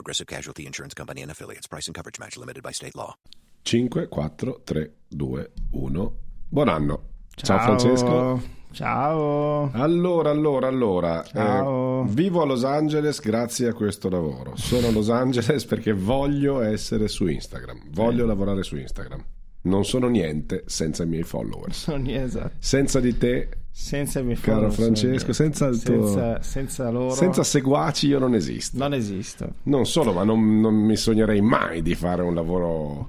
Progressive 0.00 0.26
Casualty 0.26 0.64
Insurance 0.64 0.94
Company 0.94 1.20
and 1.20 1.30
affiliates. 1.30 1.66
Price 1.66 1.86
and 1.86 1.94
coverage 1.94 2.18
match 2.18 2.38
limited 2.38 2.62
by 2.62 2.72
state 2.72 2.96
law. 2.96 3.14
5, 3.64 4.08
4, 4.08 4.60
3, 4.64 4.90
2, 5.08 5.50
1. 5.72 6.12
Buon 6.48 6.68
anno. 6.68 7.00
Ciao, 7.36 7.58
Francesco. 7.58 8.40
Ciao. 8.72 9.70
Allora, 9.74 10.30
allora, 10.30 10.68
allora. 10.68 11.22
Ciao. 11.24 12.04
eh, 12.04 12.08
vivo 12.08 12.40
a 12.40 12.46
Los 12.46 12.64
Angeles 12.64 13.20
grazie 13.20 13.68
a 13.68 13.74
questo 13.74 14.08
lavoro. 14.08 14.56
Sono 14.56 14.86
a 14.86 14.90
Los 14.90 15.10
Angeles 15.10 15.66
perché 15.66 15.92
voglio 15.92 16.62
essere 16.62 17.06
su 17.06 17.26
Instagram. 17.26 17.90
Voglio 17.90 18.24
lavorare 18.24 18.62
su 18.62 18.76
Instagram. 18.76 19.22
Non 19.62 19.84
sono 19.84 20.08
niente 20.08 20.62
senza 20.66 21.02
i 21.02 21.06
miei 21.06 21.24
followers. 21.24 21.88
Non 21.88 22.08
è 22.08 22.22
esatto. 22.22 22.52
Senza 22.58 23.00
di 23.00 23.18
te, 23.18 23.48
Senza 23.82 24.20
i 24.20 24.24
miei 24.24 24.38
caro 24.38 24.70
Francesco, 24.70 25.32
senza 25.32 25.66
il 25.66 25.82
tuo... 25.82 26.06
senza, 26.06 26.42
senza 26.42 26.90
loro 26.90 27.14
Senza 27.14 27.42
seguaci 27.42 28.08
io 28.08 28.18
non 28.18 28.34
esisto. 28.34 28.76
non 28.76 28.92
esisto. 28.92 29.54
Non 29.64 29.86
solo, 29.86 30.12
ma 30.12 30.22
non, 30.22 30.60
non 30.60 30.74
mi 30.74 30.96
sognerei 30.96 31.40
mai 31.40 31.80
di 31.80 31.94
fare 31.94 32.20
un 32.22 32.34
lavoro... 32.34 33.08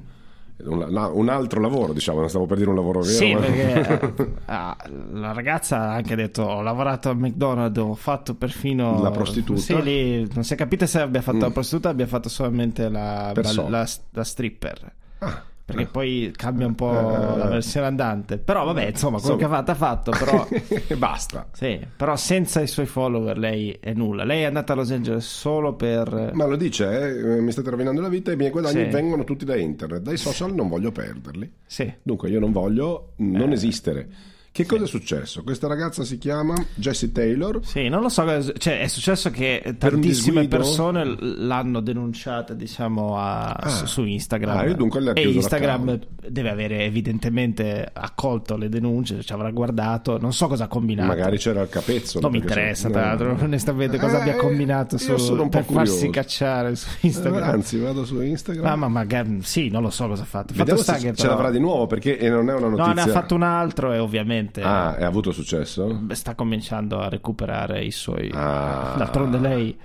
Un, 0.63 1.27
altro 1.27 1.59
lavoro, 1.59 1.91
diciamo, 1.91 2.19
non 2.19 2.29
stavo 2.29 2.45
per 2.45 2.57
dire 2.57 2.69
un 2.69 2.75
lavoro 2.75 3.01
vero. 3.01 3.13
Sì, 3.13 3.33
ma- 3.33 3.39
perché 3.41 4.31
ah, 4.45 4.77
la 5.13 5.33
ragazza 5.33 5.77
ha 5.79 5.93
anche 5.95 6.15
detto: 6.15 6.43
Ho 6.43 6.61
lavorato 6.61 7.09
al 7.09 7.17
McDonald's, 7.17 7.79
ho 7.79 7.95
fatto 7.95 8.35
perfino 8.35 9.01
La 9.01 9.09
prostituta? 9.09 9.59
Sì, 9.59 9.81
lì 9.81 10.31
non 10.35 10.43
si 10.43 10.53
è 10.53 10.55
capito 10.55 10.85
se 10.85 10.99
abbia 11.01 11.21
fatto 11.21 11.39
la 11.39 11.49
prostituta 11.49 11.89
abbia 11.89 12.05
fatto 12.05 12.29
solamente 12.29 12.89
la, 12.89 13.33
la- 13.35 13.65
la- 13.69 13.87
la 14.11 14.23
stripper. 14.23 14.93
Ah, 15.17 15.43
Perché 15.71 15.85
poi 15.91 16.31
cambia 16.35 16.67
un 16.67 16.75
po' 16.75 16.91
Eh, 16.91 17.37
la 17.37 17.47
versione 17.47 17.85
andante. 17.87 18.37
Però, 18.37 18.63
vabbè, 18.65 18.87
insomma, 18.87 19.19
quello 19.19 19.35
che 19.35 19.45
ha 19.45 19.49
fatto 19.49 19.71
ha 19.71 19.75
fatto. 19.75 20.11
Però, 20.11 20.47
e 20.87 20.95
basta. 20.97 21.47
sì, 21.51 21.79
però 21.95 22.15
senza 22.15 22.61
i 22.61 22.67
suoi 22.67 22.85
follower 22.85 23.37
lei 23.37 23.77
è 23.79 23.93
nulla. 23.93 24.23
Lei 24.23 24.41
è 24.41 24.45
andata 24.45 24.73
a 24.73 24.75
Los 24.75 24.91
Angeles 24.91 25.25
solo 25.25 25.73
per. 25.75 26.31
Ma 26.33 26.45
lo 26.45 26.55
dice, 26.55 27.19
eh, 27.37 27.41
mi 27.41 27.51
state 27.51 27.69
rovinando 27.69 28.01
la 28.01 28.09
vita 28.09 28.31
e 28.31 28.33
i 28.33 28.37
miei 28.37 28.51
guadagni 28.51 28.83
Sì. 28.85 28.89
vengono 28.89 29.23
tutti 29.23 29.45
da 29.45 29.55
internet. 29.55 30.01
Dai 30.01 30.17
social 30.17 30.53
non 30.53 30.67
voglio 30.67 30.91
perderli. 30.91 31.51
Sì. 31.65 31.91
Dunque 32.01 32.29
io 32.29 32.39
non 32.39 32.51
voglio 32.51 33.13
non 33.17 33.49
Eh. 33.49 33.53
esistere. 33.53 34.07
Che 34.53 34.65
cosa 34.65 34.83
è 34.83 34.87
successo? 34.87 35.43
Questa 35.43 35.65
ragazza 35.67 36.03
si 36.03 36.17
chiama 36.17 36.53
Jessie 36.75 37.13
Taylor. 37.13 37.61
Sì, 37.63 37.87
non 37.87 38.01
lo 38.01 38.09
so, 38.09 38.25
cioè 38.57 38.81
è 38.81 38.87
successo 38.87 39.31
che 39.31 39.75
tantissime 39.77 40.41
disguido? 40.41 40.57
persone 40.57 41.15
l'hanno 41.19 41.79
denunciata, 41.79 42.53
diciamo, 42.53 43.17
a- 43.17 43.57
su, 43.69 43.85
su 43.85 44.03
Instagram. 44.03 44.57
Ah, 44.57 44.65
e 44.65 44.75
dunque 44.75 44.99
e 45.13 45.29
Instagram 45.29 45.85
l'account. 45.85 46.07
deve 46.29 46.49
avere 46.49 46.83
evidentemente 46.83 47.89
accolto 47.93 48.57
le 48.57 48.67
denunce, 48.67 49.21
ci 49.23 49.31
avrà 49.31 49.49
guardato, 49.51 50.17
non 50.19 50.33
so 50.33 50.47
cosa 50.47 50.65
ha 50.65 50.67
combinato. 50.67 51.07
Magari 51.07 51.37
c'era 51.37 51.61
il 51.61 51.69
capezzolo. 51.69 52.27
non 52.27 52.31
mi 52.31 52.39
interessa, 52.45 52.87
se- 52.87 52.93
tra 52.93 53.01
no. 53.01 53.07
l'altro, 53.07 53.37
onestamente, 53.45 53.97
cosa 53.97 54.17
Eh, 54.17 54.19
abbia 54.21 54.35
combinato 54.35 54.95
io 54.95 55.01
su, 55.01 55.17
sono 55.17 55.47
per 55.47 55.63
farsi 55.63 55.73
curioso. 55.93 56.09
cacciare 56.09 56.75
su 56.75 56.87
Eh, 56.99 57.07
Instagram. 57.07 57.49
Anzi, 57.49 57.77
vado 57.79 58.03
su 58.03 58.19
Instagram. 58.19 58.65
Ma, 58.65 58.75
ma 58.75 58.87
magari, 58.89 59.39
sì, 59.43 59.69
non 59.69 59.81
lo 59.81 59.89
so 59.89 60.09
cosa 60.09 60.23
ha 60.23 60.25
fatto. 60.25 60.53
Vediamo 60.53 60.81
fatto 60.81 60.99
se 60.99 61.05
ce 61.05 61.11
però- 61.13 61.29
l'avrà 61.35 61.51
di 61.51 61.59
nuovo 61.59 61.87
perché 61.87 62.17
eh, 62.17 62.29
non 62.29 62.49
è 62.49 62.53
una 62.53 62.67
No, 62.67 62.75
notizia. 62.75 62.93
ne 62.93 63.01
ha 63.01 63.07
fatto 63.07 63.33
un 63.35 63.43
altro 63.43 63.93
e 63.93 63.97
ovviamente 63.99 64.39
Ah, 64.61 64.95
e 64.99 65.03
ha 65.03 65.07
avuto 65.07 65.31
successo? 65.31 66.01
sta 66.11 66.35
cominciando 66.35 66.99
a 66.99 67.09
recuperare 67.09 67.83
i 67.83 67.91
suoi... 67.91 68.29
Ah. 68.33 68.95
D'altronde 68.97 69.37
lei 69.39 69.77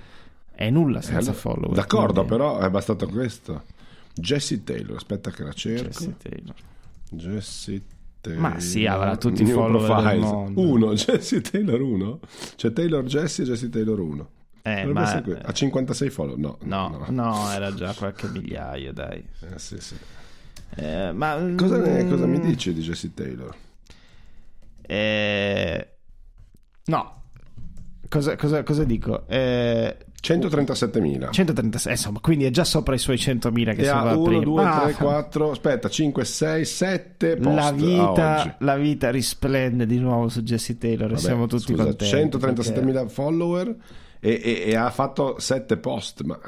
è 0.51 0.69
nulla 0.69 0.99
Eh, 0.99 1.01
senza 1.03 1.19
allora- 1.19 1.33
follower. 1.33 1.75
D'accordo, 1.75 2.13
quindi- 2.25 2.29
però 2.29 2.57
è 2.59 2.69
bastato 2.69 3.07
questo. 3.07 3.63
Jessie 4.13 4.63
Taylor, 4.63 4.95
aspetta 4.95 5.29
che 5.31 5.43
la 5.43 5.53
cerco. 5.53 5.83
Jessie 5.89 6.15
Taylor. 6.17 6.55
Jessie 7.11 7.81
Taylor. 8.21 8.41
Ma 8.41 8.59
sì, 8.59 8.85
avrà 8.85 9.15
tutti 9.17 9.43
i 9.43 9.45
New 9.45 9.53
follower 9.55 9.87
del 9.87 9.95
profiles. 10.19 10.31
mondo. 10.31 10.61
Uno, 10.61 10.93
Jessie 10.97 11.41
Taylor 11.41 11.79
1. 11.81 12.19
C'è 12.55 12.73
Taylor 12.73 13.03
Jessie 13.05 13.43
e 13.43 13.47
Jessie 13.47 13.69
Taylor 13.69 13.99
1. 13.99 14.29
Eh, 14.63 14.85
ma- 14.85 15.23
Ha 15.43 15.51
56 15.53 16.09
follower? 16.09 16.37
No. 16.37 16.57
No, 16.63 17.05
no, 17.09 17.49
era 17.51 17.73
già 17.73 17.93
qualche 17.93 18.27
migliaio, 18.27 18.91
dai. 18.91 19.19
Eh, 19.41 19.57
sì, 19.59 19.79
sì. 19.79 19.95
Eh, 20.75 21.11
ma 21.13 21.37
Cosa, 21.55 21.77
ne- 21.77 22.03
mm, 22.03 22.09
cosa 22.09 22.25
mi 22.25 22.39
dici 22.41 22.73
di 22.73 22.81
Jessie 22.81 23.13
Taylor? 23.13 23.55
Eh, 24.87 25.87
no. 26.85 27.13
Cosa, 28.09 28.35
cosa- 28.37 28.63
cosa 28.63 28.83
dico? 28.85 29.27
Eh, 29.27 29.97
137.000. 30.21 31.31
136, 31.31 31.91
insomma, 31.91 32.19
quindi 32.21 32.45
è 32.45 32.49
già 32.49 32.63
sopra 32.63 32.95
i 32.95 32.97
suoi 32.97 33.17
100.000 33.17 33.75
che 33.75 33.81
E 33.83 33.89
va 33.91 34.15
1, 34.15 34.23
prima. 34.23 34.43
2, 34.43 34.63
Ah, 34.63 34.81
3, 34.85 34.93
4, 34.93 35.51
aspetta, 35.51 35.89
5, 35.89 36.23
6, 36.25 36.65
7 36.65 37.35
post 37.35 37.55
la 37.55 37.71
vita, 37.71 38.55
la 38.59 38.75
vita 38.77 39.11
risplende 39.11 39.85
di 39.85 39.99
nuovo 39.99 40.29
su 40.29 40.41
Jessie 40.41 40.77
Taylor 40.77 41.09
Vabbè, 41.09 41.19
siamo 41.19 41.47
tutti 41.47 41.73
scusa, 41.73 41.83
contenti. 41.83 42.13
137.000 42.37 43.07
follower 43.09 43.75
e, 44.19 44.41
e- 44.43 44.63
e 44.67 44.75
ha 44.75 44.89
fatto 44.89 45.35
7 45.39 45.77
post. 45.77 46.23
Ma 46.23 46.39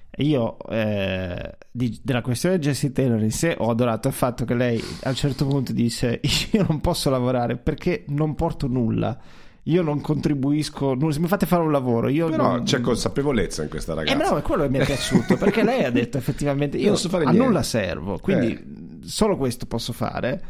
Io 0.17 0.57
eh, 0.67 1.57
di- 1.71 1.99
della 2.03 2.21
questione 2.21 2.57
di 2.59 2.65
Jessie 2.67 2.91
in 2.95 3.31
sé 3.31 3.55
ho 3.57 3.69
adorato 3.69 4.09
il 4.09 4.13
fatto 4.13 4.43
che 4.43 4.53
lei 4.53 4.83
a 5.03 5.09
un 5.09 5.15
certo 5.15 5.47
punto 5.47 5.71
dice 5.71 6.19
io 6.51 6.65
non 6.67 6.81
posso 6.81 7.09
lavorare 7.09 7.55
perché 7.57 8.03
non 8.07 8.35
porto 8.35 8.67
nulla. 8.67 9.17
Io 9.65 9.83
non 9.83 10.01
contribuisco, 10.01 10.97
se 11.11 11.19
mi 11.19 11.27
fate 11.27 11.45
fare 11.45 11.61
un 11.61 11.71
lavoro, 11.71 12.07
io 12.09 12.29
però 12.29 12.53
non... 12.53 12.63
c'è 12.63 12.81
consapevolezza 12.81 13.61
in 13.61 13.69
questa 13.69 13.91
Eh, 13.91 13.95
ragazza. 13.95 14.17
bravo, 14.17 14.37
è 14.37 14.41
quello 14.41 14.63
che 14.63 14.69
mi 14.69 14.79
è 14.79 14.85
piaciuto 14.85 15.37
perché 15.37 15.63
lei 15.63 15.83
ha 15.83 15.91
detto 15.91 16.17
effettivamente 16.17 16.77
io 16.77 16.87
Non 16.87 16.97
so 16.97 17.09
fare 17.09 17.25
a 17.25 17.29
niente. 17.29 17.45
nulla 17.47 17.61
servo, 17.61 18.17
quindi 18.17 18.53
Eh. 18.53 19.07
solo 19.07 19.37
questo 19.37 19.67
posso 19.67 19.93
fare, 19.93 20.41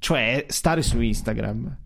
cioè 0.00 0.44
stare 0.48 0.82
su 0.82 1.00
Instagram. 1.00 1.76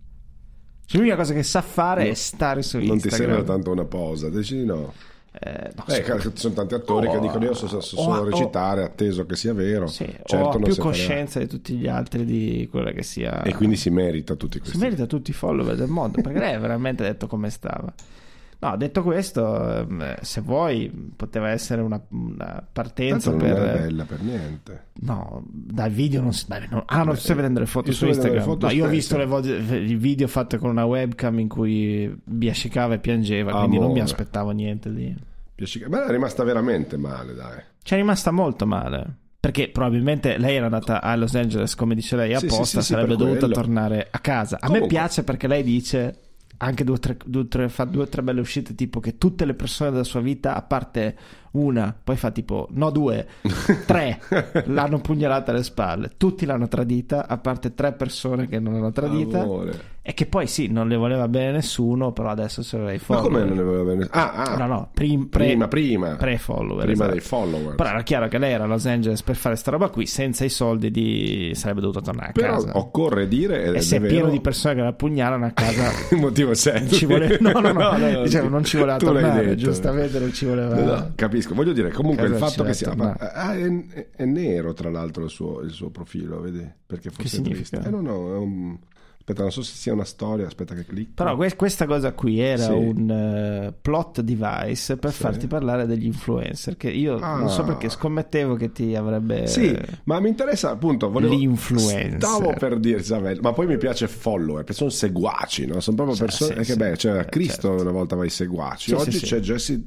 Cioè, 0.86 0.98
l'unica 0.98 1.16
cosa 1.16 1.34
che 1.34 1.42
sa 1.42 1.60
fare 1.60 2.04
No, 2.04 2.10
è 2.10 2.14
stare 2.14 2.62
su 2.62 2.78
non 2.78 2.86
ti 2.86 3.06
Instagram. 3.06 3.20
sembra 3.34 3.52
tanto 3.52 3.70
una 3.70 3.84
posa, 3.84 4.30
decidi 4.30 4.64
no. 4.64 4.92
Eh, 5.34 5.70
no, 5.74 5.84
Eh, 5.88 6.02
scusa. 6.02 6.20
ci 6.20 6.30
sono 6.34 6.54
tanti 6.54 6.74
attori 6.74 7.08
che 7.08 7.16
Oh, 7.16 7.20
dicono 7.20 7.44
io 7.44 7.54
so, 7.54 7.66
so- 7.66 7.80
so 7.80 7.96
oh, 7.96 8.02
solo 8.02 8.20
oh. 8.20 8.24
recitare, 8.24 8.84
atteso 8.84 9.24
che 9.24 9.34
sia 9.34 9.54
vero. 9.54 9.86
Sì, 9.86 10.04
certo 10.24 10.46
ho 10.48 10.58
più 10.58 10.66
si 10.72 10.80
farà. 10.80 10.82
coscienza 10.90 11.38
di 11.38 11.46
tutti 11.46 11.74
gli 11.74 11.88
altri 11.88 12.24
di 12.26 12.68
quella 12.70 12.90
che 12.92 13.02
sia. 13.02 13.42
E 13.42 13.54
quindi 13.54 13.76
si 13.76 13.88
merita 13.90 14.34
tutti 14.34 14.54
si 14.56 14.60
questi. 14.60 14.78
merita 14.78 15.06
tutti 15.06 15.30
i 15.30 15.34
follower 15.34 15.74
del 15.74 15.88
mondo 15.88 16.20
perché 16.20 16.38
lei 16.38 16.54
ha 16.54 16.58
veramente 16.58 17.02
detto 17.02 17.26
come 17.26 17.48
stava. 17.50 17.92
No, 18.62 18.76
detto 18.76 19.02
questo, 19.02 19.78
ehm, 19.78 20.14
se 20.20 20.40
vuoi, 20.40 20.88
poteva 21.16 21.48
essere 21.48 21.82
una, 21.82 22.00
una 22.10 22.44
Tanto 22.44 22.66
partenza 22.72 23.30
non 23.30 23.38
per. 23.40 23.56
è 23.56 23.78
bella 23.80 24.04
per 24.04 24.20
niente. 24.22 24.84
No, 25.00 25.42
dal 25.50 25.90
video 25.90 26.20
non 26.22 26.32
si. 26.32 26.44
dai, 26.46 26.68
no. 26.70 26.84
Ah, 26.86 27.02
non 27.02 27.16
stai 27.16 27.34
vedendo 27.34 27.58
le 27.58 27.66
foto 27.66 27.90
io 27.90 27.96
su 27.96 28.06
Instagram. 28.06 28.44
foto 28.44 28.66
No, 28.66 28.72
io 28.72 28.86
ho 28.86 28.88
visto 28.88 29.16
le 29.16 29.26
vo- 29.26 29.40
il 29.40 29.98
video 29.98 30.28
fatto 30.28 30.58
con 30.58 30.70
una 30.70 30.84
webcam 30.84 31.40
in 31.40 31.48
cui 31.48 32.14
biascicava 32.22 32.94
e 32.94 32.98
piangeva, 33.00 33.50
quindi 33.50 33.76
non 33.78 33.86
mi 33.86 33.98
Amore. 33.98 34.04
aspettavo 34.04 34.50
niente 34.52 34.94
di. 34.94 35.12
Ma 35.88 36.06
è 36.06 36.10
rimasta 36.12 36.44
veramente 36.44 36.96
male, 36.96 37.34
dai. 37.34 37.60
Ci 37.82 37.94
è 37.94 37.96
rimasta 37.96 38.30
molto 38.30 38.64
male. 38.64 39.16
Perché 39.40 39.70
probabilmente 39.70 40.38
lei 40.38 40.54
era 40.54 40.66
andata 40.66 41.02
a 41.02 41.16
Los 41.16 41.34
Angeles, 41.34 41.74
come 41.74 41.96
dice 41.96 42.14
lei, 42.14 42.32
Sì, 42.36 42.46
sì, 42.48 42.54
apposta, 42.54 42.78
sì, 42.80 42.86
sì, 42.86 42.92
sarebbe 42.92 43.16
dovuta 43.16 43.38
quello. 43.40 43.54
tornare 43.54 44.06
a 44.08 44.18
casa. 44.20 44.54
A 44.54 44.66
Comunque. 44.66 44.80
me 44.82 44.86
piace 44.86 45.24
perché 45.24 45.48
lei 45.48 45.64
dice 45.64 46.16
anche 46.62 46.84
due 46.84 46.94
o 46.94 46.98
tre, 46.98 47.16
due 47.24 47.48
tre- 47.48 47.68
fa 47.68 47.84
due 47.84 48.02
o 48.04 48.08
tre 48.08 48.22
belle 48.22 48.40
uscite, 48.40 48.74
tipo 48.74 49.00
che 49.00 49.18
tutte 49.18 49.44
le 49.44 49.54
persone 49.54 49.90
della 49.90 50.04
sua 50.04 50.20
vita, 50.20 50.54
a 50.54 50.62
parte 50.62 51.16
una, 51.52 51.94
poi 52.02 52.16
fa 52.16 52.30
tipo, 52.30 52.68
no 52.72 52.90
due, 52.90 53.26
tre, 53.86 54.20
l'hanno 54.66 55.00
pugnalata 55.00 55.50
alle 55.52 55.62
spalle. 55.62 56.12
Tutti 56.16 56.46
l'hanno 56.46 56.68
tradita, 56.68 57.26
a 57.26 57.38
parte 57.38 57.74
tre 57.74 57.92
persone 57.92 58.48
che 58.48 58.58
non 58.58 58.74
l'hanno 58.74 58.92
tradita. 58.92 59.40
Amore. 59.40 59.90
E 60.04 60.14
che 60.14 60.26
poi 60.26 60.48
sì, 60.48 60.66
non 60.66 60.88
le 60.88 60.96
voleva 60.96 61.28
bene 61.28 61.52
nessuno, 61.52 62.10
però 62.10 62.30
adesso 62.30 62.64
se 62.64 62.76
lei 62.76 62.96
Ma 62.96 62.98
follower. 62.98 63.24
come 63.30 63.44
non 63.44 63.54
ne 63.54 63.62
aveva 63.62 63.82
bene? 63.84 64.08
Ah, 64.10 64.32
ah. 64.32 64.56
No, 64.56 64.66
no, 64.66 64.88
prim- 64.92 65.26
pre- 65.28 65.46
prima, 65.46 65.68
prima. 65.68 66.16
pre-follower. 66.16 66.78
Prima 66.86 66.92
esatto. 66.92 67.10
dei 67.12 67.20
follower. 67.20 67.74
Però 67.76 67.88
era 67.88 68.02
chiaro 68.02 68.26
che 68.26 68.38
lei 68.38 68.52
era 68.52 68.64
a 68.64 68.66
Los 68.66 68.84
Angeles 68.86 69.22
per 69.22 69.36
fare 69.36 69.54
sta 69.54 69.70
roba 69.70 69.90
qui, 69.90 70.06
senza 70.06 70.44
i 70.44 70.48
soldi 70.48 70.90
di... 70.90 71.52
sarebbe 71.54 71.82
dovuta 71.82 72.00
tornare 72.00 72.30
a 72.30 72.32
Però 72.32 72.54
casa. 72.54 72.76
occorre 72.78 73.28
dire, 73.28 73.62
e 73.74 73.80
se 73.80 73.98
è 73.98 74.00
pieno 74.00 74.28
di 74.28 74.40
persone 74.40 74.74
che 74.74 74.80
la 74.80 74.92
pugnalano 74.92 75.46
a 75.46 75.50
casa, 75.52 75.92
il 76.10 76.18
motivo 76.18 76.50
c'è. 76.50 76.80
non 76.80 76.88
ci 76.88 77.06
voleva... 77.06 77.36
No, 77.52 77.60
no, 77.60 77.72
no, 77.72 78.22
dicevo, 78.24 78.48
non 78.48 78.64
ci 78.64 78.78
voleva 78.78 78.96
tu 78.96 79.06
tornare, 79.06 79.54
giustamente 79.54 80.18
non 80.18 80.32
ci 80.32 80.46
voleva... 80.46 80.74
No, 80.74 80.84
no, 80.84 81.12
capisco, 81.42 81.54
voglio 81.54 81.72
dire, 81.72 81.90
comunque 81.90 82.22
Casa 82.28 82.34
il 82.34 82.50
fatto 82.50 82.62
che 82.64 82.74
sia. 82.74 82.94
ma- 82.94 83.12
ah, 83.12 83.54
è, 83.56 84.08
è 84.16 84.24
nero, 84.24 84.72
tra 84.72 84.90
l'altro, 84.90 85.24
il 85.24 85.30
suo, 85.30 85.60
il 85.60 85.70
suo 85.72 85.90
profilo, 85.90 86.40
vedi? 86.40 86.66
Perché 86.86 87.10
fosse 87.10 87.28
significa? 87.28 87.78
triste. 87.78 87.88
Eh, 87.88 87.90
no, 87.90 88.00
no, 88.00 88.34
è 88.34 88.38
un- 88.38 88.78
Aspetta, 89.24 89.42
non 89.42 89.52
so 89.52 89.62
se 89.62 89.76
sia 89.76 89.92
una 89.92 90.02
storia, 90.04 90.46
aspetta 90.46 90.74
che 90.74 90.84
clicco. 90.84 91.12
Però 91.14 91.36
que- 91.36 91.54
questa 91.54 91.86
cosa 91.86 92.10
qui 92.12 92.40
era 92.40 92.64
Sì. 92.64 92.72
un 92.72 93.08
eh, 93.08 93.72
plot 93.80 94.20
device 94.20 94.96
per 94.96 95.12
Sì. 95.12 95.20
farti 95.22 95.46
parlare 95.46 95.86
degli 95.86 96.06
influencer, 96.06 96.76
che 96.76 96.90
io 96.90 97.20
non 97.20 97.48
so 97.48 97.60
Ah. 97.60 97.66
perché 97.66 97.88
scommettevo 97.88 98.56
che 98.56 98.72
ti 98.72 98.96
avrebbe... 98.96 99.46
Sì, 99.46 99.78
ma 100.06 100.18
mi 100.18 100.28
interessa 100.28 100.70
appunto. 100.70 101.08
Volevo, 101.08 101.34
L'influencer. 101.34 102.16
Stavo 102.20 102.52
per 102.58 102.80
dire 102.80 102.98
Isabella, 102.98 103.40
ma 103.42 103.52
poi 103.52 103.68
mi 103.68 103.76
piace 103.78 104.08
follower, 104.08 104.64
perché 104.64 104.72
sono 104.72 104.90
seguaci, 104.90 105.66
no? 105.66 105.78
Sono 105.78 105.94
proprio 105.94 106.16
Sì, 106.16 106.22
persone. 106.24 106.64
che 106.64 106.74
beh, 106.74 106.96
cioè, 106.96 107.20
Eh, 107.20 107.24
Cristo 107.26 107.68
certo. 107.68 107.80
una 107.82 107.92
volta 107.92 108.16
vai 108.16 108.28
seguaci. 108.28 108.88
Sì, 108.88 108.94
Oggi 108.96 109.20
c'è 109.20 109.38
Jesse 109.38 109.80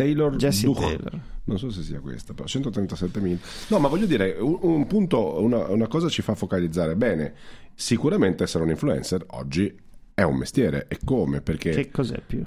Taylor. 0.00 0.36
Jesse 0.36 0.66
Duch. 0.66 0.78
Taylor. 0.78 1.20
Non 1.44 1.58
so 1.58 1.70
se 1.70 1.82
sia 1.82 2.00
questa, 2.00 2.32
però 2.32 2.46
137.000. 2.46 3.38
No, 3.68 3.78
ma 3.78 3.88
voglio 3.88 4.06
dire, 4.06 4.36
un, 4.38 4.58
un 4.60 4.86
punto, 4.86 5.40
una, 5.40 5.68
una 5.68 5.88
cosa 5.88 6.08
ci 6.08 6.22
fa 6.22 6.34
focalizzare 6.34 6.96
bene. 6.96 7.34
Sicuramente 7.74 8.44
essere 8.44 8.64
un 8.64 8.70
influencer 8.70 9.24
oggi 9.28 9.74
è 10.14 10.22
un 10.22 10.36
mestiere. 10.36 10.86
E 10.88 10.98
come? 11.04 11.40
Perché. 11.40 11.70
Che 11.70 11.90
cos'è 11.90 12.20
più? 12.24 12.42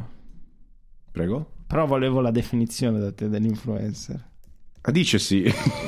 Prego? 1.11 1.51
Però 1.67 1.85
volevo 1.85 2.21
la 2.21 2.31
definizione 2.31 2.99
da 2.99 3.11
te 3.11 3.29
dell'influencer. 3.29 4.29
Ah, 4.81 4.91
dice 4.91 5.19
sì. 5.19 5.43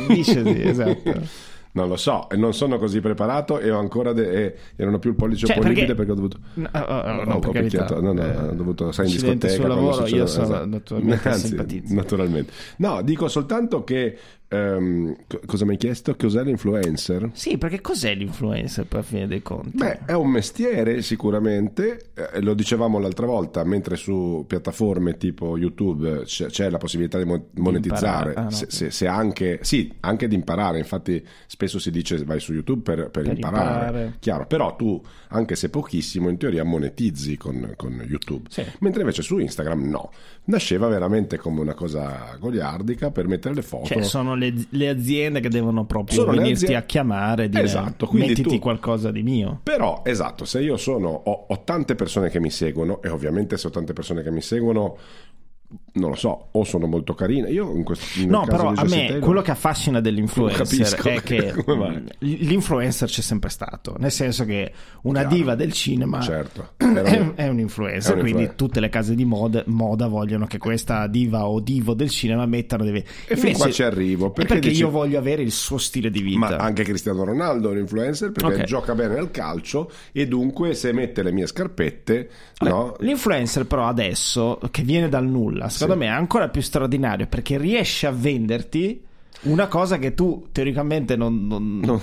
Dice 0.07 0.43
sì, 0.43 0.61
esatto. 0.63 1.53
Non 1.75 1.89
lo 1.89 1.97
so, 1.97 2.29
e 2.29 2.37
non 2.37 2.53
sono 2.53 2.77
così 2.77 3.01
preparato 3.01 3.59
e 3.59 3.69
ho 3.69 3.77
ancora 3.77 4.13
de- 4.13 4.55
e, 4.77 4.83
non 4.85 4.93
ho 4.93 4.99
più 4.99 5.09
il 5.09 5.15
pollice 5.17 5.45
Cioè, 5.45 5.57
opponibile 5.57 5.93
perché- 5.93 6.05
perché 6.05 6.11
ho 6.11 6.15
dovuto 6.15 6.37
No, 6.53 6.69
oh, 6.73 7.23
no, 7.25 7.33
ho 7.35 7.51
picchiato- 7.51 7.99
no, 7.99 8.13
no, 8.13 8.21
Eh, 8.23 8.37
ho 8.47 8.53
dovuto 8.53 8.91
sai 8.93 9.07
in 9.07 9.11
discoteca 9.11 9.49
sul 9.53 9.67
lavoro, 9.67 9.93
succede- 9.93 10.15
io 10.15 10.25
sono 10.27 10.45
esatto. 10.45 10.65
naturalmente 10.67 11.27
Anzi, 11.29 11.83
naturalmente. 11.89 12.51
No 12.77 13.01
dico 13.01 13.27
soltanto 13.27 13.83
che 13.83 14.17
co- 14.47 15.39
cosa 15.45 15.65
mi 15.65 15.71
hai 15.71 15.77
chiesto 15.77 16.15
cos'è 16.15 16.43
l'influencer 16.43 17.29
Sì, 17.33 17.57
perché 17.57 17.81
cos'è 17.81 18.13
l'influencer 18.15 18.85
per 18.85 19.03
fine 19.03 19.27
dei 19.27 19.41
conti? 19.41 19.77
Beh, 19.77 20.05
è 20.05 20.13
un 20.13 20.29
mestiere 20.29 21.01
sicuramente, 21.01 22.11
eh, 22.13 22.41
lo 22.41 22.53
dicevamo 22.53 22.99
l'altra 22.99 23.25
volta, 23.25 23.63
mentre 23.63 23.95
su 23.95 24.45
piattaforme 24.47 25.17
tipo 25.17 25.57
YouTube 25.57 26.21
c'è, 26.25 26.47
c'è 26.47 26.69
la 26.69 26.77
possibilità 26.77 27.17
di 27.17 27.25
mo- 27.25 27.47
monetizzare, 27.55 28.29
imparare. 28.29 28.33
Ah, 28.35 28.43
no. 28.43 28.49
se, 28.51 28.65
se- 28.69 28.91
se 28.91 29.07
anche, 29.07 29.59
sì, 29.63 29.91
anche 30.01 30.27
di 30.27 30.35
imparare, 30.35 30.77
infatti 30.77 31.25
spesso 31.47 31.79
si 31.79 31.91
dice 31.91 32.23
vai 32.23 32.39
su 32.39 32.53
YouTube 32.53 32.81
per, 32.81 33.09
per 33.09 33.23
Per 33.23 33.33
imparare, 33.33 33.85
imparare. 33.87 34.15
chiaro, 34.19 34.45
però 34.45 34.75
tu, 34.75 35.01
anche 35.35 35.55
se 35.55 35.69
pochissimo, 35.69 36.29
in 36.29 36.37
teoria 36.37 36.63
monetizzi 36.63 37.37
con, 37.37 37.73
con 37.75 38.03
YouTube, 38.07 38.47
Sì. 38.49 38.63
mentre 38.79 39.01
invece 39.01 39.21
su 39.21 39.37
Instagram 39.37 39.87
no, 39.89 40.11
nasceva 40.45 40.87
veramente 40.87 41.37
come 41.37 41.61
una 41.61 41.73
cosa 41.73 42.35
goliardica 42.39 43.11
per 43.11 43.27
mettere 43.27 43.53
le 43.55 43.61
foto. 43.61 43.85
Cioè, 43.87 44.01
sono 44.03 44.35
le, 44.35 44.53
le 44.69 44.89
aziende 44.89 45.39
che 45.39 45.49
devono 45.49 45.85
proprio 45.85 46.19
Sono 46.19 46.31
venirti 46.31 46.53
aziende- 46.53 46.75
a 46.77 46.83
chiamare 46.83 47.43
e 47.45 47.49
dire 47.49 47.63
Esatto, 47.63 48.09
mettiti 48.13 48.41
tu- 48.43 48.59
qualcosa 48.59 49.11
di 49.11 49.23
mio. 49.23 49.59
Però, 49.63 50.01
esatto, 50.05 50.45
se 50.45 50.61
io 50.61 50.77
sono, 50.77 51.09
ho, 51.09 51.45
ho 51.49 51.61
tante 51.63 51.95
persone 51.95 52.29
che 52.29 52.39
mi 52.39 52.49
seguono, 52.49 53.01
e 53.01 53.09
ovviamente 53.09 53.57
se 53.57 53.67
ho 53.67 53.69
tante 53.69 53.93
persone 53.93 54.23
che 54.23 54.31
mi 54.31 54.41
seguono, 54.41 54.97
non 55.93 56.09
lo 56.09 56.15
so, 56.15 56.47
o 56.51 56.63
sono 56.63 56.87
molto 56.87 57.13
carine. 57.13 57.49
Io 57.51 57.71
in 57.73 57.83
questo 57.83 58.19
nel 58.19 58.27
No, 58.29 58.45
però 58.45 58.69
a 58.75 58.83
me 58.83 58.89
Taylor- 58.89 59.19
quello 59.19 59.41
che 59.41 59.51
affascina 59.51 59.99
dell'influencer 60.01 61.01
è 61.01 61.21
che 61.21 61.53
l'influencer 62.19 63.07
c'è 63.07 63.21
sempre 63.21 63.49
stato, 63.49 63.95
nel 63.97 64.11
senso 64.11 64.43
che 64.45 64.71
una 65.03 65.21
Chiaro. 65.21 65.35
diva 65.35 65.55
del 65.55 65.71
cinema 65.71 66.19
Certo. 66.21 66.71
è, 66.77 66.85
Però- 66.85 67.33
è 67.35 67.47
un 67.47 67.59
influencer, 67.59 68.15
un 68.15 68.19
quindi 68.21 68.51
tutte 68.55 68.79
le 68.79 68.89
case 68.89 69.15
di 69.15 69.25
moda, 69.25 69.63
moda 69.67 70.07
vogliono 70.07 70.45
che 70.47 70.57
questa 70.57 71.07
diva 71.07 71.47
o 71.47 71.59
divo 71.61 71.93
del 71.93 72.09
cinema 72.09 72.45
mettano 72.45 72.83
delle... 72.83 73.03
E 73.27 73.37
fin 73.37 73.53
qua 73.53 73.69
ci 73.71 73.83
arrivo, 73.83 74.31
perché 74.31 74.53
perché 74.55 74.69
dici- 74.69 74.81
io 74.81 74.89
voglio 74.89 75.17
avere 75.17 75.41
il 75.41 75.51
suo 75.51 75.77
stile 75.77 76.09
di 76.09 76.21
vita. 76.21 76.39
Ma 76.39 76.47
anche 76.57 76.83
Cristiano 76.83 77.23
Ronaldo 77.23 77.69
è 77.69 77.71
un 77.71 77.79
influencer 77.79 78.31
perché 78.31 78.61
Ok. 78.61 78.63
gioca 78.63 78.93
bene 78.95 79.17
al 79.17 79.31
calcio 79.31 79.89
e 80.11 80.27
dunque 80.27 80.73
se 80.73 80.91
mette 80.91 81.23
le 81.23 81.31
mie 81.31 81.47
scarpette, 81.47 82.29
no? 82.59 82.95
L'influencer 82.99 83.65
però 83.65 83.87
adesso, 83.87 84.59
che 84.71 84.81
viene 84.83 85.07
dal 85.09 85.25
nulla, 85.25 85.54
secondo 85.69 85.93
Sì. 85.93 85.99
me 85.99 86.05
è 86.05 86.09
ancora 86.09 86.49
più 86.49 86.61
straordinario 86.61 87.27
perché 87.27 87.57
riesce 87.57 88.07
a 88.07 88.11
venderti 88.11 89.03
una 89.43 89.67
cosa 89.67 89.97
che 89.97 90.13
tu 90.13 90.47
teoricamente 90.51 91.15
non... 91.15 91.45
non- 91.47 91.79
No. 91.83 92.01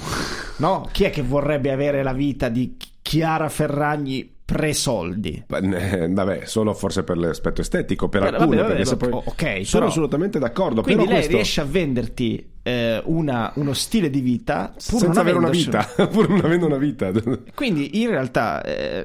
no? 0.57 0.89
Chi 0.93 1.05
è 1.05 1.11
che 1.11 1.23
vorrebbe 1.23 1.71
avere 1.73 2.03
la 2.03 2.13
vita 2.13 2.49
di 2.49 2.77
Chiara 3.03 3.49
Ferragni 3.49 4.31
pre-soldi? 4.45 5.45
Vabbè, 5.47 6.43
solo 6.45 6.75
forse 6.75 7.03
per 7.05 7.17
l'aspetto 7.17 7.61
estetico, 7.63 8.09
per 8.09 8.23
Vabbè, 8.23 8.37
alcune, 8.37 8.57
vabbè, 8.63 8.83
vabbè, 8.85 8.97
poi... 8.97 9.11
ok, 9.25 9.43
sono 9.67 9.67
però- 9.73 9.87
assolutamente 9.87 10.39
d'accordo, 10.39 10.83
Quindi 10.83 11.05
lei 11.05 11.15
questo... 11.15 11.33
riesce 11.35 11.61
a 11.61 11.65
venderti 11.65 12.51
eh, 12.63 13.01
una- 13.07 13.51
uno 13.57 13.73
stile 13.73 14.09
di 14.11 14.21
vita 14.21 14.69
pur 14.73 14.81
senza 14.83 15.07
non 15.09 15.17
avere 15.17 15.39
una 15.39 15.49
vita, 15.51 15.85
pur 16.11 16.29
non 16.29 16.45
avendo 16.45 16.67
una 16.67 16.77
vita. 16.77 17.11
Quindi 17.55 18.01
in 18.03 18.11
realtà 18.11 18.63
eh, 18.63 19.05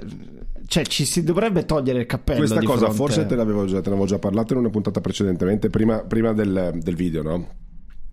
cioè, 0.67 0.85
ci 0.85 1.05
si 1.05 1.23
dovrebbe 1.23 1.65
togliere 1.65 1.99
il 1.99 2.05
cappello 2.05 2.39
Questa 2.39 2.61
cosa 2.61 2.91
fronte- 2.91 2.95
forse 2.95 3.25
te 3.25 3.35
l'avevo 3.35 3.65
già, 3.65 3.81
te 3.81 4.05
già 4.05 4.19
parlato 4.19 4.53
in 4.53 4.59
una 4.59 4.69
puntata 4.69 4.99
precedentemente, 4.99 5.69
prima, 5.69 6.03
prima 6.03 6.33
del, 6.33 6.73
del 6.75 6.95
video, 6.95 7.23
no? 7.23 7.47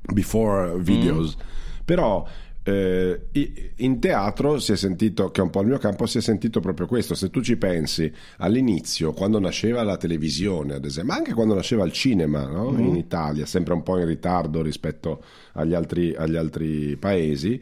Before 0.01 0.79
videos. 0.79 1.37
Però 1.85 2.25
eh, 2.63 3.21
in 3.77 3.99
teatro 3.99 4.59
si 4.59 4.73
è 4.73 4.77
sentito, 4.77 5.31
che 5.31 5.41
è 5.41 5.45
un 5.45 5.51
po' 5.51 5.61
il 5.61 5.67
mio 5.67 5.79
campo, 5.79 6.07
si 6.07 6.19
è 6.19 6.21
sentito 6.21 6.61
proprio 6.61 6.87
questo. 6.87 7.15
Se 7.15 7.29
tu 7.29 7.43
ci 7.43 7.57
pensi 7.57 8.11
all'inizio, 8.39 9.13
quando 9.13 9.39
nasceva 9.41 9.83
la 9.83 9.97
televisione, 9.97 10.75
ad 10.75 10.85
esempio, 10.85 11.13
ma 11.13 11.19
anche 11.19 11.35
quando 11.35 11.55
nasceva 11.55 11.85
il 11.85 11.93
cinema 11.93 12.47
no? 12.47 12.71
in 12.79 12.95
Italia, 12.95 13.47
sempre 13.47 13.75
un 13.75 13.83
po' 13.83 13.99
in 13.99 14.07
ritardo 14.07 14.63
rispetto 14.63 15.23
agli 15.53 15.75
altri, 15.75 16.15
agli 16.15 16.37
altri 16.37 16.97
paesi. 16.97 17.61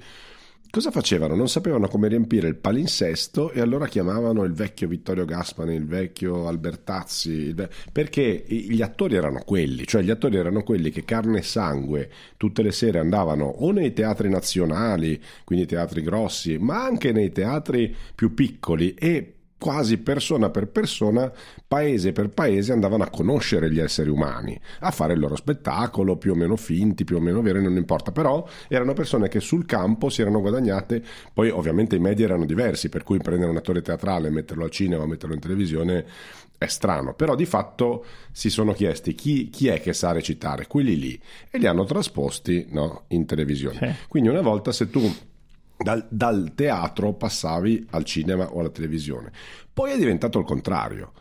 Cosa 0.72 0.90
facevano? 0.90 1.34
Non 1.34 1.50
sapevano 1.50 1.86
come 1.86 2.08
riempire 2.08 2.48
il 2.48 2.56
palinsesto 2.56 3.50
e 3.50 3.60
allora 3.60 3.86
chiamavano 3.86 4.42
il 4.44 4.54
vecchio 4.54 4.88
Vittorio 4.88 5.26
Gassman, 5.26 5.70
il 5.70 5.84
vecchio 5.84 6.48
Albertazzi, 6.48 7.30
il 7.30 7.54
ve- 7.54 7.68
perché 7.92 8.42
gli 8.48 8.80
attori 8.80 9.14
erano 9.14 9.42
quelli, 9.44 9.86
cioè 9.86 10.00
gli 10.00 10.08
attori 10.08 10.36
erano 10.36 10.62
quelli 10.62 10.88
che 10.88 11.04
carne 11.04 11.40
e 11.40 11.42
sangue 11.42 12.10
tutte 12.38 12.62
le 12.62 12.72
sere 12.72 13.00
andavano 13.00 13.44
o 13.44 13.70
nei 13.70 13.92
teatri 13.92 14.30
nazionali, 14.30 15.20
quindi 15.44 15.66
teatri 15.66 16.00
grossi, 16.00 16.56
ma 16.56 16.82
anche 16.82 17.12
nei 17.12 17.30
teatri 17.30 17.94
più 18.14 18.32
piccoli 18.32 18.94
e 18.94 19.34
quasi 19.62 19.98
persona 19.98 20.50
per 20.50 20.66
persona, 20.66 21.32
paese 21.68 22.10
per 22.10 22.30
paese 22.30 22.72
andavano 22.72 23.04
a 23.04 23.10
conoscere 23.10 23.70
gli 23.70 23.78
esseri 23.78 24.10
umani, 24.10 24.60
a 24.80 24.90
fare 24.90 25.12
il 25.12 25.20
loro 25.20 25.36
spettacolo, 25.36 26.16
più 26.16 26.32
o 26.32 26.34
meno 26.34 26.56
finti, 26.56 27.04
più 27.04 27.14
o 27.14 27.20
meno 27.20 27.40
veri, 27.42 27.62
non 27.62 27.76
importa, 27.76 28.10
però 28.10 28.44
erano 28.66 28.92
persone 28.92 29.28
che 29.28 29.38
sul 29.38 29.64
campo 29.64 30.08
si 30.08 30.20
erano 30.20 30.40
guadagnate, 30.40 31.00
poi 31.32 31.50
ovviamente 31.50 31.94
i 31.94 32.00
media 32.00 32.24
erano 32.24 32.44
diversi, 32.44 32.88
per 32.88 33.04
cui 33.04 33.18
prendere 33.18 33.52
un 33.52 33.56
attore 33.56 33.82
teatrale, 33.82 34.30
metterlo 34.30 34.64
al 34.64 34.70
cinema, 34.70 35.06
metterlo 35.06 35.34
in 35.34 35.40
televisione 35.40 36.04
è 36.58 36.66
strano, 36.66 37.14
però 37.14 37.36
di 37.36 37.46
fatto 37.46 38.04
si 38.32 38.50
sono 38.50 38.72
chiesti 38.72 39.14
chi, 39.14 39.48
chi 39.48 39.68
è 39.68 39.80
che 39.80 39.92
sa 39.92 40.10
recitare, 40.10 40.66
quelli 40.66 40.98
lì, 40.98 41.20
e 41.50 41.58
li 41.58 41.66
hanno 41.66 41.84
trasposti 41.84 42.66
no, 42.70 43.04
in 43.08 43.26
televisione. 43.26 43.78
Sì. 43.78 44.08
Quindi 44.08 44.28
una 44.28 44.40
volta 44.40 44.72
se 44.72 44.90
tu 44.90 45.30
dal, 45.82 46.06
dal 46.08 46.52
teatro 46.54 47.12
passavi 47.14 47.86
al 47.90 48.04
cinema 48.04 48.52
o 48.52 48.60
alla 48.60 48.70
televisione. 48.70 49.32
Poi 49.72 49.92
è 49.92 49.98
diventato 49.98 50.38
il 50.38 50.44
contrario. 50.44 51.12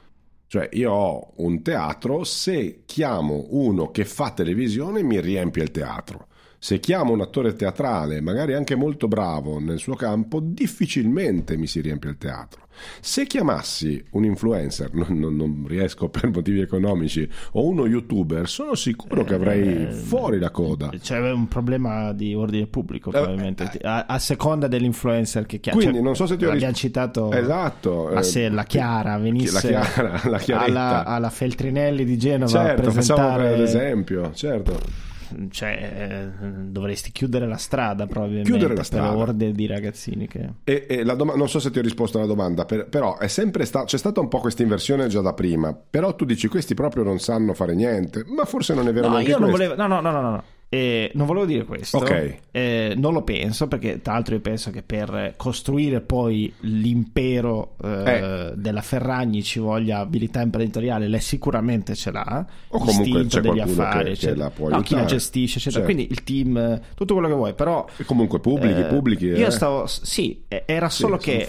Cioè 0.48 0.70
io 0.74 0.92
ho 0.92 1.34
un 1.38 1.62
teatro, 1.62 2.24
se 2.26 2.82
chiamo 2.86 3.46
uno 3.52 3.90
che 3.90 4.04
fa 4.04 4.32
televisione 4.32 5.02
mi 5.02 5.22
riempie 5.22 5.64
il 5.64 5.72
teatro. 5.72 6.28
Se 6.64 6.80
chiamo 6.80 7.14
un 7.14 7.22
attore 7.22 7.56
teatrale, 7.56 8.22
magari 8.22 8.54
anche 8.54 8.76
molto 8.76 9.08
bravo 9.08 9.58
nel 9.60 9.80
suo 9.80 9.96
campo, 9.96 10.40
difficilmente 10.40 11.58
mi 11.58 11.66
si 11.66 11.82
riempie 11.82 12.12
il 12.12 12.18
teatro. 12.20 12.68
Se 13.00 13.26
chiamassi 13.26 14.04
un 14.12 14.26
influencer, 14.26 14.94
non, 14.94 15.18
non- 15.18 15.36
non 15.36 15.66
riesco 15.68 16.10
per 16.10 16.30
motivi 16.30 16.62
economici, 16.62 17.28
o 17.54 17.66
uno 17.66 17.88
youtuber, 17.88 18.48
sono 18.48 18.76
sicuro 18.76 19.24
che 19.24 19.34
avrei 19.34 19.88
Eh, 19.88 19.92
fuori 19.92 20.38
la 20.38 20.52
coda. 20.52 20.90
C'è 21.02 21.32
un 21.32 21.48
problema 21.48 22.14
di 22.14 22.36
ordine 22.36 22.68
pubblico, 22.68 23.10
Eh, 23.10 23.14
probabilmente, 23.14 23.64
a, 23.82 24.06
a 24.08 24.20
seconda 24.20 24.68
dell'influencer 24.68 25.48
che 25.48 25.60
chiama. 25.60 25.82
Quindi 25.82 26.00
non 26.00 26.16
so 26.16 26.28
se 26.28 26.38
ti 26.38 26.46
ho 26.46 26.52
Abbiamo 26.52 26.74
citato 26.74 27.32
Esatto, 27.32 28.12
ma 28.14 28.20
eh, 28.20 28.24
se 28.24 28.50
la 28.50 28.66
Chiara 28.66 29.18
venisse 29.18 29.72
la 29.74 29.80
Chiara, 29.82 30.22
la 30.30 30.60
alla, 30.62 31.06
alla 31.06 31.32
Feltrinelli 31.32 32.06
di 32.06 32.20
Genova 32.20 32.62
a 32.62 32.66
Certo, 32.66 32.92
facciamo 32.92 32.94
presentare, 32.94 33.50
per 33.50 33.62
esempio, 33.62 34.32
certo. 34.36 35.10
Cioè, 35.50 36.30
eh, 36.34 36.44
dovresti 36.70 37.12
chiudere 37.12 37.48
la 37.48 37.58
strada 37.58 38.06
probabilmente 38.08 38.50
Chiudere 38.50 38.70
la 38.70 38.76
per 38.76 38.86
strada. 38.86 39.16
orde 39.16 39.52
di 39.52 39.66
ragazzini 39.68 40.28
che... 40.28 40.50
E, 40.64 40.86
e 40.90 41.04
la 41.04 41.16
doma- 41.16 41.36
non 41.36 41.50
so 41.50 41.60
se 41.60 41.72
ti 41.72 41.80
ho 41.80 41.82
risposto 41.82 42.18
alla 42.18 42.28
domanda, 42.28 42.66
per- 42.66 42.88
però 42.88 43.18
è 43.18 43.28
sempre 43.28 43.66
sta- 43.66 43.84
c'è 43.86 43.98
stata 43.98 44.20
un 44.20 44.28
po' 44.28 44.40
questa 44.40 44.62
inversione 44.64 45.08
già 45.08 45.22
da 45.22 45.34
prima. 45.34 45.74
Però 45.74 46.16
tu 46.16 46.26
dici 46.26 46.48
questi 46.48 46.74
proprio 46.74 47.04
non 47.04 47.20
sanno 47.20 47.54
fare 47.54 47.74
niente, 47.76 48.24
ma 48.28 48.46
forse 48.46 48.74
non 48.74 48.88
è 48.88 48.94
vero 48.94 49.08
No, 49.08 49.14
neanche 49.14 49.32
io 49.32 49.40
non 49.40 49.50
volevo... 49.52 49.76
No, 49.76 49.88
no, 49.88 50.00
no, 50.02 50.12
no, 50.12 50.22
no. 50.22 50.44
Eh, 50.74 51.12
non 51.16 51.28
volevo 51.28 51.46
dire 51.46 51.66
questo, 51.66 51.98
Ok. 51.98 52.36
Eh, 52.52 52.94
non 52.96 53.12
lo 53.12 53.24
penso 53.24 53.68
perché 53.68 54.02
tra 54.02 54.14
l'altro 54.14 54.36
io 54.36 54.40
penso 54.42 54.72
che 54.72 54.82
per 54.84 55.34
costruire 55.36 56.00
poi 56.00 56.52
l'impero 56.62 57.76
eh, 57.84 57.90
Eh. 58.06 58.52
della 58.56 58.82
Ferragni 58.82 59.44
ci 59.44 59.60
voglia 59.60 60.00
abilità 60.00 60.40
imprenditoriale, 60.42 61.10
lei 61.10 61.20
sicuramente 61.20 61.94
ce 61.94 62.12
l'ha, 62.12 62.46
O 62.70 62.78
comunque 62.80 63.26
c'è 63.26 63.42
degli 63.42 63.60
affari, 63.60 63.98
che- 63.98 64.04
che 64.06 64.12
eccetera. 64.12 64.44
la 64.46 64.50
può 64.50 64.70
No, 64.70 64.82
chi 64.82 64.96
la 64.96 65.04
gestisce, 65.06 65.58
eccetera. 65.58 65.86
Certo. 65.86 65.94
Quindi 65.94 66.12
il 66.12 66.24
team, 66.24 66.80
tutto 66.96 67.14
quello 67.16 67.28
che 67.28 67.34
vuoi, 67.36 67.54
però 67.54 67.86
E 67.98 68.06
comunque 68.06 68.40
pubblichi, 68.40 68.80
eh, 68.80 68.86
pubblichi. 68.86 69.26
Io 69.26 69.48
eh. 69.48 69.52
stavo, 69.52 69.88
sì, 69.88 70.44
era 70.48 70.88
solo 70.88 71.20
sono 71.20 71.38
che, 71.38 71.46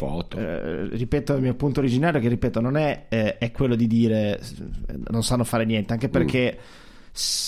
ripeto 0.91 1.35
il 1.35 1.43
mio 1.43 1.55
punto 1.55 1.79
originario, 1.81 2.21
che 2.21 2.29
ripeto, 2.29 2.61
non 2.61 2.77
è, 2.77 3.07
è 3.09 3.51
quello 3.53 3.77
di 3.77 3.87
dire 3.87 4.41
non 5.11 5.23
sanno 5.23 5.45
fare 5.45 5.65
niente, 5.65 5.93
anche 5.93 6.09
perché 6.09 6.59
s- 6.59 6.82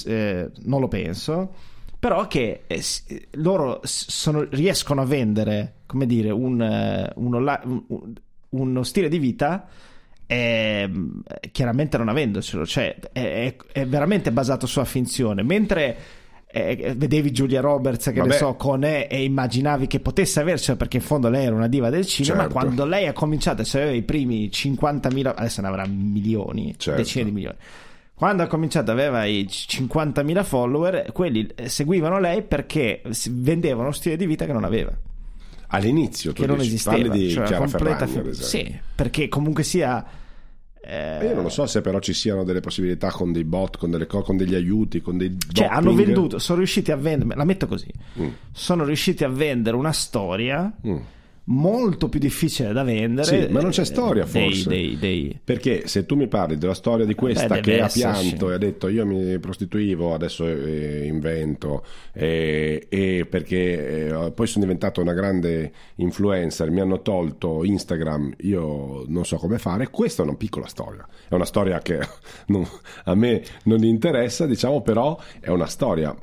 eh, 0.07 0.51
non 0.65 0.81
lo 0.81 0.89
penso, 0.89 1.55
però 1.99 2.27
che 2.27 2.63
eh, 2.67 2.83
eh, 3.07 3.27
loro 3.33 3.81
sono- 3.85 4.47
riescono 4.51 5.01
a 5.01 5.05
vendere, 5.07 5.75
come 5.87 6.07
dire, 6.07 6.31
un, 6.31 6.61
eh, 6.61 7.11
un 7.17 7.35
un- 7.35 7.83
un- 7.89 8.13
uno 8.51 8.83
stile 8.83 9.09
di 9.09 9.19
vita. 9.19 9.67
ehm, 10.27 11.21
chiaramente 11.53 11.99
non 11.99 12.09
avendocelo, 12.09 12.65
cioè 12.65 12.97
è, 13.13 13.55
è- 13.73 13.87
veramente 13.87 14.33
basato 14.33 14.67
sulla 14.67 14.87
finzione. 14.87 15.43
Mentre 15.43 15.97
eh, 16.47 16.95
vedevi 16.97 17.31
Giulia 17.33 17.61
Roberts, 17.61 18.07
che 18.07 18.21
Vabbè. 18.21 18.29
ne 18.29 18.37
so, 18.37 18.55
con 18.55 18.85
E 18.85 19.07
e 19.11 19.23
immaginavi 19.25 19.87
che 19.87 19.99
potesse 20.01 20.41
avercelo 20.41 20.77
perché 20.79 20.97
in 20.99 21.03
fondo 21.03 21.29
lei 21.29 21.45
era 21.47 21.55
una 21.55 21.67
diva 21.69 21.91
del 21.91 22.07
cinema. 22.07 22.43
Certo. 22.43 22.55
Quando 22.55 22.87
lei 22.87 23.07
ha 23.07 23.13
cominciato, 23.13 23.65
cioè 23.65 23.83
aveva 23.83 23.97
i 23.97 24.03
primi 24.03 24.49
50.000, 24.51 25.35
adesso 25.35 25.61
ne 25.61 25.67
avrà 25.69 25.85
milioni, 25.87 26.75
Certo. 26.79 27.01
decine 27.01 27.25
di 27.25 27.31
milioni. 27.33 27.57
Quando 28.15 28.43
ha 28.45 28.47
cominciato 28.47 28.91
aveva 28.93 29.25
i 29.25 29.45
50.000 29.49 30.45
follower, 30.45 31.13
quelli 31.13 31.49
eh, 31.55 31.69
seguivano 31.69 32.21
lei 32.21 32.43
perché 32.43 33.03
vendevano 33.31 33.83
uno 33.89 33.93
stile 33.93 34.17
di 34.17 34.25
vita 34.27 34.47
che 34.47 34.53
non 34.53 34.65
aveva, 34.65 34.93
All'inizio 35.69 36.33
che 36.33 36.47
non 36.47 36.57
dici, 36.59 36.69
esisteva. 36.69 36.97
parli 36.99 37.11
di 37.11 37.31
cioè, 37.31 37.45
Chiara 37.45 37.65
completa 37.67 38.07
Ferragni, 38.07 38.35
fi-. 38.35 38.43
Sì, 38.45 38.79
perché 38.95 39.29
comunque 39.29 39.65
sia... 39.65 40.05
eh, 40.81 41.27
Io 41.27 41.35
non 41.35 41.43
lo 41.43 41.49
so 41.49 41.67
se 41.67 41.81
però 41.81 41.99
ci 41.99 42.13
siano 42.13 42.45
delle 42.45 42.61
possibilità 42.61 43.11
con 43.11 43.33
dei 43.33 43.43
bot, 43.43 43.79
con, 43.79 43.91
delle 43.91 44.07
co- 44.07 44.23
con 44.23 44.37
degli 44.37 44.55
aiuti, 44.55 45.01
con 45.01 45.17
dei 45.19 45.37
Cioè, 45.53 45.67
hanno 45.67 45.93
venduto, 45.93 46.39
sono 46.39 46.59
riusciti 46.59 46.93
a 46.93 46.97
vendere, 46.97 47.35
la 47.35 47.45
metto 47.45 47.67
così, 47.67 47.91
Mm. 48.21 48.29
sono 48.53 48.85
riusciti 48.85 49.25
a 49.25 49.29
vendere 49.29 49.77
una 49.77 49.93
storia 49.93 50.73
Mm. 50.87 50.97
Molto 51.47 52.09
più 52.09 52.19
difficile 52.21 52.73
da 52.73 52.83
vendere. 52.83 53.47
Sì, 53.47 53.53
ma 53.53 53.61
non 53.61 53.71
c'è 53.71 53.85
storia, 53.85 54.25
dei- 54.25 54.43
forse. 54.45 54.69
Dei, 54.69 54.99
dei- 54.99 55.41
Perché 55.45 55.87
se 55.89 56.07
tu 56.07 56.17
mi 56.17 56.27
parli 56.27 56.57
della 56.57 56.75
storia 56.75 57.05
di 57.05 57.15
questa 57.15 57.47
Beh, 57.47 57.61
che 57.61 57.81
ha 57.81 57.89
pianto 57.89 58.51
e 58.51 58.55
ha 58.55 58.59
detto 58.59 58.89
io 58.89 59.05
mi 59.05 59.39
prostituivo, 59.39 60.15
adesso 60.15 60.47
eh, 60.47 61.05
invento, 61.05 61.85
eh, 62.13 62.87
e 62.89 63.27
perché 63.29 64.07
eh, 64.09 64.33
poi 64.33 64.47
sono 64.47 64.65
diventato 64.65 65.01
una 65.01 65.13
grande 65.13 65.73
influencer, 65.97 66.71
mi 66.71 66.81
hanno 66.81 67.03
tolto 67.03 67.65
Instagram, 67.65 68.35
io 68.41 69.05
non 69.09 69.25
so 69.27 69.37
come 69.37 69.59
fare, 69.59 69.91
questa 69.91 70.23
è 70.23 70.27
una 70.27 70.37
piccola 70.37 70.67
storia, 70.67 71.07
è 71.29 71.35
una 71.35 71.45
storia 71.45 71.81
che 71.81 71.99
non- 72.49 72.67
a 73.05 73.15
me 73.15 73.43
non 73.65 73.83
interessa, 73.85 74.47
diciamo, 74.47 74.81
però 74.83 75.19
è 75.41 75.51
una 75.51 75.67
storia. 75.67 76.15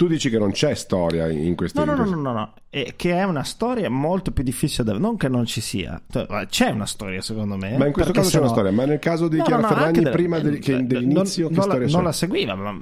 Tu 0.00 0.06
dici 0.06 0.30
che 0.30 0.38
non 0.38 0.52
c'è 0.52 0.72
storia 0.74 1.28
in 1.28 1.54
queste 1.54 1.84
No, 1.84 1.84
no, 1.92 1.94
no, 1.94 2.08
no, 2.08 2.16
no, 2.22 2.32
no. 2.32 2.52
È 2.70 2.94
che 2.96 3.12
è 3.12 3.24
una 3.24 3.42
storia 3.42 3.90
molto 3.90 4.30
più 4.30 4.42
difficile 4.42 4.82
da... 4.90 4.96
Non 4.98 5.18
che 5.18 5.28
non 5.28 5.44
ci 5.44 5.60
sia. 5.60 6.00
Cioè, 6.10 6.46
C'è 6.48 6.70
una 6.70 6.86
storia, 6.86 7.20
secondo 7.20 7.56
me. 7.56 7.76
Ma 7.76 7.84
in 7.84 7.92
questo 7.92 8.12
caso 8.12 8.30
c'è 8.30 8.38
una 8.38 8.46
sennò- 8.48 8.60
storia, 8.62 8.72
ma 8.78 8.86
nel 8.86 8.98
caso 8.98 9.28
di 9.28 9.36
No, 9.36 9.42
Chiara 9.44 9.60
no, 9.60 9.68
no, 9.68 9.74
Ferragni, 9.74 10.08
prima 10.08 10.38
del- 10.38 10.58
che- 10.58 10.76
eh, 10.76 10.82
dell'inizio, 10.84 11.50
non, 11.50 11.60
che 11.60 11.66
non 11.68 11.80
la, 11.80 11.86
non 11.86 12.02
la 12.04 12.12
seguiva, 12.12 12.54
ma 12.54 12.74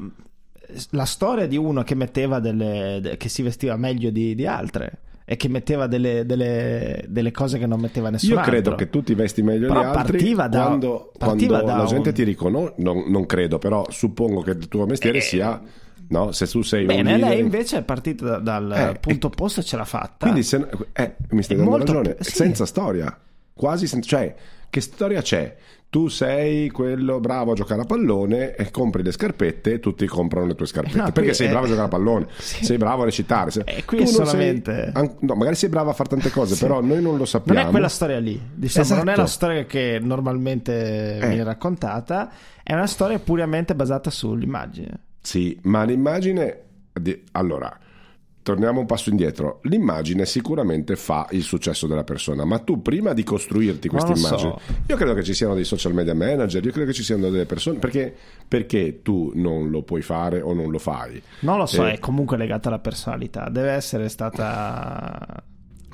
la 0.90 1.04
storia 1.06 1.48
di 1.48 1.56
uno 1.56 1.82
che 1.82 1.96
metteva 1.96 2.38
delle... 2.38 3.00
de- 3.02 3.16
che 3.16 3.28
si 3.28 3.42
vestiva 3.42 3.74
meglio 3.76 4.10
di, 4.10 4.36
di 4.36 4.46
altre 4.46 4.98
e 5.24 5.36
che 5.36 5.48
metteva 5.48 5.88
delle, 5.88 6.24
delle, 6.24 7.04
delle 7.08 7.32
cose 7.32 7.58
che 7.58 7.66
non 7.66 7.80
metteva 7.80 8.10
nessun 8.10 8.30
Io 8.30 8.36
altro. 8.36 8.52
credo 8.52 8.74
che 8.76 8.88
tu 8.90 9.02
ti 9.02 9.14
vesti 9.14 9.42
meglio 9.42 9.66
Però 9.66 9.80
di 9.80 9.86
altri 9.86 10.12
partiva 10.18 10.46
da- 10.46 10.62
quando, 10.66 11.12
partiva 11.18 11.54
quando 11.62 11.72
da 11.72 11.76
la 11.78 11.84
gente 11.88 12.10
un- 12.10 12.14
ti 12.14 12.22
riconosce. 12.22 12.74
Non, 12.76 13.04
non 13.08 13.26
credo, 13.26 13.58
però 13.58 13.84
suppongo 13.90 14.40
che 14.42 14.52
il 14.52 14.68
tuo 14.68 14.86
mestiere 14.86 15.18
Eh, 15.18 15.22
sia. 15.22 15.60
No, 16.10 16.32
se 16.32 16.46
tu 16.46 16.62
sei 16.62 16.80
un 16.82 16.86
Bene, 16.86 17.02
leader- 17.16 17.28
lei 17.28 17.40
invece 17.40 17.78
è 17.78 17.82
partita 17.82 18.24
da- 18.24 18.38
dal 18.38 18.72
Eh, 18.72 18.98
punto 18.98 19.26
e- 19.26 19.30
opposto 19.30 19.60
e 19.60 19.62
ce 19.62 19.76
l'ha 19.76 19.84
fatta. 19.84 20.26
Quindi 20.26 20.42
se, 20.42 20.56
eh, 20.92 21.16
mi 21.30 21.42
stai 21.42 21.56
È 21.56 21.58
dando 21.58 21.76
molto 21.76 21.92
ragione, 21.92 22.16
sì. 22.20 22.30
senza 22.32 22.64
storia, 22.66 23.14
quasi 23.52 23.86
senza, 23.86 24.08
cioè, 24.08 24.34
che 24.70 24.80
storia 24.80 25.20
c'è? 25.22 25.56
Tu 25.90 26.08
sei 26.08 26.68
quello 26.68 27.18
bravo 27.18 27.52
a 27.52 27.54
giocare 27.54 27.80
a 27.80 27.84
pallone 27.86 28.54
e 28.56 28.70
compri 28.70 29.02
le 29.02 29.10
scarpette 29.10 29.72
e 29.72 29.80
tutti 29.80 30.06
comprano 30.06 30.44
le 30.46 30.54
tue 30.54 30.66
scarpette 30.66 30.98
No, 30.98 31.12
perché 31.12 31.32
sei 31.32 31.46
è- 31.46 31.50
bravo 31.50 31.64
a 31.64 31.68
giocare 31.68 31.86
a 31.86 31.90
pallone, 31.90 32.26
Sì. 32.38 32.64
sei 32.64 32.76
bravo 32.76 33.02
a 33.02 33.04
recitare. 33.06 33.50
sei- 33.50 33.62
E 33.66 33.84
qui 33.86 33.96
tu 33.98 34.04
non 34.04 34.12
solamente- 34.12 34.92
sei- 34.94 35.10
no, 35.20 35.34
magari 35.34 35.56
sei 35.56 35.70
bravo 35.70 35.88
a 35.88 35.92
fare 35.94 36.10
tante 36.10 36.30
cose, 36.30 36.56
Sì. 36.56 36.60
però 36.62 36.80
noi 36.82 37.00
non 37.00 37.12
lo 37.12 37.16
Non 37.18 37.26
sappiamo. 37.26 37.60
è 37.68 37.70
quella 37.70 37.88
storia 37.88 38.18
lì, 38.18 38.38
diciamo, 38.54 38.86
non 38.88 38.98
è 38.98 39.02
Esatto. 39.02 39.20
la 39.20 39.26
storia 39.26 39.64
che 39.64 39.98
normalmente 40.02 41.16
Eh. 41.16 41.26
viene 41.26 41.44
raccontata, 41.44 42.30
è 42.62 42.74
una 42.74 42.86
storia 42.86 43.18
puramente 43.18 43.74
basata 43.74 44.10
sull'immagine. 44.10 45.00
Sì, 45.20 45.58
ma 45.62 45.84
l'immagine. 45.84 46.62
di- 46.98 47.22
Allora, 47.32 47.78
torniamo 48.42 48.80
un 48.80 48.86
passo 48.86 49.10
indietro. 49.10 49.60
L'immagine 49.64 50.24
sicuramente 50.26 50.96
fa 50.96 51.26
il 51.32 51.42
successo 51.42 51.86
della 51.86 52.02
persona, 52.02 52.44
ma 52.44 52.58
tu 52.60 52.80
prima 52.82 53.12
di 53.12 53.22
costruirti 53.22 53.88
questa 53.88 54.08
lo 54.10 54.16
so. 54.16 54.26
immagine, 54.26 54.54
io 54.86 54.96
credo 54.96 55.14
che 55.14 55.22
ci 55.22 55.34
siano 55.34 55.54
dei 55.54 55.64
social 55.64 55.92
media 55.92 56.14
manager, 56.14 56.64
io 56.64 56.70
credo 56.72 56.86
che 56.88 56.94
ci 56.94 57.02
siano 57.02 57.28
delle 57.28 57.44
persone. 57.46 57.78
Perché, 57.78 58.14
perché 58.48 59.02
tu 59.02 59.30
non 59.34 59.68
lo 59.70 59.82
puoi 59.82 60.00
fare 60.02 60.40
o 60.40 60.54
non 60.54 60.70
lo 60.70 60.78
fai? 60.78 61.22
Non 61.40 61.58
lo 61.58 61.66
so, 61.66 61.86
Eh. 61.86 61.92
è 61.94 61.98
comunque 61.98 62.36
legata 62.36 62.68
alla 62.68 62.78
personalità, 62.80 63.48
deve 63.50 63.70
essere 63.72 64.08
stata 64.08 65.42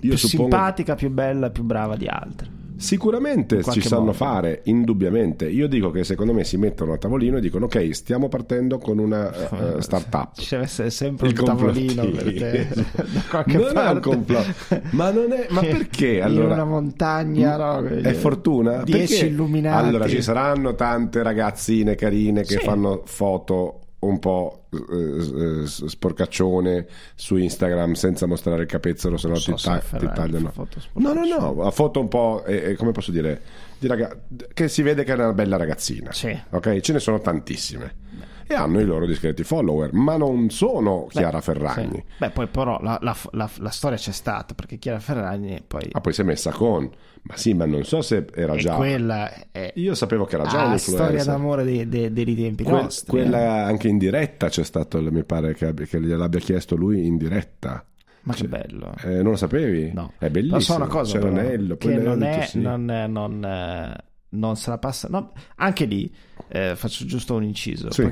Io 0.01 0.09
più 0.11 0.17
suppongo- 0.17 0.51
simpatica, 0.53 0.95
più 0.95 1.11
bella, 1.11 1.51
più 1.51 1.65
brava 1.65 1.97
di 1.97 2.07
altre. 2.07 2.49
Sicuramente 2.77 3.57
In 3.57 3.63
ci 3.71 3.81
sanno 3.81 4.01
modo. 4.07 4.13
fare, 4.15 4.61
indubbiamente. 4.65 5.49
Io 5.49 5.69
dico 5.69 5.91
che 5.91 6.03
secondo 6.05 6.33
me 6.33 6.45
si 6.45 6.57
mettono 6.57 6.93
a 6.93 6.99
tavolino 6.99 7.37
e 7.37 7.41
dicono: 7.41 7.67
Ok, 7.67 7.91
stiamo 7.95 8.29
partendo 8.29 8.79
con 8.79 8.99
una 8.99 9.77
eh, 9.77 9.81
startup. 9.83 10.31
Ci 10.37 10.49
deve 10.51 10.65
essere 10.65 10.91
sempre 10.91 11.29
Il 11.29 11.39
un 11.39 11.45
tavolino 11.45 12.03
complottismo. 12.03 12.41
per 12.41 12.67
te, 12.67 13.07
da 13.13 13.21
qualche 13.31 13.53
Non 13.57 13.67
è 13.67 13.69
un 13.69 13.75
parte. 13.75 14.01
complotto. 14.01 14.53
Ma 14.91 15.11
non 15.11 15.33
è- 15.33 15.47
ma 15.51 15.61
perché, 15.63 16.07
In 16.15 16.23
allora? 16.23 16.55
una 16.55 16.65
montagna, 16.65 17.57
no? 17.57 17.87
È 17.87 18.13
fortuna? 18.13 18.83
Dieci 18.83 19.13
Perché? 19.15 19.27
illuminati. 19.27 19.87
Allora 19.89 20.09
ci 20.09 20.21
saranno 20.23 20.75
tante 20.75 21.23
ragazzine 21.23 21.95
carine 21.95 22.43
che 22.43 22.59
Sì. 22.59 22.65
fanno 22.65 23.03
foto 23.05 23.81
un 24.07 24.19
po' 24.19 24.65
eh, 24.71 25.63
eh, 25.63 25.67
sporcaccione 25.67 26.87
su 27.15 27.37
Instagram 27.37 27.93
senza 27.93 28.27
mostrare 28.27 28.63
il 28.63 28.69
capezzolo, 28.69 29.17
se 29.17 29.29
no 29.29 29.35
so 29.37 29.55
ti, 29.55 29.63
ta- 29.63 29.79
ti 29.99 30.07
tagliano. 30.15 30.53
No, 30.95 31.13
no, 31.13 31.25
no, 31.25 31.63
a 31.63 31.71
foto 31.71 32.01
un 32.01 32.09
po', 32.09 32.45
eh, 32.45 32.71
eh, 32.71 32.75
come 32.77 32.93
posso 32.93 33.11
dire, 33.11 33.41
di 33.79 33.87
raga- 33.87 34.17
che 34.53 34.69
si 34.69 34.83
vede 34.83 35.05
che 35.05 35.13
è 35.13 35.15
una 35.15 35.33
bella 35.33 35.57
ragazzina. 35.57 36.13
Sì. 36.13 36.37
Ok? 36.51 36.81
Ce 36.81 36.93
ne 36.93 36.99
sono 36.99 37.21
tantissime. 37.21 38.03
E 38.47 38.55
hanno 38.55 38.81
i 38.81 38.85
loro 38.85 39.07
discreti 39.07 39.43
follower, 39.45 39.93
ma 39.93 40.17
non 40.17 40.51
sono 40.51 41.07
Chiara 41.09 41.39
Beh, 41.39 41.43
Ferragni. 41.45 41.95
sì. 41.97 42.05
Beh, 42.19 42.31
poi 42.31 42.47
però 42.49 42.79
la, 42.83 42.99
la- 43.01 43.17
la- 43.33 43.51
la 43.59 43.71
storia 43.71 43.97
c'è 43.97 44.13
stata 44.13 44.55
perché 44.55 44.79
Chiara 44.79 44.99
Ferragni 45.01 45.63
poi 45.67 45.89
Ah, 45.93 46.01
poi 46.01 46.13
si 46.13 46.21
è 46.21 46.25
messa 46.25 46.51
con. 46.53 46.91
Ma 47.27 47.37
sì, 47.39 47.55
ma 47.55 47.65
non 47.65 47.85
so 47.85 48.03
se 48.03 48.27
era 48.35 48.53
e 48.53 48.59
già. 48.59 48.75
quella 48.75 49.31
è 49.51 49.73
Io 49.77 49.95
sapevo 49.95 50.27
che 50.27 50.35
era 50.35 50.45
già 50.45 50.59
la 50.59 50.65
un'influencer. 50.67 51.07
storia 51.21 51.25
d'amore 51.25 51.65
dei, 51.65 51.89
dei- 51.89 52.13
dei 52.13 52.35
tempi 52.37 52.65
Que- 52.65 52.73
nostri. 52.83 53.07
eh. 53.19 53.23
quella 53.23 53.65
anche 53.65 53.89
in 53.89 53.97
diretta 53.97 54.49
c'è 54.51 54.63
stato, 54.63 55.01
mi 55.01 55.25
pare 55.25 55.55
che, 55.55 55.73
che 55.73 56.01
gliel'abbia 56.03 56.41
chiesto 56.41 56.77
lui 56.77 57.07
in 57.07 57.17
diretta. 57.17 57.83
Ma 58.25 58.35
che 58.35 58.47
bello. 58.49 58.95
Eh, 59.05 59.17
non 59.23 59.33
lo 59.33 59.37
sapevi? 59.37 59.91
No. 59.93 60.13
È 60.19 60.29
bellissimo. 60.31 60.61
So 60.61 60.75
una 60.77 60.87
cosa, 60.87 61.19
però, 61.19 61.31
l'anello, 61.31 61.77
poi 61.77 61.93
che 61.95 61.99
non 62.01 62.23
è, 62.23 62.43
sì. 62.47 62.61
non, 62.61 62.91
è- 62.91 63.07
non, 63.07 63.45
eh, 63.45 63.97
non 64.31 64.57
se 64.57 64.71
la 64.71 64.79
passa. 64.79 65.09
no, 65.11 65.33
anche 65.57 65.85
lì 65.85 66.15
eh, 66.49 66.75
faccio 66.77 67.05
giusto 67.07 67.35
un 67.35 67.43
inciso 67.45 67.91
Sì. 67.91 68.03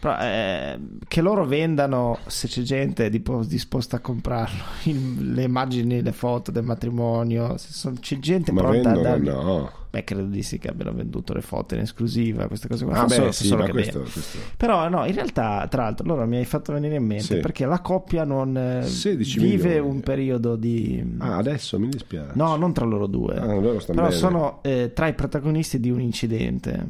Però, 0.00 0.16
eh, 0.20 0.78
che 1.08 1.20
loro 1.20 1.44
vendano, 1.44 2.18
se 2.26 2.46
c'è 2.46 2.62
gente 2.62 3.10
tipo 3.10 3.42
disposta 3.44 3.96
a 3.96 4.00
comprarlo, 4.00 4.62
il- 4.84 5.32
le 5.34 5.42
immagini, 5.42 6.02
le 6.02 6.12
foto 6.12 6.52
del 6.52 6.62
matrimonio, 6.62 7.56
se 7.56 7.72
son- 7.72 7.98
c'è 7.98 8.18
gente 8.20 8.52
Ma 8.52 8.60
pronta 8.62 8.90
a 8.90 8.92
vendono? 8.92 9.02
dargli. 9.02 9.28
No. 9.28 9.72
Beh, 9.90 10.04
credo 10.04 10.24
di 10.26 10.42
sì 10.42 10.58
che 10.58 10.68
abbiano 10.68 10.92
venduto 10.92 11.32
le 11.32 11.40
foto 11.40 11.74
in 11.74 11.80
esclusiva, 11.80 12.46
queste 12.46 12.68
cose 12.68 12.84
qua. 12.84 12.94
Ah, 12.94 13.08
solo- 13.08 13.20
beh, 13.22 13.26
fa 13.26 13.32
sì, 13.32 13.46
solo 13.46 13.66
questo, 13.68 14.00
questo- 14.02 14.38
Però 14.56 14.88
no, 14.88 15.04
in 15.06 15.14
realtà, 15.14 15.66
tra 15.68 15.82
l'altro, 15.84 16.06
loro 16.06 16.26
mi 16.26 16.36
hai 16.36 16.44
fatto 16.44 16.72
venire 16.74 16.94
in 16.96 17.04
mente 17.04 17.34
Sì. 17.36 17.40
perché 17.40 17.64
la 17.66 17.80
coppia 17.80 18.22
non 18.24 18.56
eh, 18.56 18.82
16 18.86 19.40
vive 19.40 19.68
milioni. 19.68 19.88
un 19.88 20.00
periodo 20.00 20.54
di... 20.56 21.14
Ah, 21.18 21.38
adesso 21.38 21.76
mi 21.80 21.88
dispiace. 21.88 22.32
No, 22.34 22.54
non 22.54 22.72
tra 22.72 22.84
loro 22.84 23.06
due. 23.08 23.34
Ah, 23.36 23.46
loro 23.46 23.78
Però 23.84 24.02
bene. 24.02 24.10
sono 24.12 24.60
eh, 24.62 24.92
tra 24.94 25.08
i 25.08 25.14
protagonisti 25.14 25.80
di 25.80 25.90
un 25.90 26.00
incidente. 26.02 26.86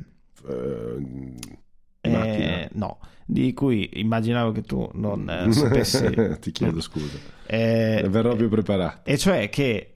Eh, 0.49 1.57
Eh, 2.01 2.11
macchina. 2.11 2.69
no, 2.75 2.99
di 3.27 3.53
cui 3.53 3.89
immaginavo 3.95 4.53
che 4.53 4.63
tu 4.63 4.89
non 4.95 5.29
eh, 5.29 5.53
sapessi. 5.53 6.09
Ti 6.41 6.51
chiedo 6.53 6.81
scusa. 6.81 7.19
Eh, 7.47 8.07
Verrò 8.09 8.35
più 8.37 8.49
preparato. 8.49 9.01
e 9.11 9.19
cioè 9.19 9.49
che 9.49 9.91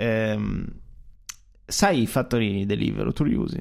sai 1.65 2.03
i 2.03 2.07
fattorini 2.07 2.67
Deliveroo, 2.67 3.13
tu 3.13 3.25
li 3.25 3.35
usi? 3.35 3.59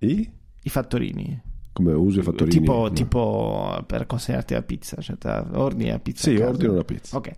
I? 0.00 0.30
I 0.62 0.68
fattorini. 0.70 1.40
come 1.72 1.92
usi 1.92 2.18
e 2.18 2.22
fattorini. 2.22 2.50
tipo, 2.58 2.72
no. 2.82 2.92
tipo 2.92 3.82
per 3.86 4.06
consegnarti 4.06 4.54
la 4.54 4.62
pizza, 4.62 5.00
cioè 5.00 5.16
ordini 5.52 5.90
la 5.90 5.98
pizza. 5.98 6.28
Sì, 6.30 6.36
ordino 6.36 6.72
una 6.72 6.84
pizza. 6.84 7.16
Ok. 7.16 7.32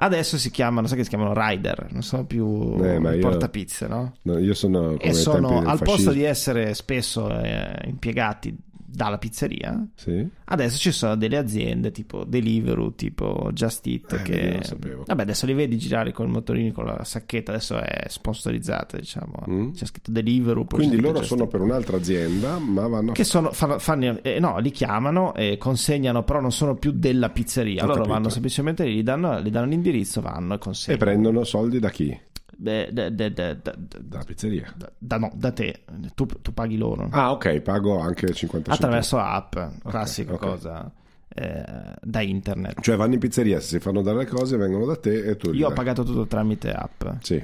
Adesso 0.00 0.38
si 0.38 0.50
chiamano, 0.52 0.86
sai 0.86 0.96
che 0.98 1.02
si 1.02 1.08
chiamano 1.08 1.32
rider, 1.34 1.88
non 1.90 2.02
sono 2.02 2.24
più 2.24 2.76
Eh, 2.80 3.18
portapizze, 3.18 3.88
no? 3.88 4.14
No, 4.22 4.38
io 4.38 4.54
sono 4.54 4.90
come 4.90 4.98
E 5.00 5.12
sono 5.12 5.58
al 5.58 5.64
posto 5.78 5.86
fascismo. 5.90 6.12
di 6.12 6.22
essere 6.22 6.74
spesso 6.74 7.28
eh, 7.40 7.72
impiegati 7.86 8.56
dalla 8.90 9.18
pizzeria, 9.18 9.86
Sì? 9.94 10.26
adesso 10.46 10.78
ci 10.78 10.92
sono 10.92 11.14
delle 11.16 11.36
aziende 11.36 11.90
tipo 11.90 12.24
Deliveroo, 12.24 12.94
tipo 12.94 13.50
Just 13.52 13.86
Eat, 13.86 14.12
Eh, 14.14 14.22
che 14.22 14.42
non 14.48 14.56
lo 14.56 14.62
sapevo. 14.64 15.02
vabbè 15.06 15.22
adesso 15.22 15.44
li 15.46 15.52
vedi 15.52 15.76
girare 15.76 16.10
col 16.12 16.28
motorino 16.28 16.72
con 16.72 16.86
la 16.86 17.04
sacchetta, 17.04 17.52
adesso 17.52 17.78
è 17.78 18.04
sponsorizzata, 18.08 18.96
diciamo, 18.96 19.44
Mm. 19.48 19.70
c'è 19.72 19.84
scritto 19.84 20.10
Deliveroo, 20.10 20.64
Quindi 20.64 21.00
loro 21.00 21.22
sono 21.22 21.42
Eat. 21.42 21.50
per 21.50 21.60
un'altra 21.60 21.96
azienda, 21.98 22.58
ma 22.58 22.86
vanno 22.86 23.12
che 23.12 23.24
sono, 23.24 23.52
fanno, 23.52 23.78
fanno- 23.78 24.22
eh, 24.22 24.38
no, 24.40 24.58
li 24.58 24.70
chiamano 24.70 25.34
e 25.34 25.56
consegnano, 25.58 26.22
però 26.24 26.40
non 26.40 26.52
sono 26.52 26.74
più 26.76 26.92
della 26.92 27.30
pizzeria. 27.30 27.82
Ho 27.82 27.86
Loro 27.86 27.98
capito. 27.98 28.14
vanno 28.14 28.28
semplicemente 28.30 28.84
lì, 28.84 28.94
gli 28.96 29.02
danno, 29.02 29.40
gli 29.40 29.50
danno 29.50 29.66
l'indirizzo, 29.66 30.20
vanno 30.22 30.52
e 30.52 30.56
e 30.56 30.58
consegnano. 30.58 31.04
prendono 31.04 31.44
soldi 31.44 31.78
da 31.78 31.90
chi? 31.90 32.18
Da, 32.60 32.90
da- 32.90 33.08
da- 33.10 33.54
Dalla 33.54 34.24
pizzeria. 34.24 34.74
da- 34.98 35.16
no, 35.18 35.30
da 35.32 35.52
te, 35.52 35.84
tu, 36.16 36.26
tu 36.26 36.52
paghi 36.52 36.76
loro. 36.76 37.06
Ah, 37.12 37.30
ok, 37.30 37.60
pago 37.60 37.98
anche 38.00 38.32
50 38.32 38.74
centesimi. 38.74 38.74
attraverso 38.74 39.18
app, 39.18 39.56
classica 39.88 40.32
ok. 40.32 40.38
cosa 40.40 40.90
eh, 41.28 41.64
da 42.02 42.20
internet. 42.20 42.80
Cioè 42.80 42.96
vanno 42.96 43.14
in 43.14 43.20
pizzeria, 43.20 43.60
se 43.60 43.68
si 43.68 43.78
fanno 43.78 44.02
dare 44.02 44.18
le 44.18 44.26
cose 44.26 44.56
vengono 44.56 44.86
da 44.86 44.96
te 44.96 45.24
e 45.24 45.36
tu 45.36 45.52
Io 45.52 45.66
ho 45.66 45.68
dai. 45.68 45.76
pagato 45.76 46.02
tutto 46.02 46.26
tramite 46.26 46.72
app, 46.72 47.04
Sì, 47.22 47.40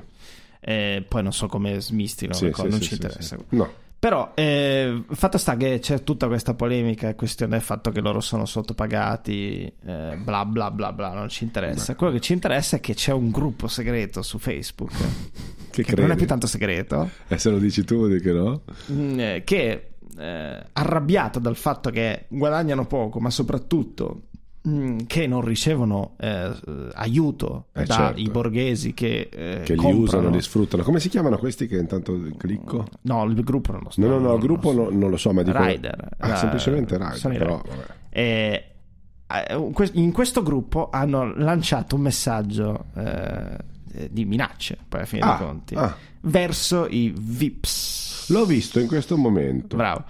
eh, 0.59 1.05
poi 1.09 1.23
non 1.23 1.33
so 1.33 1.47
come 1.47 1.81
smistino, 1.81 2.33
sì, 2.33 2.51
sì, 2.53 2.63
non 2.63 2.73
sì, 2.81 2.83
ci 2.83 2.95
interessa. 2.95 3.37
No, 3.51 3.73
Però 4.05 4.33
eh, 4.35 5.03
fatto 5.13 5.39
sta 5.39 5.57
che 5.57 5.79
c'è 5.79 6.03
tutta 6.03 6.27
questa 6.27 6.53
polemica 6.53 7.15
questione 7.15 7.53
del 7.53 7.63
fatto 7.63 7.91
che 7.91 8.03
loro 8.03 8.21
sono 8.21 8.45
sottopagati, 8.45 9.63
eh, 9.83 10.19
bla 10.23 10.45
bla 10.45 10.71
bla 10.71 10.93
bla, 10.93 11.15
non 11.15 11.31
ci 11.31 11.45
interessa. 11.45 11.95
Quello 11.95 12.13
che 12.13 12.21
ci 12.21 12.35
interessa 12.35 12.77
è 12.77 12.81
che 12.81 12.93
c'è 12.93 13.13
un 13.15 13.31
gruppo 13.31 13.67
segreto 13.67 14.21
su 14.21 14.39
Facebook, 14.39 14.93
che, 15.73 15.85
che 15.85 15.97
non 15.97 16.11
è 16.11 16.17
più 16.17 16.27
tanto 16.27 16.47
segreto, 16.47 17.09
E 17.29 17.39
se 17.39 17.49
lo 17.49 17.57
dici 17.57 17.83
tu, 17.83 17.95
vuol 17.95 18.09
dire 18.11 18.21
che 18.21 18.33
no? 18.33 18.61
mm, 18.93 19.21
eh, 19.21 19.43
che 19.43 19.93
eh, 20.19 20.67
arrabbiato 20.71 21.39
dal 21.39 21.57
fatto 21.57 21.89
che 21.89 22.27
guadagnano 22.29 22.87
poco, 22.87 23.21
ma 23.21 23.31
soprattutto 23.31 24.25
che 25.07 25.27
non 25.27 25.43
ricevono 25.43 26.15
eh, 26.19 26.51
aiuto 26.95 27.67
Eh, 27.73 27.85
dai 27.85 27.97
certo. 28.15 28.31
borghesi 28.31 28.95
che, 28.95 29.29
eh, 29.31 29.61
Che 29.63 29.73
li 29.75 29.79
comprano. 29.79 30.03
usano, 30.05 30.29
li 30.31 30.41
sfruttano. 30.41 30.83
Come 30.83 31.01
si 31.01 31.11
chiamano 31.11 31.37
questi 31.37 31.67
che 31.67 31.77
intanto 31.77 32.19
clicco? 32.39 32.87
No, 33.03 33.25
il 33.25 33.35
gruppo 33.45 33.73
non 33.73 33.83
lo 33.85 33.91
so. 33.91 34.01
No, 34.01 34.07
no, 34.09 34.19
no, 34.19 34.27
non 34.29 34.35
il 34.37 34.41
gruppo 34.41 34.73
lo 34.73 34.85
so. 34.85 34.91
no- 34.91 34.99
non 34.99 35.11
lo 35.11 35.17
so, 35.19 35.33
ma 35.35 35.43
dico... 35.43 35.63
Rider. 35.63 36.09
Ah, 36.19 36.29
La- 36.29 36.37
semplicemente 36.37 36.97
Rider, 36.97 37.39
però... 37.39 37.61
Rider. 37.63 37.77
vabbè. 37.77 37.95
E, 38.09 38.65
eh, 39.27 39.91
in 39.93 40.13
questo 40.13 40.43
gruppo 40.43 40.89
hanno 40.91 41.35
lanciato 41.35 41.97
un 41.97 42.01
messaggio 42.01 42.87
eh, 42.97 43.57
di 44.11 44.25
minacce, 44.25 44.79
poi 44.89 45.01
alla 45.01 45.09
fine 45.09 45.23
Ah, 45.23 45.37
dei 45.37 45.47
conti, 45.47 45.75
ah. 45.75 45.95
verso 46.23 46.87
i 46.89 47.13
VIPs. 47.15 48.31
L'ho 48.31 48.47
visto 48.47 48.81
in 48.81 48.87
questo 48.87 49.19
momento. 49.19 49.77
Bravo. 49.77 50.05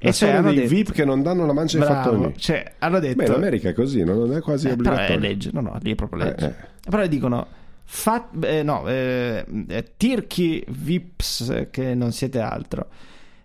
E 0.00 0.12
cioè 0.12 0.30
hanno 0.30 0.48
dei 0.52 0.60
detto, 0.62 0.68
VIP 0.74 0.92
che 0.92 1.04
non 1.04 1.22
danno 1.22 1.44
la 1.44 1.52
mancia 1.52 1.78
ai 1.80 1.84
fattori. 1.86 2.34
cioè, 2.38 2.74
hanno 2.78 3.00
detto, 3.00 3.16
Beh, 3.16 3.26
in 3.26 3.32
America 3.32 3.68
è 3.68 3.72
così, 3.72 4.04
no? 4.04 4.14
non 4.14 4.32
è 4.34 4.40
quasi 4.40 4.68
eh, 4.68 4.76
però 4.76 4.90
obbligatorio. 4.92 5.16
è 5.16 5.18
legge, 5.28 5.50
no, 5.52 5.60
no, 5.60 5.78
lì 5.82 5.90
è 5.90 5.94
proprio 5.96 6.22
legge. 6.24 6.44
Eh, 6.46 6.48
eh. 6.48 6.88
Però 6.88 7.06
dicono, 7.08 7.46
fa, 7.84 8.28
eh, 8.42 8.62
no, 8.62 8.86
eh, 8.86 9.44
eh, 9.68 9.92
tirchi 9.96 10.64
VIPs 10.68 11.50
eh, 11.50 11.68
che 11.70 11.94
non 11.94 12.12
siete 12.12 12.38
altro. 12.38 12.86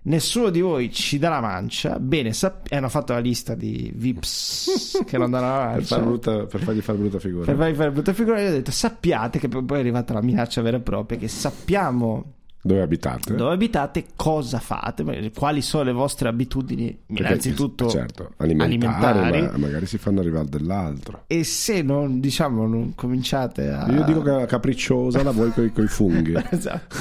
Nessuno 0.05 0.49
di 0.49 0.59
voi 0.59 0.91
ci 0.91 1.17
dà 1.17 1.29
la 1.29 1.39
mancia. 1.39 1.97
Bene, 1.97 2.33
sap- 2.33 2.69
e 2.71 2.75
hanno 2.75 2.89
fatto 2.89 3.13
la 3.13 3.19
lista 3.19 3.55
di 3.55 3.89
VIPs 3.95 5.01
che 5.07 5.17
non 5.17 5.31
danno 5.31 5.47
la 5.47 5.57
Per, 5.63 5.67
mancia. 5.75 5.95
far 5.95 6.03
brutta- 6.05 6.45
per 6.45 6.59
fargli 6.61 6.81
fare 6.81 6.97
brutta 6.99 7.19
figura. 7.19 7.45
Per 7.45 7.55
farvi 7.55 7.73
fare 7.73 7.91
brutta 7.91 8.13
figura, 8.13 8.41
io 8.41 8.49
ho 8.49 8.51
detto: 8.51 8.69
sappiate 8.71 9.39
che 9.39 9.47
poi 9.47 9.65
è 9.69 9.79
arrivata 9.79 10.13
la 10.13 10.21
minaccia 10.21 10.61
vera 10.61 10.77
e 10.77 10.81
propria. 10.81 11.17
Che 11.17 11.27
sappiamo 11.29 12.33
Dove 12.65 12.81
abitate? 12.81 13.35
dove 13.35 13.53
abitate, 13.53 14.05
cosa 14.15 14.59
fate, 14.59 15.03
quali 15.35 15.61
sono 15.61 15.83
le 15.83 15.91
vostre 15.91 16.29
abitudini, 16.29 16.97
Perché, 17.05 17.21
innanzitutto 17.23 17.89
certo, 17.89 18.31
alimentari, 18.37 18.73
alimentari. 19.19 19.41
ma 19.41 19.57
magari 19.57 19.85
si 19.85 19.97
fanno 19.97 20.21
arrivare 20.21 20.47
dell'altro. 20.47 21.23
E 21.27 21.43
se 21.43 21.81
non 21.81 22.21
diciamo, 22.21 22.65
non 22.65 22.95
cominciate 22.95 23.69
a. 23.69 23.85
Io 23.91 24.03
dico 24.05 24.21
che 24.21 24.29
la 24.31 24.45
capricciosa 24.45 25.21
la 25.23 25.31
vuoi 25.31 25.51
con 25.51 25.65
i 25.83 25.87
funghi. 25.87 26.33
Esatto. 26.51 26.95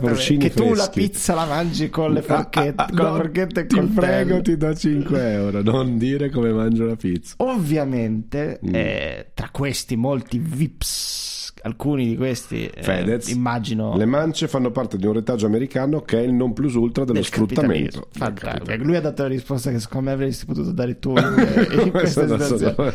Porcini 0.00 0.38
Che 0.38 0.50
tu 0.50 0.68
la 0.74 0.84
freschi. 0.84 1.00
pizza 1.00 1.34
la 1.34 1.46
mangi 1.46 1.88
con 1.88 2.12
le 2.12 2.20
forchette, 2.22 2.74
Ah, 2.82 2.84
ah, 2.84 2.94
con 2.94 3.06
no, 3.06 3.14
forchette 3.16 3.60
e 3.60 3.66
Ti 3.66 3.76
col 3.76 3.88
prego, 3.88 4.40
ti 4.42 4.56
do 4.58 4.74
5 4.74 5.32
euro. 5.32 5.62
Non 5.62 5.96
dire 5.96 6.28
come 6.30 6.52
mangio 6.52 6.84
la 6.84 6.96
pizza. 6.96 7.34
Ovviamente, 7.38 8.60
Mm. 8.64 8.74
eh, 8.74 9.30
tra 9.34 9.48
questi 9.50 9.96
molti 9.96 10.38
VIPs, 10.38 11.33
alcuni 11.64 12.06
di 12.06 12.16
questi, 12.16 12.66
eh, 12.66 12.82
Fedez, 12.82 13.28
immagino. 13.28 13.96
Le 13.96 14.04
mance 14.04 14.48
fanno 14.48 14.70
parte 14.70 14.96
di 14.96 15.06
un 15.06 15.12
retaggio 15.14 15.46
americano 15.46 16.02
che 16.02 16.18
è 16.18 16.22
il 16.22 16.32
non 16.32 16.52
plus 16.52 16.74
ultra 16.74 17.04
dello 17.04 17.14
del 17.18 17.24
sfruttamento. 17.26 18.08
Fantastico. 18.12 18.82
Lui 18.84 18.96
ha 18.96 19.00
dato 19.00 19.22
la 19.22 19.28
risposta 19.28 19.70
che 19.70 19.78
secondo 19.80 20.08
me 20.08 20.14
avresti 20.14 20.44
potuto 20.44 20.72
dare 20.72 20.98
tu 20.98 21.10
in, 21.16 21.80
in 21.84 21.90
questa 21.92 22.26
situazione. 22.28 22.92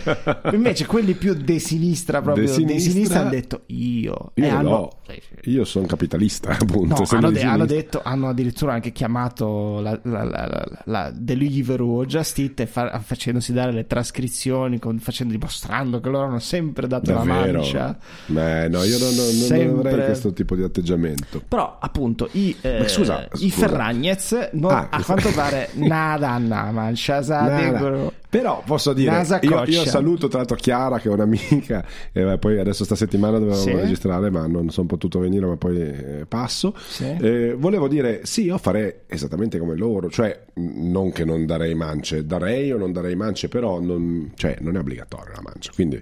Invece 0.54 0.86
quelli 0.86 1.13
più 1.13 1.34
de 1.34 1.60
sinistra 1.60 2.22
proprio 2.22 2.46
De 2.46 2.50
de 2.52 2.56
sinistra- 2.58 2.91
sinistra, 2.91 3.20
hanno 3.22 3.30
detto 3.30 3.62
io. 3.67 4.32
Io 4.36 4.46
e 4.46 4.50
no. 4.52 4.58
hanno, 4.58 4.89
sì. 5.08 5.50
Io 5.52 5.65
sono 5.65 5.86
capitalista, 5.88 6.52
appunto. 6.60 6.96
No, 7.02 7.06
hanno, 7.17 7.32
de- 7.32 7.41
hanno 7.41 7.65
sinistra. 7.65 7.65
detto, 7.65 8.02
hanno 8.04 8.28
addirittura 8.30 8.74
anche 8.74 8.91
chiamato 8.91 9.80
la, 9.82 10.00
la, 10.04 10.24
la, 10.24 10.46
la, 10.48 10.65
la 10.86 11.12
Deliveroo 11.13 12.00
o 12.00 12.06
Just 12.06 12.38
Eat 12.39 12.60
e 12.62 12.65
fa- 12.67 13.00
facendosi 13.00 13.52
dare 13.54 13.72
le 13.72 13.88
trascrizioni, 13.88 14.78
con- 14.80 15.00
facendo, 15.00 15.34
dimostrando 15.34 16.00
che 16.00 16.10
loro 16.10 16.28
hanno 16.28 16.39
sempre 16.39 16.88
dato 16.88 17.12
la 17.12 17.17
Davvero? 17.24 17.60
mancia. 17.60 17.98
Beh, 18.28 18.59
no, 18.67 18.84
io 18.84 18.98
non, 19.00 19.13
non- 19.15 19.26
non 19.26 19.34
Sempre. 19.48 19.89
avrei 19.91 20.06
questo 20.08 20.34
tipo 20.34 20.56
di 20.56 20.63
atteggiamento. 20.63 21.41
Però, 21.48 21.78
appunto, 21.80 22.28
i, 22.34 22.56
eh, 22.62 22.80
Ma 22.80 22.88
scusa, 22.88 23.28
i 23.36 23.50
scusa. 23.50 23.67
Ferragnez 23.67 24.50
non- 24.54 24.72
Ah, 24.72 24.88
a 24.89 25.04
quanto 25.04 25.30
pare 25.32 25.69
nada 25.80 26.38
na 26.38 26.72
mancia 26.72 27.22
sa 27.22 27.41
Nada. 27.48 28.12
Però 28.30 28.62
posso 28.63 28.93
dire, 28.93 29.26
io, 29.41 29.63
io 29.65 29.86
saluto 29.86 30.28
tra 30.28 30.38
l'altro 30.38 30.56
Chiara 30.56 31.00
che 31.00 31.10
è 31.10 31.12
un'amica 31.12 31.84
e 32.12 32.24
beh, 32.24 32.38
poi 32.38 32.60
adesso 32.60 32.84
sta 32.84 32.93
settimana 32.93 33.39
dovevamo 33.39 33.60
Sì. 33.63 33.72
registrare 33.72 34.30
ma 34.30 34.45
non 34.45 34.69
sono 34.69 34.86
potuto 34.86 35.17
venire 35.17 35.48
ma 35.48 35.58
poi 35.58 35.80
eh, 35.82 36.26
passo. 36.28 36.76
Sì. 36.78 37.06
Eh, 37.19 37.56
volevo 37.58 37.88
dire 37.88 38.22
sì, 38.26 38.43
io 38.43 38.60
farei 38.60 38.93
esattamente 39.08 39.58
come 39.58 39.76
loro, 39.76 40.12
cioè 40.12 40.39
non 40.54 41.12
che 41.12 41.26
non 41.26 41.48
darei 41.48 41.74
mance, 41.74 42.24
darei 42.24 42.72
o 42.72 42.78
non 42.78 42.91
darei 42.91 43.15
mance, 43.15 43.48
però 43.50 43.80
non, 43.80 44.32
cioè, 44.36 44.58
non 44.60 44.76
è 44.76 44.80
obbligatoria 44.80 45.34
la 45.34 45.41
mancia, 45.41 45.72
quindi 45.74 46.00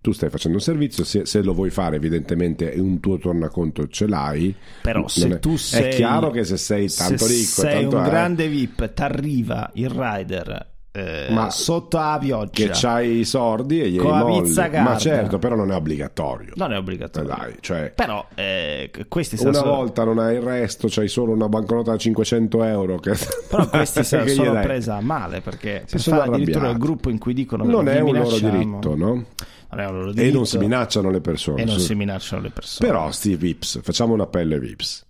tu 0.00 0.12
stai 0.12 0.30
facendo 0.30 0.56
un 0.56 0.62
servizio, 0.62 1.04
se, 1.04 1.26
se 1.26 1.42
lo 1.42 1.52
vuoi 1.52 1.70
fare 1.70 1.96
evidentemente 1.96 2.72
un 2.76 3.00
tuo 3.00 3.18
tornaconto 3.18 3.86
ce 3.88 4.06
l'hai. 4.06 4.54
Però 4.82 5.06
se 5.08 5.28
è, 5.28 5.38
tu 5.38 5.56
sei 5.56 5.84
È 5.84 5.88
chiaro 5.94 6.30
che 6.30 6.44
se 6.44 6.56
sei 6.56 6.88
tanto 6.92 7.24
se 7.24 7.32
ricco, 7.32 7.60
sei 7.60 7.80
tanto 7.82 7.96
un 7.96 8.04
eh, 8.04 8.08
grande 8.08 8.48
VIP, 8.48 8.92
t'arriva 8.94 9.70
il 9.74 9.90
rider 9.90 10.68
eh, 10.92 11.28
Ma 11.30 11.50
sotto 11.50 11.98
la 11.98 12.18
pioggia. 12.20 12.50
che 12.50 12.70
c'hai 12.72 13.18
i 13.20 13.24
sordi 13.24 13.80
e 13.80 13.90
gli 13.90 13.96
Con 13.98 14.10
la 14.10 14.24
molli. 14.24 14.52
Ma 14.82 14.96
certo, 14.96 15.38
però 15.38 15.54
non 15.54 15.70
è 15.70 15.74
obbligatorio. 15.76 16.54
Non 16.56 16.72
è 16.72 16.74
Eh, 16.74 16.78
obbligatorio. 16.78 17.28
dai, 17.28 17.54
cioè, 17.60 17.92
Però 17.94 18.26
eh, 18.34 18.90
questi 19.06 19.36
una 19.38 19.52
sono 19.52 19.70
volta 19.70 20.02
non 20.02 20.18
hai 20.18 20.34
il 20.34 20.42
resto, 20.42 20.88
c'hai 20.90 21.06
solo 21.06 21.32
una 21.32 21.48
banconota 21.48 21.92
da 21.92 21.96
500 21.96 22.64
euro. 22.64 22.98
Che... 22.98 23.12
Però 23.48 23.68
questi 23.68 24.02
se- 24.04 24.26
sono 24.28 24.52
dai? 24.54 24.64
presa 24.64 24.98
male 25.00 25.40
perché 25.42 25.82
Si 25.86 25.92
per 25.92 26.00
sono 26.00 26.22
addirittura 26.22 26.68
il 26.70 26.78
gruppo 26.78 27.08
in 27.08 27.18
cui 27.18 27.34
dicono 27.34 27.62
Non 27.64 27.86
è 27.86 28.00
un 28.00 28.12
loro 28.16 28.38
diritto, 28.38 28.96
no? 28.96 29.24
Loro 29.72 30.12
E 30.12 30.30
non 30.30 30.46
si 30.46 30.58
minacciano 30.58 31.10
le 31.10 31.20
persone. 31.20 31.62
e 31.62 31.64
non 31.64 31.78
si 31.78 31.94
minacciano 31.94 32.42
le 32.42 32.50
persone. 32.50 32.88
Però, 32.88 33.10
sti 33.10 33.36
Vips, 33.36 33.80
facciamo 33.82 34.14
un 34.14 34.20
appello 34.20 34.54
ai 34.54 34.60
Vips. 34.60 35.06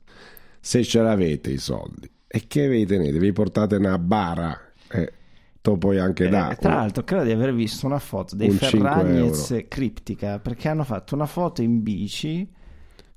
Se 0.60 0.84
ce 0.84 1.00
l'avete 1.00 1.50
i 1.50 1.56
soldi, 1.58 2.10
e 2.26 2.46
che 2.46 2.68
vi 2.68 2.84
tenete? 2.84 3.18
Vi 3.18 3.32
portate 3.32 3.76
una 3.76 3.98
bara, 3.98 4.58
eh, 4.90 5.12
tu 5.62 5.78
puoi 5.78 5.98
anche 5.98 6.26
Eh, 6.26 6.28
dare. 6.28 6.56
tra 6.56 6.74
l'altro 6.74 7.02
credo 7.04 7.24
di 7.24 7.32
aver 7.32 7.54
visto 7.54 7.86
una 7.86 7.98
foto 7.98 8.36
dei 8.36 8.48
un 8.50 8.58
5 8.58 8.68
Ferragnez 8.78 9.64
criptica 9.68 10.38
perché 10.38 10.68
hanno 10.68 10.84
fatto 10.84 11.14
una 11.14 11.26
foto 11.26 11.62
in 11.62 11.82
bici 11.82 12.48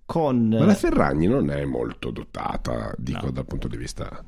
con 0.06 0.48
Ma 0.50 0.66
la 0.66 0.74
Ferragni 0.76 1.28
non 1.28 1.50
è 1.50 1.64
molto 1.66 2.12
dotata, 2.12 2.94
dico 2.98 3.26
No. 3.26 3.32
dal 3.32 3.46
punto 3.46 3.68
di 3.68 3.78
vista. 3.78 4.24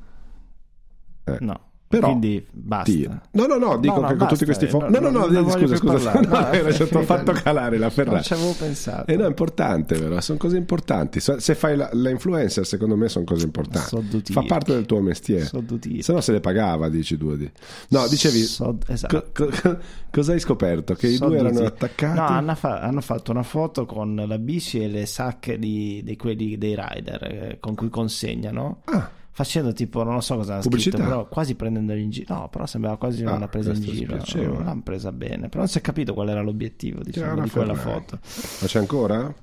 Eh. 1.24 1.36
no 1.40 1.70
Però, 1.88 2.08
quindi 2.08 2.44
basta 2.50 2.90
Ti- 2.90 3.08
No, 3.30 3.46
no, 3.46 3.58
no, 3.58 3.78
dico 3.78 3.94
No, 3.94 4.00
no, 4.00 4.06
che 4.08 4.16
con 4.16 4.26
tutti 4.28 4.44
questi 4.44 4.66
fondi. 4.66 4.92
no, 4.92 4.98
No, 4.98 5.08
no, 5.10 5.18
no, 5.20 5.26
non- 5.26 5.42
non 5.44 5.50
scusa, 5.52 5.76
scusa, 5.76 6.10
parlare. 6.10 6.26
no, 6.26 6.64
No, 6.64 6.70
già 6.70 6.84
finita. 6.86 7.02
fatto 7.02 7.32
calare 7.32 7.76
la 7.78 7.86
non 7.86 7.90
Ferragni. 7.94 8.22
ci 8.24 8.32
avevo 8.32 8.54
pensato 8.58 9.10
Eh 9.12 9.16
no, 9.16 9.24
è 9.24 9.28
importante, 9.28 9.96
vero? 9.96 10.20
Sono 10.20 10.36
cose 10.38 10.56
importanti. 10.56 11.20
Se 11.20 11.54
fai 11.54 11.76
la, 11.76 11.88
la 11.92 12.10
influencer, 12.10 12.66
secondo 12.66 12.96
me 12.96 13.08
sono 13.08 13.24
cose 13.24 13.44
importanti. 13.44 13.86
So 13.88 14.00
dutir. 14.00 14.34
Fa 14.34 14.42
parte 14.42 14.72
del 14.74 14.84
tuo 14.84 15.00
mestiere. 15.00 15.44
So 15.44 15.60
dutir. 15.60 16.02
Se 16.02 16.12
no 16.12 16.20
se 16.20 16.32
le 16.32 16.40
pagava, 16.40 16.88
dici 16.88 17.16
tu. 17.16 17.36
di- 17.36 17.50
No, 17.90 18.08
dicevi. 18.08 18.40
So- 18.42 18.78
esatto. 18.88 19.30
co- 19.32 19.48
co- 19.48 19.78
cosa 20.10 20.32
hai 20.32 20.40
scoperto? 20.40 20.94
Che 20.94 21.06
i 21.06 21.14
So 21.14 21.26
due 21.26 21.38
erano 21.38 21.60
attaccati? 21.60 22.18
No, 22.18 22.26
hanno, 22.26 22.54
fa- 22.56 22.80
hanno 22.80 23.00
fatto 23.00 23.30
una 23.30 23.44
foto 23.44 23.86
con 23.86 24.24
la 24.26 24.38
bici 24.38 24.80
e 24.82 24.88
le 24.88 25.06
sacche 25.06 25.56
di, 25.58 26.02
di 26.04 26.16
quelli 26.16 26.58
dei 26.58 26.74
rider 26.76 27.22
eh, 27.22 27.56
con 27.60 27.76
cui 27.76 27.88
consegnano. 27.90 28.80
Ah, 28.86 29.08
facendo 29.36 29.74
tipo, 29.74 30.02
non 30.02 30.14
lo 30.14 30.20
so 30.22 30.36
cosa 30.36 30.56
ha 30.56 30.60
Pubblicità. 30.60 30.96
scritto, 30.96 31.10
però 31.10 31.28
quasi 31.28 31.54
prendendoli 31.56 32.02
in 32.02 32.08
giro. 32.10 32.34
No, 32.34 32.48
però 32.48 32.64
sembrava 32.64 32.96
quasi 32.96 33.22
Ah, 33.22 33.34
una 33.34 33.48
presa 33.48 33.72
in 33.74 33.82
giro. 33.82 34.16
Non 34.34 34.64
l'hanno 34.64 34.80
presa 34.82 35.12
bene, 35.12 35.48
però 35.50 35.58
non 35.58 35.68
si 35.68 35.76
è 35.76 35.82
capito 35.82 36.14
qual 36.14 36.30
era 36.30 36.40
l'obiettivo 36.40 37.02
diciamo, 37.02 37.42
di 37.42 37.50
quella 37.50 37.74
Ferragni. 37.74 38.00
foto. 38.06 38.18
Ma 38.62 38.66
c'è 38.66 38.78
ancora? 38.78 39.34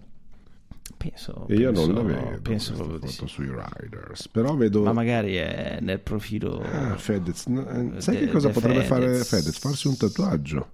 Penso, 0.97 1.45
E 1.47 1.55
io 1.55 1.71
penso- 1.71 1.91
non 1.91 1.95
la 1.95 2.01
vedo. 2.13 2.39
Penso 2.41 2.73
proprio 2.73 2.97
di 2.97 3.07
foto 3.07 3.27
sì. 3.27 3.33
sui 3.33 3.45
Riders. 3.47 4.27
Però 4.29 4.55
vedo. 4.55 4.81
Ma 4.83 4.93
magari 4.93 5.35
è 5.35 5.77
nel 5.81 5.99
profilo. 5.99 6.59
Ah, 6.61 6.95
Fedez. 6.97 7.45
No, 7.47 7.67
eh, 7.69 8.01
sai 8.01 8.15
De- 8.17 8.25
che 8.25 8.31
cosa 8.31 8.49
potrebbe 8.49 8.81
fare 8.83 9.05
Fedez. 9.07 9.27
Fedez? 9.29 9.59
Farsi 9.59 9.87
un 9.87 9.97
tatuaggio. 9.97 10.69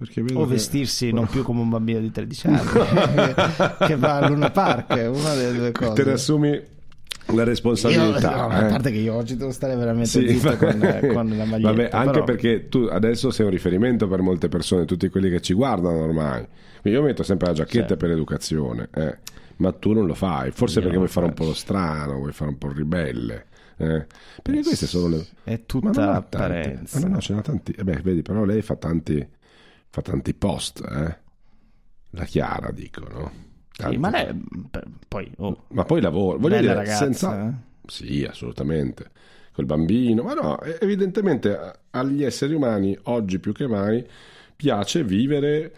O 0.00 0.04
che- 0.06 0.22
vestirsi 0.46 1.12
non 1.12 1.26
più 1.30 1.42
come 1.42 1.60
un 1.60 1.68
bambino 1.68 2.00
di 2.00 2.10
13 2.10 2.46
anni 2.46 2.58
che, 2.66 3.34
che 3.86 3.96
va 3.96 4.16
a 4.16 4.28
Luna 4.28 4.50
Park, 4.50 4.90
una 5.12 5.34
delle 5.34 5.56
due 5.58 5.72
cose. 5.72 5.92
Te 5.92 6.04
ne 6.04 6.12
assumi 6.12 6.60
la 7.26 7.32
Io, 7.34 7.44
responsabilità. 7.44 8.34
no, 8.36 8.48
a 8.48 8.66
eh. 8.66 8.68
parte 8.70 8.90
che 8.90 8.98
io 8.98 9.14
oggi 9.14 9.36
devo 9.36 9.50
stare 9.52 9.74
veramente 9.76 10.08
Sì, 10.08 10.28
zitto 10.28 10.56
con, 10.56 10.78
con 11.12 11.28
la 11.36 11.44
maglietta. 11.44 11.70
Vabbè, 11.70 11.88
anche 11.92 12.10
però- 12.12 12.24
perché 12.24 12.68
tu 12.68 12.88
adesso 12.90 13.30
sei 13.30 13.46
un 13.46 13.52
riferimento 13.52 14.08
per 14.08 14.20
molte 14.20 14.48
persone, 14.48 14.84
tutti 14.84 15.08
quelli 15.08 15.30
che 15.30 15.40
ci 15.40 15.54
guardano 15.54 16.02
ormai. 16.02 16.46
Quindi 16.80 16.98
io 16.98 17.04
metto 17.04 17.22
sempre 17.22 17.46
la 17.48 17.52
giacchetta 17.54 17.88
Sì. 17.90 17.96
per 17.96 18.10
educazione, 18.10 18.88
eh. 18.92 19.18
ma 19.56 19.72
tu 19.72 19.92
non 19.92 20.06
lo 20.06 20.14
fai, 20.14 20.50
forse 20.50 20.76
Io 20.78 20.82
perché 20.82 20.96
vuoi 20.98 21.08
fare 21.08 21.26
un 21.26 21.34
po' 21.34 21.44
lo 21.44 21.54
strano, 21.54 22.14
vuoi 22.16 22.32
fare 22.32 22.50
un 22.50 22.58
po' 22.58 22.68
il 22.68 22.74
ribelle. 22.74 23.46
eh. 23.76 24.06
Perché 24.42 24.62
queste 24.62 24.86
sono 24.86 25.08
le... 25.08 25.26
È 25.44 25.50
Ma 25.52 25.58
tutta 25.64 25.84
non 25.86 25.92
tante. 25.94 26.36
apparenza. 26.36 26.98
Ma 27.00 27.06
no, 27.06 27.14
no, 27.14 27.20
ce 27.20 27.34
n'ha 27.34 27.40
tanti. 27.42 27.72
eh 27.72 27.84
beh, 27.84 28.00
vedi, 28.02 28.22
però 28.22 28.44
lei 28.44 28.62
fa 28.62 28.74
tanti, 28.76 29.24
fa 29.88 30.02
tanti 30.02 30.34
post, 30.34 30.80
eh. 30.84 31.18
La 32.10 32.24
Chiara, 32.24 32.70
dico, 32.72 33.00
no? 33.08 33.32
Sì, 33.76 33.96
ma 33.96 34.10
lei, 34.10 34.28
beh, 34.32 34.82
poi, 35.08 35.32
oh, 35.38 35.64
Ma 35.68 35.84
poi 35.84 36.00
lavora, 36.00 36.38
voglio 36.38 36.58
dire, 36.58 36.74
ragazza. 36.74 36.96
senza... 36.96 37.48
eh. 37.48 37.52
Sì, 37.86 38.24
assolutamente. 38.24 39.10
Col 39.52 39.64
bambino, 39.66 40.22
ma 40.22 40.34
no, 40.34 40.60
e- 40.62 40.78
evidentemente 40.80 41.56
a- 41.56 41.78
agli 41.90 42.22
esseri 42.22 42.54
umani 42.54 42.96
oggi 43.04 43.38
più 43.38 43.52
che 43.52 43.66
mai 43.66 44.06
piace 44.54 45.02
vivere 45.04 45.72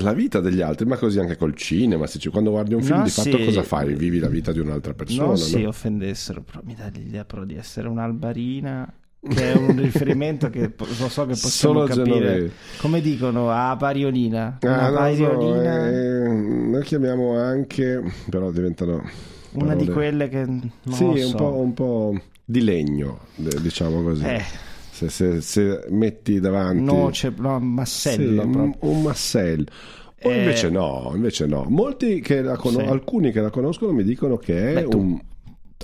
la 0.00 0.12
vita 0.12 0.40
degli 0.40 0.60
altri, 0.60 0.86
ma 0.86 0.96
così 0.96 1.18
anche 1.18 1.36
col 1.36 1.54
cinema. 1.54 2.06
Se 2.06 2.18
ci- 2.18 2.28
quando 2.30 2.50
guardi 2.50 2.74
un 2.74 2.82
film, 2.82 3.00
No, 3.00 3.02
di 3.02 3.10
fatto 3.10 3.36
sì. 3.36 3.44
cosa 3.44 3.62
fai? 3.62 3.94
Vivi 3.94 4.18
la 4.18 4.28
vita 4.28 4.52
di 4.52 4.60
un'altra 4.60 4.94
persona. 4.94 5.28
non 5.28 5.36
si 5.36 5.62
no? 5.62 5.68
offendessero, 5.68 6.42
però 6.42 6.60
mi 6.62 6.74
dà 6.74 6.88
l'idea 6.88 7.24
però 7.24 7.44
di 7.44 7.56
essere 7.56 7.88
un'albarina 7.88 8.92
che 9.20 9.52
è 9.52 9.56
un 9.56 9.76
riferimento 9.76 10.48
che 10.50 10.72
lo 10.76 11.08
so 11.08 11.26
che 11.26 11.34
possiamo 11.34 11.84
Solo 11.84 11.84
capire. 11.86 12.04
genovese. 12.04 12.52
Come 12.80 13.00
dicono 13.00 13.50
a 13.50 13.76
Parionina? 13.76 14.58
Una 14.62 14.78
Ah, 14.80 14.90
non 14.90 15.08
lo 15.10 15.14
so, 15.16 15.22
Parionina, 15.24 15.88
eh, 15.88 16.28
noi 16.28 16.82
chiamiamo 16.84 17.36
anche, 17.36 18.02
però 18.30 18.50
diventano 18.50 19.02
una 19.52 19.74
di 19.74 19.84
parole- 19.86 19.92
quelle 19.92 20.28
che 20.28 20.44
non 20.44 20.70
sì, 20.88 21.04
lo 21.04 21.10
un, 21.10 21.18
so. 21.18 21.36
po', 21.36 21.54
un 21.60 21.74
po' 21.74 22.20
di 22.44 22.62
legno, 22.62 23.18
diciamo 23.36 24.02
così. 24.02 24.24
Eh, 24.24 24.42
Se, 24.90 25.08
se- 25.10 25.40
se 25.40 25.84
metti 25.90 26.40
davanti 26.40 26.82
noce, 26.82 27.32
no, 27.36 27.58
massello 27.60 28.42
Sì, 28.42 28.48
un, 28.48 28.74
un 28.80 29.02
massello. 29.02 29.64
O 30.22 30.30
Eh, 30.32 30.38
invece 30.38 30.70
no, 30.70 31.12
invece 31.14 31.46
no. 31.46 31.64
Molti 31.68 32.20
che 32.20 32.42
la 32.42 32.56
cono- 32.56 32.80
Sì. 32.80 32.84
alcuni 32.86 33.30
che 33.30 33.40
la 33.40 33.50
conoscono 33.50 33.92
mi 33.92 34.02
dicono 34.02 34.36
che 34.36 34.70
è 34.70 34.74
Beh, 34.74 34.88
tu 34.88 34.98
un 34.98 35.20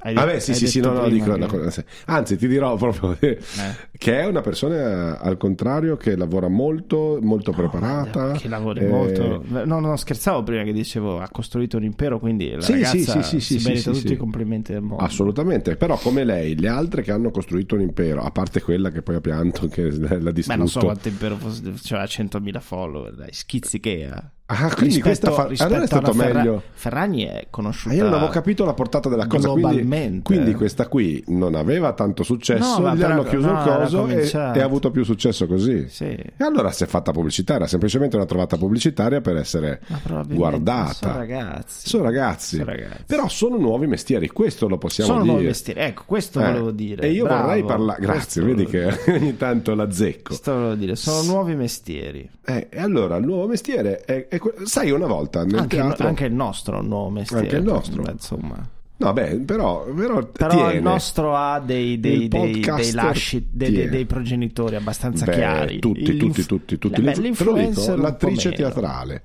Hai 0.03 0.13
Vabbè, 0.13 0.39
sì, 0.41 0.55
sì, 0.55 0.67
sì, 0.67 0.81
no, 0.81 0.93
no, 0.93 1.09
dico, 1.09 1.33
che- 1.35 1.47
cosa- 1.47 1.85
anzi, 2.07 2.37
ti 2.37 2.49
dirò 2.49 2.75
proprio 2.77 3.17
che 3.19 4.21
è 4.21 4.27
una 4.27 4.41
persona 4.41 5.19
al 5.21 5.37
contrario 5.37 5.97
che 5.97 6.17
lavora 6.17 6.49
molto, 6.49 7.19
molto 7.23 7.53
preparata. 7.53 8.33
che 8.33 8.49
lavori 8.49 8.81
eh, 8.81 8.89
molto. 8.89 9.43
No, 9.47 9.79
no, 9.81 9.97
scherzavo 9.97 10.43
prima 10.43 10.63
che 10.65 10.73
dicevo 10.73 11.21
ha 11.21 11.29
costruito 11.31 11.77
un 11.77 11.85
impero, 11.85 12.19
quindi 12.19 12.51
la 12.51 12.61
Sì, 12.61 12.73
ragazza 12.73 13.23
sì, 13.23 13.23
sì, 13.23 13.41
sì, 13.41 13.59
si 13.61 13.69
merita 13.69 13.93
tutti 13.93 14.13
i 14.13 14.17
complimenti 14.17 14.73
del 14.73 14.83
mondo. 14.83 15.03
Assolutamente, 15.05 15.77
però 15.77 15.97
come 15.97 16.25
lei, 16.25 16.59
le 16.59 16.69
altre 16.69 17.03
che 17.03 17.13
hanno 17.13 17.31
costruito 17.31 17.75
un 17.77 17.81
impero, 17.83 18.23
a 18.23 18.31
parte 18.31 18.61
quella 18.61 18.91
che 18.91 19.01
poi 19.03 19.15
ha 19.15 19.21
pianto, 19.21 19.69
che 19.69 19.91
l'ha 20.19 20.33
distrutto. 20.33 20.59
non 20.59 20.69
so 20.69 20.81
quanto 20.81 21.09
impero 21.09 21.37
fosse, 21.37 21.73
cioè 21.83 22.01
ha 22.01 22.05
100.000 22.05 22.61
follower, 22.61 23.15
dai, 23.15 23.33
schizzichea. 23.33 24.33
Ah, 24.47 24.75
quindi 24.75 25.01
questa 25.01 25.31
fa... 25.31 25.49
allora 25.59 25.85
è 25.85 25.87
stato 25.87 26.13
Ferra- 26.13 26.41
meglio. 26.41 26.63
Ferragni 26.75 27.25
è 27.25 27.47
conosciuta 27.49 27.95
Ah, 27.95 27.97
io 27.97 28.05
non 28.05 28.13
avevo 28.13 28.31
capito 28.31 28.67
la 28.67 28.75
portata 28.75 29.09
della 29.09 29.27
cosa. 29.27 29.49
Quindi, 29.49 29.61
globalmente. 29.71 30.23
quindi 30.23 30.53
questa 30.53 30.87
qui 30.87 31.25
non 31.29 31.55
aveva 31.55 31.95
tanto 31.95 32.23
successo, 32.23 32.79
No, 32.81 32.95
gli 32.95 32.99
però- 32.99 33.13
hanno 33.15 33.23
chiuso 33.23 33.51
no, 33.51 33.59
il 33.59 33.65
coso 33.65 34.07
e, 34.07 34.31
e 34.31 34.61
ha 34.61 34.65
avuto 34.65 34.91
più 34.91 35.03
successo 35.03 35.47
così. 35.47 35.89
Sì. 35.89 36.05
E 36.05 36.35
allora 36.45 36.71
si 36.73 36.85
è 36.85 36.87
fatta 36.87 37.11
pubblicità, 37.11 37.55
era 37.55 37.67
semplicemente 37.67 38.17
una 38.17 38.27
trovata 38.27 38.59
pubblicitaria 38.59 39.23
per 39.23 39.37
essere 39.37 39.81
guardata. 40.29 40.93
sono 40.93 41.17
ragazzi. 41.17 41.89
Sono 41.89 42.03
ragazzi. 42.05 42.57
Sono 42.57 42.71
ragazzi. 42.71 43.03
Però 43.07 43.29
sono 43.29 43.57
nuovi 43.57 43.87
mestieri, 43.87 44.29
questo 44.29 44.69
lo 44.69 44.77
possiamo 44.77 45.09
Sono 45.11 45.23
dire. 45.23 45.33
nuovi 45.33 45.47
mestieri. 45.49 45.81
Ecco, 45.81 46.03
questo 46.07 46.41
Eh, 46.41 46.45
volevo 46.45 46.71
dire. 46.71 47.03
E 47.03 47.11
io 47.13 47.25
Bravo. 47.25 47.47
vorrei 47.47 47.65
parlare. 47.65 48.01
Grazie, 48.01 48.43
Questo 48.43 48.45
vedi 48.45 48.67
che 48.67 49.11
ogni 49.13 49.37
tanto 49.39 49.75
la 49.75 49.91
zecco. 49.91 50.23
Questo 50.29 50.53
volevo 50.53 50.75
dire, 50.75 50.97
sono 50.97 51.23
nuovi 51.23 51.55
mestieri. 51.55 52.29
Eh, 52.47 52.67
e 52.71 52.79
allora 52.79 53.17
il 53.17 53.25
nuovo 53.25 53.47
mestiere 53.47 54.01
è, 54.05 54.29
è 54.29 54.39
sai 54.65 54.91
una 54.91 55.07
volta 55.07 55.45
nel 55.45 55.59
Anche, 55.59 55.77
teatro 55.77 56.07
anche 56.07 56.25
il 56.27 56.35
nostro 56.35 56.81
nuovo 56.83 57.11
mestiere. 57.11 57.45
Anche 57.45 57.57
il 57.57 57.63
nostro. 57.65 58.03
Beh, 58.03 58.11
insomma. 58.13 58.69
no 58.97 59.13
beh 59.13 59.41
però, 59.45 59.85
però, 59.93 60.25
Però 60.25 60.73
il 60.73 60.81
nostro 60.81 61.35
ha 61.35 61.59
dei, 61.61 61.99
dei, 61.99 62.29
dei, 62.29 62.61
dei 62.61 62.93
lasci, 62.93 63.47
dei, 63.51 64.05
progenitori 64.07 64.77
abbastanza 64.77 65.25
Beh, 65.25 65.33
chiari. 65.33 65.79
tutti, 65.81 66.01
Il- 66.03 66.17
tutti, 66.19 66.47
tutti, 66.47 66.79
tutti. 66.79 67.01
Beh, 67.03 67.13
L'inf- 67.15 67.39
dico, 67.43 67.53
l'influencer 67.55 67.97
po' 67.97 68.03
l'attrice 68.03 68.53
teatrale, 68.53 69.23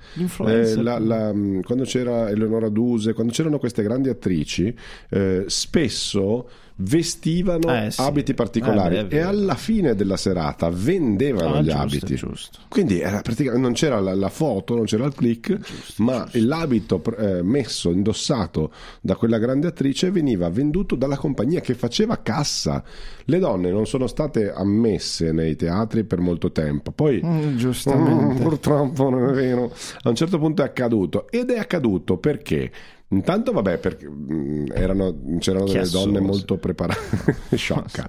eh, 0.47 0.75
la- 0.81 0.97
la- 0.99 1.31
quando 1.63 1.83
c'era 1.83 2.29
Eleonora 2.29 2.69
Duse, 2.69 3.13
quando 3.13 3.31
c'erano 3.31 3.59
queste 3.59 3.83
grandi 3.83 4.09
attrici, 4.09 4.75
eh, 5.09 5.43
spesso 5.47 6.49
vestivano 6.81 7.73
Eh, 7.75 7.91
sì. 7.91 8.01
abiti 8.01 8.33
particolari 8.33 8.97
Eh, 8.97 9.05
beh, 9.05 9.15
e 9.17 9.19
alla 9.19 9.55
fine 9.55 9.95
della 9.95 10.15
serata 10.17 10.69
vendevano 10.69 11.55
Ah, 11.55 11.61
gli 11.61 11.65
giusto, 11.65 11.79
abiti. 11.81 12.15
giusto. 12.15 12.59
Quindi 12.69 12.99
era 13.01 13.21
praticamente, 13.21 13.63
non 13.65 13.73
c'era 13.73 13.99
la, 13.99 14.13
la 14.15 14.29
foto, 14.29 14.75
non 14.75 14.85
c'era 14.85 15.05
il 15.05 15.13
click, 15.13 15.57
ma 15.97 16.27
l'abito 16.33 17.01
eh, 17.17 17.41
messo, 17.43 17.91
indossato 17.91 18.71
da 19.01 19.15
quella 19.15 19.37
grande 19.37 19.67
attrice 19.67 20.09
veniva 20.11 20.49
venduto 20.49 20.95
dalla 20.95 21.17
compagnia 21.17 21.59
che 21.59 21.73
faceva 21.73 22.21
cassa. 22.21 22.83
Le 23.25 23.39
donne 23.39 23.71
non 23.71 23.85
sono 23.85 24.07
state 24.07 24.51
ammesse 24.51 25.31
nei 25.31 25.55
teatri 25.55 26.03
per 26.05 26.19
molto 26.19 26.51
tempo. 26.51 26.91
Poi 26.91 27.21
Mm, 27.23 27.57
Mm, 27.59 28.35
purtroppo 28.41 29.09
non 29.09 29.29
è 29.29 29.33
vero. 29.33 29.73
A 30.03 30.09
un 30.09 30.15
certo 30.15 30.39
punto 30.39 30.61
è 30.61 30.65
accaduto 30.65 31.29
ed 31.29 31.49
è 31.51 31.57
accaduto 31.57 32.17
perché 32.17 32.71
intanto 33.09 33.51
vabbè 33.51 33.77
perché 33.79 34.07
mm, 34.07 34.67
erano, 34.71 35.17
c'erano 35.39 35.65
Chi 35.65 35.73
delle 35.73 35.89
donne 35.89 36.19
molto 36.19 36.57
preparate 36.57 37.35
sciocca 37.55 38.07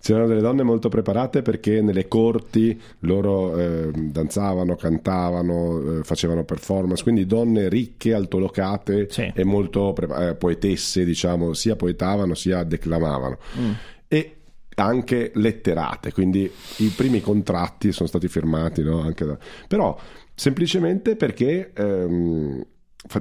c'erano 0.00 0.26
delle 0.28 0.40
donne 0.40 0.62
molto 0.62 0.88
preparate 0.88 1.42
perché 1.42 1.80
nelle 1.82 2.06
corti 2.06 2.80
loro 3.00 3.56
eh, 3.58 3.90
danzavano 3.92 4.76
cantavano 4.76 5.98
eh, 5.98 6.04
facevano 6.04 6.44
performance 6.44 7.02
quindi 7.02 7.26
donne 7.26 7.68
ricche 7.68 8.14
altolocate 8.14 9.08
Sì. 9.10 9.32
e 9.34 9.44
molto 9.44 9.92
prepa- 9.92 10.28
eh, 10.28 10.34
poetesse 10.36 11.04
diciamo 11.04 11.52
sia 11.52 11.74
poetavano 11.74 12.34
sia 12.34 12.62
declamavano 12.62 13.38
Mm. 13.58 13.70
e 14.08 14.30
anche 14.78 15.30
letterate, 15.34 16.12
quindi 16.12 16.50
i 16.78 16.88
primi 16.94 17.22
contratti 17.22 17.92
sono 17.92 18.06
stati 18.06 18.28
firmati, 18.28 18.82
no? 18.82 19.00
Anche 19.00 19.24
da- 19.24 19.38
però 19.66 19.98
semplicemente 20.34 21.16
perché 21.16 21.72
ehm, 21.74 22.62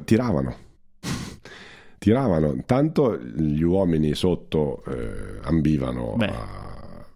tiravano. 0.04 0.56
Tiravano, 1.98 2.56
tanto 2.66 3.18
gli 3.18 3.64
uomini 3.64 4.14
sotto 4.14 4.84
eh, 4.88 5.40
ambivano 5.42 6.14
Beh, 6.18 6.28
a 6.28 6.66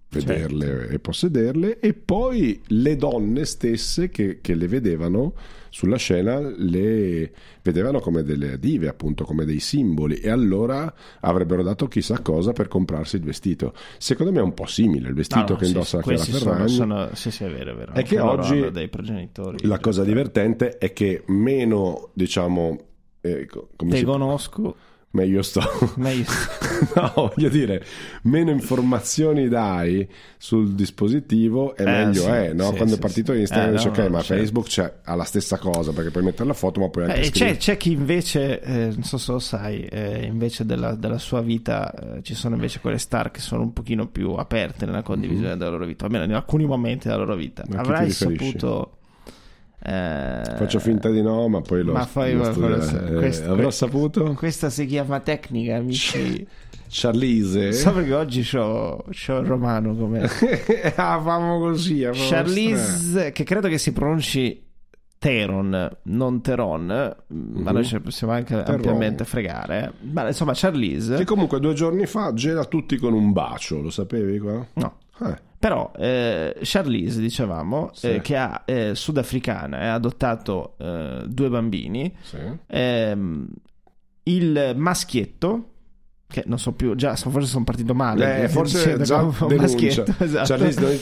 vederle 0.10 0.88
e 0.90 1.00
possederle 1.00 1.80
e 1.80 1.94
poi 1.94 2.60
le 2.68 2.96
donne 2.96 3.46
stesse 3.46 4.10
che, 4.10 4.40
che 4.42 4.56
le 4.56 4.68
vedevano 4.68 5.34
sulla 5.70 5.98
scena 5.98 6.40
le 6.40 7.32
vedevano 7.62 8.00
come 8.00 8.24
delle 8.24 8.58
dive 8.58 8.88
appunto 8.88 9.24
come 9.24 9.46
dei 9.46 9.60
simboli 9.60 10.16
e 10.16 10.32
allora 10.32 10.92
avrebbero 11.20 11.62
dato 11.62 11.88
chissà 11.88 12.22
cosa 12.22 12.54
per 12.54 12.68
comprarsi 12.68 13.18
il 13.18 13.22
vestito 13.22 13.76
secondo 14.00 14.32
me 14.32 14.40
è 14.40 14.42
un 14.42 14.56
po' 14.56 14.66
simile 14.66 15.10
il 15.10 15.14
vestito 15.14 15.40
No, 15.40 15.50
no, 15.52 15.56
che 15.58 15.66
sì, 15.66 15.72
indossa 15.72 16.02
Chiara 16.02 16.18
questi 16.18 16.32
sono, 16.32 16.52
Ferragni 16.52 16.74
sono- 16.74 17.10
sì, 17.14 17.30
sì, 17.30 17.44
è 17.44 17.50
vero, 17.52 17.72
è 17.72 17.76
vero. 17.76 17.94
È 17.94 18.02
che 18.02 18.20
oggi 18.20 18.58
hanno 18.58 18.70
dei 18.72 18.88
progenitori. 18.88 19.68
la 19.68 19.80
cosa 19.80 20.04
divertente 20.04 20.80
è 20.80 20.92
che 20.92 21.22
meno 21.28 22.10
diciamo 22.14 22.89
eh, 23.22 23.46
co- 23.46 23.70
come 23.76 23.92
Te 23.92 24.04
conosco, 24.04 24.76
meglio 25.12 25.42
sto 25.42 25.62
meglio... 25.96 26.26
no, 26.96 27.12
voglio 27.16 27.50
dire, 27.50 27.84
meno 28.24 28.52
informazioni 28.52 29.48
dai 29.48 30.08
sul 30.38 30.74
dispositivo 30.76 31.76
e 31.76 31.82
Eh, 31.84 31.86
meglio 31.86 32.22
sì, 32.22 32.30
è, 32.30 32.54
no? 32.54 32.70
sì, 32.70 32.76
Quando 32.76 32.94
sì, 32.94 33.00
è 33.00 33.02
partito 33.02 33.34
sì. 33.34 33.40
Instagram 33.40 33.70
Eh, 33.70 33.76
dice 33.76 33.86
no, 33.88 33.92
ok, 33.92 33.98
no, 34.00 34.10
ma 34.10 34.22
certo. 34.22 34.36
Facebook 34.44 34.68
c'è, 34.68 34.94
ha 35.04 35.16
la 35.16 35.24
stessa 35.24 35.58
cosa 35.58 35.92
perché 35.92 36.12
puoi 36.12 36.24
mettere 36.24 36.46
la 36.46 36.54
foto 36.54 36.80
ma 36.80 36.90
puoi 36.90 37.06
anche 37.06 37.22
Eh, 37.22 37.32
c'è, 37.32 37.58
c'è 37.58 37.76
chi 37.78 37.92
invece, 37.92 38.62
eh, 38.62 38.86
non 38.94 39.04
so 39.04 39.18
se 39.18 39.32
lo 39.32 39.40
sai, 39.40 39.82
eh, 39.86 40.26
invece 40.26 40.66
della, 40.66 40.96
della 40.96 41.18
sua 41.18 41.42
vita 41.42 41.92
eh, 42.18 42.22
ci 42.24 42.36
sono 42.36 42.54
invece 42.56 42.80
quelle 42.80 43.00
star 43.00 43.32
che 43.32 43.40
sono 43.42 43.64
un 43.64 43.74
pochino 43.74 44.08
più 44.08 44.32
aperte 44.34 44.86
nella 44.86 45.02
condivisione 45.04 45.58
della 45.58 45.72
loro 45.72 45.86
vita, 45.86 46.06
almeno 46.06 46.24
in 46.26 46.34
alcuni 46.34 46.66
momenti 46.66 47.08
della 47.08 47.20
loro 47.20 47.36
vita. 47.36 47.64
A 47.64 47.66
chi 47.66 47.72
ti 47.72 47.78
Avrai 47.78 48.12
saputo... 48.12 48.94
Eh, 49.82 50.42
Faccio 50.58 50.80
finta 50.80 51.10
di 51.10 51.22
no, 51.22 51.48
ma 51.48 51.62
poi 51.62 51.84
lo, 51.84 51.94
ma 51.94 52.06
poi 52.12 52.34
lo 52.34 52.52
lo- 52.54 52.68
lo- 52.68 52.76
Eh, 52.84 53.14
questo- 53.14 53.52
avrò 53.52 53.70
saputo? 53.72 54.34
Questa 54.34 54.70
si 54.70 54.86
chiama 54.86 55.20
tecnica, 55.22 55.78
amici. 55.78 56.46
Charlize? 56.92 57.72
So 57.74 57.94
perché 57.94 58.14
oggi 58.14 58.42
c'ho, 58.42 59.06
c'ho 59.12 59.38
il 59.38 59.46
romano 59.46 59.96
come 59.96 60.22
ah, 60.96 61.22
famo 61.22 61.60
così. 61.60 62.02
famo 62.04 62.14
Charlize, 62.18 63.32
che 63.32 63.44
credo 63.44 63.68
che 63.68 63.78
si 63.78 63.94
pronunci 63.94 64.66
Teron, 65.20 65.90
non 66.04 66.42
Teron, 66.42 66.86
ma 67.28 67.72
noi 67.72 67.86
ce 67.86 67.96
ne 67.98 68.02
possiamo 68.02 68.34
anche 68.34 68.56
Mhm. 68.56 68.60
Teron. 68.64 68.76
ampiamente 68.76 69.24
fregare. 69.24 69.94
Ma 70.12 70.28
insomma, 70.28 70.54
Charlize, 70.56 71.16
Che 71.18 71.26
comunque 71.26 71.60
due 71.60 71.74
giorni 71.74 72.06
fa 72.06 72.34
gela 72.34 72.66
tutti 72.66 72.98
con 72.98 73.14
un 73.14 73.32
bacio, 73.34 73.82
lo 73.82 73.90
sapevi 73.92 74.40
qua? 74.40 74.66
no. 74.74 74.98
Eh, 75.22 75.48
Però 75.60 75.92
eh, 75.98 76.56
Charlize, 76.62 77.20
dicevamo, 77.20 77.90
Sì. 77.94 78.12
eh, 78.12 78.22
che 78.22 78.38
ha 78.38 78.62
eh, 78.66 78.96
sudafricana 78.96 79.82
e 79.82 79.86
ha 79.88 79.94
adottato 79.96 80.76
eh, 80.78 81.24
due 81.28 81.50
bambini, 81.50 82.16
sì. 82.22 82.38
ehm, 82.68 83.48
il 84.24 84.74
maschietto, 84.78 85.66
che 86.28 86.44
non 86.46 86.60
so 86.60 86.72
più, 86.74 86.96
già 86.96 87.16
forse 87.16 87.50
sono 87.50 87.66
partito 87.66 87.94
male. 87.94 88.44
Eh, 88.44 88.48
forse 88.50 88.78
dicendo 88.78 89.04
già 89.04 89.22
un 89.22 89.34
maschietto, 89.58 90.14
esatto. 90.24 90.48
Charlize, 90.48 90.80
noi- 90.80 91.02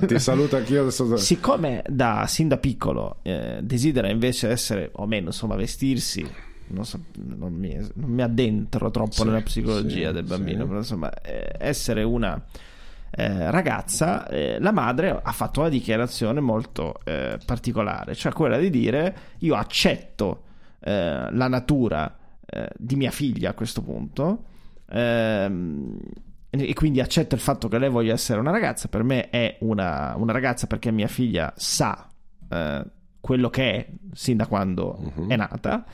eh, 0.00 0.06
ti 0.06 0.18
saluto 0.18 0.56
anch'io 0.56 0.80
adesso. 0.82 1.16
Siccome 1.18 1.82
da, 1.86 2.24
sin 2.26 2.48
da 2.48 2.56
piccolo 2.56 3.18
eh, 3.22 3.58
desidera 3.62 4.08
invece 4.08 4.48
essere, 4.48 4.90
o 4.94 5.06
meno, 5.06 5.26
insomma, 5.26 5.56
vestirsi, 5.56 6.26
non, 6.68 6.86
so- 6.86 7.00
non 7.16 7.52
mi, 7.52 7.76
non 7.94 8.10
mi 8.10 8.22
addentro 8.22 8.90
troppo 8.90 9.12
Sì, 9.12 9.24
nella 9.24 9.42
psicologia 9.42 10.06
sì, 10.08 10.14
del 10.14 10.24
bambino, 10.24 10.60
sì. 10.62 10.66
però 10.68 10.78
insomma, 10.78 11.12
eh, 11.20 11.52
essere 11.58 12.02
una 12.02 12.40
eh, 13.10 13.50
ragazza, 13.50 14.26
eh, 14.28 14.58
la 14.60 14.72
madre 14.72 15.20
ha 15.22 15.32
fatto 15.32 15.60
una 15.60 15.68
dichiarazione 15.68 16.40
molto 16.40 16.94
eh, 17.04 17.38
particolare, 17.44 18.14
cioè 18.14 18.32
quella 18.32 18.56
di 18.58 18.70
dire 18.70 19.16
io 19.38 19.54
accetto 19.56 20.42
eh, 20.80 21.28
la 21.30 21.48
natura 21.48 22.16
eh, 22.46 22.68
di 22.76 22.96
mia 22.96 23.10
figlia 23.10 23.50
a 23.50 23.54
questo 23.54 23.82
punto. 23.82 24.44
ehm, 24.88 25.98
e 26.52 26.74
quindi 26.74 27.00
accetto 27.00 27.36
il 27.36 27.40
fatto 27.40 27.68
che 27.68 27.78
lei 27.78 27.88
voglia 27.88 28.12
essere 28.12 28.40
una 28.40 28.50
ragazza. 28.50 28.88
Per 28.88 29.04
me 29.04 29.30
è 29.30 29.56
una, 29.60 30.14
una 30.16 30.32
ragazza 30.32 30.66
perché 30.66 30.90
mia 30.90 31.06
figlia 31.06 31.52
sa 31.56 32.08
eh, 32.48 32.84
quello 33.20 33.50
che 33.50 33.70
è 33.76 33.88
sin 34.12 34.36
da 34.36 34.46
quando 34.48 34.98
Mhm. 35.14 35.30
è 35.30 35.36
nata. 35.36 35.84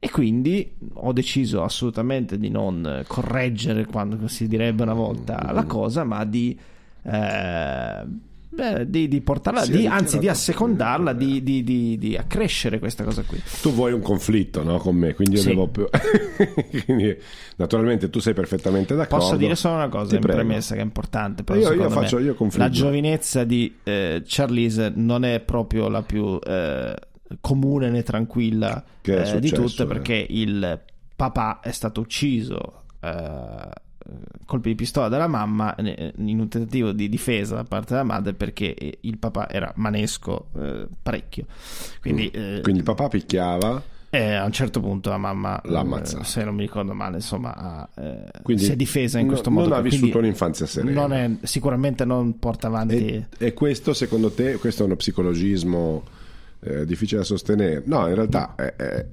E 0.00 0.10
quindi 0.10 0.74
ho 0.94 1.12
deciso 1.12 1.62
assolutamente 1.64 2.38
di 2.38 2.50
non 2.50 3.02
correggere, 3.08 3.84
quando 3.84 4.28
si 4.28 4.46
direbbe 4.46 4.82
una 4.84 4.94
volta, 4.94 5.42
Mhm. 5.48 5.54
la 5.54 5.64
cosa, 5.64 6.04
ma 6.04 6.24
di, 6.24 6.56
eh, 7.02 8.04
beh, 8.50 8.88
di, 8.88 9.08
di 9.08 9.20
portarla, 9.20 9.62
Sì, 9.62 9.72
di- 9.72 9.86
anzi 9.88 10.18
di 10.20 10.28
assecondarla, 10.28 11.12
di, 11.12 11.42
di- 11.42 11.64
di- 11.64 11.98
di 11.98 12.16
accrescere 12.16 12.78
questa 12.78 13.02
cosa 13.02 13.22
qui. 13.22 13.40
Tu 13.60 13.72
vuoi 13.72 13.92
un 13.92 14.00
conflitto 14.00 14.62
no, 14.62 14.78
con 14.78 14.94
me, 14.94 15.14
quindi 15.14 15.34
io 15.36 15.42
Sì. 15.42 15.48
devo 15.48 15.66
più. 15.66 15.86
quindi, 16.84 17.16
naturalmente 17.56 18.08
tu 18.10 18.20
sei 18.20 18.34
perfettamente 18.34 18.94
d'accordo. 18.94 19.24
Posso 19.24 19.36
dire 19.36 19.56
solo 19.56 19.74
una 19.74 19.88
cosa 19.88 20.10
Ti 20.10 20.14
in 20.14 20.20
prego. 20.20 20.38
premessa 20.38 20.74
che 20.74 20.80
è 20.80 20.84
importante. 20.84 21.42
Però 21.42 21.58
Io- 21.58 21.64
io 21.66 21.72
secondo 21.72 21.94
me 21.94 22.00
faccio- 22.02 22.18
io 22.20 22.34
confliggo. 22.34 22.64
la 22.64 22.70
giovinezza 22.70 23.44
di 23.44 23.74
eh, 23.82 24.22
Charlize 24.24 24.92
non 24.94 25.24
è 25.24 25.40
proprio 25.40 25.88
la 25.88 26.02
più 26.02 26.38
eh, 26.44 26.94
comune 27.40 27.90
né 27.90 28.02
tranquilla 28.02 28.82
eh, 29.02 29.38
di 29.40 29.48
successo, 29.48 29.62
tutte 29.66 29.82
eh? 29.82 29.86
perché 29.86 30.26
il 30.28 30.80
papà 31.16 31.60
è 31.60 31.70
stato 31.70 32.00
ucciso. 32.00 32.82
eh, 33.00 33.86
colpi 34.46 34.70
di 34.70 34.74
pistola 34.74 35.08
dalla 35.08 35.26
mamma 35.26 35.74
eh, 35.74 36.14
in 36.16 36.40
un 36.40 36.48
tentativo 36.48 36.92
di 36.92 37.10
difesa 37.10 37.56
da 37.56 37.64
parte 37.64 37.92
della 37.92 38.04
madre 38.04 38.32
perché 38.32 38.72
eh, 38.74 38.98
il 39.02 39.18
papà 39.18 39.50
era 39.50 39.70
manesco 39.76 40.46
eh, 40.58 40.86
parecchio 41.02 41.44
quindi, 42.00 42.30
eh, 42.30 42.58
Mm. 42.58 42.62
Quindi 42.62 42.78
il 42.80 42.84
papà 42.84 43.08
picchiava. 43.08 43.82
eh, 44.08 44.32
a 44.32 44.44
un 44.46 44.52
certo 44.52 44.80
punto 44.80 45.10
la 45.10 45.18
mamma, 45.18 45.60
L'ha 45.64 46.00
eh, 46.02 46.24
se 46.24 46.42
non 46.42 46.54
mi 46.54 46.62
ricordo 46.62 46.94
male, 46.94 47.16
insomma, 47.16 47.54
ha, 47.54 47.88
eh, 48.02 48.30
Quindi 48.42 48.62
si 48.64 48.72
è 48.72 48.76
difesa 48.76 49.18
in 49.18 49.26
no- 49.26 49.32
questo 49.32 49.50
modo. 49.50 49.68
non 49.68 49.76
ha 49.78 49.82
vissuto 49.82 50.16
un'infanzia 50.16 50.64
serena. 50.64 50.98
non 51.06 51.12
è- 51.12 51.30
sicuramente 51.42 52.06
non 52.06 52.38
porta 52.38 52.68
avanti. 52.68 52.96
E, 52.96 53.26
e 53.36 53.52
questo 53.52 53.92
secondo 53.92 54.30
te, 54.30 54.54
questo 54.56 54.84
è 54.84 54.86
uno 54.86 54.96
psicologismo 54.96 56.02
eh, 56.60 56.84
difficile 56.84 57.20
da 57.20 57.26
sostenere? 57.26 57.82
No, 57.86 58.06
in 58.08 58.14
realtà 58.14 58.54
è, 58.54 58.74
è- 58.74 59.06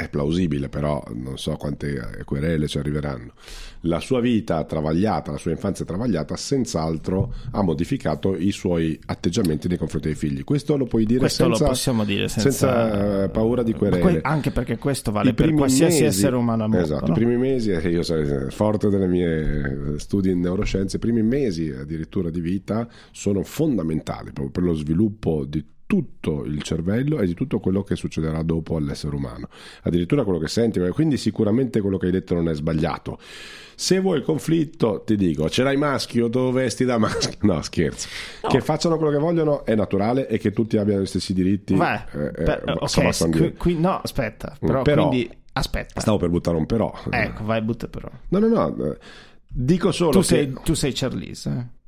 è 0.00 0.08
plausibile, 0.08 0.70
però 0.70 1.02
non 1.14 1.36
so 1.36 1.56
quante 1.56 1.90
eh, 2.20 2.24
querele 2.24 2.66
ci 2.68 2.78
arriveranno. 2.78 3.32
La 3.82 4.00
sua 4.00 4.20
vita 4.20 4.64
travagliata, 4.64 5.30
la 5.30 5.36
sua 5.36 5.50
infanzia 5.50 5.84
travagliata, 5.84 6.36
senz'altro 6.36 7.34
ha 7.50 7.60
modificato 7.62 8.34
i 8.34 8.50
suoi 8.50 8.98
atteggiamenti 9.04 9.68
nei 9.68 9.76
confronti 9.76 10.06
dei 10.08 10.16
figli. 10.16 10.42
Questo 10.42 10.78
lo 10.78 10.86
puoi 10.86 11.04
dire 11.04 11.18
questo 11.18 11.44
senza, 11.44 11.64
lo 11.64 11.68
possiamo 11.68 12.04
dire 12.06 12.28
senza, 12.28 13.24
eh, 13.24 13.28
paura 13.28 13.62
di 13.62 13.74
querele. 13.74 14.00
Que- 14.00 14.20
anche 14.22 14.50
perché 14.50 14.78
questo 14.78 15.12
vale 15.12 15.30
I 15.30 15.34
per 15.34 15.52
qualsiasi 15.52 16.00
mesi- 16.00 16.04
essere 16.04 16.36
umano 16.36 16.66
mondo. 16.66 16.82
Esatto, 16.82 17.06
no? 17.06 17.12
i 17.12 17.16
primi 17.16 17.36
mesi, 17.36 17.70
eh, 17.70 17.88
io 17.90 18.02
sono 18.02 18.48
forte 18.48 18.88
delle 18.88 19.06
mie 19.06 19.98
studi 19.98 20.30
in 20.30 20.40
neuroscienze, 20.40 20.96
i 20.96 21.00
primi 21.00 21.22
mesi 21.22 21.68
addirittura 21.70 22.30
di 22.30 22.40
vita 22.40 22.88
sono 23.12 23.42
fondamentali 23.42 24.32
proprio 24.32 24.48
per 24.50 24.62
lo 24.62 24.72
sviluppo 24.72 25.44
di 25.44 25.62
tutto 25.90 26.44
il 26.44 26.62
cervello 26.62 27.18
e 27.18 27.26
di 27.26 27.34
tutto 27.34 27.58
quello 27.58 27.82
che 27.82 27.96
succederà 27.96 28.42
dopo 28.44 28.76
all'essere 28.76 29.16
umano. 29.16 29.48
Addirittura 29.82 30.22
quello 30.22 30.38
che 30.38 30.46
senti, 30.46 30.78
quindi 30.90 31.16
sicuramente 31.16 31.80
quello 31.80 31.98
che 31.98 32.06
hai 32.06 32.12
detto 32.12 32.34
non 32.34 32.48
è 32.48 32.54
sbagliato. 32.54 33.18
Se 33.74 33.98
vuoi 33.98 34.18
il 34.18 34.22
conflitto, 34.22 35.02
ti 35.04 35.16
dico, 35.16 35.50
ce 35.50 35.64
l'hai 35.64 35.76
maschio, 35.76 36.28
dove 36.28 36.62
vesti 36.62 36.84
da 36.84 36.96
maschio? 36.98 37.38
No, 37.50 37.60
scherzo. 37.62 38.06
Che 38.46 38.60
facciano 38.60 38.98
quello 38.98 39.10
che 39.10 39.18
vogliono 39.18 39.64
è 39.64 39.74
naturale 39.74 40.28
e 40.28 40.38
che 40.38 40.52
tutti 40.52 40.76
abbiano 40.76 41.02
gli 41.02 41.06
stessi 41.06 41.32
diritti. 41.34 41.74
Vai, 41.74 41.98
eh, 42.12 42.24
eh, 42.26 42.30
per- 42.30 42.62
insomma, 42.80 43.08
ok, 43.08 43.14
sono 43.14 43.52
qui- 43.58 43.76
no, 43.80 43.98
aspetta, 44.00 44.56
però, 44.60 44.82
Però- 44.82 45.08
quindi 45.08 45.28
aspetta. 45.54 45.98
Stavo 46.00 46.18
per 46.18 46.28
buttare 46.28 46.56
un 46.56 46.66
però. 46.66 46.92
Ecco, 47.10 47.42
vai, 47.44 47.62
butta 47.62 47.88
però. 47.88 48.08
No, 48.28 48.38
no, 48.38 48.46
no. 48.46 48.84
eh, 48.92 48.98
Dico 49.52 49.90
solo 49.90 50.10
Tu 50.12 50.18
che... 50.20 50.24
sei, 50.24 50.52
tu 50.62 50.74
sei 50.74 50.92
Charlize. 50.94 51.78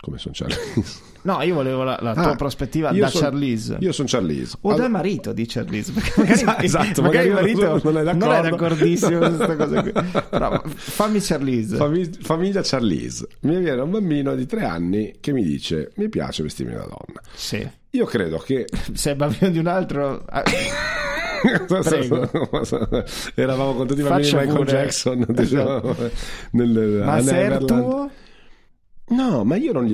Come 0.00 0.18
sono 0.18 0.34
Charlize? 0.36 1.04
No, 1.26 1.42
io 1.42 1.54
volevo 1.54 1.82
la, 1.82 1.98
la 2.00 2.12
tua 2.12 2.30
Ah, 2.30 2.36
prospettiva 2.36 2.92
io 2.92 3.00
da 3.00 3.08
son- 3.08 3.22
Charlize. 3.22 3.78
Io 3.80 3.90
sono 3.90 4.06
Charlize. 4.08 4.58
O 4.60 4.68
Allora- 4.68 4.82
dal 4.84 4.92
marito 4.92 5.32
di 5.32 5.44
Charlize, 5.44 5.90
magari, 6.16 6.64
Esatto, 6.64 7.02
magari 7.02 7.26
il 7.26 7.32
magari 7.34 7.54
marito 7.54 7.66
non- 7.66 7.80
non 7.82 7.96
è 7.98 8.02
d'accordo. 8.04 8.42
d'accordissimo 8.50 9.18
con 9.18 9.34
questa 9.36 9.56
cosa 9.56 9.82
qui. 9.82 9.92
Però 10.30 10.62
fammi 10.64 11.18
Charlize. 11.20 11.74
Fami- 11.76 12.10
famiglia 12.20 12.60
Charlize. 12.62 13.26
Mi 13.40 13.58
viene 13.58 13.80
un 13.80 13.90
bambino 13.90 14.36
di 14.36 14.46
tre 14.46 14.62
anni 14.66 15.16
che 15.18 15.32
mi 15.32 15.42
dice 15.42 15.90
mi 15.96 16.08
piace 16.08 16.44
vestirmi 16.44 16.74
da 16.74 16.82
donna. 16.82 17.20
Sì. 17.34 17.68
Io 17.90 18.04
credo 18.04 18.38
che... 18.38 18.66
Se 18.92 19.10
è 19.10 19.16
bambino 19.16 19.50
di 19.50 19.58
un 19.58 19.66
altro... 19.66 20.22
ah. 20.28 20.44
Eravamo 23.34 23.74
con 23.74 23.86
tutti 23.88 24.00
i 24.00 24.04
bambini 24.04 24.28
di 24.28 24.34
Michael 24.36 24.54
pure. 24.56 24.70
Jackson. 24.70 25.24
diciamo, 25.28 25.96
nel, 26.52 27.02
Ma 27.04 27.20
se 27.20 27.34
è 27.36 27.52
il 27.52 27.64
tuo... 27.64 28.10
No, 29.08 29.44
ma 29.44 29.56
io 29.56 29.72
non 29.72 29.84
gli... 29.84 29.92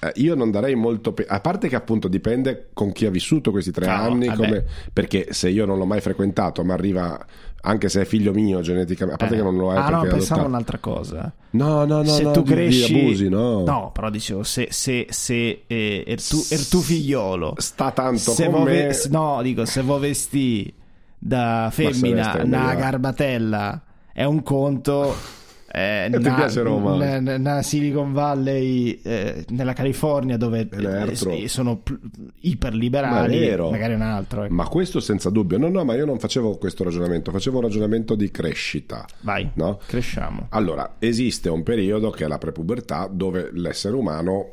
eh, 0.00 0.12
Io 0.16 0.34
non 0.34 0.50
darei 0.50 0.74
molto. 0.74 1.12
pe- 1.12 1.26
A 1.28 1.40
parte 1.40 1.68
che 1.68 1.76
appunto 1.76 2.08
dipende 2.08 2.68
con 2.72 2.92
chi 2.92 3.06
ha 3.06 3.10
vissuto 3.10 3.50
questi 3.50 3.70
tre 3.70 3.86
Ah, 3.86 4.02
no, 4.06 4.12
anni. 4.14 4.26
vabbè. 4.26 4.36
come- 4.36 4.64
Perché 4.92 5.28
se 5.30 5.48
io 5.48 5.64
non 5.66 5.78
l'ho 5.78 5.86
mai 5.86 6.00
frequentato, 6.00 6.64
ma 6.64 6.74
arriva. 6.74 7.24
Anche 7.68 7.88
se 7.88 8.02
è 8.02 8.04
figlio 8.04 8.32
mio 8.32 8.60
geneticamente. 8.60 9.14
A 9.14 9.26
parte 9.26 9.34
Eh. 9.34 9.38
che 9.38 9.42
non 9.44 9.56
lo 9.56 9.72
è 9.72 9.76
ah 9.76 9.88
no, 9.88 10.00
pensavo 10.02 10.14
adottato. 10.18 10.46
un'altra 10.46 10.78
cosa. 10.78 11.32
No, 11.50 11.84
no, 11.84 11.96
no. 12.02 12.04
se 12.04 12.22
no, 12.22 12.30
tu 12.30 12.42
di- 12.42 12.48
di 12.48 12.54
cresci... 12.54 12.98
abusi, 12.98 13.28
no. 13.28 13.90
però 13.92 14.08
dicevo, 14.10 14.42
se, 14.44 14.68
se, 14.70 15.06
se 15.10 15.64
eh, 15.66 16.04
er 16.06 16.22
tu, 16.24 16.44
er 16.48 16.68
tu 16.68 16.78
figliolo... 16.80 17.54
Sta 17.56 17.90
tanto 17.90 18.18
se 18.32 18.48
con 18.50 18.62
me. 18.62 18.70
ve- 18.86 19.00
no, 19.10 19.40
dico, 19.42 19.64
se 19.64 19.82
vo 19.82 19.98
vestì 19.98 20.72
da 21.18 21.68
femmina 21.72 22.40
una 22.44 22.74
garbatella 22.74 23.82
è 24.12 24.22
un 24.24 24.42
conto... 24.44 25.14
Eh, 25.78 26.08
ti 26.10 26.18
piace 26.20 26.62
Roma? 26.62 26.96
na- 26.96 27.20
na- 27.20 27.36
na 27.36 27.60
Silicon 27.62 28.14
Valley 28.14 28.98
eh, 29.02 29.44
nella 29.50 29.74
California 29.74 30.38
dove 30.38 30.66
eh, 30.70 31.48
sono 31.48 31.76
pl- 31.76 32.00
Ma 32.02 32.30
iperliberali 32.40 33.38
vero. 33.38 33.70
magari 33.70 33.92
un 33.92 34.00
altro 34.00 34.44
ecco. 34.44 34.54
Ma 34.54 34.66
questo 34.68 35.00
senza 35.00 35.28
dubbio. 35.28 35.58
No, 35.58 35.68
no, 35.68 35.84
ma 35.84 35.94
io 35.94 36.06
non 36.06 36.18
facevo 36.18 36.56
questo 36.56 36.82
ragionamento. 36.82 37.30
Facevo 37.30 37.58
un 37.58 37.64
ragionamento 37.64 38.14
di 38.14 38.30
crescita. 38.30 39.04
vai 39.20 39.50
No? 39.54 39.78
cresciamo 39.86 40.46
Allora, 40.50 40.94
esiste 40.98 41.50
un 41.50 41.62
periodo 41.62 42.08
che 42.10 42.24
è 42.24 42.28
la 42.28 42.38
prepubertà 42.38 43.06
dove 43.12 43.50
l'essere 43.52 43.94
umano. 43.96 44.52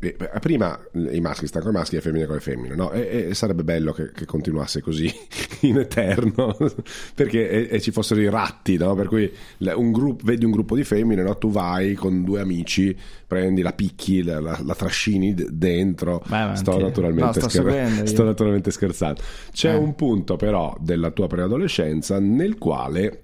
Eh, 0.00 0.16
Prima 0.40 0.78
i 1.10 1.20
maschi 1.20 1.46
stanno 1.48 1.64
con 1.64 1.74
i 1.74 1.76
maschi 1.78 1.94
e 1.94 1.98
le 1.98 2.02
femmine 2.04 2.26
con 2.26 2.34
le 2.36 2.40
femmine, 2.40 2.74
no? 2.76 2.92
E, 2.92 3.26
e 3.30 3.34
sarebbe 3.34 3.64
bello 3.64 3.92
che, 3.92 4.12
che 4.12 4.26
continuasse 4.26 4.80
così 4.80 5.12
in 5.62 5.78
eterno, 5.78 6.56
perché 7.14 7.48
e, 7.50 7.68
e 7.70 7.80
ci 7.80 7.90
fossero 7.90 8.20
i 8.20 8.30
ratti, 8.30 8.76
no? 8.76 8.94
Per 8.94 9.08
cui 9.08 9.32
un 9.74 9.90
gruppo, 9.90 10.24
vedi 10.24 10.44
un 10.44 10.52
gruppo 10.52 10.76
di 10.76 10.84
femmine, 10.84 11.22
no? 11.22 11.36
Tu 11.36 11.50
vai 11.50 11.94
con 11.94 12.22
due 12.22 12.40
amici, 12.40 12.96
prendi 13.26 13.60
la 13.62 13.72
picchi, 13.72 14.22
la, 14.22 14.40
la- 14.40 14.60
la 14.64 14.74
trascini 14.74 15.34
dentro. 15.34 16.22
Sto 16.54 16.78
naturalmente, 16.78 17.40
No, 17.40 17.72
io. 17.72 18.06
sto 18.06 18.22
naturalmente 18.24 18.70
scherzando. 18.70 19.20
C'è 19.52 19.72
Eh. 19.72 19.76
un 19.76 19.94
punto 19.96 20.36
però 20.36 20.76
della 20.80 21.10
tua 21.10 21.26
preadolescenza 21.26 22.18
nel 22.20 22.56
quale 22.56 23.22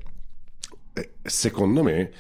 eh, 0.92 1.10
secondo 1.22 1.82
me 1.82 2.10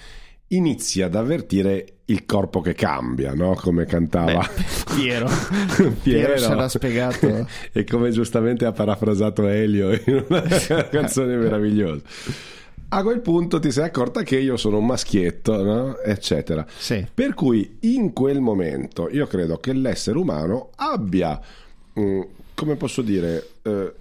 inizi 0.54 1.02
ad 1.02 1.14
avvertire 1.14 1.86
il 2.06 2.26
corpo 2.26 2.60
che 2.60 2.74
cambia, 2.74 3.34
no? 3.34 3.54
Come 3.54 3.86
cantava 3.86 4.48
Beh, 4.54 4.94
Piero. 4.94 5.26
Piero. 5.74 5.92
Piero 6.02 6.38
ce 6.38 6.54
l'ha 6.54 6.68
spiegato. 6.68 7.48
e 7.72 7.84
come 7.84 8.10
giustamente 8.10 8.64
ha 8.66 8.72
parafrasato 8.72 9.46
Elio 9.46 9.92
in 9.92 10.24
una 10.28 10.42
canzone 10.90 11.36
meravigliosa. 11.36 12.02
A 12.88 13.02
quel 13.02 13.20
punto 13.20 13.58
ti 13.58 13.72
sei 13.72 13.86
accorta 13.86 14.22
che 14.22 14.38
io 14.38 14.56
sono 14.56 14.78
un 14.78 14.86
maschietto, 14.86 15.62
no? 15.62 15.98
eccetera. 15.98 16.64
Sì. 16.76 17.04
Per 17.12 17.34
cui 17.34 17.78
in 17.80 18.12
quel 18.12 18.40
momento 18.40 19.08
io 19.10 19.26
credo 19.26 19.58
che 19.58 19.72
l'essere 19.72 20.18
umano 20.18 20.70
abbia, 20.76 21.40
mm, 21.98 22.20
come 22.54 22.76
posso 22.76 23.02
dire, 23.02 23.48
eh, 23.62 23.92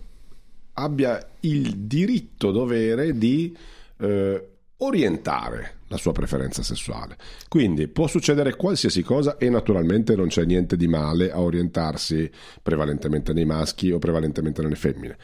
abbia 0.74 1.26
il 1.42 1.76
diritto 1.78 2.52
dovere 2.52 3.18
di 3.18 3.56
eh, 3.98 4.48
orientare 4.78 5.78
la 5.94 6.00
sua 6.00 6.12
preferenza 6.12 6.64
sessuale. 6.64 7.16
Quindi 7.48 7.88
può 7.88 8.08
succedere 8.08 8.56
qualsiasi 8.56 9.04
cosa 9.04 9.38
e 9.38 9.50
naturalmente 9.50 10.16
non 10.16 10.28
c'è 10.28 10.44
niente 10.44 10.76
di 10.76 10.88
male 10.88 11.32
a 11.32 11.40
orientarsi 11.40 12.30
prevalentemente 12.62 13.32
nei 13.32 13.46
maschi 13.46 13.92
o 13.92 14.00
prevalentemente 14.00 14.62
nelle 14.64 14.76
femmine, 14.76 15.16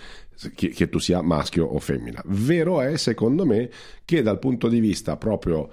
che, 0.56 0.70
che 0.70 0.90
tu 0.90 1.00
sia 1.00 1.22
maschio 1.22 1.66
o 1.66 1.80
femmina. 1.80 2.22
Vero 2.28 2.82
è, 2.82 2.98
secondo 2.98 3.46
me, 3.46 3.70
che 4.06 4.22
dal 4.22 4.38
punto 4.38 4.68
di 4.68 4.80
vista 4.80 5.18
proprio 5.18 5.70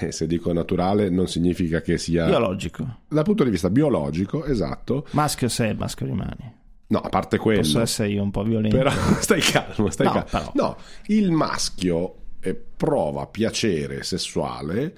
eh, 0.00 0.10
se 0.12 0.26
dico 0.26 0.52
naturale 0.52 1.08
non 1.10 1.26
significa 1.28 1.80
che 1.80 1.96
sia 1.98 2.26
Biologico. 2.26 2.98
dal 3.08 3.24
punto 3.24 3.44
di 3.44 3.50
vista 3.50 3.70
biologico, 3.70 4.44
esatto. 4.44 5.06
Maschio 5.12 5.48
sei, 5.48 5.74
maschio 5.74 6.06
rimani. 6.06 6.62
No, 6.88 6.98
a 6.98 7.08
parte 7.08 7.38
quello. 7.38 7.60
Posso 7.60 7.80
essere 7.80 8.10
io 8.10 8.22
un 8.22 8.30
po' 8.30 8.42
violento. 8.42 8.76
Però 8.76 8.90
stai 9.20 9.40
calmo, 9.40 9.90
stai 9.90 10.06
No, 10.06 10.12
calmo. 10.12 10.28
però. 10.30 10.50
No, 10.54 10.76
il 11.06 11.30
maschio 11.30 12.14
eh, 12.44 12.54
prova 12.76 13.26
piacere 13.26 14.02
sessuale 14.02 14.94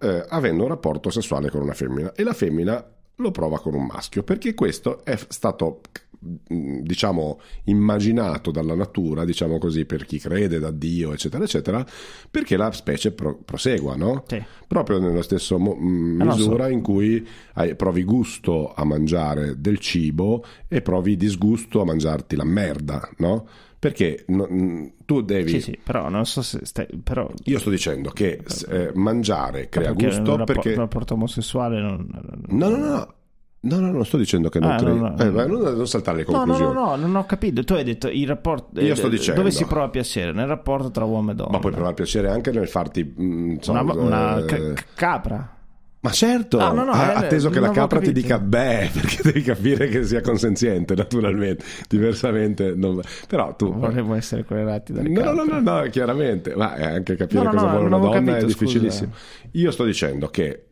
eh, 0.00 0.24
avendo 0.28 0.62
un 0.62 0.68
rapporto 0.68 1.10
sessuale 1.10 1.50
con 1.50 1.62
una 1.62 1.74
femmina 1.74 2.12
e 2.14 2.22
la 2.22 2.32
femmina 2.34 2.84
lo 3.16 3.30
prova 3.30 3.58
con 3.60 3.74
un 3.74 3.86
maschio 3.86 4.22
perché 4.22 4.52
questo 4.54 5.02
è 5.04 5.16
stato 5.28 5.80
mh, 6.20 6.80
diciamo 6.80 7.40
immaginato 7.64 8.50
dalla 8.50 8.74
natura 8.74 9.24
diciamo 9.24 9.56
così 9.58 9.86
per 9.86 10.04
chi 10.04 10.18
crede 10.18 10.58
da 10.58 10.70
Dio 10.70 11.14
eccetera 11.14 11.44
eccetera 11.44 11.84
perché 12.30 12.58
la 12.58 12.70
specie 12.72 13.12
pro- 13.12 13.38
prosegua 13.42 13.96
no? 13.96 14.24
Sì. 14.26 14.44
proprio 14.66 14.98
nello 14.98 15.22
stesso 15.22 15.58
mo- 15.58 15.72
Ah, 15.72 15.78
non 15.80 16.26
misura 16.28 16.64
so. 16.66 16.70
in 16.70 16.82
cui 16.82 17.26
hai- 17.54 17.74
provi 17.74 18.04
gusto 18.04 18.74
a 18.74 18.84
mangiare 18.84 19.58
del 19.60 19.78
cibo 19.78 20.44
e 20.68 20.82
provi 20.82 21.16
disgusto 21.16 21.80
a 21.80 21.84
mangiarti 21.86 22.36
la 22.36 22.44
merda, 22.44 23.08
no? 23.16 23.48
Perché 23.78 24.24
no- 24.28 24.46
mh, 24.48 24.92
tu 25.04 25.20
devi... 25.20 25.50
Sì, 25.50 25.60
sì, 25.60 25.78
però 25.82 26.08
non 26.08 26.24
so 26.26 26.42
se 26.42 26.60
stai... 26.64 26.86
Però... 27.02 27.30
Io 27.44 27.58
sto 27.58 27.70
dicendo 27.70 28.10
che 28.10 28.40
s- 28.44 28.66
eh, 28.68 28.90
mangiare 28.94 29.68
crea 29.68 29.92
perché 29.92 30.06
gusto 30.06 30.30
un 30.30 30.36
rappo- 30.38 30.52
perché... 30.52 30.68
un 30.70 30.76
rapporto 30.76 31.14
omosessuale 31.14 31.80
non... 31.80 32.08
No, 32.48 32.68
no, 32.70 32.76
no, 32.76 32.86
no. 32.88 33.14
No, 33.58 33.80
no, 33.80 33.90
non 33.90 34.04
sto 34.04 34.16
dicendo 34.16 34.48
che 34.48 34.60
non 34.60 34.70
Ah, 34.70 34.76
crei. 34.76 34.96
no, 34.96 35.08
no. 35.08 35.18
Eh, 35.18 35.30
ma 35.30 35.44
non, 35.44 35.60
non 35.60 35.88
saltare 35.88 36.18
le 36.18 36.24
No, 36.24 36.30
no, 36.32 36.38
conclusioni. 36.38 36.72
no, 36.74 36.84
no, 36.90 36.96
non 36.96 37.16
ho 37.16 37.26
capito. 37.26 37.64
Tu 37.64 37.72
hai 37.74 37.82
detto 37.84 38.08
il 38.08 38.26
rapporto... 38.26 38.80
Io 38.80 38.92
eh, 38.92 38.96
sto 38.96 39.08
dicendo- 39.08 39.40
Dove 39.40 39.52
si 39.52 39.64
prova 39.64 39.88
piacere? 39.88 40.32
Nel 40.32 40.46
rapporto 40.46 40.90
tra 40.92 41.04
uomo 41.04 41.32
e 41.32 41.34
donna. 41.34 41.50
Ma 41.50 41.58
puoi 41.58 41.72
provare 41.72 41.94
piacere 41.94 42.28
anche 42.30 42.52
nel 42.52 42.68
farti... 42.68 43.02
mh, 43.04 43.50
insomma, 43.56 43.80
Una, 43.80 43.92
una 43.94 44.38
eh, 44.38 44.44
ca- 44.44 44.72
ca- 44.72 44.84
capra. 44.94 45.55
Ma 46.00 46.10
certo, 46.12 46.58
Ah, 46.58 46.70
no, 46.72 46.84
no, 46.84 46.92
a- 46.92 47.12
eh, 47.12 47.14
atteso 47.24 47.50
che 47.50 47.58
la 47.58 47.70
capra 47.70 47.98
ti 48.00 48.12
dica 48.12 48.38
beh, 48.38 48.90
perché 48.94 49.22
devi 49.22 49.42
capire 49.42 49.88
che 49.88 50.04
sia 50.04 50.20
consenziente, 50.20 50.94
naturalmente. 50.94 51.64
Diversamente, 51.88 52.74
non... 52.76 53.00
però 53.26 53.56
tu. 53.56 53.72
Vorremmo 53.74 54.14
essere 54.14 54.44
correlati 54.44 54.92
dalle 54.92 55.08
No, 55.08 55.32
no, 55.32 55.44
capre. 55.44 55.60
no, 55.60 55.80
no, 55.80 55.82
chiaramente, 55.90 56.54
ma 56.54 56.74
è 56.76 56.84
anche 56.84 57.16
capire 57.16 57.42
No, 57.42 57.44
no, 57.46 57.50
cosa 57.52 57.64
no, 57.64 57.70
vuole 57.72 57.86
una 57.86 57.98
donna 57.98 58.16
è 58.18 58.24
capito, 58.24 58.46
difficilissimo. 58.46 59.12
Io 59.52 59.70
sto 59.72 59.84
dicendo 59.84 60.28
che 60.28 60.62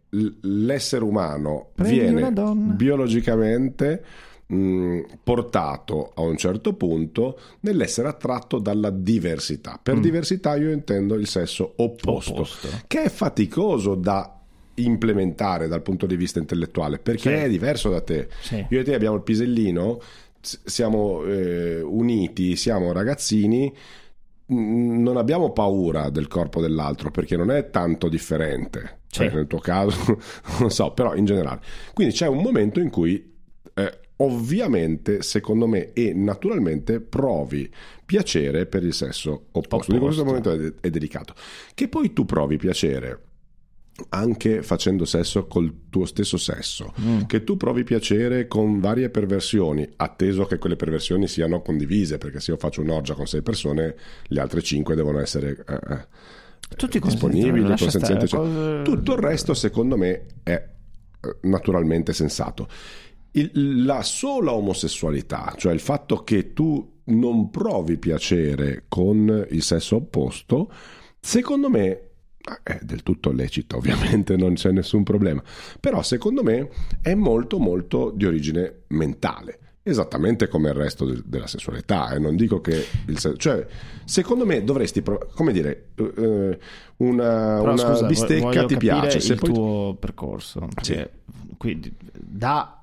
l'essere 0.42 1.02
umano 1.02 1.70
Prendi 1.74 1.98
viene 1.98 2.30
biologicamente 2.76 4.04
mh, 4.46 5.00
portato 5.24 6.12
a 6.14 6.20
un 6.20 6.36
certo 6.36 6.74
punto 6.74 7.38
nell'essere 7.60 8.06
attratto 8.08 8.58
dalla 8.60 8.90
diversità. 8.90 9.80
Per 9.82 9.98
diversità 9.98 10.54
io 10.54 10.70
intendo 10.70 11.14
il 11.16 11.26
sesso 11.26 11.72
opposto, 11.76 12.30
Mm. 12.30 12.34
Opposto. 12.36 12.68
che 12.86 13.02
è 13.02 13.08
faticoso 13.08 13.94
da 13.96 14.38
implementare 14.76 15.68
dal 15.68 15.82
punto 15.82 16.06
di 16.06 16.16
vista 16.16 16.38
intellettuale 16.38 16.98
perché 16.98 17.36
Sì. 17.36 17.44
è 17.44 17.48
diverso 17.48 17.90
da 17.90 18.00
te. 18.00 18.28
Sì. 18.40 18.64
Io 18.70 18.80
e 18.80 18.84
te 18.84 18.94
abbiamo 18.94 19.16
il 19.16 19.22
pisellino, 19.22 20.00
siamo 20.40 21.24
eh, 21.24 21.80
uniti, 21.80 22.56
siamo 22.56 22.92
ragazzini, 22.92 23.72
non 24.46 25.16
abbiamo 25.16 25.52
paura 25.52 26.10
del 26.10 26.28
corpo 26.28 26.60
dell'altro 26.60 27.10
perché 27.10 27.36
non 27.36 27.50
è 27.50 27.70
tanto 27.70 28.08
differente. 28.08 28.98
Cioè, 29.14 29.30
nel 29.32 29.46
tuo 29.46 29.60
caso, 29.60 30.18
non 30.58 30.70
so, 30.70 30.90
però 30.92 31.14
in 31.14 31.24
generale. 31.24 31.60
Quindi 31.94 32.14
c'è 32.14 32.26
un 32.26 32.42
momento 32.42 32.80
in 32.80 32.90
cui 32.90 33.32
eh, 33.74 33.98
ovviamente, 34.16 35.22
secondo 35.22 35.66
me, 35.68 35.92
e 35.92 36.12
naturalmente 36.12 37.00
provi 37.00 37.72
piacere 38.04 38.66
per 38.66 38.82
il 38.82 38.92
sesso 38.92 39.46
opposto. 39.52 39.92
Dico, 39.92 40.06
questo 40.06 40.22
Opposto. 40.22 40.50
momento 40.50 40.76
è, 40.80 40.86
è 40.86 40.90
delicato. 40.90 41.32
Che 41.74 41.88
poi 41.88 42.12
tu 42.12 42.24
provi 42.24 42.56
piacere 42.56 43.18
anche 44.08 44.62
facendo 44.62 45.04
sesso 45.04 45.46
col 45.46 45.72
tuo 45.88 46.04
stesso 46.04 46.36
sesso, 46.36 46.92
Mm. 47.00 47.22
che 47.26 47.44
tu 47.44 47.56
provi 47.56 47.84
piacere 47.84 48.48
con 48.48 48.80
varie 48.80 49.08
perversioni, 49.08 49.88
atteso 49.96 50.46
che 50.46 50.58
quelle 50.58 50.74
perversioni 50.76 51.28
siano 51.28 51.62
condivise, 51.62 52.18
perché 52.18 52.40
se 52.40 52.50
io 52.50 52.56
faccio 52.56 52.80
un'orgia 52.80 53.14
con 53.14 53.26
sei 53.26 53.42
persone, 53.42 53.94
le 54.28 54.40
altre 54.40 54.62
cinque 54.62 54.94
devono 54.96 55.20
essere 55.20 55.64
eh, 55.68 55.74
eh, 55.92 56.06
Tutti 56.76 56.98
disponibili, 56.98 57.64
consenzienti, 57.66 58.24
eccetera. 58.24 58.42
cose- 58.42 58.82
Tutto 58.82 59.12
il 59.12 59.18
resto, 59.20 59.54
secondo 59.54 59.96
me, 59.96 60.26
è 60.42 60.52
eh, 60.52 61.36
naturalmente 61.42 62.12
sensato. 62.12 62.66
Il- 63.32 63.84
la 63.84 64.02
sola 64.02 64.52
omosessualità, 64.54 65.54
cioè 65.56 65.72
il 65.72 65.80
fatto 65.80 66.24
che 66.24 66.52
tu 66.52 66.92
non 67.06 67.50
provi 67.50 67.96
piacere 67.98 68.84
con 68.88 69.46
il 69.50 69.62
sesso 69.62 69.96
opposto, 69.96 70.70
secondo 71.20 71.68
me 71.70 72.08
è 72.62 72.78
del 72.82 73.02
tutto 73.02 73.32
lecito, 73.32 73.76
ovviamente 73.78 74.36
non 74.36 74.54
c'è 74.54 74.70
nessun 74.70 75.02
problema, 75.02 75.42
però 75.80 76.02
secondo 76.02 76.42
me 76.42 76.68
è 77.00 77.14
molto 77.14 77.58
molto 77.58 78.10
di 78.14 78.26
origine 78.26 78.82
mentale. 78.88 79.58
Esattamente 79.86 80.48
come 80.48 80.70
il 80.70 80.74
resto 80.74 81.04
de- 81.04 81.20
della 81.26 81.46
sessualità, 81.46 82.08
e 82.14 82.18
non 82.18 82.36
dico 82.36 82.62
che 82.62 82.86
il 83.06 83.18
se- 83.18 83.36
cioè, 83.36 83.66
secondo 84.06 84.46
me 84.46 84.64
dovresti, 84.64 85.02
prov- 85.02 85.34
come 85.34 85.52
dire, 85.52 85.88
eh, 85.96 86.58
una, 86.96 87.58
Però, 87.58 87.62
una 87.72 87.76
scusa, 87.76 88.06
bistecca 88.06 88.64
ti 88.64 88.78
piace, 88.78 89.20
se 89.20 89.34
il 89.34 89.38
poi 89.40 89.52
tuo 89.52 89.96
percorso. 90.00 90.66
Perché, 90.74 91.10
quindi, 91.58 91.94
da... 92.18 92.78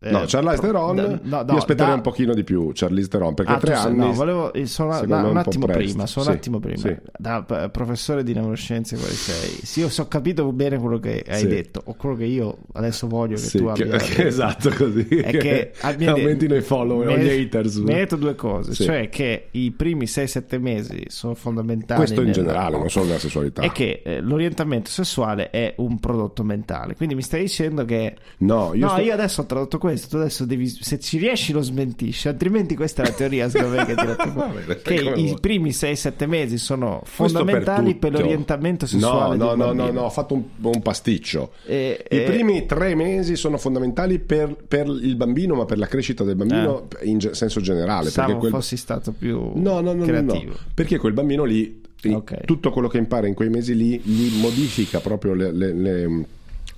eh, 0.00 0.10
No, 0.10 0.24
Charlize 0.26 0.60
Theron, 0.60 0.94
no, 0.96 1.18
no, 1.22 1.44
io 1.48 1.56
aspetterei 1.56 1.90
da- 1.90 1.94
un 1.96 2.00
pochino 2.02 2.32
di 2.34 2.44
più 2.44 2.70
Charlize 2.72 3.08
Theron, 3.08 3.34
perché 3.34 3.52
Ah, 3.52 3.56
tre 3.58 3.74
anni... 3.74 3.96
no, 3.98 4.12
volevo, 4.12 4.52
eh, 4.52 4.64
sono, 4.66 4.90
da- 5.04 5.22
me 5.22 5.28
un 5.28 5.32
po' 5.34 5.38
attimo 5.40 5.66
prima, 5.66 6.06
sono 6.06 6.24
Sì, 6.24 6.30
un 6.30 6.36
attimo 6.36 6.58
prima. 6.60 6.76
sì. 6.78 6.96
Da 7.18 7.42
p- 7.42 7.68
professore 7.70 8.22
di 8.22 8.32
neuroscienze 8.32 8.96
quale 8.96 9.12
sei? 9.12 9.48
Sì, 9.64 9.80
io 9.80 9.88
so 9.88 10.06
capito 10.06 10.50
bene 10.52 10.78
quello 10.78 10.98
che 11.00 11.24
hai 11.26 11.40
Sì. 11.40 11.46
detto, 11.48 11.82
o 11.84 11.94
quello 11.94 12.14
che 12.14 12.24
io 12.26 12.58
adesso 12.74 13.08
voglio 13.08 13.36
che 13.36 13.48
tu 13.48 13.72
che- 13.72 13.82
abbia. 13.82 13.96
che- 13.98 14.26
esatto, 14.26 14.70
così. 14.70 15.06
È 15.08 15.36
che 15.36 15.72
aumentino 16.06 16.54
i 16.54 16.60
follower 16.62 17.16
mi 17.16 17.24
gli 17.24 17.28
haters. 17.28 17.76
Mi 17.78 17.92
hai 17.92 17.98
detto 17.98 18.14
due 18.16 18.34
cose, 18.36 18.72
cioè 18.74 19.08
che 19.08 19.48
i 19.50 19.72
primi 19.72 20.04
6-7 20.04 20.60
mesi 20.60 21.04
sono 21.08 21.34
fondamentali. 21.34 21.98
Questo 21.98 22.20
in 22.20 22.26
nel- 22.26 22.34
generale, 22.34 22.78
non 22.78 22.88
solo 22.88 23.06
nella 23.06 23.18
sessualità. 23.18 23.62
E 23.62 23.72
che 23.72 24.02
eh, 24.04 24.20
l'orientamento 24.20 24.90
sessuale 24.90 25.50
è 25.50 25.74
un 25.78 25.98
prodotto 25.98 26.44
mentale. 26.44 26.94
Quindi 26.94 27.16
mi 27.16 27.22
stai 27.22 27.40
dicendo 27.42 27.84
che. 27.84 28.14
No, 28.38 28.74
io 28.74 28.88
sto- 28.88 29.00
io 29.00 29.12
adesso 29.12 29.40
ho 29.40 29.44
tradotto 29.46 29.78
questo. 29.78 29.86
Tu 29.96 30.16
adesso 30.16 30.44
devi. 30.44 30.68
Se 30.68 30.98
ci 30.98 31.18
riesci, 31.18 31.52
lo 31.52 31.60
smentisci. 31.62 32.28
Altrimenti, 32.28 32.74
questa 32.76 33.02
è 33.02 33.06
la 33.06 33.12
teoria 33.12 33.48
secondo 33.48 33.76
me, 33.76 33.84
che, 33.86 33.94
ti 33.96 34.04
racconto. 34.06 34.38
Va 34.38 34.46
bene, 34.46 34.80
che 34.82 34.94
i 34.94 35.02
vuoi. 35.02 35.36
primi 35.40 35.70
6-7 35.70 36.26
mesi 36.26 36.58
sono 36.58 36.98
Questo 37.00 37.38
fondamentali 37.38 37.94
per, 37.94 38.10
tutto. 38.10 38.22
l'orientamento 38.22 38.84
No, 38.84 38.90
sessuale. 38.90 39.36
no, 39.36 39.44
no, 39.44 39.50
no, 39.54 39.74
bambino. 39.74 40.00
no, 40.00 40.06
ho 40.06 40.10
fatto 40.10 40.34
un, 40.34 40.42
un 40.60 40.82
pasticcio. 40.82 41.52
E- 41.66 42.04
I 42.10 42.16
e- 42.16 42.22
primi 42.22 42.66
tre 42.66 42.94
mesi 42.94 43.36
sono 43.36 43.56
fondamentali 43.58 44.18
per, 44.18 44.54
per 44.66 44.86
il 44.86 45.16
bambino, 45.16 45.54
ma 45.54 45.64
per 45.64 45.78
la 45.78 45.86
crescita 45.86 46.24
del 46.24 46.36
bambino 46.36 46.88
in 47.02 47.18
ge- 47.18 47.34
senso 47.34 47.60
generale. 47.60 48.04
Pensavo 48.04 48.26
perché 48.26 48.40
quel... 48.40 48.52
fossi 48.52 48.76
stato 48.76 49.12
più 49.12 49.36
No, 49.54 49.80
no, 49.80 49.80
no, 49.80 49.94
no, 49.94 50.04
creativo. 50.04 50.50
no. 50.52 50.56
Perché 50.74 50.98
quel 50.98 51.12
bambino 51.12 51.44
lì, 51.44 51.80
i- 52.02 52.12
Ok. 52.12 52.44
tutto 52.44 52.70
quello 52.70 52.88
che 52.88 52.98
impara 52.98 53.26
in 53.26 53.34
quei 53.34 53.48
mesi 53.48 53.74
lì, 53.74 53.98
gli 54.00 54.38
modifica 54.40 55.00
proprio 55.00 55.34
le, 55.34 55.52
le- 55.52 55.72
le, 55.72 56.24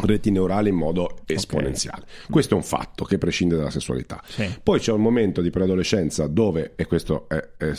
reti 0.01 0.31
neurali 0.31 0.69
in 0.69 0.77
modo 0.77 1.19
esponenziale. 1.27 2.07
Questo 2.29 2.55
è 2.55 2.57
un 2.57 2.63
fatto 2.63 3.05
che 3.05 3.19
prescinde 3.19 3.57
dalla 3.57 3.71
sessualità. 3.71 4.23
Sì. 4.27 4.59
Poi 4.63 4.79
c'è 4.79 4.93
un 4.93 5.03
momento 5.03 5.41
di 5.41 5.51
preadolescenza 5.51 6.27
dove, 6.27 6.73
e 6.77 6.87
questo 6.87 7.29
è, 7.29 7.51
è, 7.57 7.73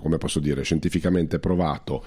come 0.00 0.18
posso 0.18 0.40
dire, 0.40 0.62
scientificamente 0.62 1.38
provato, 1.38 2.04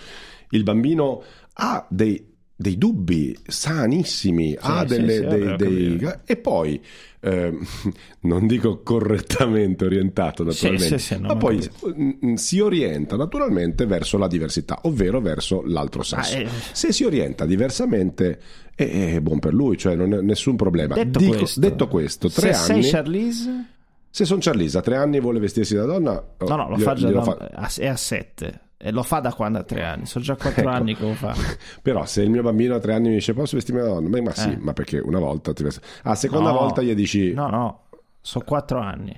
il 0.50 0.64
bambino 0.64 1.24
ha 1.54 1.86
dei 1.90 2.35
dei 2.58 2.78
dubbi 2.78 3.38
sanissimi, 3.46 4.56
ha 4.60 4.82
sì, 4.82 4.86
delle, 4.96 5.14
sì, 5.16 5.20
dei- 5.26 5.40
vabbè, 5.44 5.52
ho 5.52 5.56
dei- 5.70 6.10
e 6.26 6.36
poi 6.38 6.82
eh, 7.20 7.58
non 8.22 8.48
dico 8.48 8.82
correttamente 8.82 9.84
orientato 9.86 10.44
naturalmente, 10.44 10.98
sì, 11.00 11.16
sì, 11.16 11.20
ma 11.20 11.36
poi 11.36 11.60
capito. 11.60 12.38
si 12.38 12.60
orienta 12.60 13.16
naturalmente 13.18 13.86
verso 13.86 14.18
la 14.18 14.28
diversità, 14.28 14.80
ovvero 14.84 15.20
verso 15.20 15.64
l'altro 15.66 16.02
sesso. 16.04 16.38
Ah, 16.38 16.40
eh. 16.42 16.48
Se 16.72 16.92
si 16.94 17.04
orienta 17.04 17.46
diversamente 17.46 18.40
è, 18.74 19.14
è 19.16 19.20
buon 19.22 19.40
per 19.40 19.54
lui, 19.54 19.78
cioè 19.78 19.96
non 19.96 20.14
è 20.14 20.22
nessun 20.22 20.56
problema. 20.56 20.96
Detto 20.96 21.20
Dico- 21.20 21.36
questo, 21.38 21.60
detto 21.60 21.88
questo, 21.88 22.30
tre 22.30 22.54
se 22.54 22.72
anni... 22.72 22.84
sei 22.84 22.92
Charlize, 22.92 23.66
Se 24.10 24.24
sono 24.24 24.40
Charlize 24.42 24.78
a 24.78 24.82
tre 24.82 24.96
anni 24.96 25.20
vuole 25.20 25.40
vestirsi 25.40 25.76
da 25.76 25.84
donna, 25.86 26.12
no, 26.38 26.48
no, 26.48 26.56
lo 26.70 26.76
glielo- 26.76 26.78
fa 26.78 26.94
già 26.94 27.10
da- 27.12 27.22
fa- 27.22 27.70
è 27.82 27.88
a 27.88 27.96
sette. 27.98 28.60
E 28.78 28.92
lo 28.92 29.04
fa 29.04 29.20
da 29.20 29.34
quando 29.34 29.58
ha 29.60 29.64
tre 29.64 29.84
anni. 29.84 30.06
Sono 30.06 30.24
già 30.24 30.36
quattro 30.36 30.62
Ecco. 30.64 30.70
anni 30.70 30.96
che 30.96 31.04
lo 31.06 31.14
fa. 31.14 31.34
Però 31.82 32.06
se 32.06 32.22
il 32.24 32.30
mio 32.30 32.42
bambino 32.44 32.76
a 32.76 32.80
tre 32.80 32.94
anni 32.94 33.08
mi 33.10 33.16
dice 33.16 33.34
posso 33.34 33.56
vestirmi 33.56 33.82
da 33.82 33.88
donna? 33.88 34.22
Ma 34.22 34.32
sì, 34.34 34.50
Eh. 34.52 34.58
ma 34.58 34.74
perché 34.74 35.00
una 35.00 35.20
volta 35.20 35.54
ti 35.54 35.64
vesti... 35.64 35.80
Ah, 36.04 36.16
seconda 36.16 36.52
No. 36.52 36.58
volta 36.60 36.82
gli 36.82 36.94
dici 36.94 37.34
No, 37.34 37.48
no, 37.48 37.84
sono 38.22 38.44
quattro 38.46 38.80
anni. 38.80 39.18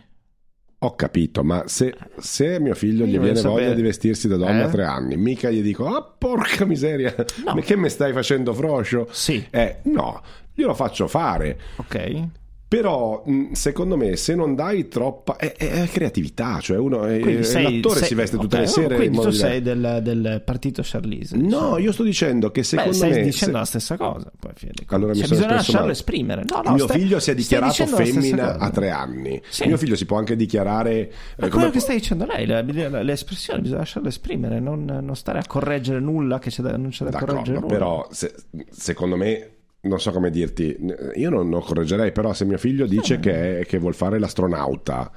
ho 0.79 0.95
capito, 0.95 1.43
ma 1.43 1.63
se, 1.65 1.95
se 2.19 2.59
mio 2.59 2.75
figlio 2.75 3.03
Io 3.03 3.07
gli 3.07 3.19
viene 3.19 3.41
voglia 3.41 3.49
sapere- 3.61 3.75
di 3.75 3.81
vestirsi 3.81 4.27
da 4.27 4.37
donna 4.37 4.59
Eh? 4.59 4.63
a 4.63 4.69
tre 4.69 4.83
anni, 4.85 5.17
mica 5.17 5.49
gli 5.49 5.63
dico 5.63 5.87
ah 5.87 6.03
porca 6.03 6.63
miseria, 6.65 7.15
No. 7.43 7.55
ma 7.55 7.61
che 7.61 7.75
mi 7.75 7.89
stai 7.89 8.13
facendo 8.13 8.53
froscio? 8.53 9.07
Sì, 9.11 9.43
Eh, 9.49 9.79
no, 9.85 10.21
glielo 10.53 10.75
faccio 10.75 11.07
fare. 11.07 11.59
ok. 11.77 12.27
Però, 12.69 13.23
mh, 13.25 13.53
secondo 13.53 13.95
me, 13.95 14.17
se 14.17 14.35
non 14.35 14.53
dai 14.53 14.89
troppa. 14.89 15.37
È, 15.37 15.53
è- 15.55 15.87
creatività, 15.87 16.59
cioè 16.59 16.77
uno. 16.77 17.05
è- 17.05 17.41
sei- 17.43 17.75
l'attore 17.75 17.99
sei- 17.99 18.07
si 18.09 18.13
veste 18.15 18.37
tutte 18.37 18.55
ok, 18.57 18.61
le 18.61 18.67
sere. 18.67 18.93
in 18.95 18.99
Quindi 18.99 19.19
tu 19.19 19.29
sei 19.31 19.61
del, 19.61 19.99
del 20.03 20.41
partito 20.43 20.81
Charlize. 20.83 21.37
No, 21.37 21.43
diciamo. 21.45 21.77
io 21.77 21.91
sto 21.93 22.03
dicendo 22.03 22.51
che 22.51 22.59
Beh, 22.61 22.65
secondo 22.67 22.91
stai 22.93 23.09
me. 23.11 23.21
dicendo 23.21 23.53
se- 23.53 23.59
la 23.59 23.65
stessa 23.65 23.95
cosa. 23.95 24.31
Poi, 24.37 24.51
conti. 24.59 24.85
Allora 24.87 25.11
mi 25.13 25.17
Cioè, 25.19 25.27
sono 25.27 25.39
bisogna 25.39 25.55
lasciarlo 25.55 25.79
male. 25.79 25.91
esprimere. 25.93 26.43
No, 26.45 26.61
no, 26.65 26.73
mio 26.73 26.83
stai- 26.83 26.99
figlio 26.99 27.19
si 27.21 27.31
è 27.31 27.33
stai 27.33 27.35
dichiarato 27.35 27.85
femmina 27.85 28.57
a 28.57 28.69
tre 28.69 28.89
anni. 28.89 29.41
Sì. 29.47 29.65
Mio 29.67 29.77
figlio 29.77 29.95
si 29.95 30.05
può 30.05 30.17
anche 30.17 30.35
dichiarare. 30.35 30.91
eh, 30.99 31.09
Ma 31.37 31.47
come 31.47 31.49
quello 31.51 31.69
che 31.71 31.79
stai 31.79 31.95
dicendo 31.95 32.25
lei, 32.25 32.45
le, 32.45 32.63
le- 32.63 33.03
le 33.03 33.11
espressioni 33.13 33.61
bisogna 33.61 33.79
lasciarle 33.79 34.09
esprimere, 34.09 34.59
non, 34.59 34.83
non 34.83 35.15
stare 35.15 35.39
a 35.39 35.43
correggere 35.47 36.01
nulla 36.01 36.37
che 36.39 36.49
c'è 36.49 36.61
da, 36.61 36.75
non 36.75 36.89
c'è 36.89 37.05
da 37.05 37.17
correggere 37.17 37.59
D'accordo, 37.59 37.59
nulla. 37.61 37.67
però 37.73 38.07
se- 38.11 38.35
secondo 38.71 39.15
me. 39.15 39.51
Non 39.79 39.99
so 39.99 40.11
come 40.11 40.29
dirti, 40.31 40.75
io 41.15 41.29
non 41.29 41.49
lo 41.49 41.59
correggerei, 41.59 42.11
però 42.11 42.33
se 42.33 42.45
mio 42.45 42.57
figlio 42.57 42.85
dice 42.87 43.15
Eh. 43.15 43.19
che, 43.19 43.65
che 43.67 43.77
vuol 43.77 43.93
fare 43.93 44.19
l'astronauta, 44.19 45.09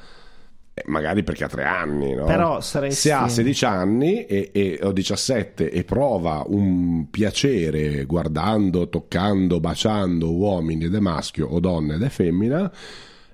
eh, 0.74 0.82
magari 0.86 1.24
perché 1.24 1.44
ha 1.44 1.48
tre 1.48 1.64
anni, 1.64 2.14
no? 2.14 2.26
Però 2.26 2.61
saresti- 2.61 3.08
se 3.08 3.12
ha 3.12 3.26
16 3.26 3.64
anni 3.64 4.26
e, 4.26 4.50
e- 4.52 4.78
o 4.82 4.92
17 4.92 5.70
e 5.70 5.82
prova 5.82 6.44
un 6.46 7.08
piacere 7.11 8.04
guardando, 8.04 8.88
toccando, 8.88 9.58
baciando 9.61 10.30
uomini 10.32 10.84
ed 10.84 10.94
è 10.94 11.00
maschio 11.00 11.48
o 11.48 11.58
donne 11.58 11.94
ed 11.94 12.02
è 12.02 12.08
femmina, 12.08 12.70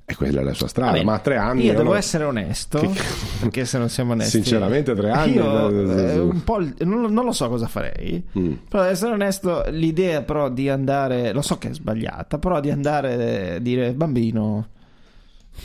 e 0.08 0.14
quella 0.14 0.40
è 0.40 0.44
la 0.44 0.54
sua 0.54 0.68
strada. 0.68 0.90
Va 0.92 0.96
bene, 0.98 1.04
Ma 1.10 1.14
a 1.16 1.18
tre 1.18 1.36
anni 1.36 1.64
Io 1.64 1.72
devo 1.74 1.82
non- 1.88 1.96
essere 1.96 2.24
onesto, 2.24 2.78
Che- 2.78 2.90
perché 3.40 3.64
se 3.64 3.76
non 3.78 3.88
siamo 3.88 4.12
onesti... 4.12 4.30
Sinceramente, 4.42 4.94
tre 4.94 5.10
anni- 5.10 5.34
Io 5.34 5.68
eh, 5.68 6.18
un 6.20 6.44
po' 6.44 6.60
non, 6.84 7.12
non 7.12 7.24
lo 7.24 7.32
so 7.32 7.48
cosa 7.48 7.66
farei, 7.66 8.24
Mm. 8.38 8.52
però 8.68 8.84
ad 8.84 8.90
essere 8.90 9.12
onesto, 9.12 9.64
l'idea 9.70 10.22
però 10.22 10.48
di 10.48 10.68
andare... 10.68 11.32
Lo 11.32 11.42
so 11.42 11.58
che 11.58 11.70
è 11.70 11.74
sbagliata, 11.74 12.38
però 12.38 12.60
di 12.60 12.70
andare 12.70 13.56
a 13.56 13.58
dire 13.58 13.92
bambino... 13.94 14.68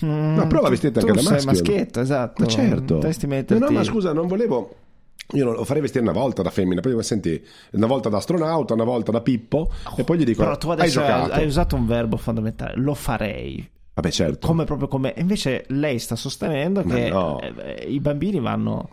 mm, 0.04 0.36
No, 0.36 0.48
prova 0.48 0.62
a 0.62 0.64
tu- 0.66 0.70
vestirti 0.72 1.00
tu 1.00 1.06
anche 1.06 1.22
da 1.22 1.22
sei 1.22 1.32
maschio. 1.46 1.52
maschietto, 1.52 2.00
esatto. 2.00 2.42
Ma 2.44 2.48
certo. 2.50 2.94
Dovresti 2.96 3.28
No, 3.28 3.36
metterti... 3.36 3.64
no, 3.64 3.70
ma 3.72 3.84
scusa, 3.84 4.12
non 4.14 4.28
volevo. 4.28 4.76
Io 5.34 5.50
lo 5.50 5.64
farei 5.64 5.82
vestire 5.84 6.04
una 6.04 6.12
volta 6.14 6.42
da 6.42 6.50
femmina, 6.50 6.82
poi 6.82 6.92
dico, 6.92 7.04
senti, 7.04 7.42
una 7.74 7.86
volta 7.88 8.10
da 8.10 8.18
astronauta, 8.18 8.74
una 8.74 8.84
volta 8.84 9.12
da 9.12 9.22
Pippo, 9.22 9.72
e 9.96 10.04
poi 10.04 10.18
gli 10.18 10.24
dico: 10.26 10.42
Però 10.44 10.58
tu 10.58 10.70
adesso 10.72 11.00
hai, 11.02 11.30
hai 11.32 11.46
usato 11.46 11.76
un 11.78 11.86
verbo 11.86 12.18
fondamentale, 12.18 12.74
lo 12.76 12.94
farei. 12.96 13.70
Vabbè, 14.02 14.12
certo. 14.12 14.48
Come 14.48 14.66
proprio 14.66 14.88
come... 14.88 15.14
Invece 15.18 15.66
lei 15.68 16.00
sta 16.00 16.16
sostenendo 16.16 16.82
Ma 16.84 16.96
che 16.96 17.10
no. 17.10 17.40
eh, 17.40 17.86
i 17.88 18.00
bambini 18.00 18.40
vanno 18.40 18.90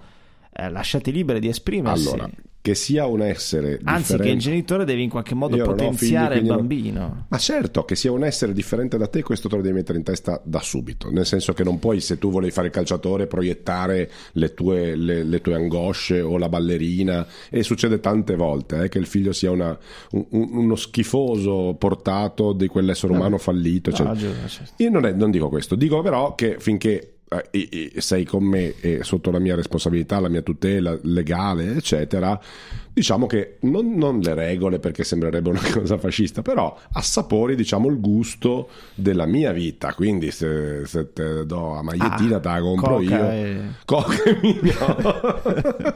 eh, 0.52 0.68
lasciati 0.68 1.10
liberi 1.10 1.40
di 1.40 1.48
esprimersi. 1.48 2.08
Allora, 2.08 2.28
che 2.60 2.74
sia 2.74 3.06
un 3.06 3.22
essere 3.22 3.78
Anzi, 3.84 3.84
che 3.84 4.12
il 4.12 4.18
differente- 4.18 4.36
genitore 4.44 4.84
deve 4.84 5.00
in 5.00 5.08
qualche 5.08 5.34
modo 5.34 5.56
Io 5.56 5.64
potenziare 5.64 5.94
figli, 5.96 6.12
il 6.14 6.28
quindi 6.30 6.48
non- 6.48 6.56
bambino. 6.58 7.26
Ma 7.28 7.38
certo, 7.38 7.84
che 7.84 7.94
sia 7.96 8.12
un 8.12 8.24
essere 8.24 8.52
differente 8.52 8.98
da 8.98 9.06
te, 9.06 9.22
questo 9.22 9.48
te 9.48 9.56
lo 9.56 9.62
devi 9.62 9.74
mettere 9.76 9.96
in 9.98 10.04
testa 10.04 10.40
da 10.44 10.60
subito. 10.60 11.10
Nel 11.10 11.24
senso 11.24 11.52
che 11.54 11.64
non 11.64 11.78
puoi, 11.78 12.00
se 12.00 12.18
tu 12.18 12.30
volevi 12.30 12.52
fare 12.52 12.66
il 12.66 12.72
calciatore, 12.72 13.26
proiettare 13.26 14.10
le 14.32 14.54
tue, 14.54 14.96
le- 14.96 15.22
le 15.22 15.40
tue 15.40 15.54
angosce 15.54 16.20
o 16.20 16.36
la 16.36 16.48
ballerina. 16.48 17.26
E 17.48 17.62
succede 17.62 18.00
tante 18.00 18.34
volte 18.36 18.84
eh, 18.84 18.88
che 18.88 18.98
il 18.98 19.06
figlio 19.06 19.32
sia 19.32 19.50
una- 19.50 19.78
un- 20.10 20.26
un- 20.30 20.48
uno 20.52 20.76
schifoso 20.76 21.74
portato 21.78 22.52
di 22.52 22.66
quell'essere 22.66 23.12
umano 23.12 23.38
fallito. 23.38 23.90
No, 23.90 23.96
eccetera. 23.96 24.14
giusto, 24.14 24.48
certo. 24.48 24.82
Io 24.82 24.90
non, 24.90 25.06
è- 25.06 25.12
non 25.12 25.30
dico 25.30 25.48
questo, 25.48 25.74
dico 25.74 26.02
però 26.02 26.34
che 26.34 26.56
finché 26.58 27.12
eh, 27.28 27.48
i- 27.58 27.92
i- 27.96 28.00
sei 28.00 28.24
con 28.24 28.44
me 28.44 28.74
e 28.80 29.02
sotto 29.02 29.30
la 29.30 29.38
mia 29.38 29.54
responsabilità, 29.54 30.20
la 30.20 30.28
mia 30.28 30.42
tutela 30.42 30.98
legale, 31.02 31.74
eccetera, 31.76 32.40
diciamo 32.98 33.26
che 33.26 33.56
non, 33.62 33.94
non 33.94 34.20
le 34.20 34.34
regole 34.34 34.78
perché 34.78 35.04
sembrerebbe 35.04 35.48
una 35.50 35.60
cosa 35.72 35.98
fascista, 35.98 36.42
però 36.42 36.76
assapori 36.92 37.54
diciamo 37.56 37.88
il 37.88 38.00
gusto 38.00 38.68
della 38.94 39.26
mia 39.26 39.52
vita. 39.52 39.94
Quindi 39.94 40.30
se, 40.30 40.82
se 40.86 41.12
te 41.12 41.46
do 41.46 41.74
a 41.74 41.82
magliettina 41.82 42.36
Ah, 42.36 42.40
te 42.40 42.48
la 42.48 42.60
compro 42.60 42.96
coca 42.96 43.02
io. 43.02 43.30
e- 43.30 43.60
Coca 43.84 44.22
e 44.24 44.38
mignolo. 44.42 45.42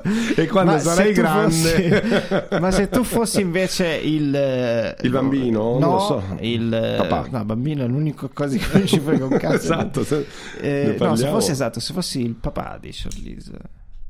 e 0.36 0.46
quando 0.48 0.72
Ma 0.72 0.78
sarai 0.78 1.12
grande... 1.12 1.53
fossi- 1.53 2.59
ma 2.61 2.70
se 2.70 2.88
tu 2.88 3.03
fossi 3.05 3.40
invece 3.40 3.86
il 4.03 4.96
Il 5.03 5.11
bambino? 5.11 5.78
no, 5.78 5.78
Non 5.78 5.90
lo 5.92 5.98
so. 6.00 6.22
il 6.40 6.94
Papà. 6.98 7.28
no, 7.30 7.44
bambino 7.44 7.84
è 7.84 7.86
l'unica 7.88 8.28
cosa 8.32 8.57
che 8.57 8.66
non 8.78 8.86
ci 8.86 8.98
frega 9.00 9.24
un 9.24 9.36
cazzo. 9.38 9.55
esatto. 9.57 10.05
se- 10.05 10.26
Eh, 10.61 10.96
no, 10.98 11.16
se 11.16 11.26
fossi 11.28 11.50
esatto, 11.50 11.80
se 11.80 11.92
fossi 11.92 12.22
il 12.22 12.34
papà 12.34 12.78
di 12.80 12.90
Charlize. 12.92 13.53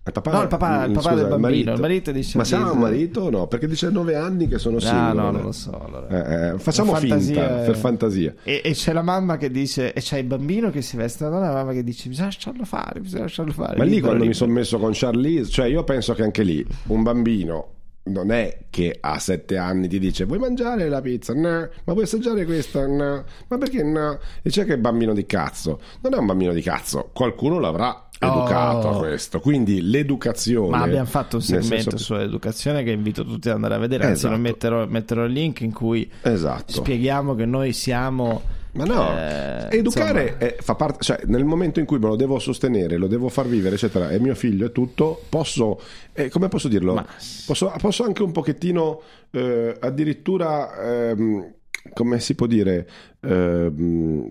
Il 0.05 0.11
papà, 0.13 0.33
No, 0.33 0.43
il 0.43 0.49
papà- 0.49 0.85
il 0.85 0.93
papà 0.95 1.11
scusa, 1.11 1.15
del 1.15 1.29
bambino, 1.29 1.47
marito. 1.49 1.71
il 1.75 1.81
marito 1.81 2.11
di 2.13 2.31
Ma 2.35 2.43
sarà 2.45 2.71
un 2.73 2.79
marito 2.79 3.21
o 3.21 3.31
no? 3.31 3.47
Perché 3.47 3.69
dice 3.69 3.89
9 3.89 4.17
anni 4.17 4.49
che 4.49 4.59
sono 4.59 4.81
singolo. 4.81 5.13
no, 5.21 5.29
eh. 5.29 5.33
non 5.33 5.43
lo 5.43 5.53
so. 5.53 5.81
Allora. 5.81 6.09
Eh, 6.09 6.55
eh, 6.55 6.59
facciamo 6.59 6.93
finta, 6.97 7.17
è- 7.63 7.65
per 7.67 7.77
fantasia. 7.77 8.35
E, 8.43 8.63
e 8.65 8.73
c'è 8.73 8.93
la 8.93 9.03
mamma 9.03 9.37
che 9.37 9.49
dice, 9.51 9.93
e 9.93 10.01
c'è 10.01 10.19
il 10.19 10.25
bambino 10.25 10.71
che 10.71 10.83
si 10.83 10.97
veste 10.97 11.23
da 11.23 11.31
donna, 11.31 11.49
la 11.49 11.55
mamma 11.55 11.73
che 11.73 11.85
dice: 11.85 12.09
Bisogna 12.09 12.27
lasciarlo 12.27 12.65
fare, 12.65 12.99
bisogna 12.99 13.23
lasciarlo 13.23 13.53
fare. 13.53 13.77
Ma 13.77 13.85
lì 13.85 14.01
quando 14.01 14.25
mi 14.25 14.31
libero. 14.31 14.39
sono 14.39 14.53
messo 14.53 14.79
con 14.81 14.91
Charlize, 14.93 15.49
cioè 15.51 15.67
io 15.67 15.85
penso 15.85 16.15
che 16.15 16.23
anche 16.25 16.43
lì 16.43 16.67
un 16.89 17.03
bambino 17.05 17.67
non 18.05 18.33
è 18.33 18.65
che 18.69 18.99
a 19.01 19.17
7 19.21 19.57
anni 19.57 19.87
ti 19.87 20.01
dice 20.01 20.25
vuoi 20.25 20.41
mangiare 20.41 20.89
la 20.89 21.01
pizza? 21.01 21.33
No. 21.33 21.69
Ma 21.85 21.93
vuoi 21.93 22.03
assaggiare 22.03 22.45
questa? 22.45 22.85
No. 22.89 23.23
Ma 23.47 23.57
perché 23.59 23.85
no? 23.85 24.19
E 24.43 24.51
c'è 24.51 24.65
che 24.65 24.73
è 24.75 24.79
bambino 24.79 25.15
di 25.15 25.25
cazzo. 25.27 25.79
Non 26.01 26.13
è 26.15 26.17
un 26.17 26.27
bambino 26.27 26.53
di 26.53 26.61
cazzo, 26.63 27.11
qualcuno 27.13 27.61
l'avrà 27.61 28.09
educato 28.23 28.89
Oh. 28.89 28.95
a 28.97 28.99
questo. 28.99 29.41
Quindi 29.41 29.81
l'educazione... 29.83 30.69
Ma 30.71 30.83
abbiamo 30.83 31.07
fatto 31.07 31.37
un 31.37 31.43
segmento 31.43 31.91
senso- 31.91 31.97
sull'educazione 31.99 32.83
che 32.83 32.91
invito 32.91 33.25
tutti 33.25 33.49
ad 33.49 33.55
andare 33.57 33.75
a 33.75 33.79
vedere. 33.79 34.05
Anzi, 34.07 34.27
Esatto. 34.27 34.41
metterò, 34.41 34.87
metterò 34.87 35.25
il 35.25 35.33
link 35.33 35.61
in 35.61 35.73
cui 35.73 36.11
Esatto. 36.23 36.73
spieghiamo 36.73 37.35
che 37.35 37.45
noi 37.47 37.73
siamo. 37.73 38.61
Ma 38.75 38.85
no, 38.85 39.11
eh, 39.19 39.67
educare 39.77 40.23
insomma, 40.23 40.39
è- 40.39 40.57
fa 40.61 40.75
parte, 40.75 41.05
cioè 41.05 41.21
nel 41.27 41.45
momento 41.45 41.79
in 41.79 41.85
cui 41.85 41.99
me 41.99 42.07
lo 42.07 42.17
devo 42.17 42.39
sostenere, 42.39 42.97
lo 42.97 43.07
devo 43.07 43.29
far 43.29 43.47
vivere, 43.47 43.75
eccetera, 43.75 44.09
è 44.09 44.19
mio 44.19 44.35
figlio 44.35 44.65
e 44.65 44.73
tutto, 44.73 45.21
posso, 45.29 45.79
eh, 46.15 46.31
come 46.31 46.49
posso 46.49 46.69
dirlo? 46.69 46.95
Ma- 46.95 47.05
Posso, 47.45 47.71
posso 47.79 48.03
anche 48.05 48.23
un 48.23 48.33
pochettino, 48.33 49.03
eh, 49.33 49.77
addirittura, 49.79 51.11
ehm, 51.11 51.53
come 51.93 52.19
si 52.21 52.35
può 52.35 52.47
dire, 52.47 52.89
ehm, 53.21 54.31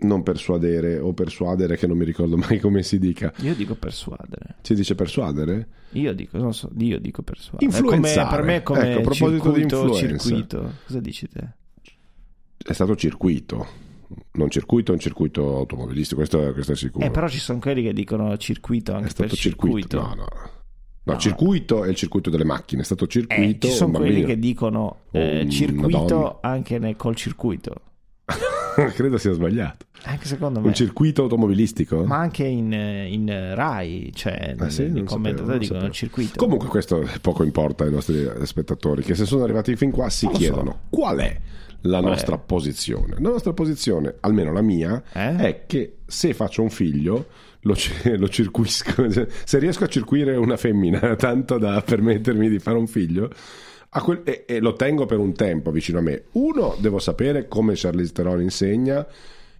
non 0.00 0.22
persuadere 0.22 0.98
o 0.98 1.12
persuadere, 1.12 1.76
che 1.76 1.86
non 1.86 1.96
mi 1.96 2.04
ricordo 2.04 2.36
mai 2.38 2.58
come 2.58 2.82
si 2.82 2.98
dica. 2.98 3.32
Io 3.38 3.54
dico 3.54 3.74
persuadere. 3.74 4.56
Si 4.62 4.74
dice 4.74 4.94
persuadere? 4.94 5.68
Io 5.92 6.12
dico, 6.14 6.38
non 6.38 6.54
so, 6.54 6.70
io 6.78 6.98
dico 7.00 7.22
persuadere. 7.22 7.64
Influenzare. 7.70 8.20
È 8.20 8.24
come- 8.24 8.36
per 8.36 8.44
me 8.44 8.56
è 8.56 8.62
come 8.62 8.90
Ecco, 8.90 8.98
a 8.98 9.02
proposito 9.02 9.28
di 9.30 9.60
circuito, 9.60 9.76
influenza. 9.82 10.18
circuito. 10.28 10.72
Cosa 10.86 11.00
dici 11.00 11.28
te? 11.28 11.48
È 12.62 12.72
stato 12.72 12.94
circuito, 12.94 13.66
non 14.32 14.50
circuito, 14.50 14.90
è 14.92 14.94
un 14.94 15.00
circuito 15.00 15.56
automobilistico, 15.56 16.16
questo, 16.16 16.52
questo 16.52 16.72
è 16.72 16.76
sicuro. 16.76 17.04
Eh, 17.06 17.10
però 17.10 17.26
ci 17.28 17.38
sono 17.38 17.58
quelli 17.58 17.82
che 17.82 17.92
dicono 17.92 18.36
circuito 18.36 18.92
anche 18.92 19.06
È 19.06 19.10
stato 19.10 19.34
circuito. 19.34 19.78
circuito. 19.88 20.00
No, 20.00 20.14
no. 20.14 20.26
No, 21.02 21.12
No. 21.14 21.18
circuito 21.18 21.84
è 21.84 21.88
il 21.88 21.94
circuito 21.96 22.28
delle 22.28 22.44
macchine, 22.44 22.82
è 22.82 22.84
stato 22.84 23.04
Eh, 23.04 23.08
circuito. 23.08 23.66
ci 23.68 23.72
sono 23.72 23.98
quelli 23.98 24.22
che 24.22 24.38
dicono 24.38 24.98
eh, 25.12 25.46
circuito 25.48 26.38
anche 26.42 26.78
nel- 26.78 26.94
col 26.96 27.16
circuito. 27.16 27.74
Credo 28.94 29.18
sia 29.18 29.32
sbagliato. 29.32 29.86
Anche 30.04 30.26
secondo 30.26 30.60
me. 30.60 30.68
Un 30.68 30.74
circuito 30.74 31.22
automobilistico? 31.22 32.04
Ma 32.04 32.16
anche 32.18 32.44
in, 32.44 32.72
in 32.72 33.52
Rai, 33.54 34.10
cioè 34.14 34.54
Ah, 34.58 34.70
sì? 34.70 34.88
Non 34.88 35.04
commentatori 35.04 35.58
dicono 35.58 35.78
sapevo. 35.80 35.92
circuito. 35.94 36.32
Comunque 36.38 36.68
questo 36.68 37.06
poco 37.20 37.42
importa 37.44 37.84
ai 37.84 37.90
nostri 37.90 38.26
spettatori 38.44 39.02
che 39.02 39.14
se 39.14 39.26
sono 39.26 39.42
arrivati 39.44 39.76
fin 39.76 39.90
qua 39.90 40.08
si 40.08 40.24
Non 40.24 40.34
lo 40.34 40.38
so. 40.40 40.44
chiedono 40.44 40.78
qual 40.88 41.18
è 41.18 41.36
la 41.82 41.98
Qual 42.00 42.10
nostra 42.12 42.38
posizione. 42.38 43.16
La 43.18 43.28
nostra 43.30 43.52
posizione, 43.52 44.14
almeno 44.20 44.52
la 44.52 44.62
mia, 44.62 45.02
Eh? 45.12 45.36
è 45.36 45.62
che 45.66 45.96
se 46.06 46.32
faccio 46.34 46.62
un 46.62 46.70
figlio 46.70 47.26
lo, 47.62 47.74
lo 48.16 48.28
circuisco. 48.28 49.06
Se 49.44 49.58
riesco 49.58 49.84
a 49.84 49.88
circuire 49.88 50.34
una 50.36 50.56
femmina 50.56 51.14
tanto 51.16 51.58
da 51.58 51.82
permettermi 51.82 52.48
di 52.48 52.58
fare 52.58 52.78
un 52.78 52.86
figlio, 52.86 53.30
quel- 53.90 54.22
e, 54.24 54.44
e 54.46 54.60
lo 54.60 54.74
tengo 54.74 55.06
per 55.06 55.18
un 55.18 55.32
tempo 55.34 55.70
vicino 55.70 55.98
a 55.98 56.02
me. 56.02 56.24
Uno, 56.32 56.76
devo 56.78 56.98
sapere 57.00 57.48
come 57.48 57.72
Charlize 57.74 58.12
Theron 58.12 58.40
insegna 58.40 59.06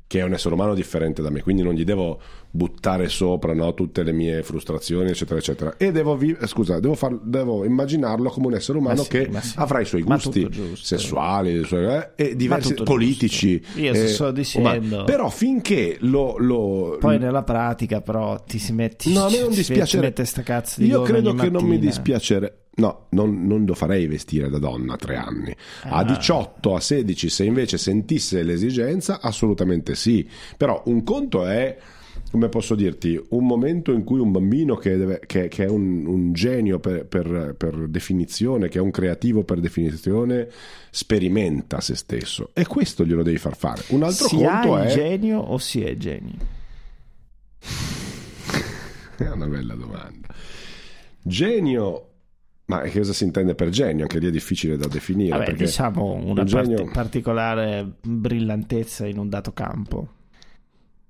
che 0.06 0.18
è 0.18 0.24
un 0.24 0.32
essere 0.32 0.54
umano 0.54 0.74
differente 0.74 1.22
da 1.22 1.30
me, 1.30 1.40
quindi 1.40 1.62
non 1.62 1.72
gli 1.72 1.84
devo 1.84 2.20
buttare 2.50 3.08
sopra 3.08 3.54
no, 3.54 3.74
tutte 3.74 4.02
le 4.02 4.10
mie 4.10 4.42
frustrazioni, 4.42 5.10
eccetera, 5.10 5.38
eccetera. 5.38 5.76
E 5.76 5.92
devo, 5.92 6.16
vi- 6.16 6.36
eh, 6.36 6.48
scusa, 6.48 6.80
devo, 6.80 6.94
far- 6.96 7.20
devo 7.22 7.64
immaginarlo 7.64 8.28
come 8.30 8.46
un 8.48 8.54
essere 8.54 8.78
umano 8.78 8.96
Ma 8.96 9.02
sì, 9.04 9.08
che 9.08 9.28
ma 9.30 9.40
sì. 9.40 9.54
avrà 9.58 9.78
i 9.78 9.84
suoi 9.84 10.02
Ma 10.02 10.16
gusti 10.16 10.48
sessuali 10.74 11.62
suoi- 11.64 11.84
eh, 11.86 12.10
e 12.16 12.34
diversi 12.36 12.74
politici. 12.74 13.60
giusto. 13.60 13.78
Io 13.80 13.92
eh, 13.92 14.06
sto 14.08 14.30
dicendo- 14.32 14.68
umani. 14.68 15.04
Però 15.04 15.28
finché 15.28 15.96
lo... 16.00 16.34
lo- 16.38 16.96
Poi 16.98 17.18
nella 17.18 17.44
pratica, 17.44 18.00
però, 18.00 18.36
ti 18.42 18.58
si 18.58 18.72
mette. 18.72 19.08
No, 19.10 19.26
a 19.26 19.30
me 19.30 19.38
non 19.38 19.50
ti 19.50 19.56
dispiace. 19.58 19.96
Si 19.96 20.02
mette 20.02 20.24
sta 20.24 20.42
cazzo 20.42 20.80
di 20.80 20.88
Io 20.88 21.02
credo 21.02 21.34
che 21.34 21.48
non 21.50 21.62
mi 21.62 21.74
mattina. 21.76 22.50
No, 22.80 23.06
non, 23.10 23.46
non 23.46 23.64
lo 23.66 23.74
farei 23.74 24.06
vestire 24.06 24.48
da 24.48 24.58
donna 24.58 24.94
a 24.94 24.96
tre 24.96 25.16
anni. 25.16 25.54
A 25.82 25.98
Ah. 25.98 26.04
18, 26.04 26.74
a 26.74 26.80
16, 26.80 27.28
se 27.28 27.44
invece 27.44 27.76
sentisse 27.78 28.42
l'esigenza, 28.42 29.20
assolutamente 29.20 29.94
sì. 29.94 30.26
Però 30.56 30.82
un 30.86 31.04
conto 31.04 31.44
è, 31.44 31.76
come 32.30 32.48
posso 32.48 32.74
dirti, 32.74 33.20
un 33.30 33.44
momento 33.46 33.92
in 33.92 34.02
cui 34.04 34.18
un 34.18 34.30
bambino 34.32 34.76
che, 34.76 34.96
deve- 34.96 35.20
che- 35.26 35.48
che 35.48 35.64
è 35.64 35.68
un, 35.68 36.06
un 36.06 36.32
genio 36.32 36.78
per, 36.78 37.04
per- 37.04 37.54
per 37.58 37.86
definizione, 37.88 38.68
che 38.68 38.78
è 38.78 38.80
un 38.80 38.90
creativo 38.90 39.42
per 39.44 39.60
definizione, 39.60 40.48
sperimenta 40.90 41.80
se 41.80 41.94
stesso. 41.96 42.50
E 42.54 42.66
questo 42.66 43.04
glielo 43.04 43.22
devi 43.22 43.36
far 43.38 43.56
fare. 43.56 43.82
Un 43.88 44.02
altro 44.04 44.26
si 44.26 44.36
conto 44.36 44.74
ha 44.74 44.84
il 44.84 44.88
è... 44.90 44.94
genio 44.94 45.38
o 45.40 45.58
si 45.58 45.82
è 45.82 45.94
geni? 45.96 46.34
È 49.16 49.28
una 49.28 49.46
bella 49.46 49.74
domanda. 49.74 50.28
Genio, 51.22 52.09
ma 52.70 52.80
che 52.82 52.98
cosa 52.98 53.12
si 53.12 53.24
intende 53.24 53.54
per 53.56 53.68
genio? 53.70 54.02
Anche 54.02 54.18
lì 54.20 54.28
è 54.28 54.30
difficile 54.30 54.76
da 54.76 54.86
definire. 54.86 55.30
Vabbè, 55.30 55.44
perché 55.44 55.64
diciamo 55.64 56.12
una 56.14 56.42
un 56.42 56.46
genio- 56.46 56.76
parti- 56.76 56.92
particolare 56.92 57.86
brillantezza 58.00 59.06
in 59.06 59.18
un 59.18 59.28
dato 59.28 59.52
campo. 59.52 60.08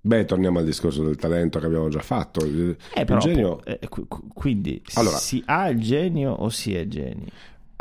Beh, 0.02 0.24
torniamo 0.24 0.58
al 0.60 0.64
discorso 0.64 1.04
del 1.04 1.16
talento 1.16 1.58
che 1.58 1.66
abbiamo 1.66 1.90
già 1.90 2.00
fatto. 2.00 2.46
Il, 2.46 2.74
Eh, 2.94 3.00
il 3.00 3.04
però, 3.06 3.18
genio, 3.18 3.62
eh, 3.64 3.78
qu- 3.86 4.08
qu- 4.08 4.32
quindi 4.32 4.82
Allora- 4.94 5.18
si 5.18 5.42
ha 5.44 5.68
il 5.68 5.78
genio 5.78 6.32
o 6.32 6.48
si 6.48 6.74
è 6.74 6.86
geni? 6.88 7.26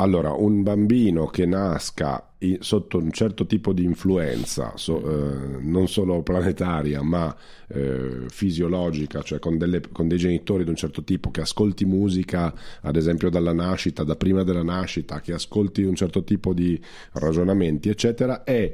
Allora, 0.00 0.32
un 0.32 0.62
bambino 0.62 1.26
che 1.26 1.44
nasca 1.44 2.24
sotto 2.60 2.96
un 2.96 3.10
certo 3.12 3.44
tipo 3.44 3.74
di 3.74 3.84
influenza, 3.84 4.72
so- 4.76 5.02
eh, 5.02 5.58
non 5.60 5.88
solo 5.88 6.22
planetaria, 6.22 7.02
ma 7.02 7.34
eh, 7.68 8.24
fisiologica, 8.28 9.20
cioè 9.20 9.38
con, 9.38 9.58
delle- 9.58 9.82
con 9.92 10.08
dei 10.08 10.16
genitori 10.16 10.64
di 10.64 10.70
un 10.70 10.76
certo 10.76 11.04
tipo, 11.04 11.30
che 11.30 11.42
ascolti 11.42 11.84
musica, 11.84 12.52
ad 12.80 12.96
esempio 12.96 13.28
dalla 13.28 13.52
nascita, 13.52 14.02
da 14.02 14.16
prima 14.16 14.42
della 14.42 14.62
nascita, 14.62 15.20
che 15.20 15.34
ascolti 15.34 15.82
un 15.82 15.94
certo 15.94 16.24
tipo 16.24 16.54
di 16.54 16.80
ragionamenti, 17.12 17.90
eccetera, 17.90 18.42
è 18.42 18.72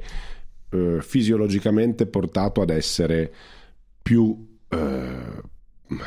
eh, 0.69 0.97
fisiologicamente 1.01 2.05
portato 2.07 2.61
ad 2.61 2.69
essere 2.69 3.33
più 4.01 4.57
eh, 4.69 5.41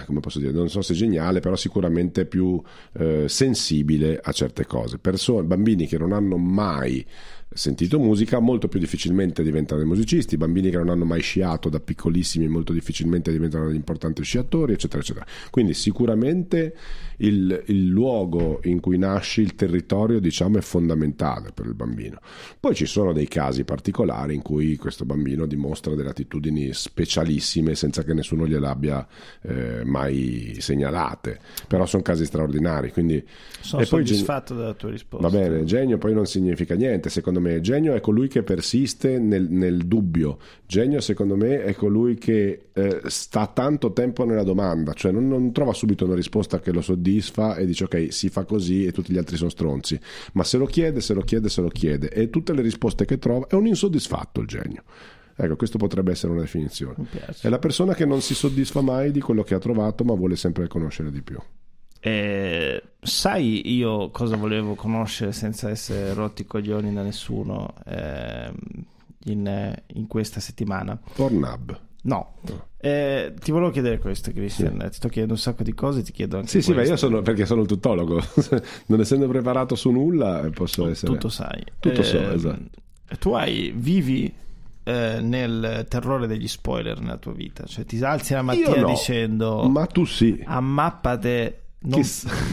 come 0.06 0.20
posso 0.20 0.38
dire, 0.38 0.52
non 0.52 0.68
so 0.68 0.82
se 0.82 0.94
geniale, 0.94 1.40
però 1.40 1.56
sicuramente 1.56 2.26
più 2.26 2.60
eh, 2.92 3.28
sensibile 3.28 4.20
a 4.22 4.32
certe 4.32 4.66
cose. 4.66 4.98
Persone, 4.98 5.46
bambini 5.46 5.86
che 5.86 5.98
non 5.98 6.12
hanno 6.12 6.36
mai 6.36 7.04
sentito 7.52 7.98
musica 7.98 8.38
molto 8.38 8.68
più 8.68 8.78
difficilmente 8.78 9.42
diventano 9.42 9.80
dei 9.80 9.88
musicisti, 9.88 10.36
bambini 10.36 10.70
che 10.70 10.76
non 10.76 10.88
hanno 10.88 11.04
mai 11.04 11.20
sciato 11.20 11.68
da 11.68 11.80
piccolissimi 11.80 12.46
molto 12.46 12.72
difficilmente 12.72 13.32
diventano 13.32 13.66
degli 13.66 13.76
importanti 13.76 14.22
sciatori, 14.22 14.74
eccetera, 14.74 15.02
eccetera. 15.02 15.26
Quindi 15.50 15.74
sicuramente 15.74 16.74
il, 17.18 17.64
il 17.66 17.86
luogo 17.86 18.60
in 18.64 18.80
cui 18.80 18.98
nasci, 18.98 19.40
il 19.40 19.54
territorio, 19.54 20.20
diciamo, 20.20 20.58
è 20.58 20.60
fondamentale 20.60 21.50
per 21.52 21.66
il 21.66 21.74
bambino. 21.74 22.20
Poi 22.58 22.74
ci 22.74 22.86
sono 22.86 23.12
dei 23.12 23.26
casi 23.26 23.64
particolari 23.64 24.34
in 24.34 24.42
cui 24.42 24.76
questo 24.76 25.04
bambino 25.04 25.46
dimostra 25.46 25.94
delle 25.94 26.10
attitudini 26.10 26.72
specialissime 26.72 27.74
senza 27.74 28.04
che 28.04 28.14
nessuno 28.14 28.46
gliele 28.46 28.66
abbia 28.68 29.06
eh, 29.42 29.82
mai 29.84 30.56
segnalate, 30.60 31.38
però 31.66 31.84
sono 31.86 32.02
casi 32.02 32.24
straordinari. 32.24 32.92
Quindi 32.92 33.22
Sono 33.60 33.82
e 33.82 33.86
poi 33.86 34.06
soddisfatto 34.06 34.54
della 34.54 34.74
tua 34.74 34.90
risposta. 34.90 35.28
Va 35.28 35.36
bene, 35.36 35.64
genio 35.64 35.98
poi 35.98 36.14
non 36.14 36.26
significa 36.26 36.74
niente, 36.74 37.10
secondo 37.10 37.39
me 37.40 37.60
genio 37.60 37.94
è 37.94 38.00
colui 38.00 38.28
che 38.28 38.42
persiste 38.42 39.18
nel, 39.18 39.48
nel 39.50 39.86
dubbio, 39.86 40.38
genio 40.66 41.00
secondo 41.00 41.36
me 41.36 41.64
è 41.64 41.74
colui 41.74 42.16
che 42.16 42.66
eh, 42.72 43.00
sta 43.06 43.46
tanto 43.48 43.92
tempo 43.92 44.24
nella 44.24 44.42
domanda, 44.42 44.92
cioè 44.92 45.10
non, 45.10 45.26
non 45.26 45.52
trova 45.52 45.72
subito 45.72 46.04
una 46.04 46.14
risposta 46.14 46.60
che 46.60 46.72
lo 46.72 46.80
soddisfa 46.80 47.56
e 47.56 47.66
dice 47.66 47.84
ok 47.84 48.12
si 48.12 48.28
fa 48.28 48.44
così 48.44 48.84
e 48.84 48.92
tutti 48.92 49.12
gli 49.12 49.18
altri 49.18 49.36
sono 49.36 49.50
stronzi, 49.50 49.98
ma 50.34 50.44
se 50.44 50.56
lo 50.58 50.66
chiede, 50.66 51.00
se 51.00 51.14
lo 51.14 51.22
chiede, 51.22 51.48
se 51.48 51.60
lo 51.60 51.68
chiede 51.68 52.08
e 52.10 52.30
tutte 52.30 52.52
le 52.52 52.62
risposte 52.62 53.04
che 53.04 53.18
trova 53.18 53.46
è 53.48 53.54
un 53.54 53.66
insoddisfatto 53.66 54.40
il 54.40 54.46
genio. 54.46 54.82
Ecco, 55.42 55.56
questo 55.56 55.78
potrebbe 55.78 56.10
essere 56.10 56.32
una 56.32 56.42
definizione. 56.42 57.06
È 57.40 57.48
la 57.48 57.58
persona 57.58 57.94
che 57.94 58.04
non 58.04 58.20
si 58.20 58.34
soddisfa 58.34 58.82
mai 58.82 59.10
di 59.10 59.20
quello 59.20 59.42
che 59.42 59.54
ha 59.54 59.58
trovato, 59.58 60.04
ma 60.04 60.12
vuole 60.12 60.36
sempre 60.36 60.68
conoscere 60.68 61.10
di 61.10 61.22
più. 61.22 61.38
Eh, 62.00 62.82
sai 63.00 63.74
io 63.74 64.10
cosa 64.10 64.36
volevo 64.36 64.74
conoscere 64.74 65.32
senza 65.32 65.68
essere 65.68 66.14
rotti 66.14 66.42
i 66.42 66.46
coglioni 66.46 66.92
da 66.92 67.02
nessuno 67.02 67.74
ehm, 67.86 68.54
in, 69.24 69.74
in 69.94 70.06
questa 70.06 70.40
settimana? 70.40 70.98
Pornhub. 71.14 71.78
No, 72.02 72.36
Eh, 72.78 73.34
ti 73.38 73.50
volevo 73.50 73.70
chiedere 73.70 73.98
questo, 73.98 74.30
Christian. 74.32 74.78
Ti 74.78 74.94
sto 74.94 75.08
chiedendo 75.08 75.34
un 75.34 75.38
sacco 75.40 75.62
di 75.62 75.74
cose, 75.74 76.02
ti 76.02 76.12
chiedo 76.12 76.36
anche 76.36 76.48
Sì, 76.48 76.62
sì, 76.62 76.70
ma 76.70 76.76
questo. 76.76 76.92
io 76.94 76.98
sono 76.98 77.20
perché 77.20 77.44
sono 77.44 77.60
il 77.60 77.66
tuttologo, 77.66 78.18
non 78.86 79.00
essendo 79.00 79.28
preparato 79.28 79.74
su 79.74 79.90
nulla 79.90 80.42
eh, 80.46 80.50
posso 80.50 80.88
essere. 80.88 81.12
Tutto 81.12 81.28
sai. 81.28 81.62
Tutto 81.78 82.02
so, 82.02 82.16
Ehm, 82.16 82.32
esatto. 82.32 82.70
Tu 83.18 83.32
hai, 83.32 83.70
vivi 83.76 84.32
eh, 84.84 85.18
nel 85.20 85.84
terrore 85.90 86.26
degli 86.26 86.48
spoiler 86.48 86.98
nella 87.00 87.18
tua 87.18 87.32
vita, 87.32 87.64
cioè 87.66 87.84
ti 87.84 88.02
alzi 88.02 88.32
la 88.32 88.40
mattina 88.42 88.76
no, 88.80 88.86
dicendo 88.88 89.68
Ma 89.68 89.84
tu 89.84 90.06
sì. 90.06 90.42
ammappate, 90.42 91.59
non- 91.82 92.04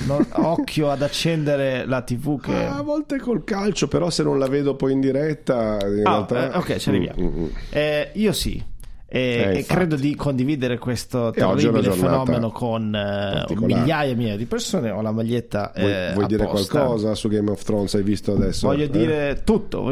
non- 0.05 0.25
occhio 0.31 0.89
ad 0.89 1.01
accendere 1.01 1.85
la 1.85 2.01
tv 2.01 2.39
che... 2.39 2.53
A 2.65 2.81
volte 2.81 3.17
col 3.19 3.43
calcio, 3.43 3.87
però 3.87 4.09
se 4.09 4.23
non 4.23 4.39
la 4.39 4.47
vedo 4.47 4.75
poi 4.75 4.93
in 4.93 5.01
diretta, 5.01 5.77
in 5.85 6.01
Ah, 6.05 6.25
realtà... 6.27 6.53
eh, 6.53 6.57
ok, 6.57 6.75
ci 6.77 6.89
arriviamo. 6.89 7.21
Mm, 7.21 7.25
mm, 7.27 7.43
mm. 7.43 7.47
Eh, 7.71 8.11
io 8.13 8.31
sì. 8.33 8.63
E, 9.09 9.19
Eh, 9.19 9.57
e 9.59 9.63
credo 9.65 9.95
di 9.95 10.15
condividere 10.15 10.77
questo 10.77 11.29
E 11.29 11.31
terribile 11.31 11.91
fenomeno 11.91 12.51
con 12.51 12.93
eh, 12.93 13.45
migliaia 13.55 14.11
e 14.11 14.15
migliaia 14.15 14.35
di 14.35 14.45
persone. 14.45 14.89
Ho 14.91 15.01
la 15.01 15.11
maglietta 15.11 15.71
Vuoi, 15.77 15.89
eh, 15.91 16.11
vuoi 16.13 16.25
dire 16.25 16.45
qualcosa 16.45 17.15
su 17.15 17.29
Game 17.29 17.49
of 17.49 17.63
Thrones? 17.63 17.93
Hai 17.95 18.03
visto 18.03 18.33
adesso? 18.33 18.67
Voglio 18.67 18.83
Eh? 18.83 18.89
dire 18.89 19.41
tutto. 19.45 19.85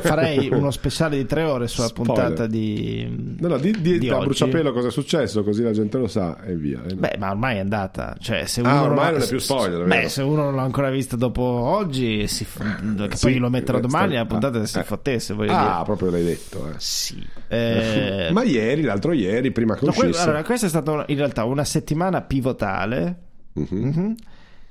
Farei 0.00 0.48
uno 0.52 0.70
speciale 0.70 1.18
di 1.18 1.26
tre 1.26 1.42
ore 1.42 1.68
sulla 1.68 1.88
Spoiler. 1.88 2.14
puntata 2.14 2.46
di. 2.46 3.36
No, 3.38 3.48
no, 3.48 3.58
di, 3.58 3.78
di, 3.78 3.98
di 3.98 4.08
a 4.08 4.16
bruciapelo 4.20 4.72
cosa 4.72 4.88
è 4.88 4.90
successo, 4.90 5.44
così 5.44 5.62
la 5.62 5.72
gente 5.72 5.98
lo 5.98 6.06
sa 6.06 6.42
e 6.42 6.56
via. 6.56 6.80
eh. 6.88 6.94
Beh, 6.94 7.16
ma 7.18 7.30
ormai 7.32 7.56
è 7.56 7.60
andata. 7.60 8.16
Cioè, 8.18 8.46
se 8.46 8.62
Ah, 8.62 8.72
uno 8.80 8.82
ormai 8.84 9.04
l'ha- 9.04 9.18
non 9.18 9.20
è 9.22 9.26
più 9.28 9.38
spoiler, 9.38 9.82
Beh, 9.82 9.96
vero? 9.96 10.08
se 10.08 10.22
uno 10.22 10.44
non 10.44 10.54
l'ha 10.54 10.62
ancora 10.62 10.88
vista 10.88 11.16
dopo 11.16 11.42
oggi, 11.42 12.26
si 12.26 12.44
f- 12.46 13.06
che 13.08 13.16
Sì, 13.16 13.26
poi 13.26 13.36
lo 13.36 13.50
metterò 13.50 13.76
eh, 13.76 13.82
domani. 13.82 14.08
sta- 14.12 14.18
La 14.20 14.24
puntata 14.26 14.58
ah, 14.60 14.64
si 14.64 14.78
eh. 14.78 14.82
fottesse. 14.82 15.34
Ah, 15.34 15.36
dire. 15.36 15.82
proprio 15.84 16.10
l'hai 16.10 16.24
detto. 16.24 16.72
Sì. 16.78 17.22
Ma 18.32 18.44
ieri, 18.46 18.82
l'altro 18.82 19.12
ieri, 19.12 19.50
prima 19.52 19.74
che 19.74 19.84
No, 19.84 19.90
uscisse... 19.90 20.20
allora, 20.20 20.42
questa 20.44 20.66
è 20.66 20.68
stata 20.68 21.04
in 21.08 21.16
realtà 21.16 21.44
una 21.44 21.64
settimana 21.64 22.22
pivotale 22.22 23.16
Mhm. 23.52 23.66
mhm, 23.70 24.14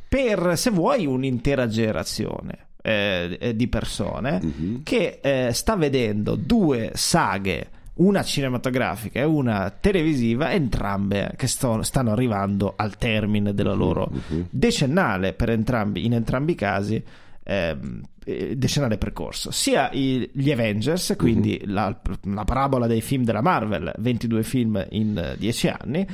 per, 0.07 0.53
se 0.57 0.69
vuoi, 0.69 1.05
un'intera 1.05 1.67
generazione 1.67 2.67
eh, 2.81 3.37
eh, 3.39 3.55
di 3.55 3.67
persone 3.67 4.39
Mhm. 4.41 4.83
che 4.83 5.19
eh, 5.21 5.51
sta 5.53 5.75
vedendo 5.75 6.35
due 6.35 6.91
saghe, 6.93 7.69
una 7.95 8.21
cinematografica 8.23 9.19
e 9.21 9.23
una 9.23 9.71
televisiva, 9.79 10.51
entrambe 10.51 11.33
che 11.35 11.47
sto- 11.47 11.81
stanno 11.81 12.11
arrivando 12.11 12.73
al 12.75 12.97
termine 12.97 13.53
della 13.53 13.73
loro 13.73 14.11
decennale 14.49 15.33
per 15.33 15.49
entrambi, 15.49 16.05
in 16.05 16.13
entrambi 16.13 16.51
i 16.51 16.55
casi. 16.55 17.03
ehm, 17.47 18.01
eh, 18.25 18.55
decennale 18.57 18.97
percorso 18.97 19.51
sia 19.51 19.89
i- 19.93 20.29
gli 20.33 20.51
Avengers 20.51 21.13
quindi 21.17 21.61
Mhm. 21.65 21.73
la, 21.73 22.01
la 22.23 22.43
parabola 22.43 22.87
dei 22.87 23.01
film 23.01 23.23
della 23.23 23.41
Marvel 23.41 23.93
22 23.97 24.43
film 24.43 24.85
in 24.89 25.17
eh, 25.17 25.35
10 25.37 25.67
anni 25.69 26.05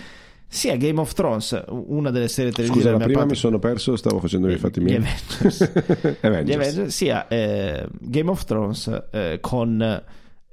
sia 0.48 0.76
Game 0.76 1.00
of 1.00 1.14
Thrones 1.14 1.64
una 1.70 2.12
delle 2.12 2.28
serie 2.28 2.52
televisive 2.52 2.90
Scusa, 2.90 2.98
la 2.98 3.04
prima 3.06 3.20
parte- 3.20 3.34
mi 3.34 3.40
sono 3.40 3.58
perso, 3.60 3.96
stavo 3.96 4.20
facendo 4.20 4.50
i 4.52 4.58
fatti 4.58 4.82
gli 4.82 4.84
miei. 4.84 4.98
Avengers, 4.98 5.72
Avengers. 6.22 6.46
gli 6.46 6.54
Avengers, 6.54 6.94
sia 6.96 7.28
eh, 7.30 7.88
Game 8.02 8.30
of 8.30 8.44
Thrones 8.44 9.04
eh, 9.12 9.38
con 9.40 10.04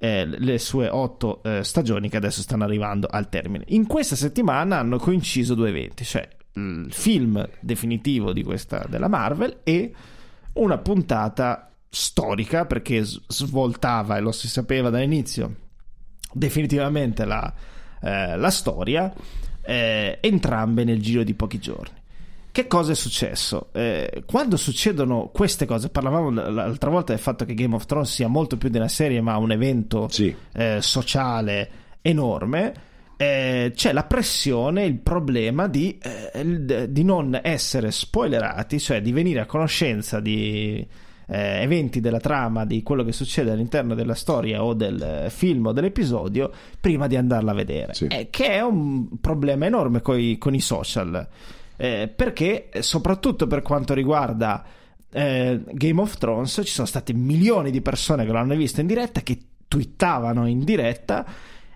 eh, 0.00 0.24
le 0.24 0.58
sue 0.60 0.88
otto 0.88 1.42
eh, 1.42 1.64
stagioni 1.64 2.08
che 2.08 2.16
adesso 2.16 2.42
stanno 2.42 2.62
arrivando 2.62 3.08
al 3.10 3.28
termine. 3.28 3.64
In 3.70 3.88
questa 3.88 4.14
settimana 4.14 4.78
hanno 4.78 4.98
coinciso 4.98 5.56
due 5.56 5.70
eventi, 5.70 6.04
cioè 6.04 6.28
il 6.52 6.86
film 6.92 7.44
definitivo 7.60 8.32
di 8.32 8.44
questa 8.44 8.86
della 8.88 9.08
Marvel 9.08 9.58
e 9.64 9.92
una 10.58 10.78
puntata 10.78 11.70
storica 11.90 12.66
perché 12.66 13.02
svoltava 13.04 14.16
e 14.16 14.20
lo 14.20 14.32
si 14.32 14.48
sapeva 14.48 14.90
dall'inizio 14.90 15.54
definitivamente 16.32 17.24
la, 17.24 17.52
eh, 18.02 18.36
la 18.36 18.50
storia, 18.50 19.12
eh, 19.62 20.18
entrambe 20.20 20.84
nel 20.84 21.00
giro 21.00 21.22
di 21.22 21.34
pochi 21.34 21.58
giorni. 21.58 21.96
che 22.50 22.66
cosa 22.66 22.92
è 22.92 22.94
successo? 22.94 23.68
Eh, 23.72 24.24
quando 24.26 24.56
succedono 24.56 25.30
queste 25.32 25.64
cose, 25.64 25.90
parlavamo 25.90 26.30
l'altra 26.30 26.90
volta 26.90 27.12
del 27.12 27.22
fatto 27.22 27.44
che 27.44 27.54
Game 27.54 27.74
of 27.74 27.86
Thrones 27.86 28.12
sia 28.12 28.26
molto 28.28 28.56
più 28.56 28.68
di 28.68 28.78
una 28.78 28.88
serie, 28.88 29.20
ma 29.20 29.36
un 29.36 29.52
evento 29.52 30.08
Sì. 30.10 30.34
eh, 30.54 30.78
sociale 30.82 31.70
enorme. 32.02 32.86
Eh, 33.20 33.72
c'è 33.74 33.92
la 33.92 34.04
pressione, 34.04 34.84
il 34.84 35.00
problema 35.00 35.66
di, 35.66 35.98
eh, 36.00 36.88
di 36.88 37.02
non 37.02 37.36
essere 37.42 37.90
spoilerati, 37.90 38.78
cioè 38.78 39.02
di 39.02 39.10
venire 39.10 39.40
a 39.40 39.46
conoscenza 39.46 40.20
di 40.20 40.86
eh, 41.26 41.62
eventi 41.62 41.98
della 41.98 42.20
trama, 42.20 42.64
di 42.64 42.84
quello 42.84 43.02
che 43.02 43.10
succede 43.10 43.50
all'interno 43.50 43.96
della 43.96 44.14
storia 44.14 44.62
o 44.62 44.72
del 44.72 45.26
film 45.30 45.66
o 45.66 45.72
dell'episodio 45.72 46.52
prima 46.80 47.08
di 47.08 47.16
andarla 47.16 47.50
a 47.50 47.54
vedere. 47.54 47.92
Sì. 47.92 48.06
Eh, 48.06 48.28
che 48.30 48.50
è 48.50 48.62
un 48.62 49.18
problema 49.20 49.66
enorme 49.66 50.00
coi- 50.00 50.38
con 50.38 50.54
i 50.54 50.60
social. 50.60 51.26
Eh, 51.76 52.12
perché 52.14 52.68
eh, 52.68 52.82
soprattutto 52.82 53.48
per 53.48 53.62
quanto 53.62 53.94
riguarda 53.94 54.64
Game 55.10 56.00
of 56.02 56.18
Thrones 56.18 56.60
ci 56.64 56.72
sono 56.72 56.86
state 56.86 57.14
milioni 57.14 57.70
di 57.70 57.80
persone 57.80 58.26
che 58.26 58.30
l'hanno 58.30 58.54
visto 58.54 58.82
in 58.82 58.86
diretta 58.86 59.22
che 59.22 59.38
twittavano 59.66 60.46
in 60.46 60.62
diretta 60.64 61.24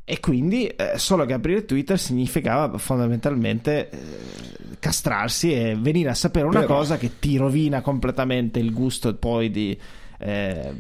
e 0.05 0.19
quindi 0.21 0.67
eh, 0.67 0.93
solo 0.97 1.25
che 1.25 1.33
aprire 1.33 1.65
Twitter 1.65 1.99
significava 1.99 2.77
fondamentalmente 2.79 3.89
eh, 3.91 3.99
castrarsi 4.81 5.53
e 5.55 5.77
venire 5.79 6.11
a 6.11 6.15
sapere 6.15 6.47
una 6.47 6.61
Però- 6.61 6.77
cosa 6.79 6.97
che 6.99 7.19
ti 7.19 7.37
rovina 7.37 7.81
completamente 7.83 8.59
il 8.59 8.73
gusto 8.73 9.15
poi 9.15 9.51
di 9.51 9.79
eh, 10.25 10.73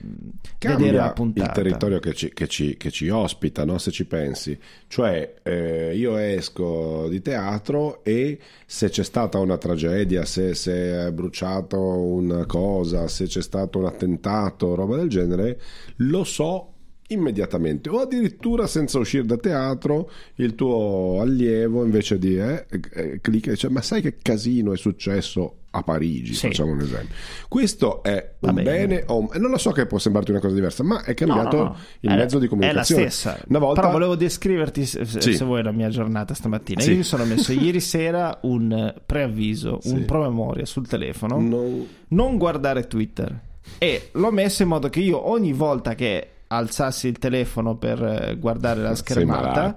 vedere 0.61 0.97
la 0.97 1.12
puntata. 1.12 1.49
il 1.49 1.55
territorio 1.55 1.99
che 1.99 2.14
ci, 2.14 2.33
che 2.33 2.47
ci- 2.47 2.77
che 2.77 2.91
ci 2.93 3.09
ospita, 3.09 3.64
no? 3.64 3.79
se 3.79 3.91
ci 3.91 4.05
pensi. 4.07 4.57
Cioè, 4.87 5.35
eh, 5.43 5.97
io 5.97 6.16
esco 6.16 7.09
di 7.09 7.20
teatro 7.23 8.05
e 8.05 8.39
se 8.64 8.89
c'è 8.89 9.03
stata 9.03 9.39
una 9.39 9.59
tragedia, 9.59 10.25
se, 10.25 10.55
se 10.55 11.07
è 11.07 11.12
bruciato 11.12 11.81
una 11.81 12.47
cosa, 12.47 13.09
se 13.09 13.27
c'è 13.27 13.43
stato 13.43 13.79
un 13.79 13.87
attentato, 13.87 14.75
roba 14.77 14.97
del 14.97 15.09
genere, 15.09 15.61
lo 15.97 16.23
so 16.23 16.72
immediatamente 17.13 17.89
o 17.91 18.01
addirittura 18.01 18.67
senza 18.67 18.99
uscire 18.99 19.25
da 19.25 19.37
teatro 19.37 20.11
il 20.37 20.55
tuo 20.55 21.19
allievo 21.21 21.85
invece 21.85 22.19
di 22.19 22.39
eh, 22.39 22.67
eh, 22.93 23.19
clicca 23.21 23.49
e 23.51 23.53
dice 23.55 23.69
ma 23.71 23.83
sai 23.83 24.03
che 24.03 24.17
casino 24.21 24.73
è 24.73 24.77
successo 24.77 25.57
a 25.75 25.83
Parigi 25.83 26.35
Sì. 26.35 26.49
facciamo 26.49 26.73
un 26.73 26.81
esempio 26.81 27.15
questo 27.49 28.03
è 28.03 28.33
un 28.41 28.55
bene. 28.55 28.63
bene 28.71 29.05
o 29.07 29.19
un- 29.21 29.29
non 29.41 29.51
lo 29.51 29.57
so 29.59 29.71
che 29.71 29.87
può 29.87 29.99
sembrarti 29.99 30.31
una 30.31 30.41
cosa 30.41 30.55
diversa 30.55 30.83
ma 30.83 31.03
è 31.03 31.15
cambiato 31.15 31.57
No, 31.57 31.63
no, 31.63 31.69
no. 31.71 31.77
il 32.01 32.11
È- 32.11 32.17
mezzo 32.17 32.39
di 32.39 32.47
comunicazione 32.49 33.01
È 33.03 33.05
la 33.05 33.11
stessa. 33.11 33.43
una 33.49 33.59
volta 33.59 33.81
Però 33.81 33.93
volevo 33.93 34.15
descriverti, 34.15 34.85
se, 34.85 35.05
Sì. 35.07 35.35
se 35.35 35.45
vuoi, 35.45 35.63
la 35.63 35.73
mia 35.73 35.89
giornata 35.89 36.35
stamattina. 36.35 36.81
Sì. 36.83 36.91
Io 36.91 36.97
mi 36.99 37.03
sono 37.05 37.25
messo 37.25 37.53
ieri 37.53 37.81
sera 37.81 38.39
un 38.43 38.95
preavviso, 39.07 39.79
un 39.85 40.05
promemoria 40.05 40.67
sul 40.67 40.87
telefono. 40.87 41.41
non- 41.41 41.87
Non 42.09 42.37
guardare 42.37 42.87
Twitter. 42.87 43.41
E 43.79 44.09
l'ho 44.13 44.31
messo 44.31 44.63
in 44.63 44.69
modo 44.69 44.91
che 44.91 45.01
io 45.01 45.27
ogni 45.31 45.53
volta 45.55 45.95
che 45.95 46.29
alzassi 46.53 47.09
il 47.09 47.18
telefono 47.18 47.76
per 47.76 48.03
eh, 48.03 48.36
guardare 48.38 48.80
la 48.80 48.94
schermata 48.94 49.74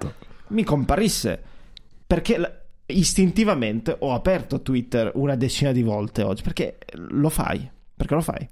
mi 0.48 0.64
comparisse. 0.64 1.42
Perché 2.06 2.64
istintivamente 2.86 3.96
ho 3.98 4.14
aperto 4.14 4.62
Twitter 4.62 5.12
una 5.16 5.36
decina 5.36 5.72
di 5.72 5.82
volte 5.82 6.22
oggi. 6.22 6.44
Perché 6.44 6.78
lo 6.94 7.30
fai. 7.30 7.70
Perché 7.96 8.14
lo 8.14 8.22
fai. 8.22 8.48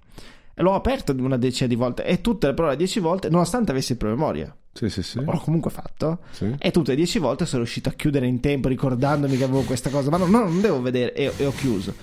L'ho 0.55 0.74
aperto 0.74 1.15
una 1.17 1.38
decina 1.38 1.67
di 1.67 1.76
volte 1.76 2.05
e 2.05 2.21
tutte 2.21 2.47
le 2.47 2.53
prove 2.53 2.76
dieci 2.76 2.99
volte, 2.99 3.28
nonostante 3.30 3.71
avessi 3.71 3.93
il 3.93 3.97
promemoria. 3.97 4.55
sì 4.71 4.88
sì 4.88 5.01
sì, 5.01 5.24
L'ho 5.24 5.39
comunque 5.39 5.71
fatto. 5.71 6.19
Sì. 6.32 6.55
E 6.59 6.71
tutte 6.71 6.93
e 6.93 6.95
dieci 6.95 7.19
volte 7.19 7.45
sono 7.45 7.63
riuscito 7.63 7.89
a 7.89 7.93
chiudere 7.93 8.28
in 8.28 8.39
tempo 8.39 8.67
ricordandomi 8.67 9.36
che 9.36 9.43
avevo 9.43 9.61
questa 9.61 9.89
cosa. 9.89 10.09
Ma 10.09 10.17
no, 10.17 10.26
no, 10.28 10.43
non 10.43 10.61
devo 10.61 10.82
vedere 10.82 11.13
e, 11.13 11.32
e 11.38 11.45
ho 11.45 11.51
chiuso. 11.51 11.93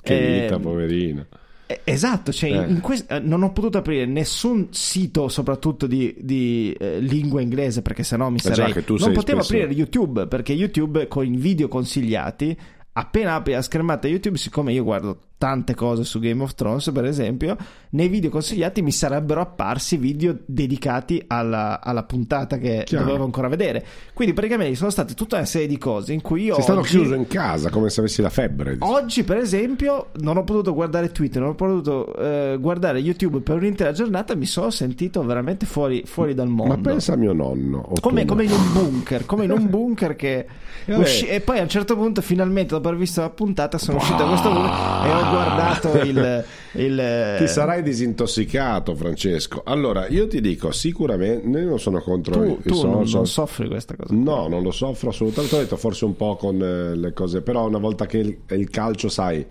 che 0.00 0.40
vita 0.42 0.54
Ehm, 0.54 0.62
poverina 0.62 1.20
eh, 1.20 1.41
Esatto, 1.84 2.32
cioè 2.32 2.50
Eh. 2.50 2.68
in 2.70 2.80
quest- 2.80 3.10
eh, 3.10 3.18
non 3.20 3.42
ho 3.42 3.52
potuto 3.52 3.78
aprire 3.78 4.04
nessun 4.06 4.68
sito, 4.70 5.28
soprattutto 5.28 5.86
di, 5.86 6.14
di, 6.18 6.74
eh, 6.78 7.00
lingua 7.00 7.40
inglese, 7.40 7.82
perché 7.82 8.02
sennò 8.02 8.28
mi 8.30 8.36
Eh 8.38 8.40
sarei. 8.54 8.72
che 8.72 8.84
tu 8.84 8.96
non 8.96 9.12
potevo 9.12 9.42
spesso- 9.42 9.62
aprire 9.62 9.78
YouTube 9.78 10.26
perché 10.26 10.52
YouTube 10.52 11.08
con 11.08 11.24
i 11.24 11.36
video 11.36 11.68
consigliati. 11.68 12.56
Appena 12.94 13.36
apri 13.36 13.52
la 13.54 13.62
schermata 13.62 14.06
YouTube, 14.06 14.36
siccome 14.36 14.72
io 14.72 14.84
guardo 14.84 15.18
tante 15.42 15.74
cose 15.74 16.04
su 16.04 16.20
Game 16.20 16.40
of 16.40 16.54
Thrones, 16.54 16.88
per 16.94 17.04
esempio, 17.04 17.56
nei 17.90 18.06
video 18.06 18.30
consigliati 18.30 18.80
mi 18.80 18.92
sarebbero 18.92 19.40
apparsi 19.40 19.96
video 19.96 20.38
dedicati 20.46 21.20
alla, 21.26 21.80
alla 21.82 22.04
puntata 22.04 22.58
che 22.58 22.84
Chiaro. 22.84 23.06
dovevo 23.06 23.24
ancora 23.24 23.48
vedere. 23.48 23.84
Quindi 24.14 24.34
praticamente 24.34 24.76
sono 24.76 24.90
state 24.90 25.14
tutta 25.14 25.34
una 25.38 25.44
serie 25.44 25.66
di 25.66 25.78
cose 25.78 26.12
in 26.12 26.20
cui 26.20 26.44
io. 26.44 26.54
sei 26.54 26.62
stato 26.62 26.78
oggi- 26.78 26.90
chiuso 26.90 27.14
in 27.14 27.26
casa 27.26 27.70
come 27.70 27.90
se 27.90 27.98
avessi 27.98 28.22
la 28.22 28.30
febbre 28.30 28.76
Oggi, 28.78 29.24
per 29.24 29.38
esempio, 29.38 30.10
non 30.20 30.36
ho 30.36 30.44
potuto 30.44 30.72
guardare 30.74 31.10
Twitter, 31.10 31.40
non 31.40 31.50
ho 31.50 31.54
potuto 31.56 32.14
eh, 32.14 32.56
guardare 32.60 33.00
YouTube 33.00 33.40
per 33.40 33.56
un'intera 33.56 33.90
giornata. 33.90 34.36
Mi 34.36 34.46
sono 34.46 34.70
sentito 34.70 35.24
veramente 35.24 35.66
fuori, 35.66 36.04
fuori 36.06 36.34
dal 36.34 36.46
mondo. 36.46 36.76
ma 36.76 36.80
pensa 36.80 37.14
a 37.14 37.16
mio 37.16 37.32
nonno 37.32 37.90
come, 38.00 38.24
come 38.26 38.44
in 38.44 38.52
un 38.52 38.72
bunker, 38.72 39.26
come 39.26 39.46
in 39.46 39.50
un 39.50 39.66
bunker 39.68 40.14
che 40.14 40.46
usci- 40.86 41.26
e 41.26 41.40
poi 41.40 41.58
a 41.58 41.62
un 41.62 41.68
certo 41.68 41.96
punto, 41.96 42.20
finalmente, 42.22 42.74
dopo 42.74 42.86
aver 42.86 43.00
visto 43.00 43.20
la 43.22 43.30
puntata, 43.30 43.76
sono 43.76 43.96
uscito 43.96 44.18
da 44.18 44.28
questo 44.28 44.52
bunker 44.52 45.06
e 45.06 45.12
ho 45.12 45.30
guardato 45.32 45.98
il. 46.00 46.44
il 46.72 47.34
Ti 47.38 47.48
sarai 47.48 47.82
disintossicato, 47.82 48.94
Francesco. 48.94 49.62
Allora, 49.64 50.06
io 50.08 50.26
ti 50.26 50.40
dico, 50.40 50.70
sicuramente, 50.72 51.46
io 51.58 51.68
non 51.68 51.78
sono 51.80 52.00
contro 52.00 52.34
tu, 52.34 52.58
i 52.64 52.68
tu 52.68 52.82
non, 52.82 53.02
social. 53.06 53.14
non 53.14 53.26
soffri 53.26 53.68
questa 53.68 53.96
cosa. 53.96 54.14
No, 54.14 54.48
non 54.48 54.62
lo 54.62 54.70
soffro 54.70 55.10
assolutamente. 55.10 55.56
Ho 55.56 55.58
detto 55.58 55.76
forse 55.76 56.04
un 56.04 56.16
po' 56.16 56.36
con 56.36 56.62
eh, 56.62 56.94
le 56.96 57.12
cose, 57.12 57.42
però 57.42 57.66
una 57.66 57.78
volta 57.78 58.06
che 58.06 58.18
il, 58.18 58.38
il 58.50 58.70
calcio, 58.70 59.08
sai, 59.08 59.44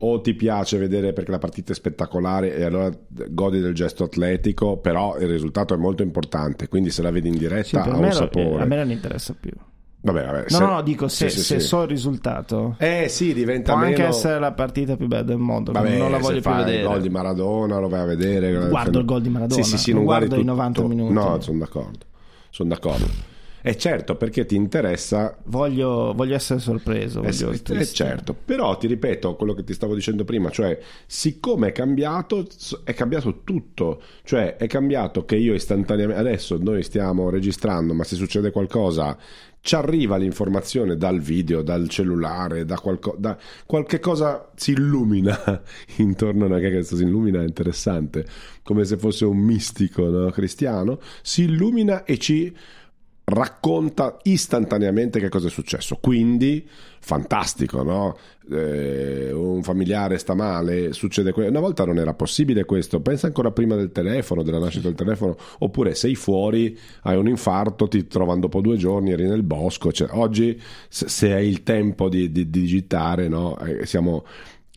o 0.00 0.20
ti 0.20 0.34
piace 0.34 0.76
vedere 0.76 1.12
perché 1.14 1.30
la 1.30 1.38
partita 1.38 1.72
è 1.72 1.74
spettacolare 1.74 2.54
e 2.54 2.64
allora 2.64 2.90
godi 3.30 3.60
del 3.60 3.72
gesto 3.74 4.04
atletico, 4.04 4.76
però 4.76 5.16
il 5.18 5.26
risultato 5.28 5.72
è 5.72 5.76
molto 5.78 6.02
importante, 6.02 6.68
quindi 6.68 6.90
se 6.90 7.00
la 7.02 7.10
vedi 7.10 7.28
in 7.28 7.34
Sì, 7.34 7.40
diretta 7.40 7.80
per 7.82 7.92
ha 7.94 7.96
un 7.96 8.12
sapore. 8.12 8.62
a 8.62 8.66
me 8.66 8.76
non 8.76 8.90
interessa 8.90 9.34
più. 9.38 9.52
Vabbè, 10.06 10.24
vabbè, 10.24 10.38
No, 10.42 10.48
se- 10.48 10.58
no, 10.60 10.70
no, 10.70 10.82
dico 10.82 11.08
se, 11.08 11.28
sì, 11.28 11.38
sì, 11.38 11.44
se 11.44 11.60
sì. 11.60 11.66
so 11.66 11.82
il 11.82 11.88
risultato. 11.88 12.76
Eh 12.78 13.06
sì, 13.08 13.34
diventa 13.34 13.72
Può 13.72 13.82
anche 13.82 13.96
meno... 14.02 14.08
essere 14.10 14.38
la 14.38 14.52
partita 14.52 14.96
più 14.96 15.08
bella 15.08 15.22
del 15.24 15.36
mondo. 15.38 15.72
Vabbè, 15.72 15.98
non 15.98 16.12
la 16.12 16.18
voglio 16.18 16.40
più 16.40 16.50
vedere. 16.52 16.82
il 16.82 16.86
gol 16.86 17.00
di 17.00 17.08
Maradona 17.08 17.78
lo 17.80 17.88
vai 17.88 18.00
a 18.00 18.04
vedere. 18.04 18.68
Guardo 18.68 19.00
il 19.00 19.04
gol 19.04 19.20
di 19.20 19.28
Maradona, 19.30 19.62
Sì, 19.62 19.68
sì, 19.68 19.78
sì, 19.78 19.90
non 19.90 19.98
non 20.04 20.06
guardi 20.06 20.26
guardo 20.28 20.42
i 20.42 20.46
tutto. 20.46 20.56
90 20.62 20.82
minuti. 20.86 21.12
No, 21.12 21.40
sono 21.40 21.58
d'accordo. 21.58 21.98
Sono 22.50 22.68
d'accordo. 22.68 23.06
E 23.68 23.76
certo, 23.76 24.14
perché 24.14 24.46
ti 24.46 24.54
interessa 24.54 25.36
Voglio, 25.46 26.12
voglio 26.14 26.36
essere 26.36 26.60
sorpreso. 26.60 27.20
Eh, 27.24 27.32
Voglio 27.32 27.60
twist. 27.60 27.70
eh, 27.70 27.84
certo, 27.84 28.32
però 28.32 28.76
ti 28.76 28.86
ripeto 28.86 29.34
quello 29.34 29.54
che 29.54 29.64
ti 29.64 29.72
stavo 29.72 29.92
dicendo 29.92 30.22
prima, 30.22 30.50
cioè 30.50 30.78
siccome 31.04 31.70
è 31.70 31.72
cambiato, 31.72 32.46
è 32.84 32.94
cambiato 32.94 33.40
tutto, 33.42 34.00
cioè 34.22 34.54
è 34.54 34.68
cambiato 34.68 35.24
che 35.24 35.34
io 35.34 35.52
istantaneamente, 35.52 36.20
adesso 36.20 36.58
noi 36.62 36.84
stiamo 36.84 37.28
registrando, 37.28 37.92
ma 37.92 38.04
se 38.04 38.14
succede 38.14 38.52
qualcosa 38.52 39.18
ci 39.60 39.74
arriva 39.74 40.16
l'informazione 40.16 40.96
dal 40.96 41.18
video, 41.18 41.62
dal 41.62 41.88
cellulare, 41.88 42.64
da, 42.64 42.78
qualco- 42.78 43.16
da 43.18 43.36
qualche 43.66 43.98
cosa 43.98 44.48
si 44.54 44.70
illumina 44.70 45.60
intorno 45.98 46.44
a 46.54 46.60
che 46.60 46.70
questo 46.70 46.94
si 46.94 47.02
illumina 47.02 47.40
è 47.40 47.44
interessante, 47.44 48.24
come 48.62 48.84
se 48.84 48.96
fosse 48.96 49.24
un 49.24 49.38
mistico 49.38 50.08
no, 50.08 50.30
cristiano, 50.30 51.00
si 51.20 51.42
illumina 51.42 52.04
e 52.04 52.16
ci 52.18 52.54
racconta 53.28 54.18
istantaneamente 54.22 55.18
che 55.18 55.28
cosa 55.28 55.48
è 55.48 55.50
successo. 55.50 55.98
Quindi, 56.00 56.64
fantastico, 57.00 57.82
no? 57.82 58.16
Eh, 58.48 59.32
un 59.32 59.64
familiare 59.64 60.16
sta 60.18 60.34
male, 60.34 60.92
succede 60.92 61.32
questo. 61.32 61.50
Una 61.50 61.60
volta 61.60 61.84
non 61.84 61.98
era 61.98 62.14
possibile 62.14 62.64
questo. 62.64 63.00
Pensa 63.00 63.26
ancora 63.26 63.50
prima 63.50 63.74
del 63.74 63.90
telefono, 63.90 64.44
della 64.44 64.60
nascita 64.60 64.86
del 64.86 64.96
telefono, 64.96 65.36
oppure 65.58 65.94
sei 65.96 66.14
fuori, 66.14 66.78
hai 67.02 67.16
un 67.16 67.26
infarto, 67.26 67.88
ti 67.88 68.06
trovano 68.06 68.42
dopo 68.42 68.60
due 68.60 68.76
giorni, 68.76 69.10
eri 69.10 69.26
nel 69.26 69.42
bosco. 69.42 69.90
Cioè, 69.90 70.10
oggi, 70.12 70.60
se, 70.88 71.32
hai 71.32 71.48
il 71.48 71.64
tempo 71.64 72.08
di, 72.08 72.30
di- 72.30 72.48
di 72.48 72.60
digitare, 72.60 73.26
no? 73.26 73.58
Eh, 73.58 73.86
siamo. 73.86 74.24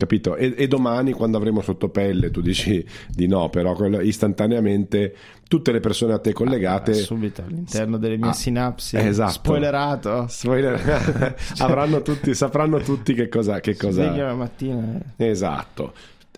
Capito? 0.00 0.34
E, 0.34 0.54
e 0.56 0.66
domani 0.66 1.12
quando 1.12 1.36
avremo 1.36 1.60
sotto 1.60 1.90
pelle 1.90 2.30
tu 2.30 2.40
dici 2.40 2.82
di 3.14 3.26
no, 3.26 3.50
però 3.50 3.76
istantaneamente 4.00 5.14
tutte 5.50 5.72
le 5.72 5.80
persone 5.80 6.12
a 6.12 6.20
te 6.20 6.32
collegate 6.32 6.92
Ah, 6.92 6.94
subito 6.94 7.42
all'interno 7.42 7.98
delle 7.98 8.16
mie 8.16 8.28
Ah, 8.30 8.32
sinapsi. 8.32 8.96
esatto. 8.96 9.32
Spoilerato. 9.32 10.26
Spoiler. 10.28 11.34
avranno 11.58 12.02
tutti, 12.02 12.32
sapranno 12.36 12.78
tutti 12.78 13.14
che 13.14 13.28
cosa. 13.28 13.58
Che 13.58 13.74
Sveglio 13.74 13.88
cosa... 14.10 14.22
la 14.26 14.34
mattina. 14.34 14.98
Esatto. 15.16 15.92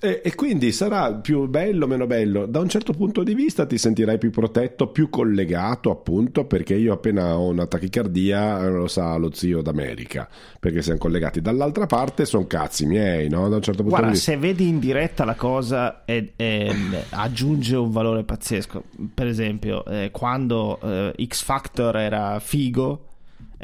E, 0.04 0.20
e 0.24 0.34
quindi 0.34 0.72
sarà 0.72 1.12
più 1.14 1.46
bello, 1.46 1.86
meno 1.86 2.08
bello. 2.08 2.46
Da 2.46 2.58
un 2.58 2.68
certo 2.68 2.92
punto 2.92 3.22
di 3.22 3.34
vista 3.34 3.66
ti 3.66 3.78
sentirai 3.78 4.18
più 4.18 4.30
protetto, 4.30 4.88
più 4.88 5.08
collegato, 5.08 5.92
appunto, 5.92 6.44
perché 6.44 6.74
io 6.74 6.92
appena 6.92 7.38
ho 7.38 7.46
una 7.46 7.66
tachicardia 7.68 8.64
eh, 8.64 8.68
lo 8.68 8.88
sa 8.88 9.14
lo 9.14 9.32
zio 9.32 9.62
d'America, 9.62 10.28
perché 10.58 10.82
siamo 10.82 10.98
collegati. 10.98 11.40
Dall'altra 11.40 11.86
parte 11.86 12.24
sono 12.24 12.48
cazzi 12.48 12.84
miei, 12.84 13.28
no? 13.28 13.48
Da 13.48 13.54
un 13.54 13.62
certo 13.62 13.82
punto 13.82 13.90
Guarda, 13.96 14.06
di 14.08 14.14
vista. 14.14 14.32
se 14.32 14.38
vedi 14.38 14.66
in 14.66 14.80
diretta 14.80 15.24
la 15.24 15.36
cosa 15.36 16.04
è- 16.04 16.32
è- 16.34 16.74
aggiunge 17.10 17.76
un 17.76 17.92
valore 17.92 18.24
pazzesco. 18.24 18.82
Per 19.14 19.26
esempio, 19.28 19.84
eh, 19.84 20.08
quando 20.10 20.80
eh, 20.82 21.26
X 21.28 21.44
Factor 21.44 21.96
era 21.96 22.40
figo, 22.40 23.06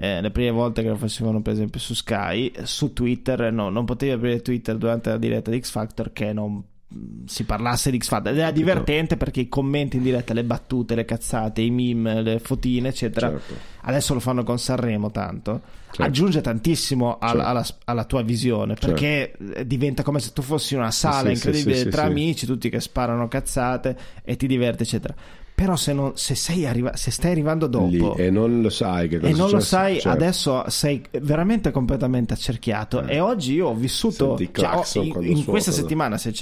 eh, 0.00 0.20
le 0.20 0.30
prime 0.30 0.50
volte 0.52 0.82
che 0.82 0.88
lo 0.88 0.96
facevano 0.96 1.42
per 1.42 1.54
esempio 1.54 1.80
su 1.80 1.92
Sky, 1.92 2.52
su 2.62 2.92
Twitter, 2.92 3.52
no, 3.52 3.68
non 3.68 3.84
potevi 3.84 4.12
aprire 4.12 4.40
Twitter 4.42 4.76
durante 4.76 5.10
la 5.10 5.18
diretta 5.18 5.50
di 5.50 5.60
X 5.60 5.70
Factor 5.70 6.12
che 6.12 6.32
non 6.32 6.62
mh, 6.86 7.24
si 7.24 7.42
parlasse 7.44 7.90
di 7.90 7.98
X 7.98 8.06
Factor 8.06 8.32
ed 8.32 8.38
era 8.38 8.52
divertente 8.52 9.16
perché 9.16 9.40
i 9.40 9.48
commenti 9.48 9.96
in 9.96 10.04
diretta, 10.04 10.32
le 10.34 10.44
battute, 10.44 10.94
le 10.94 11.04
cazzate, 11.04 11.62
i 11.62 11.70
meme, 11.70 12.22
le 12.22 12.38
fotine, 12.38 12.90
eccetera. 12.90 13.28
Certo. 13.30 13.54
Adesso 13.82 14.14
lo 14.14 14.20
fanno 14.20 14.44
con 14.44 14.58
Sanremo 14.58 15.10
tanto. 15.10 15.60
Certo. 15.86 16.02
Aggiunge 16.02 16.42
tantissimo 16.42 17.16
al- 17.18 17.30
Certo. 17.30 17.46
alla, 17.46 17.66
alla 17.86 18.04
tua 18.04 18.22
visione 18.22 18.74
perché 18.74 19.32
eh, 19.54 19.66
diventa 19.66 20.02
come 20.02 20.20
se 20.20 20.32
tu 20.32 20.42
fossi 20.42 20.74
una 20.74 20.90
sala 20.90 21.28
Sì, 21.28 21.32
incredibile 21.34 21.76
sì, 21.76 21.82
sì, 21.84 21.88
tra 21.88 22.02
amici, 22.02 22.46
tutti 22.46 22.68
che 22.68 22.78
sparano 22.78 23.26
cazzate 23.26 23.96
e 24.22 24.36
ti 24.36 24.46
diverte, 24.46 24.82
eccetera. 24.84 25.14
Però 25.58 25.74
se, 25.74 25.92
non, 25.92 26.12
se, 26.14 26.36
sei 26.36 26.66
arriva- 26.66 26.94
se 26.94 27.10
stai 27.10 27.32
arrivando 27.32 27.66
dopo 27.66 28.14
Lì, 28.14 28.22
e 28.22 28.30
non 28.30 28.60
lo 28.62 28.70
sai 28.70 29.08
che 29.08 29.18
cosa 29.18 29.32
e 29.32 29.34
non 29.36 29.50
lo 29.50 29.58
sai, 29.58 29.94
certo. 29.94 30.08
adesso 30.10 30.62
sei 30.68 31.02
veramente 31.20 31.72
completamente 31.72 32.32
accerchiato. 32.32 33.02
E 33.04 33.18
oggi 33.18 33.54
io 33.54 33.66
ho 33.66 33.74
vissuto. 33.74 34.36
Senti 34.36 34.52
cioè, 34.52 34.68
ho- 34.72 35.02
in, 35.24 35.36
in 35.38 35.44
questa 35.44 35.72
settimana, 35.72 36.16
se 36.16 36.32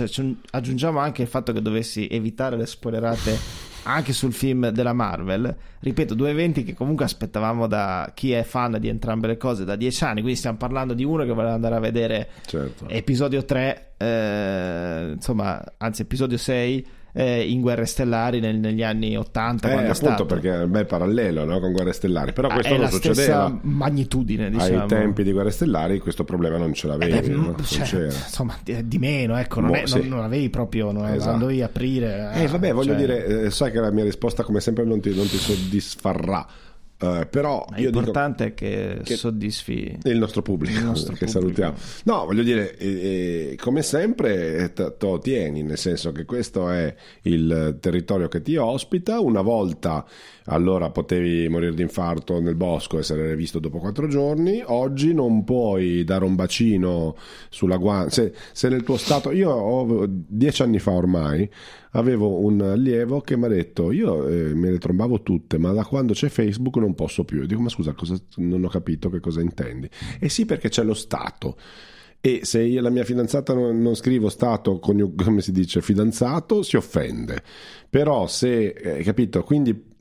aggiungiamo 0.51 0.99
anche 0.99 1.23
il 1.23 1.29
fatto 1.29 1.55
che 1.55 1.63
dovessi 1.63 2.07
evitare 2.11 2.59
le 2.59 2.67
spoilerate 2.67 3.39
anche 3.89 4.13
sul 4.13 4.35
film 4.35 4.69
della 4.69 4.93
Marvel, 4.93 5.57
ripeto, 5.81 6.13
due 6.13 6.29
eventi 6.29 6.63
che 6.63 6.75
comunque 6.75 7.07
aspettavamo 7.07 7.67
da 7.67 8.11
chi 8.13 8.33
è 8.33 8.43
fan 8.43 8.77
di 8.79 8.89
entrambe 8.89 9.29
le 9.29 9.39
cose 9.39 9.65
da 9.65 9.77
dieci 9.77 10.05
anni. 10.05 10.21
Quindi 10.21 10.37
stiamo 10.37 10.59
parlando 10.59 10.93
di 10.93 11.05
uno 11.05 11.25
che 11.25 11.33
voleva 11.33 11.55
andare 11.55 11.75
a 11.77 11.81
vedere 11.81 12.29
Certo. 12.45 12.87
episodio 12.87 13.47
3, 13.47 13.93
eh, 13.97 15.11
insomma, 15.15 15.65
anzi, 15.79 16.03
episodio 16.03 16.37
6. 16.37 16.87
Eh, 17.19 17.41
in 17.51 17.63
Guerre 17.63 17.87
Stellari 17.87 18.41
nel- 18.41 18.59
negli 18.59 18.83
anni 18.83 19.17
80 19.17 19.69
Eh, 19.71 19.73
appunto 19.73 19.95
stato. 19.95 20.27
perché 20.27 20.53
è 20.53 20.63
un 20.65 20.71
bel 20.71 20.85
parallelo 20.85 21.45
no, 21.45 21.59
con 21.61 21.73
Guerre 21.73 21.93
Stellari 21.95 22.33
però 22.35 22.49
Ah, 22.49 22.53
questo 22.55 22.73
è 22.75 22.77
non 22.77 22.85
la 22.85 22.91
succedeva 22.91 23.47
stessa 23.47 23.59
magnitudine 23.63 24.51
diciamo 24.51 24.81
ai 24.83 24.87
tempi 24.87 25.23
di 25.23 25.33
Guerre 25.33 25.51
Stellari 25.51 25.99
questo 25.99 26.25
problema 26.25 26.59
non 26.59 26.75
ce 26.75 26.87
l'avevi 26.89 27.17
Eh, 27.17 27.29
no? 27.31 27.39
mm, 27.39 27.45
Non 27.45 27.65
cioè, 27.65 27.83
c'era. 27.85 28.05
insomma 28.05 28.57
di, 28.63 28.99
meno 28.99 29.37
ecco 29.39 29.61
non, 29.61 29.71
Boh, 29.71 29.77
è- 29.77 29.87
sì. 29.87 29.99
non- 30.01 30.09
non 30.09 30.25
avevi 30.25 30.51
proprio 30.51 30.93
non 30.93 31.07
Esatto. 31.07 31.31
non 31.31 31.39
dovevi 31.41 31.63
aprire 31.63 32.31
Eh, 32.35 32.47
vabbè, 32.49 32.73
voglio 32.75 32.91
cioè, 32.91 32.99
dire, 32.99 33.27
eh, 33.45 33.51
sai 33.51 33.71
che 33.73 33.81
la 33.81 33.91
mia 33.91 34.05
risposta, 34.05 34.43
come 34.43 34.61
sempre, 34.61 34.85
non 34.85 35.01
ti, 35.01 35.15
non 35.15 35.27
ti 35.27 35.37
soddisfarà. 35.39 36.47
Eh, 36.99 37.27
però 37.31 37.65
l'importante 37.75 38.47
è 38.47 38.55
che, 38.55 39.01
che- 39.05 39.17
soddisfi 39.17 39.99
il 40.05 40.17
nostro 40.17 40.41
pubblico, 40.41 40.79
Il 40.79 40.85
nostro 40.85 41.13
che 41.15 41.27
pubblico. 41.27 41.39
salutiamo. 41.41 41.75
No, 42.05 42.25
voglio 42.25 42.43
dire, 42.43 42.75
eh, 42.79 43.51
eh, 43.53 43.57
come 43.57 43.83
sempre, 43.83 44.57
eh, 44.57 44.73
te 44.73 44.95
lo 44.99 45.19
tieni, 45.19 45.63
nel 45.63 45.77
senso 45.77 46.11
che 46.13 46.25
questo 46.25 46.71
è 46.71 46.95
il 47.23 47.77
territorio 47.81 48.29
che 48.29 48.41
ti 48.41 48.57
ospita. 48.57 49.21
Una 49.21 49.43
volta 49.43 50.07
allora 50.47 50.91
potevi 50.91 51.49
morire 51.49 51.75
di 51.75 51.83
infarto 51.83 52.41
nel 52.41 52.55
bosco 52.55 52.97
e 52.97 53.01
essere 53.01 53.35
visto 53.35 53.59
dopo 53.59 53.79
quattro 53.79 54.07
giorni. 54.07 54.63
Oggi 54.65 55.13
non 55.13 55.45
puoi 55.45 56.05
dare 56.05 56.25
un 56.25 56.35
bacino 56.35 57.17
sulla 57.49 57.77
guancia. 57.77 58.23
Se, 58.23 58.35
se 58.53 58.69
nel 58.69 58.83
tuo 58.83 58.97
stato, 58.97 59.33
io 59.33 59.51
ho 59.51 60.07
dieci 60.09 60.63
anni 60.63 60.79
fa 60.79 60.93
ormai. 60.93 61.49
Avevo 61.93 62.45
un 62.45 62.61
allievo 62.61 63.21
che 63.21 63.37
mi 63.37 63.47
ha 63.47 63.49
detto: 63.49 63.91
Io 63.91 64.27
eh, 64.29 64.55
me 64.55 64.71
le 64.71 64.79
trombavo 64.79 65.23
tutte, 65.23 65.59
ma 65.59 65.73
da 65.73 65.85
quando 65.85 66.13
c'è 66.13 66.29
Facebook 66.29 66.77
non 66.77 66.95
posso 66.95 67.25
più. 67.25 67.41
Io 67.41 67.47
dico: 67.47 67.61
Ma 67.61 67.69
scusa, 67.69 67.93
cosa- 67.95 68.21
non 68.37 68.63
ho 68.63 68.69
capito 68.69 69.09
che 69.11 69.21
cosa 69.21 69.41
intendi. 69.41 69.89
E 70.21 70.29
sì, 70.29 70.45
perché 70.45 70.69
c'è 70.69 70.85
lo 70.85 70.95
Stato. 70.95 71.57
E 72.21 72.41
se 72.43 72.63
io 72.63 72.81
la 72.81 72.91
mia 72.91 73.05
fidanzata 73.05 73.55
non, 73.55 73.81
non 73.81 73.95
scrivo 73.95 74.29
stato, 74.29 74.79
come 74.81 75.41
si 75.41 75.53
dice, 75.53 75.81
fidanzato, 75.81 76.63
si 76.63 76.77
offende. 76.77 77.41
Però 77.89 78.27
se, 78.27 78.69
eh, 78.69 79.03
capito? 79.05 79.45
Quindi 79.45 79.95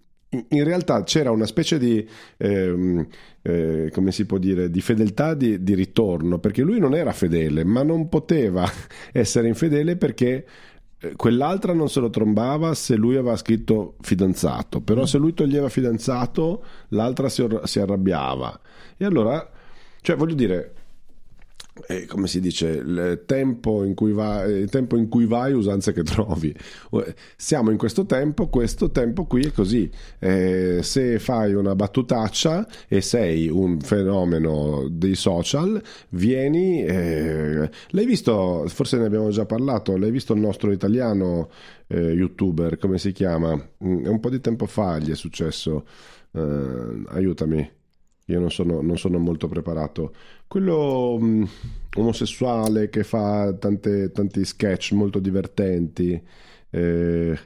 in- 0.49 0.63
realtà 0.63 1.03
c'era 1.03 1.31
una 1.31 1.45
specie 1.45 1.77
di, 1.77 2.07
ehm, 2.37 3.07
eh, 3.41 3.89
come 3.93 4.11
si 4.11 4.25
può 4.25 4.37
dire, 4.37 4.69
di 4.69 4.81
fedeltà 4.81 5.33
di, 5.33 5.63
di 5.63 5.73
ritorno, 5.75 6.39
perché 6.39 6.61
lui 6.61 6.79
non 6.79 6.95
era 6.95 7.11
fedele, 7.13 7.63
ma 7.63 7.83
non 7.83 8.09
poteva 8.09 8.69
essere 9.11 9.47
infedele 9.47 9.95
perché 9.97 10.45
eh, 10.99 11.15
quell'altra 11.15 11.73
non 11.73 11.89
se 11.89 11.99
lo 11.99 12.09
trombava 12.09 12.73
se 12.73 12.95
lui 12.95 13.15
aveva 13.15 13.35
scritto 13.35 13.95
fidanzato, 14.01 14.81
però 14.81 15.05
se 15.05 15.17
lui 15.17 15.33
toglieva 15.33 15.69
fidanzato, 15.69 16.63
l'altra 16.89 17.29
si, 17.29 17.45
si 17.63 17.79
arrabbiava. 17.79 18.59
E 18.97 19.05
allora, 19.05 19.49
cioè 20.01 20.15
voglio 20.15 20.35
dire, 20.35 20.73
eh, 21.87 22.05
come 22.05 22.27
si 22.27 22.39
dice, 22.39 22.67
il 22.67 23.23
tempo 23.25 23.83
in 23.83 23.93
cui 23.95 24.13
vai, 24.13 24.51
il 24.61 24.69
tempo 24.69 24.95
in 24.97 25.09
cui 25.09 25.25
vai, 25.25 25.53
usanze 25.53 25.91
che 25.93 26.03
trovi. 26.03 26.55
Eh, 26.91 27.15
Siamo 27.35 27.69
in 27.71 27.77
questo 27.77 28.05
tempo, 28.05 28.47
questo 28.47 28.91
tempo 28.91 29.25
qui 29.25 29.43
è 29.45 29.51
così. 29.51 29.89
Eh, 30.19 30.79
se 30.81 31.19
fai 31.19 31.53
una 31.53 31.75
battutaccia 31.75 32.67
e 32.87 33.01
sei 33.01 33.49
un 33.49 33.79
fenomeno 33.81 34.87
dei 34.89 35.15
social, 35.15 35.81
vieni. 36.09 36.83
eh, 36.85 37.69
l'hai 37.89 38.05
visto? 38.05 38.65
Forse 38.67 38.97
ne 38.97 39.05
abbiamo 39.05 39.29
già 39.29 39.45
parlato. 39.45 39.97
L'hai 39.97 40.11
visto 40.11 40.33
il 40.33 40.39
nostro 40.39 40.71
italiano 40.71 41.49
eh, 41.87 41.99
youtuber? 42.11 42.77
Come 42.77 42.97
si 42.97 43.11
chiama? 43.11 43.53
Mm, 43.83 44.05
un 44.05 44.19
po' 44.19 44.29
di 44.29 44.39
tempo 44.39 44.65
fa 44.65 44.97
gli 44.99 45.11
è 45.11 45.15
successo. 45.15 45.85
eh, 46.33 47.03
aiutami. 47.09 47.69
Io 48.27 48.39
non 48.39 48.49
sono, 48.49 48.81
non 48.81 48.97
sono 48.97 49.19
molto 49.19 49.47
preparato. 49.47 50.13
Quello 50.47 51.17
mh, 51.19 51.47
omosessuale 51.97 52.89
che 52.89 53.03
fa 53.03 53.53
tante- 53.53 54.11
tanti 54.11 54.43
sketch 54.45 54.93
molto 54.93 55.19
divertenti. 55.19 56.19
eh, 56.71 57.39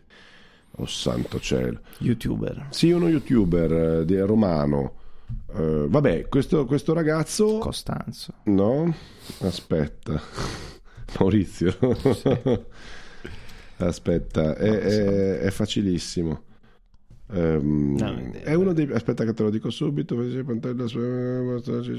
oh 0.71 0.85
santo 0.85 1.39
cielo. 1.39 1.79
youtuber 1.99 2.67
Sì, 2.69 2.91
uno 2.91 3.09
youtuber 3.09 3.71
eh, 4.01 4.05
di- 4.05 4.17
romano. 4.19 4.93
Eh, 5.53 5.85
vabbè, 5.89 6.27
questo, 6.29 6.65
questo 6.65 6.93
ragazzo... 6.93 7.57
Costanzo 7.57 8.33
No? 8.45 8.93
Aspetta. 9.41 10.19
Maurizio. 11.19 11.75
Aspetta, 13.77 14.55
è, 14.55 14.69
è- 14.79 15.37
è 15.39 15.49
facilissimo. 15.51 16.43
Ehm, 17.31 17.95
No, 17.97 18.31
è 18.31 18.53
uno 18.53 18.73
dei. 18.73 18.89
Aspetta, 18.91 19.23
che 19.23 19.33
te 19.33 19.43
lo 19.43 19.49
dico 19.49 19.69
subito. 19.69 20.15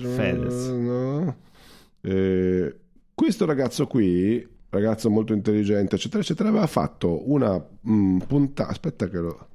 Fedez. 0.09 0.68
No. 0.68 1.37
Eh, 2.01 2.76
questo 3.14 3.45
ragazzo 3.45 3.87
qui, 3.87 4.47
ragazzo 4.70 5.11
molto 5.11 5.33
intelligente, 5.33 5.97
eccetera, 5.97 6.22
eccetera, 6.22 6.49
aveva 6.49 6.66
fatto 6.66 7.31
una 7.31 7.61
puntata. 8.26 8.70
Aspetta, 8.70 9.09
che 9.09 9.18
lo, 9.18 9.49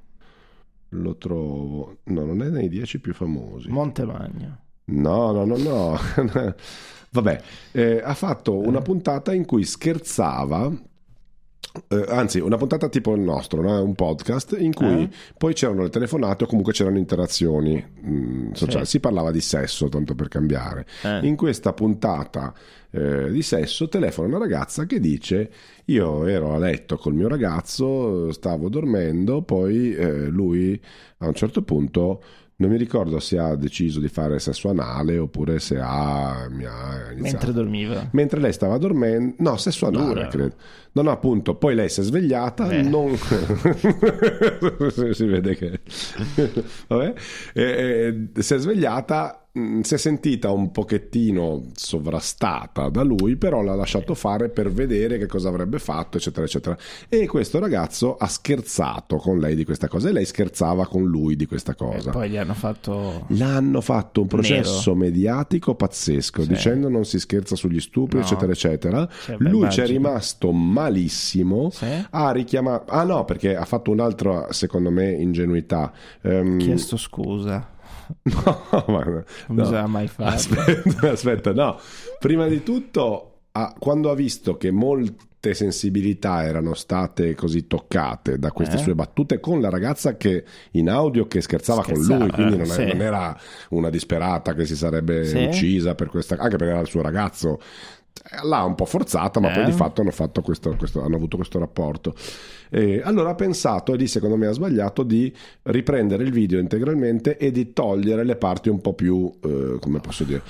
lo 0.90 1.16
trovo. 1.16 1.98
No, 2.04 2.24
non 2.24 2.42
è 2.42 2.48
nei 2.48 2.68
dieci 2.68 3.00
più 3.00 3.12
famosi. 3.12 3.68
Montemagno 3.68 4.64
No, 4.86 5.32
no, 5.32 5.44
no, 5.44 5.56
no. 5.56 5.98
Vabbè, 7.10 7.42
eh, 7.72 8.00
ha 8.04 8.14
fatto 8.14 8.58
una 8.58 8.80
puntata 8.80 9.32
in 9.34 9.44
cui 9.44 9.64
scherzava. 9.64 10.72
Eh, 11.88 12.04
anzi, 12.08 12.40
una 12.40 12.56
puntata 12.56 12.88
tipo 12.88 13.14
il 13.14 13.20
nostro, 13.20 13.60
no? 13.60 13.82
un 13.82 13.94
podcast 13.94 14.56
in 14.58 14.72
cui 14.72 15.02
Eh? 15.02 15.10
poi 15.36 15.54
c'erano 15.54 15.82
le 15.82 15.90
telefonate 15.90 16.44
o 16.44 16.46
comunque 16.46 16.72
c'erano 16.72 16.98
interazioni 16.98 17.84
mm, 18.04 18.52
sociali. 18.52 18.84
Sì. 18.84 18.92
Si 18.92 19.00
parlava 19.00 19.30
di 19.30 19.40
sesso, 19.40 19.88
tanto 19.88 20.14
per 20.14 20.28
cambiare. 20.28 20.86
Eh. 21.02 21.26
In 21.26 21.36
questa 21.36 21.72
puntata 21.72 22.54
eh, 22.90 23.30
di 23.30 23.42
sesso 23.42 23.88
telefona 23.88 24.28
una 24.28 24.38
ragazza 24.38 24.86
che 24.86 25.00
dice: 25.00 25.50
Io 25.86 26.26
ero 26.26 26.54
a 26.54 26.58
letto 26.58 26.96
col 26.96 27.14
mio 27.14 27.28
ragazzo, 27.28 28.32
stavo 28.32 28.68
dormendo, 28.68 29.42
poi 29.42 29.94
eh, 29.94 30.26
lui 30.26 30.80
a 31.18 31.26
un 31.26 31.34
certo 31.34 31.62
punto. 31.62 32.22
Non 32.58 32.70
mi 32.70 32.78
ricordo 32.78 33.20
se 33.20 33.38
ha 33.38 33.54
deciso 33.54 34.00
di 34.00 34.08
fare 34.08 34.38
sesso 34.38 34.70
anale 34.70 35.18
oppure 35.18 35.58
se 35.58 35.78
ha, 35.78 36.46
mi 36.50 36.64
ha 36.64 37.10
iniziato. 37.12 37.20
mentre 37.20 37.52
dormiva 37.52 38.08
Mentre 38.12 38.40
lei 38.40 38.52
stava 38.54 38.78
dormendo, 38.78 39.34
no, 39.40 39.56
sesso 39.58 39.86
anale, 39.86 40.06
Dura. 40.14 40.26
credo. 40.28 40.54
No, 40.92 41.02
no, 41.02 41.10
appunto, 41.10 41.54
poi 41.56 41.74
lei 41.74 41.90
si 41.90 42.00
è 42.00 42.02
svegliata, 42.02 42.70
Eh. 42.70 42.80
non... 42.80 43.14
si 45.12 45.24
vede 45.26 45.54
che... 45.54 45.80
Vabbè. 46.88 47.14
E- 47.52 48.28
e 48.34 48.42
si 48.42 48.54
è 48.54 48.58
svegliata, 48.58 49.45
si 49.82 49.94
è 49.94 49.96
sentita 49.96 50.50
un 50.50 50.70
pochettino 50.70 51.64
sovrastata 51.74 52.88
da 52.88 53.02
lui, 53.02 53.36
però 53.36 53.62
l'ha 53.62 53.74
lasciato 53.74 54.14
fare 54.14 54.48
per 54.48 54.70
vedere 54.70 55.18
che 55.18 55.26
cosa 55.26 55.48
avrebbe 55.48 55.78
fatto, 55.78 56.18
eccetera, 56.18 56.44
eccetera. 56.46 56.76
E 57.08 57.26
questo 57.26 57.58
ragazzo 57.58 58.16
ha 58.16 58.26
scherzato 58.28 59.16
con 59.16 59.38
lei 59.38 59.54
di 59.54 59.64
questa 59.64 59.88
cosa 59.88 60.08
e 60.08 60.12
lei 60.12 60.24
scherzava 60.24 60.86
con 60.86 61.04
lui 61.04 61.36
di 61.36 61.46
questa 61.46 61.72
e 61.72 61.74
cosa. 61.74 62.10
poi 62.10 62.30
gli 62.30 62.36
hanno 62.36 62.54
fatto 62.54 63.24
L'hanno 63.28 63.80
fatto 63.80 64.20
un 64.22 64.26
processo 64.26 64.94
mediatico 64.94 65.74
pazzesco, 65.74 66.42
Sì. 66.42 66.48
dicendo 66.48 66.88
non 66.88 67.04
si 67.04 67.18
scherza 67.18 67.56
sugli 67.56 67.80
stupri, 67.80 68.18
No. 68.18 68.24
eccetera, 68.24 68.52
eccetera. 68.52 69.08
Cioè, 69.24 69.36
beh, 69.36 69.48
Lui 69.48 69.70
ci 69.70 69.80
è 69.80 69.84
immagino. 69.84 69.86
rimasto 70.08 70.52
malissimo. 70.52 71.70
Sì? 71.70 71.86
Ha 72.10 72.30
richiamato, 72.30 72.90
ah 72.92 73.04
no, 73.04 73.24
perché 73.24 73.56
ha 73.56 73.64
fatto 73.64 73.90
un'altra, 73.90 74.52
secondo 74.52 74.90
me, 74.90 75.10
ingenuità. 75.12 75.92
Ehm, 76.22 76.58
chiesto 76.58 76.96
scusa 76.96 77.74
no, 78.22 78.64
ma- 78.88 79.04
non 79.04 79.24
no. 79.48 79.54
bisogna 79.54 79.86
mai 79.86 80.06
farlo 80.08 80.32
Aspetta, 80.34 81.10
aspetta, 81.12 81.52
no. 81.52 81.78
Prima 82.18 82.46
di 82.46 82.62
tutto, 82.62 83.38
ha- 83.52 83.74
quando 83.78 84.10
ha 84.10 84.14
visto 84.14 84.56
che 84.56 84.70
molte 84.70 85.54
sensibilità 85.54 86.44
erano 86.44 86.74
state 86.74 87.34
così 87.34 87.66
toccate 87.66 88.38
da 88.38 88.50
queste 88.50 88.76
Eh? 88.76 88.78
sue 88.80 88.94
battute 88.96 89.38
con 89.38 89.60
la 89.60 89.68
ragazza 89.70 90.16
che 90.16 90.44
in 90.72 90.88
audio 90.88 91.26
che 91.28 91.40
scherzava, 91.40 91.82
con 91.82 91.94
Scherzava, 91.94 92.24
lui, 92.24 92.30
quindi 92.32 92.56
non, 92.56 92.66
è- 92.66 92.70
sì. 92.70 92.84
non 92.86 93.00
era 93.00 93.38
una 93.70 93.90
disperata 93.90 94.54
che 94.54 94.66
si 94.66 94.74
sarebbe 94.76 95.24
Sì. 95.24 95.44
uccisa 95.44 95.94
per 95.94 96.08
questa, 96.08 96.34
anche 96.36 96.56
perché 96.56 96.72
era 96.72 96.80
il 96.80 96.88
suo 96.88 97.02
ragazzo. 97.02 97.60
L'ha 98.42 98.64
un 98.64 98.74
po' 98.74 98.86
forzata, 98.86 99.38
ma 99.40 99.50
Eh? 99.50 99.54
poi 99.54 99.64
di 99.66 99.72
fatto 99.72 100.00
hanno, 100.00 100.10
fatto 100.10 100.40
questo, 100.42 100.74
questo- 100.76 101.02
hanno 101.02 101.16
avuto 101.16 101.36
questo 101.36 101.58
rapporto. 101.58 102.14
E 102.68 103.00
allora 103.04 103.30
ha 103.30 103.34
pensato, 103.36 103.92
e 103.94 103.96
lì 103.96 104.08
secondo 104.08 104.36
me 104.36 104.48
ha 104.48 104.52
sbagliato, 104.52 105.04
di 105.04 105.32
riprendere 105.62 106.24
il 106.24 106.32
video 106.32 106.58
integralmente 106.58 107.36
e 107.36 107.52
di 107.52 107.72
togliere 107.72 108.24
le 108.24 108.34
parti 108.34 108.68
un 108.68 108.80
po' 108.80 108.94
più, 108.94 109.32
eh, 109.44 109.76
come 109.80 110.00
posso 110.00 110.24
dire, 110.24 110.42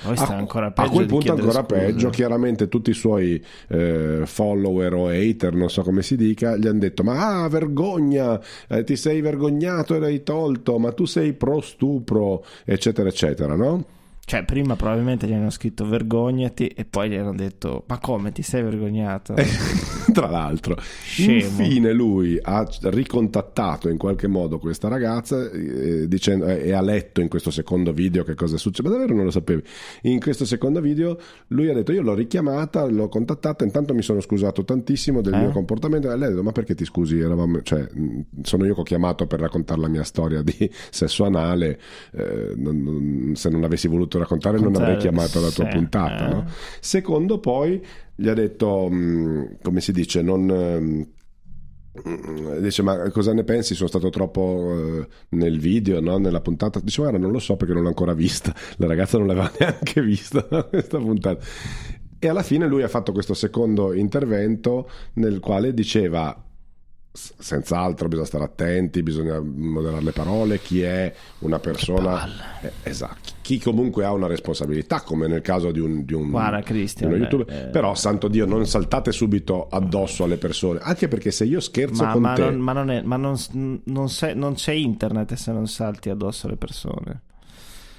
a 0.68 0.70
peggio 0.70 0.90
quel 0.92 1.06
punto 1.06 1.32
ancora 1.32 1.64
scuse. 1.64 1.64
peggio, 1.74 2.08
chiaramente 2.10 2.68
tutti 2.68 2.90
i 2.90 2.94
suoi 2.94 3.44
eh, 3.68 4.22
follower 4.24 4.94
o 4.94 5.08
hater, 5.08 5.54
non 5.54 5.68
so 5.68 5.82
come 5.82 6.02
si 6.02 6.16
dica, 6.16 6.56
gli 6.56 6.66
hanno 6.66 6.78
detto 6.78 7.02
ma 7.02 7.42
ah, 7.44 7.48
vergogna, 7.48 8.40
eh, 8.68 8.84
ti 8.84 8.96
sei 8.96 9.20
vergognato 9.20 9.94
e 9.94 9.98
l'hai 9.98 10.22
tolto, 10.22 10.78
ma 10.78 10.92
tu 10.92 11.04
sei 11.04 11.34
pro 11.34 11.60
stupro, 11.60 12.42
eccetera, 12.64 13.08
eccetera, 13.10 13.54
no? 13.54 13.84
Cioè, 14.28 14.44
prima 14.44 14.74
probabilmente 14.74 15.28
gli 15.28 15.32
hanno 15.32 15.50
scritto 15.50 15.86
vergognati 15.86 16.66
e 16.66 16.84
poi 16.84 17.10
gli 17.10 17.14
hanno 17.14 17.32
detto 17.32 17.84
ma 17.86 18.00
come 18.00 18.32
ti 18.32 18.42
sei 18.42 18.60
vergognato? 18.64 19.34
Tra 20.12 20.28
l'altro, 20.28 20.76
Scemo. 20.80 21.32
infine 21.44 21.92
lui 21.92 22.36
ha 22.42 22.66
ricontattato 22.82 23.88
in 23.88 23.98
qualche 23.98 24.26
modo 24.26 24.58
questa 24.58 24.88
ragazza 24.88 25.48
eh, 25.50 26.08
dicendo, 26.08 26.46
eh, 26.46 26.64
e 26.66 26.72
ha 26.72 26.80
letto 26.80 27.20
in 27.20 27.28
questo 27.28 27.50
secondo 27.52 27.92
video 27.92 28.24
che 28.24 28.34
cosa 28.34 28.56
succede. 28.56 28.88
Ma 28.88 28.94
davvero 28.96 29.14
non 29.14 29.26
lo 29.26 29.30
sapevi? 29.30 29.62
In 30.02 30.18
questo 30.18 30.44
secondo 30.44 30.80
video 30.80 31.18
lui 31.48 31.68
ha 31.70 31.74
detto 31.74 31.92
io 31.92 32.02
l'ho 32.02 32.14
richiamata, 32.14 32.84
l'ho 32.86 33.08
contattata, 33.08 33.62
intanto 33.62 33.94
mi 33.94 34.02
sono 34.02 34.20
scusato 34.20 34.64
tantissimo 34.64 35.20
del 35.20 35.34
Eh? 35.34 35.38
mio 35.38 35.50
comportamento 35.50 36.10
e 36.10 36.16
lei 36.16 36.26
ha 36.26 36.30
detto 36.30 36.42
ma 36.42 36.52
perché 36.52 36.74
ti 36.74 36.84
scusi? 36.84 37.18
Eravamo, 37.20 37.62
cioè, 37.62 37.86
sono 38.42 38.64
io 38.64 38.74
che 38.74 38.80
ho 38.80 38.84
chiamato 38.84 39.26
per 39.28 39.38
raccontare 39.38 39.80
la 39.80 39.88
mia 39.88 40.02
storia 40.04 40.42
di 40.42 40.68
sesso 40.90 41.24
anale, 41.24 41.78
eh, 42.12 42.54
non- 42.56 42.82
non- 42.82 43.32
se 43.36 43.50
non 43.50 43.62
avessi 43.62 43.86
voluto 43.86 44.15
raccontare 44.18 44.58
non 44.58 44.74
avrei 44.76 44.96
chiamato 44.96 45.40
la 45.40 45.50
tua 45.50 45.66
puntata. 45.66 46.28
eh. 46.28 46.32
no? 46.34 46.46
Secondo, 46.80 47.38
poi 47.38 47.84
gli 48.14 48.28
ha 48.28 48.34
detto, 48.34 48.88
mh, 48.88 49.58
come 49.62 49.80
si 49.80 49.92
dice, 49.92 50.22
non. 50.22 50.44
mh, 50.44 51.08
Dice, 52.60 52.82
ma 52.82 53.10
cosa 53.10 53.32
ne 53.32 53.42
pensi? 53.44 53.74
Sono 53.74 53.88
stato 53.88 54.10
troppo 54.10 55.00
eh, 55.00 55.06
nel 55.30 55.58
video, 55.58 56.00
no? 56.00 56.18
nella 56.18 56.40
puntata. 56.40 56.78
Dice, 56.80 57.00
guarda, 57.00 57.18
non 57.18 57.30
lo 57.32 57.38
so 57.38 57.56
perché 57.56 57.72
non 57.72 57.82
l'ho 57.82 57.88
ancora 57.88 58.12
vista. 58.12 58.54
La 58.76 58.86
ragazza 58.86 59.16
non 59.18 59.26
l'aveva 59.26 59.50
neanche 59.58 60.02
vista 60.02 60.46
no? 60.50 60.64
questa 60.68 60.98
puntata. 60.98 61.42
E 62.18 62.28
alla 62.28 62.42
fine 62.42 62.66
lui 62.66 62.82
ha 62.82 62.88
fatto 62.88 63.12
questo 63.12 63.34
secondo 63.34 63.92
intervento 63.92 64.88
nel 65.14 65.38
quale 65.40 65.72
diceva 65.74 66.45
senz'altro 67.16 68.08
bisogna 68.08 68.26
stare 68.26 68.44
attenti, 68.44 69.02
bisogna 69.02 69.40
moderare 69.40 70.02
le 70.02 70.12
parole, 70.12 70.60
chi 70.60 70.82
è 70.82 71.12
una 71.40 71.58
persona 71.58 72.26
eh, 72.60 72.72
esatto, 72.82 73.32
chi 73.42 73.58
comunque 73.58 74.04
ha 74.04 74.12
una 74.12 74.26
responsabilità, 74.26 75.00
come 75.00 75.26
nel 75.26 75.40
caso 75.40 75.70
di 75.72 75.80
un, 75.80 76.04
di 76.04 76.12
un, 76.14 76.30
Guarda, 76.30 76.58
di 76.58 76.62
Christian, 76.64 77.12
uno 77.12 77.20
youtuber. 77.22 77.48
eh, 77.48 77.66
Però, 77.70 77.94
santo 77.94 78.28
Dio, 78.28 78.44
non 78.46 78.66
saltate 78.66 79.12
subito 79.12 79.66
addosso 79.68 80.24
alle 80.24 80.36
persone, 80.36 80.78
anche 80.82 81.08
perché 81.08 81.30
se 81.30 81.44
io 81.44 81.60
scherzo 81.60 82.04
Ma, 82.04 82.12
con 82.12 82.20
ma 82.22 82.32
te, 82.34 82.42
non, 82.42 82.56
ma 82.58 82.72
non 82.72 82.90
è- 82.90 83.02
ma 83.02 83.16
non- 83.16 83.36
non 83.84 84.08
sei- 84.10 84.36
non 84.36 84.54
c'è 84.54 84.72
internet 84.72 85.34
se 85.34 85.52
non 85.52 85.66
salti 85.66 86.10
addosso 86.10 86.46
alle 86.46 86.56
persone. 86.56 87.22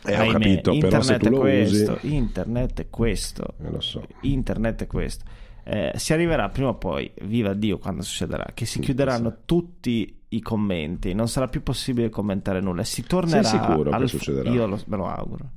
eh, 0.05 0.17
ho 0.19 0.31
capito, 0.31 0.71
però 0.77 1.01
se 1.01 1.13
internet 1.15 1.19
tu 1.19 1.25
è 1.27 1.29
lo 1.31 1.39
questo, 1.39 1.97
usi, 2.01 2.15
internet 2.15 2.79
è 2.81 2.89
questo. 2.89 3.53
eh, 3.61 3.69
lo 3.71 3.81
so. 3.81 4.07
Internet 4.21 4.83
è 4.83 4.87
questo. 4.87 5.25
Eh, 5.69 5.91
si 5.95 6.13
arriverà 6.13 6.47
prima 6.47 6.69
o 6.69 6.75
poi, 6.75 7.11
viva 7.23 7.53
Dio 7.53 7.77
quando 7.77 8.01
succederà, 8.01 8.45
che 8.53 8.65
si 8.65 8.79
chiuderanno 8.79 9.39
tutti 9.43 10.21
i 10.29 10.39
commenti, 10.41 11.13
non 11.13 11.27
sarà 11.27 11.47
più 11.47 11.61
possibile 11.61 12.07
commentare 12.09 12.61
nulla. 12.61 12.83
Si 12.85 13.03
tornerà 13.03 13.43
Sei 13.43 13.59
sicuro 13.59 13.89
che 13.89 13.95
al- 13.95 14.07
succederà? 14.07 14.49
Io 14.49 14.65
lo- 14.65 14.79
me 14.85 14.95
lo 14.95 15.07
auguro. 15.07 15.51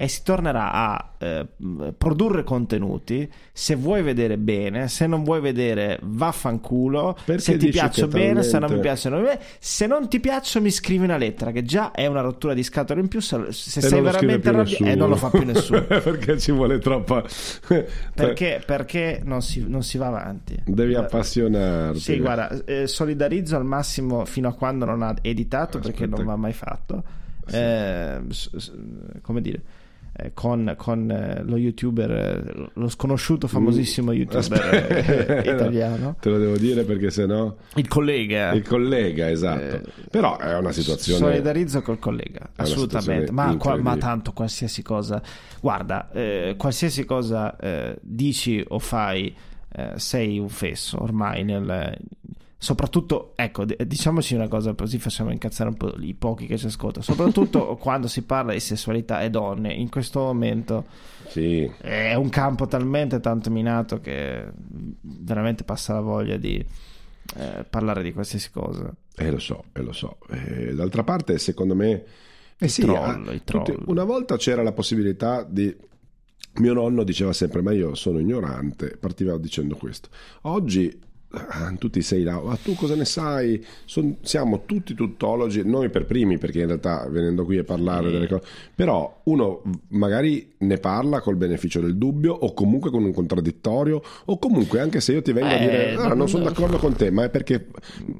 E 0.00 0.06
si 0.06 0.22
tornerà 0.22 0.70
a 0.72 1.10
eh, 1.18 1.44
produrre 1.98 2.44
contenuti. 2.44 3.28
Se 3.52 3.74
vuoi 3.74 4.02
vedere 4.02 4.38
bene, 4.38 4.86
se 4.86 5.08
non 5.08 5.24
vuoi 5.24 5.40
vedere, 5.40 5.98
vaffanculo. 6.02 7.16
Perché 7.24 7.42
se 7.42 7.56
ti 7.56 7.68
piaccio 7.70 8.06
bene, 8.06 8.44
se 8.44 8.60
non 8.60 8.72
mi 8.72 8.78
piacciono 8.78 9.20
bene. 9.20 9.40
Se 9.58 9.88
non 9.88 10.08
ti 10.08 10.20
piaccio, 10.20 10.60
mi 10.60 10.70
scrivi 10.70 11.02
una 11.02 11.16
lettera, 11.16 11.50
che 11.50 11.64
già 11.64 11.90
è 11.90 12.06
una 12.06 12.20
rottura 12.20 12.54
di 12.54 12.62
scatole 12.62 13.00
in 13.00 13.08
più. 13.08 13.20
Se, 13.20 13.50
se 13.50 13.80
sei 13.80 14.00
veramente 14.00 14.48
arrabbiato, 14.48 14.84
e 14.84 14.94
non 14.94 15.08
lo 15.08 15.16
fa 15.16 15.30
più 15.30 15.44
nessuno. 15.44 15.82
perché 15.86 16.38
ci 16.38 16.52
vuole 16.52 16.78
troppa 16.78 17.24
Perché, 18.14 18.62
perché 18.64 19.20
non, 19.24 19.42
si, 19.42 19.64
non 19.66 19.82
si 19.82 19.98
va 19.98 20.06
avanti? 20.06 20.62
devi 20.64 20.92
Eh, 20.92 20.96
appassionarti 20.98 21.98
Sì, 21.98 22.18
guarda, 22.20 22.64
eh, 22.64 22.86
solidarizzo 22.86 23.56
al 23.56 23.64
massimo 23.64 24.24
fino 24.24 24.48
a 24.48 24.54
quando 24.54 24.84
non 24.84 25.02
ha 25.02 25.14
editato 25.22 25.78
perché 25.78 26.04
Aspetta. 26.04 26.16
non 26.16 26.24
va 26.24 26.36
mai 26.36 26.52
fatto. 26.52 27.02
Eh, 27.50 28.20
come 29.22 29.40
dire, 29.40 29.56
eh, 29.56 29.86
con, 30.34 30.74
con, 30.76 31.10
eh, 31.10 31.42
lo 31.44 31.56
youtuber, 31.56 32.10
eh, 32.10 32.70
lo 32.72 32.88
sconosciuto 32.88 33.46
famosissimo 33.46 34.12
youtuber 34.12 35.44
eh, 35.44 35.50
italiano, 35.54 36.16
te 36.20 36.28
lo 36.30 36.38
devo 36.38 36.56
dire 36.56 36.84
perché 36.84 37.10
sennò 37.10 37.54
il 37.76 37.88
collega. 37.88 38.52
il 38.52 38.66
collega 38.66 39.30
esatto 39.30 39.76
Eh, 39.76 39.82
però 40.10 40.36
è 40.38 40.56
una 40.56 40.72
situazione 40.72 41.18
Solidarizzo 41.18 41.82
col 41.82 41.98
collega, 41.98 42.50
assolutamente. 42.56 43.30
Ma, 43.32 43.56
qua- 43.56 43.76
ma 43.76 43.96
tanto 43.96 44.32
qualsiasi 44.32 44.82
cosa, 44.82 45.22
guarda, 45.60 46.10
eh, 46.12 46.54
qualsiasi 46.56 47.04
cosa 47.04 47.56
eh, 47.56 47.98
dici 48.02 48.64
o 48.66 48.78
fai, 48.78 49.34
eh, 49.72 49.92
sei 49.96 50.38
un 50.38 50.48
fesso 50.48 51.02
ormai. 51.02 51.44
Nel, 51.44 51.96
soprattutto, 52.58 53.32
ecco, 53.36 53.64
diciamoci 53.64 54.34
una 54.34 54.48
cosa, 54.48 54.74
così 54.74 54.98
facciamo 54.98 55.30
incazzare 55.30 55.70
un 55.70 55.76
po' 55.76 55.94
i 56.00 56.14
pochi 56.14 56.46
che 56.46 56.58
ci 56.58 56.66
ascoltano. 56.66 57.04
Soprattutto 57.04 57.76
quando 57.80 58.08
si 58.08 58.22
parla 58.22 58.52
di 58.52 58.60
sessualità 58.60 59.22
e 59.22 59.30
donne, 59.30 59.72
in 59.72 59.88
questo 59.88 60.20
momento 60.20 60.84
sì 61.28 61.70
è 61.80 62.14
un 62.14 62.28
campo 62.30 62.66
talmente 62.66 63.20
tanto 63.20 63.50
minato 63.50 64.00
che 64.00 64.44
veramente 65.00 65.62
passa 65.62 65.92
la 65.92 66.00
voglia 66.00 66.36
di 66.36 66.64
eh, 67.36 67.64
parlare 67.68 68.02
di 68.02 68.12
qualsiasi 68.12 68.50
cosa. 68.50 68.92
Eh, 69.14 69.30
lo 69.30 69.38
so, 69.38 69.64
eh, 69.72 69.82
lo 69.82 69.92
so. 69.92 70.18
Eh, 70.30 70.74
d'altra 70.74 71.04
parte, 71.04 71.38
secondo 71.38 71.74
me, 71.74 72.04
eh 72.58 72.68
sì, 72.68 72.82
troll, 72.82 73.28
ah, 73.28 73.40
tutti- 73.44 73.76
una 73.86 74.04
volta 74.04 74.36
c'era 74.36 74.62
la 74.62 74.72
possibilità 74.72 75.44
di. 75.48 75.74
Mio 76.54 76.72
nonno 76.72 77.04
diceva 77.04 77.32
sempre: 77.32 77.62
Ma 77.62 77.72
io 77.72 77.94
sono 77.94 78.18
ignorante. 78.18 78.96
Partiva 78.98 79.36
dicendo 79.38 79.76
questo. 79.76 80.08
Oggi. 80.42 81.06
Ah, 81.30 81.74
tutti 81.78 82.00
sei 82.02 82.22
là, 82.22 82.40
ma 82.40 82.56
tu 82.56 82.74
cosa 82.74 82.94
ne 82.94 83.04
sai? 83.04 83.62
Son- 83.84 84.16
siamo 84.22 84.64
tutti 84.64 84.94
tuttologi, 84.94 85.62
noi 85.64 85.90
per 85.90 86.06
primi, 86.06 86.38
perché 86.38 86.60
in 86.60 86.66
realtà 86.66 87.06
venendo 87.08 87.44
qui 87.44 87.58
a 87.58 87.64
parlare 87.64 88.06
Sì. 88.06 88.12
delle 88.12 88.26
cose, 88.28 88.42
però 88.74 89.20
uno 89.24 89.62
magari 89.88 90.54
ne 90.58 90.78
parla 90.78 91.20
col 91.20 91.36
beneficio 91.36 91.80
del 91.80 91.96
dubbio, 91.96 92.32
o 92.32 92.54
comunque 92.54 92.90
con 92.90 93.04
un 93.04 93.12
contraddittorio, 93.12 94.00
o 94.26 94.38
comunque 94.38 94.80
anche 94.80 95.00
se 95.00 95.12
io 95.12 95.22
ti 95.22 95.32
vengo 95.32 95.54
a 95.54 95.56
Eh, 95.56 95.58
dire 95.58 95.94
"Ah, 95.96 96.14
non- 96.14 96.28
sono 96.28 96.44
d'accordo 96.44 96.78
con 96.78 96.94
te, 96.94 97.10
ma 97.10 97.24
è 97.24 97.30
perché 97.30 97.68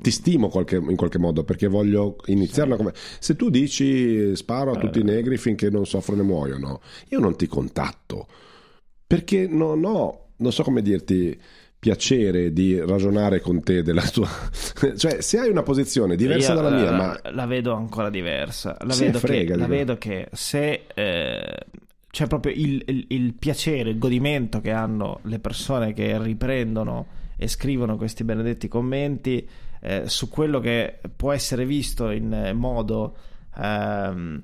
ti 0.03 0.11
stimo 0.11 0.49
qualche- 0.49 0.77
in 0.77 0.97
qualche 0.97 1.19
modo, 1.19 1.45
perché 1.45 1.67
voglio 1.67 2.17
una 2.27 2.47
conversazione. 2.77 2.93
Se 3.21 3.37
tu 3.37 3.49
dici 3.51 4.37
sparo 4.37 4.73
a 4.73 4.77
tutti 4.79 5.01
i 5.01 5.05
negri 5.05 5.37
finché 5.39 5.71
non 5.71 5.87
soffrono 5.87 6.23
e 6.23 6.25
muoiono, 6.25 6.81
io 7.09 7.19
non 7.21 7.37
ti 7.37 7.47
contatto, 7.47 8.27
perché 9.07 9.47
non 9.49 9.85
ho, 9.85 10.27
non 10.37 10.53
so 10.53 10.63
come 10.63 10.83
dirti, 10.83 11.39
piacere 11.89 12.53
di 12.53 12.79
ragionare 12.79 13.41
con 13.41 13.63
te 13.63 13.83
della 13.83 14.03
tua... 14.03 14.29
cioè, 14.97 15.23
se 15.23 15.39
hai 15.39 15.49
una 15.49 15.63
posizione 15.63 16.17
diversa 16.17 16.53
Io, 16.53 16.61
dalla 16.61 16.77
mia, 16.77 16.89
eh, 16.89 16.97
ma... 16.97 17.21
la 17.33 17.47
vedo 17.47 17.73
ancora 17.75 18.11
diversa. 18.11 18.77
La, 18.81 18.95
vedo, 18.95 19.19
frega, 19.19 19.55
che, 19.55 19.59
la 19.59 19.67
vedo 19.67 19.97
che 19.97 20.29
se 20.33 20.85
eh, 20.95 21.57
c'è 22.11 22.27
proprio 22.27 22.53
il, 22.55 22.83
il- 22.87 23.07
il 23.09 23.35
piacere, 23.35 23.89
il 23.89 23.99
godimento 23.99 24.61
che 24.61 24.71
hanno 24.71 25.21
le 25.23 25.39
persone 25.39 25.95
che 25.95 26.21
riprendono 26.23 27.07
e 27.39 27.49
scrivono 27.49 27.97
questi 27.97 28.23
benedetti 28.23 28.69
commenti 28.69 29.49
eh, 29.81 30.03
su 30.09 30.29
quello 30.29 30.61
che 30.61 30.99
può 31.17 31.33
essere 31.33 31.65
visto 31.65 32.11
in 32.11 32.53
modo, 32.55 33.17
ehm, 33.57 34.43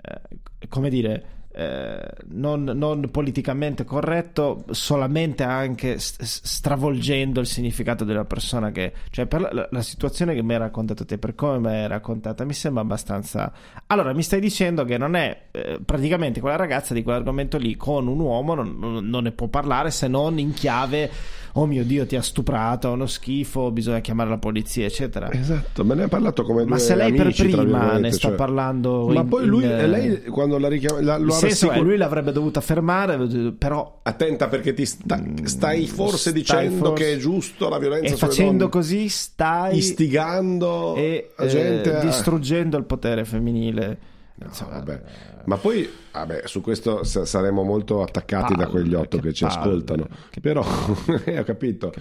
eh, 0.00 0.20
come 0.68 0.90
dire, 0.90 1.24
eh, 1.56 2.00
non, 2.30 2.64
non 2.64 3.08
politicamente 3.10 3.84
corretto, 3.84 4.64
solamente 4.70 5.44
anche 5.44 5.98
st- 6.00 6.22
st- 6.22 6.44
stravolgendo 6.44 7.38
il 7.40 7.46
significato 7.46 8.04
della 8.04 8.24
persona 8.24 8.72
che, 8.72 8.92
cioè 9.10 9.26
per 9.26 9.40
la, 9.40 9.68
la- 9.70 9.82
situazione 9.82 10.34
che 10.34 10.42
mi 10.42 10.54
hai 10.54 10.58
raccontato 10.58 11.04
te, 11.04 11.16
per 11.18 11.34
come 11.36 11.58
mi 11.58 11.66
hai 11.68 11.86
raccontata, 11.86 12.44
mi 12.44 12.54
sembra 12.54 12.82
abbastanza. 12.82 13.52
Allora, 13.86 14.12
mi 14.12 14.22
stai 14.22 14.40
dicendo 14.40 14.84
che 14.84 14.98
non 14.98 15.14
è 15.14 15.46
eh, 15.52 15.78
praticamente 15.84 16.40
quella 16.40 16.56
ragazza 16.56 16.92
di 16.92 17.02
quell'argomento 17.02 17.56
lì 17.56 17.76
con 17.76 18.08
un 18.08 18.18
uomo 18.18 18.54
non- 18.54 19.08
non 19.08 19.22
ne 19.22 19.30
può 19.32 19.46
parlare 19.46 19.90
se 19.92 20.08
non 20.08 20.38
in 20.38 20.52
chiave 20.54 21.10
oh 21.56 21.66
mio 21.66 21.84
dio 21.84 22.04
ti 22.06 22.16
ha 22.16 22.22
stuprato, 22.22 22.90
uno 22.90 23.06
schifo, 23.06 23.70
bisogna 23.70 24.00
chiamare 24.00 24.28
la 24.30 24.38
polizia, 24.38 24.86
eccetera. 24.86 25.30
Esatto, 25.32 25.84
me 25.84 25.94
ne 25.94 26.04
ha 26.04 26.08
parlato 26.08 26.42
come 26.42 26.64
Ma 26.64 26.78
se 26.78 26.94
lei 26.96 27.12
per 27.12 27.22
amici, 27.26 27.48
tra 27.48 27.62
prima 27.62 27.96
ne 27.98 28.10
sta 28.10 28.28
cioè- 28.28 28.36
parlando 28.36 29.06
Ma 29.06 29.20
in- 29.20 29.28
poi 29.28 29.46
lui, 29.46 29.64
in, 29.64 29.90
lei 29.90 30.24
quando 30.24 30.58
la 30.58 30.68
richiama, 30.68 31.00
la, 31.00 31.16
lo 31.16 31.30
senso 31.30 31.46
è 31.46 31.48
rassicura- 31.68 31.80
lui 31.80 31.96
l'avrebbe 31.96 32.32
dovuta 32.32 32.60
fermare, 32.60 33.16
però 33.56 34.00
Attenta 34.02 34.48
perché 34.48 34.74
ti 34.74 34.84
sta- 34.84 35.22
stai 35.44 35.86
forse 35.86 36.18
stai 36.18 36.32
dicendo 36.32 36.86
forse- 36.86 37.04
che 37.04 37.12
è 37.12 37.16
giusto 37.16 37.68
la 37.68 37.78
violenza 37.78 38.12
e 38.14 38.16
facendo 38.16 38.56
donne, 38.58 38.70
così 38.70 39.08
stai 39.08 39.76
istigando 39.76 40.94
e 40.96 41.30
la 41.36 41.44
eh, 41.44 41.88
a... 41.96 42.00
distruggendo 42.00 42.76
il 42.76 42.84
potere 42.84 43.24
femmile. 43.24 43.98
No, 44.36 44.50
vabbè. 44.68 45.02
Ma 45.44 45.56
poi, 45.56 45.88
vabbè, 46.12 46.42
su 46.46 46.60
questo 46.60 47.04
sa- 47.04 47.24
saremo 47.24 47.62
molto 47.62 48.02
attaccati 48.02 48.54
da 48.54 48.64
palle, 48.64 48.70
quegli 48.70 48.94
otto 48.94 49.18
che, 49.18 49.28
che 49.28 49.32
ci 49.32 49.44
palle, 49.44 49.58
ascoltano. 49.58 50.08
che 50.30 50.40
Però, 50.40 50.64
eh, 51.24 51.38
ho 51.38 51.44
capito. 51.44 51.92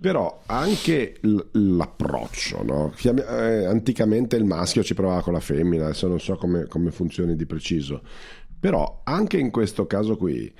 Però 0.00 0.42
anche 0.46 1.20
l'approccio, 1.52 2.62
no? 2.64 2.92
Eh, 3.00 3.64
anticamente 3.64 4.34
il 4.36 4.44
maschio 4.44 4.82
ci 4.82 4.94
provava 4.94 5.22
con 5.22 5.34
la 5.34 5.40
femmina, 5.40 5.84
adesso 5.84 6.08
non 6.08 6.18
so 6.18 6.36
come, 6.36 6.66
come 6.66 6.90
funzioni 6.90 7.36
di 7.36 7.46
preciso. 7.46 8.02
Però 8.58 9.02
anche 9.04 9.38
in 9.38 9.50
questo 9.52 9.86
caso 9.86 10.16
qui 10.16 10.52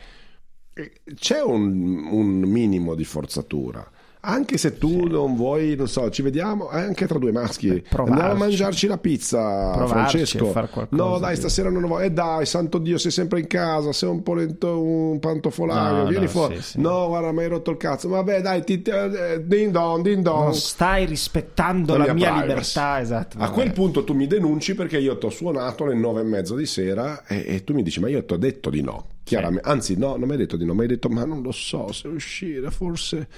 eh, 0.73 0.93
c'è 1.15 1.43
un, 1.43 2.07
un 2.11 2.41
minimo 2.43 2.95
di 2.95 3.05
forzatura. 3.05 3.91
Anche 4.21 4.59
se 4.59 4.79
tu 4.79 5.07
non 5.07 5.37
vuoi, 5.37 5.77
non 5.77 5.87
so, 5.87 6.11
ci 6.11 6.23
vediamo 6.23 6.71
eh, 6.73 6.81
anche 6.81 7.07
tra 7.07 7.19
due 7.19 7.31
maschi. 7.31 7.83
provarci. 7.89 8.11
Andiamo 8.13 8.33
a 8.33 8.35
mangiarci 8.37 8.87
la 8.89 8.99
pizza, 8.99 9.39
Provarci 9.75 10.17
Francesco. 10.19 10.49
a 10.49 10.53
qualcosa 10.53 10.87
no, 10.91 11.19
dai, 11.19 11.37
stasera 11.37 11.71
non 11.71 11.83
lo 11.83 11.89
voglio. 11.89 12.05
Eh 12.07 12.11
dai, 12.11 12.45
santo 12.45 12.79
Dio, 12.79 12.99
sei 12.99 13.13
sempre 13.13 13.39
in 13.41 13.47
casa, 13.47 13.93
sei 13.93 14.09
un 14.09 14.23
po' 14.25 14.35
lento, 14.35 14.81
un 14.83 15.19
pantofolaio, 15.21 16.03
No, 16.03 16.09
vieni 16.09 16.25
no, 16.25 16.31
fuori. 16.31 16.57
sì, 16.57 16.63
sì. 16.63 16.81
No, 16.81 17.07
guarda, 17.07 17.31
mi 17.33 17.43
hai 17.43 17.49
rotto 17.49 17.71
il 17.71 17.77
cazzo. 17.77 18.09
Vabbè, 18.09 18.41
dai, 18.43 18.65
ti, 18.65 18.83
ti- 18.83 18.91
eh, 18.91 19.43
din 19.45 19.71
don, 19.71 20.03
din 20.03 20.21
don. 20.23 20.45
non 20.45 20.55
stai 20.55 21.05
rispettando 21.07 21.97
La 21.97 22.07
la, 22.07 22.13
mia 22.13 22.33
mia 22.33 22.41
libertà, 22.43 23.01
esatto. 23.01 23.37
A 23.37 23.41
vabbè. 23.43 23.53
quel 23.53 23.73
punto 23.73 24.03
tu 24.03 24.15
mi 24.15 24.27
denunci 24.27 24.75
perché 24.75 24.99
io 24.99 25.17
ti 25.17 25.27
ho 25.27 25.31
suonato 25.31 25.85
alle 25.85 25.95
nove 25.95 26.23
e 26.23 26.25
mezzo 26.25 26.57
di 26.57 26.67
sera 26.67 27.25
e, 27.27 27.45
e 27.47 27.65
tu 27.65 27.73
mi 27.73 27.83
dici 27.85 28.01
ma 28.01 28.09
io 28.09 28.25
ti 28.25 28.33
ho 28.35 28.37
detto 28.37 28.69
di 28.69 28.83
no. 28.83 29.07
Chiaramente, 29.23 29.69
anzi 29.69 29.97
no, 29.97 30.17
non 30.17 30.27
mi 30.27 30.33
hai 30.33 30.39
detto 30.39 30.57
di 30.57 30.65
no, 30.65 30.75
mi 30.75 30.81
hai 30.83 30.87
detto 30.89 31.09
ma 31.09 31.25
non 31.25 31.43
lo 31.43 31.53
so 31.53 31.93
se 31.93 32.09
uscire, 32.09 32.71
forse, 32.71 33.29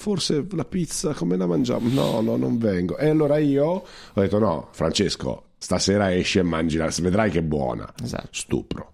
forse 0.00 0.46
la 0.52 0.64
pizza 0.64 1.12
come 1.12 1.36
la 1.36 1.46
mangiamo? 1.46 1.88
No, 1.92 2.22
no, 2.22 2.36
non 2.36 2.56
vengo. 2.56 2.96
E 2.96 3.10
allora 3.10 3.36
io 3.36 3.66
ho 3.66 3.84
detto 4.20 4.38
no, 4.38 4.68
Francesco, 4.72 5.44
stasera 5.58 6.14
esci 6.14 6.38
e 6.38 6.42
mangi, 6.42 6.78
la- 6.78 6.90
vedrai 7.02 7.30
che 7.30 7.40
è 7.40 7.42
buona. 7.42 7.92
Esatto. 8.02 8.28
Stupro. 8.30 8.92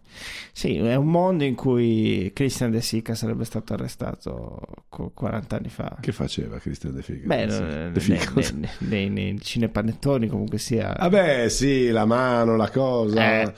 Sì, 0.52 0.76
è 0.76 0.94
un 0.96 1.06
mondo 1.08 1.44
in 1.44 1.54
cui 1.54 2.30
Christian 2.34 2.70
De 2.72 2.80
Sica 2.80 3.14
sarebbe 3.14 3.44
stato 3.44 3.74
arrestato 3.74 4.58
co- 4.88 5.10
40 5.14 5.56
anni 5.56 5.68
fa. 5.68 5.98
Che 6.00 6.10
faceva 6.12 6.58
Cristian 6.58 6.94
De 6.94 7.02
Fico? 7.02 7.26
Beh, 7.26 7.46
De 7.46 7.90
nei, 8.08 8.18
nei, 8.34 8.68
nei- 8.78 9.10
nei 9.10 9.40
cinepanettoni 9.40 10.26
comunque 10.26 10.58
sia... 10.58 10.96
Vabbè, 10.98 11.48
sì, 11.50 11.90
la 11.90 12.06
mano, 12.06 12.56
la 12.56 12.70
cosa. 12.70 13.42
Eh. 13.42 13.54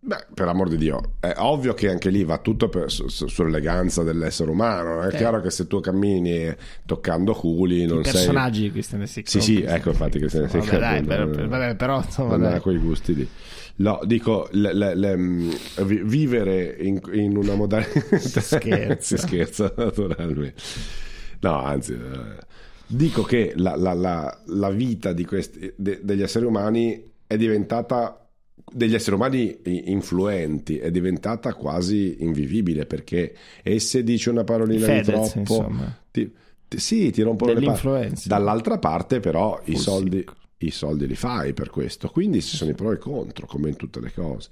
Beh, 0.00 0.26
per 0.34 0.48
amor 0.48 0.68
di 0.68 0.76
Dio, 0.76 1.14
è 1.20 1.32
ovvio 1.38 1.72
che 1.74 1.88
anche 1.88 2.10
lì 2.10 2.24
va 2.24 2.38
tutto 2.38 2.68
per- 2.68 2.90
su- 2.90 3.08
su- 3.08 3.26
sull'eleganza 3.26 4.02
dell'essere 4.02 4.50
umano. 4.50 5.00
È 5.02 5.14
Eh. 5.14 5.16
chiaro 5.16 5.40
che 5.40 5.50
se 5.50 5.66
tu 5.66 5.80
cammini 5.80 6.54
toccando 6.84 7.32
culi, 7.32 7.86
non 7.86 8.00
I 8.00 8.04
sei. 8.04 8.12
personaggi 8.12 8.62
di 8.62 8.70
Christian 8.72 9.06
Sica. 9.06 9.30
Sì, 9.30 9.40
sì, 9.40 9.62
ecco, 9.62 9.90
infatti, 9.90 10.18
Christian 10.18 10.46
De 10.50 10.58
Vabbè, 10.58 10.78
dai, 10.78 11.04
non- 11.04 11.30
però, 11.30 11.48
vabbè, 11.48 11.74
però 11.76 12.02
insomma, 12.02 12.36
non 12.36 12.52
ha 12.52 12.60
quei 12.60 12.78
gusti 12.78 13.14
lì. 13.14 13.28
No, 13.76 14.00
dico, 14.04 14.48
le- 14.52 14.72
le- 14.74 14.94
le- 14.94 15.16
vi- 15.84 16.02
vivere 16.04 16.76
in, 16.80 17.00
in 17.12 17.36
una 17.36 17.54
modalità... 17.54 17.98
Si 18.18 18.40
scherza. 18.40 18.96
si 19.16 19.16
scherza, 19.16 19.72
naturalmente. 19.76 20.54
No, 21.40 21.62
anzi, 21.62 21.92
eh, 21.92 22.42
dico 22.86 23.22
che 23.22 23.52
la, 23.56 23.74
la- 23.76 23.94
la- 23.94 24.38
la 24.46 24.70
vita 24.70 25.12
di 25.12 25.24
questi, 25.24 25.72
de- 25.76 26.00
degli 26.02 26.22
esseri 26.22 26.44
umani 26.44 27.02
è 27.26 27.36
diventata 27.36 28.18
degli 28.72 28.94
esseri 28.94 29.16
umani 29.16 29.58
i- 29.64 29.90
influenti 29.90 30.78
è 30.78 30.90
diventata 30.90 31.54
quasi 31.54 32.16
invivibile 32.20 32.86
perché 32.86 33.34
e 33.62 33.78
se 33.80 34.02
dici 34.02 34.28
una 34.28 34.44
parolina 34.44 34.86
di 34.86 34.92
Fedez, 35.04 35.04
troppo 35.32 35.38
insomma. 35.38 35.98
ti, 36.10 36.32
ti- 36.68 36.78
sì 36.78 37.10
ti 37.10 37.22
rompono 37.22 37.52
le 37.52 37.60
palle 37.66 38.12
dall'altra 38.24 38.78
parte 38.78 39.20
però 39.20 39.60
i 39.64 39.72
Full 39.72 39.80
soldi, 39.80 40.18
sick. 40.18 40.32
i 40.58 40.70
soldi 40.70 41.06
li 41.06 41.14
fai 41.16 41.52
per 41.52 41.70
questo 41.70 42.08
quindi 42.08 42.40
ci 42.42 42.56
sono 42.56 42.70
i 42.70 42.74
pro 42.74 42.90
e 42.92 42.94
i 42.94 42.98
contro 42.98 43.46
come 43.46 43.68
in 43.68 43.76
tutte 43.76 44.00
le 44.00 44.12
cose 44.12 44.48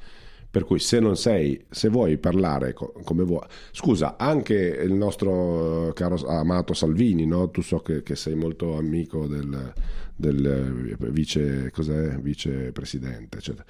per 0.53 0.65
cui 0.65 0.79
se 0.79 1.01
non 1.01 1.17
sei 1.17 1.65
se 1.71 1.89
vuoi 1.89 2.19
parlare 2.19 2.75
co- 2.75 2.93
come 3.03 3.25
vuoi 3.25 3.41
scusa 3.73 4.17
anche 4.19 4.55
il 4.55 4.93
nostro 4.93 5.89
eh, 5.89 5.93
caro 5.95 6.17
amato 6.27 6.75
Salvini 6.75 7.27
no? 7.27 7.49
tu 7.51 7.63
so 7.63 7.79
che, 7.81 8.03
che 8.03 8.15
sei 8.17 8.35
molto 8.35 8.77
amico 8.77 9.27
del, 9.27 9.73
del 10.15 10.97
eh, 11.01 11.11
vice 11.11 11.71
cos'è 11.73 12.19
vicepresidente 12.21 13.39
eccetera 13.39 13.65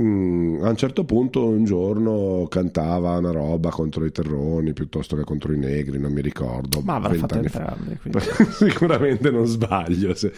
Mm, 0.00 0.62
a 0.64 0.70
un 0.70 0.76
certo 0.76 1.04
punto 1.04 1.46
un 1.46 1.64
giorno 1.64 2.46
cantava 2.48 3.18
una 3.18 3.30
roba 3.30 3.68
contro 3.68 4.06
i 4.06 4.10
terroni 4.10 4.72
piuttosto 4.72 5.16
che 5.16 5.22
contro 5.22 5.52
i 5.52 5.58
negri, 5.58 5.98
non 5.98 6.12
mi 6.12 6.22
ricordo. 6.22 6.80
Ma 6.80 6.94
avrà 6.94 7.12
fatto 7.12 7.38
vent'anni 7.38 7.48
fa. 7.48 7.76
entrambi. 7.76 7.98
quindi- 7.98 8.18
Sicuramente 8.70 9.30
non 9.30 9.44
sbaglio. 9.46 10.14
se- 10.14 10.32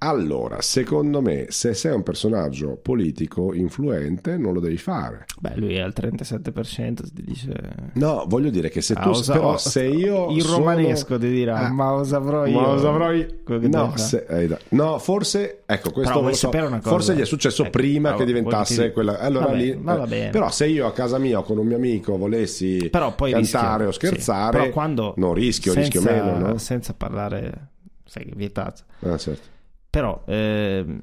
Allora, 0.00 0.60
secondo 0.60 1.20
me, 1.20 1.46
se 1.48 1.74
sei 1.74 1.92
un 1.92 2.04
personaggio 2.04 2.78
politico 2.80 3.52
influente, 3.52 4.36
non 4.36 4.52
lo 4.52 4.60
devi 4.60 4.76
fare. 4.76 5.24
Beh, 5.40 5.54
lui 5.56 5.74
è 5.74 5.80
al 5.80 5.92
37%, 5.92 7.02
ti 7.12 7.22
dice... 7.22 7.52
No, 7.94 8.24
voglio 8.28 8.50
dire 8.50 8.68
che 8.68 8.80
se 8.80 8.94
tu, 8.94 9.00
Ah, 9.00 9.08
osa- 9.10 9.32
però, 9.32 9.54
osa- 9.54 9.70
se 9.70 9.86
io 9.86 10.30
Il 10.30 10.42
sono- 10.42 10.58
romanesco 10.58 11.18
ti 11.18 11.28
dirà, 11.28 11.58
Ah, 11.66 11.70
ma 11.72 11.88
cosa 11.90 12.16
avrò 12.18 12.46
io? 12.46 12.60
Ma 12.60 12.66
cosa 12.68 12.88
avrò 12.90 13.10
io? 13.10 13.26
No, 13.62 13.96
se- 13.96 14.24
eh, 14.28 14.56
no, 14.68 14.98
forse 15.00 15.62
ecco, 15.66 15.90
questo 15.90 16.20
lo 16.20 16.32
so. 16.32 16.50
Forse 16.80 17.16
gli 17.16 17.20
è 17.20 17.24
successo 17.26 17.62
Ecco, 17.62 17.70
prima 17.72 18.10
però 18.10 18.20
che 18.20 18.24
diventasse 18.26 18.86
ti- 18.86 18.92
quella. 18.92 19.18
Allora 19.18 19.46
Va 19.46 19.52
lì, 19.54 19.74
ma 19.74 19.96
va 19.96 20.04
eh, 20.04 20.06
bene. 20.08 20.30
però 20.30 20.48
se 20.50 20.66
io 20.66 20.86
a 20.86 20.92
casa 20.92 21.18
mia 21.18 21.40
o 21.40 21.42
con 21.42 21.58
un 21.58 21.66
mio 21.66 21.76
amico 21.76 22.16
volessi 22.16 22.88
Però 22.88 23.12
poi 23.16 23.32
cantare 23.32 23.86
rischio, 23.86 23.88
o 23.88 23.90
sì. 23.90 23.98
scherzare, 24.20 24.58
Però 24.58 24.70
quando 24.70 25.14
non 25.16 25.34
rischio, 25.34 25.72
senza, 25.72 25.98
rischio 25.98 26.08
meno, 26.12 26.38
no? 26.38 26.58
Senza 26.58 26.94
parlare, 26.94 27.70
sai 28.04 28.26
che 28.26 28.32
vietato. 28.36 28.82
Ah, 29.00 29.18
certo. 29.18 29.56
Però 29.90 30.22
ehm, 30.26 31.00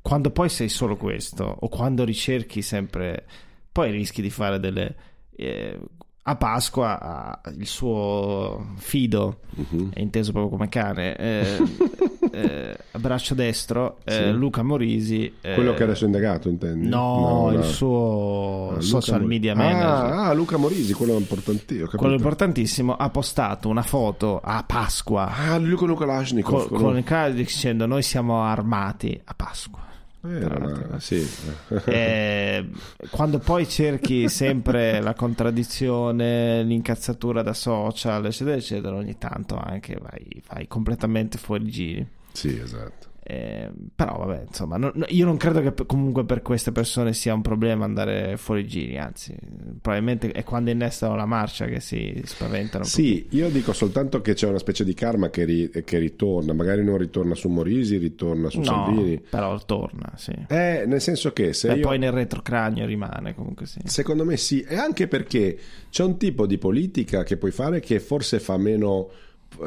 quando 0.00 0.30
poi 0.30 0.48
sei 0.48 0.68
solo 0.68 0.96
questo, 0.96 1.44
o 1.60 1.68
quando 1.68 2.04
ricerchi 2.04 2.62
sempre, 2.62 3.26
poi 3.72 3.90
rischi 3.90 4.22
di 4.22 4.30
fare 4.30 4.58
delle... 4.60 4.94
eh, 5.36 5.78
a 6.22 6.36
Pasqua 6.36 7.40
il 7.56 7.66
suo 7.66 8.74
fido, 8.76 9.40
Mhm. 9.54 9.92
è 9.94 10.00
inteso 10.00 10.30
proprio 10.32 10.50
come 10.52 10.68
cane, 10.68 11.16
eh, 11.16 11.56
eh, 12.32 12.76
braccio 12.98 13.34
destro, 13.34 13.98
eh, 14.04 14.12
Sì. 14.12 14.30
Luca 14.32 14.62
Morisi. 14.62 15.32
eh, 15.40 15.54
Quello 15.54 15.74
che 15.74 15.82
adesso 15.84 16.04
è 16.04 16.06
indagato, 16.06 16.48
intendi? 16.48 16.86
No, 16.88 17.48
il 17.52 17.58
no. 17.58 17.62
suo 17.62 18.74
Ah, 18.76 18.80
social 18.80 19.20
Mor- 19.20 19.28
media 19.28 19.52
ah, 19.52 19.56
manager. 19.56 20.12
Ah, 20.18 20.32
Luca 20.32 20.56
Morisi, 20.56 20.92
quello 20.92 21.16
importantissimo. 21.16 21.88
Quello 21.94 22.14
importantissimo 22.14 22.96
ha 22.96 23.08
postato 23.10 23.68
una 23.68 23.82
foto 23.82 24.40
a 24.42 24.62
Pasqua 24.66 25.32
Ah, 25.34 25.58
Luca 25.58 25.86
Lukalashnikov. 25.86 26.68
con, 26.68 26.78
con 26.82 26.96
il 26.96 27.04
cane 27.04 27.34
dicendo 27.34 27.86
noi 27.86 28.02
siamo 28.02 28.42
armati 28.42 29.18
a 29.24 29.34
Pasqua. 29.34 29.86
Eh, 30.24 30.34
era- 30.34 30.58
l'altro. 30.58 30.98
sì. 30.98 31.24
Eh, 31.86 32.68
quando 33.10 33.38
poi 33.38 33.68
cerchi 33.68 34.28
sempre 34.28 35.00
la 35.00 35.14
contraddizione, 35.14 36.62
l'incazzatura 36.64 37.42
da 37.42 37.52
social, 37.54 38.26
eccetera, 38.26 38.56
eccetera, 38.56 38.96
ogni 38.96 39.16
tanto 39.16 39.56
anche 39.56 39.96
vai, 40.00 40.42
vai 40.52 40.66
completamente 40.66 41.38
fuori 41.38 41.66
giri. 41.66 42.06
Sì, 42.38 42.58
esatto. 42.62 43.06
Eh, 43.30 43.68
però 43.94 44.24
vabbè, 44.24 44.44
insomma, 44.46 44.78
no- 44.78 44.90
no- 44.94 45.04
io 45.08 45.26
non 45.26 45.36
credo 45.36 45.60
che 45.60 45.72
p- 45.72 45.84
comunque 45.84 46.24
per 46.24 46.40
queste 46.40 46.72
persone 46.72 47.12
sia 47.12 47.34
un 47.34 47.42
problema 47.42 47.84
andare 47.84 48.38
fuori 48.38 48.66
giri, 48.66 48.96
anzi, 48.96 49.36
probabilmente 49.82 50.30
è 50.32 50.42
quando 50.44 50.70
innestano 50.70 51.14
la 51.14 51.26
marcia 51.26 51.66
che 51.66 51.78
si 51.78 52.22
spaventano. 52.24 52.84
Sì, 52.84 53.26
io 53.32 53.50
dico 53.50 53.74
soltanto 53.74 54.22
che 54.22 54.32
c'è 54.32 54.48
una 54.48 54.58
specie 54.58 54.82
di 54.82 54.94
karma 54.94 55.28
che, 55.28 55.44
ri- 55.44 55.70
che 55.84 55.98
ritorna, 55.98 56.54
magari 56.54 56.82
non 56.82 56.96
ritorna 56.96 57.34
su 57.34 57.48
Morisi, 57.50 57.98
ritorna 57.98 58.48
su. 58.48 58.60
No, 58.60 58.64
Salvini. 58.64 59.20
però 59.28 59.62
torna, 59.66 60.10
sì. 60.16 60.32
Eh, 60.48 60.84
nel 60.86 61.02
senso 61.02 61.34
che 61.34 61.52
se 61.52 61.72
e 61.72 61.74
io... 61.74 61.86
poi 61.86 61.98
nel 61.98 62.12
retrocranio 62.12 62.86
rimane 62.86 63.34
comunque 63.34 63.66
sì. 63.66 63.80
Secondo 63.84 64.24
me 64.24 64.38
sì, 64.38 64.62
e 64.62 64.76
anche 64.76 65.06
perché 65.06 65.58
c'è 65.90 66.02
un 66.02 66.16
tipo 66.16 66.46
di 66.46 66.56
politica 66.56 67.24
che 67.24 67.36
puoi 67.36 67.50
fare 67.50 67.80
che 67.80 68.00
forse 68.00 68.40
fa 68.40 68.56
meno 68.56 69.10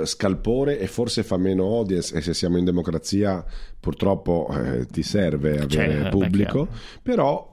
scalpore 0.04 0.80
e 0.80 0.88
forse 0.88 1.24
fa 1.24 1.38
meno 1.38 1.66
audience 1.66 2.16
e 2.16 2.22
se 2.22 2.34
siamo 2.34 2.58
in 2.58 2.66
democrazia 2.66 3.44
purtroppo 3.80 4.48
eh, 4.54 4.86
ti 4.86 5.04
serve 5.04 5.60
avere 5.60 5.68
Cioè, 5.68 6.02
beh, 6.04 6.10
pubblico, 6.10 6.68
però 7.02 7.51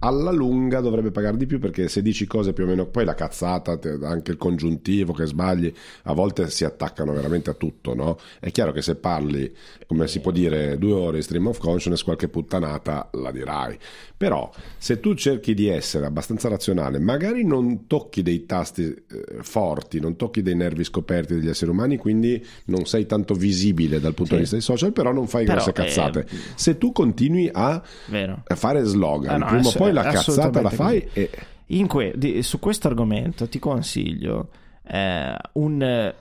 alla 0.00 0.30
lunga 0.30 0.80
dovrebbe 0.80 1.10
pagare 1.10 1.36
di 1.36 1.46
più 1.46 1.58
perché 1.58 1.88
se 1.88 2.02
dici 2.02 2.26
cose 2.26 2.52
più 2.52 2.64
o 2.64 2.66
meno 2.68 2.86
poi 2.86 3.04
la 3.04 3.14
cazzata 3.14 3.78
anche 4.02 4.30
il 4.30 4.36
congiuntivo 4.36 5.12
che 5.12 5.26
sbagli 5.26 5.72
a 6.04 6.12
volte 6.12 6.50
si 6.50 6.64
attaccano 6.64 7.12
veramente 7.12 7.50
a 7.50 7.54
tutto 7.54 7.94
no? 7.94 8.16
è 8.38 8.50
chiaro 8.52 8.70
che 8.72 8.80
se 8.82 8.94
parli 8.96 9.52
come 9.86 10.06
si 10.06 10.20
può 10.20 10.30
dire 10.30 10.78
due 10.78 10.92
ore 10.92 11.16
di 11.18 11.22
stream 11.22 11.48
of 11.48 11.58
consciousness 11.58 12.02
qualche 12.04 12.28
puttanata 12.28 13.08
la 13.12 13.32
dirai 13.32 13.76
però 14.16 14.50
se 14.76 15.00
tu 15.00 15.14
cerchi 15.14 15.54
di 15.54 15.66
essere 15.68 16.06
abbastanza 16.06 16.48
razionale 16.48 16.98
magari 17.00 17.44
non 17.44 17.86
tocchi 17.86 18.22
dei 18.22 18.46
tasti 18.46 18.82
eh, 18.84 19.04
forti 19.40 19.98
non 20.00 20.14
tocchi 20.16 20.42
dei 20.42 20.54
nervi 20.54 20.84
scoperti 20.84 21.34
degli 21.34 21.48
esseri 21.48 21.70
umani 21.70 21.96
quindi 21.96 22.44
non 22.66 22.86
sei 22.86 23.06
tanto 23.06 23.34
visibile 23.34 23.98
dal 24.00 24.14
punto 24.14 24.26
Sì. 24.32 24.34
di 24.34 24.40
vista 24.40 24.56
dei 24.56 24.64
social 24.64 24.92
però 24.92 25.12
non 25.12 25.26
fai 25.26 25.44
Però, 25.44 25.56
grosse 25.56 25.72
cazzate 25.72 26.20
eh, 26.20 26.36
se 26.54 26.78
tu 26.78 26.92
continui 26.92 27.48
a 27.52 27.82
Vero. 28.06 28.42
fare 28.54 28.84
slogan. 28.84 29.34
Ah, 29.34 29.36
no, 29.38 29.46
Prima 29.46 29.62
o 29.62 29.68
ass- 29.68 29.76
poi 29.92 30.02
la 30.04 30.10
cazzata 30.10 30.60
la 30.62 30.70
fai 30.70 31.08
e 31.12 31.30
In 31.70 31.86
que- 31.86 32.12
di- 32.16 32.42
su 32.42 32.58
questo 32.58 32.88
argomento 32.88 33.46
ti 33.48 33.58
consiglio 33.58 34.48
eh, 34.90 35.34
un 35.52 35.82
eh, 35.82 36.14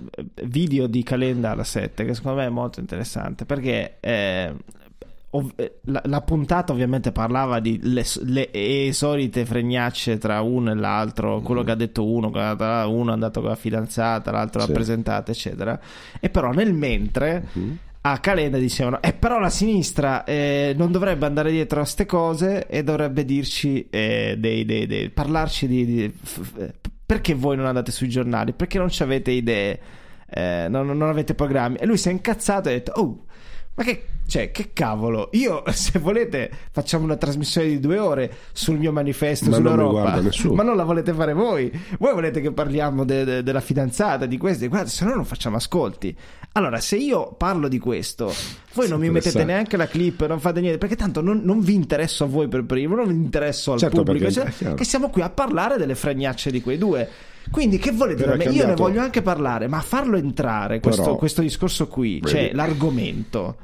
video 0.44 0.88
di 0.88 1.02
Calenda 1.04 1.52
alla 1.52 1.64
7 1.64 2.04
che 2.04 2.14
secondo 2.14 2.40
me 2.40 2.48
è 2.48 2.50
molto 2.50 2.82
interessante 2.82 3.46
perché 3.46 3.96
eh, 4.02 4.54
ov- 5.30 5.54
eh, 5.56 5.80
la, 5.86 6.02
la 6.04 6.20
puntata 6.22 6.74
ovviamente 6.74 7.14
parlava 7.14 7.62
di 7.62 7.80
le, 7.84 8.04
le 8.24 8.50
esolite 8.52 9.46
fregnacce 9.46 10.18
tra 10.18 10.42
uno 10.42 10.72
e 10.72 10.76
l'altro, 10.76 11.40
quello 11.40 11.64
che 11.64 11.72
ha 11.72 11.76
detto 11.76 12.06
uno, 12.06 12.30
ha- 12.34 12.88
uno 12.88 13.12
è 13.12 13.14
andato 13.14 13.40
con 13.40 13.50
la 13.50 13.56
fidanzata, 13.56 14.32
l'altro 14.32 14.60
Sì. 14.62 14.68
l'ha 14.68 14.74
presentata, 14.74 15.32
eccetera. 15.32 15.80
E 16.20 16.30
però 16.30 16.52
nel 16.52 16.74
mentre 16.74 17.46
a 18.12 18.20
Calenda 18.20 18.58
dicevano 18.58 19.02
eh 19.02 19.14
però 19.14 19.40
la 19.40 19.50
sinistra 19.50 20.24
eh, 20.24 20.74
non 20.78 20.92
dovrebbe 20.92 21.26
andare 21.26 21.52
dietro 21.52 21.82
a 21.82 21.86
ste 21.86 22.06
cose 22.06 22.68
e 22.68 22.84
dovrebbe 22.84 23.26
dirci 23.26 23.88
eh, 23.90 24.36
dei, 24.38 24.66
dei- 24.66 24.86
dei- 24.88 25.10
parlarci 25.10 25.68
di, 25.68 25.86
di- 25.86 26.14
f- 26.24 26.42
f- 26.42 26.72
perché 27.06 27.34
voi 27.34 27.56
non 27.56 27.66
andate 27.66 27.92
sui 27.92 28.10
giornali? 28.10 28.52
Perché 28.54 28.78
non 28.78 28.90
ci 28.90 29.02
avete 29.04 29.32
idee? 29.32 29.80
Eh, 30.30 30.68
non, 30.70 30.86
non 30.88 31.04
avete 31.10 31.34
programmi? 31.36 31.78
E 31.78 31.86
lui 31.86 31.98
si 31.98 32.10
è 32.10 32.12
incazzato 32.12 32.68
e 32.70 32.72
ha 32.74 32.76
detto 32.76 32.92
oh 32.96 33.26
ma 33.76 33.84
che, 33.84 34.04
cioè, 34.28 34.52
che 34.52 34.72
cavolo 34.74 35.30
io 35.34 35.64
se 35.72 36.00
volete 36.00 36.52
facciamo 36.72 37.06
una 37.06 37.16
trasmissione 37.16 37.68
di 37.68 37.80
due 37.80 37.98
ore 37.98 38.32
sul 38.52 38.78
mio 38.78 38.92
manifesto 38.92 39.50
Ma 39.50 39.58
non 39.58 39.72
sull'Europa 39.78 40.20
nessuno. 40.20 40.54
ma 40.54 40.64
non 40.64 40.76
la 40.76 40.84
volete 40.84 41.14
fare 41.14 41.34
voi? 41.34 41.72
Voi 42.00 42.14
volete 42.14 42.42
che 42.42 42.52
parliamo 42.52 43.06
de- 43.06 43.24
de- 43.24 43.44
della 43.44 43.62
fidanzata 43.62 44.26
di 44.26 44.38
questo 44.38 44.68
guarda 44.68 44.90
se 44.90 45.06
no 45.06 45.16
non 45.16 45.26
facciamo 45.26 45.56
ascolti. 45.56 46.16
Allora 46.54 46.80
se 46.80 46.96
io 46.98 47.34
parlo 47.38 47.68
di 47.68 47.80
questo 47.80 48.34
voi 48.74 48.88
non 48.90 49.00
mi 49.00 49.10
mettete 49.10 49.44
neanche 49.44 49.78
la 49.78 49.88
clip 49.88 50.26
non 50.28 50.40
fate 50.40 50.60
niente 50.60 50.78
perché 50.78 50.96
tanto 50.96 51.22
non, 51.22 51.42
non 51.44 51.60
vi 51.62 51.74
interesso 51.74 52.26
a 52.26 52.28
voi 52.28 52.48
per 52.48 52.64
primo 52.66 52.96
non 52.96 53.08
vi 53.08 53.14
interesso 53.14 53.74
al 53.74 53.80
Certo, 53.80 54.04
pubblico 54.04 54.30
cioè, 54.32 54.52
che 54.76 54.84
siamo 54.84 55.10
qui 55.10 55.22
a 55.22 55.30
parlare 55.30 55.78
delle 55.78 55.96
fregnacce 55.96 56.52
di 56.52 56.62
quei 56.62 56.78
due. 56.78 57.08
Quindi 57.50 57.78
che 57.78 57.92
volete 57.92 58.26
da 58.26 58.36
me? 58.36 58.44
Io 58.46 58.66
ne 58.66 58.76
voglio 58.76 59.00
anche 59.00 59.22
parlare, 59.22 59.68
ma 59.68 59.80
farlo 59.80 60.18
entrare 60.18 60.82
questo, 60.82 61.02
Però- 61.04 61.16
questo 61.16 61.42
discorso 61.42 61.88
qui, 61.88 62.22
cioè 62.26 62.42
Vedi. 62.42 62.56
l'argomento, 62.56 63.56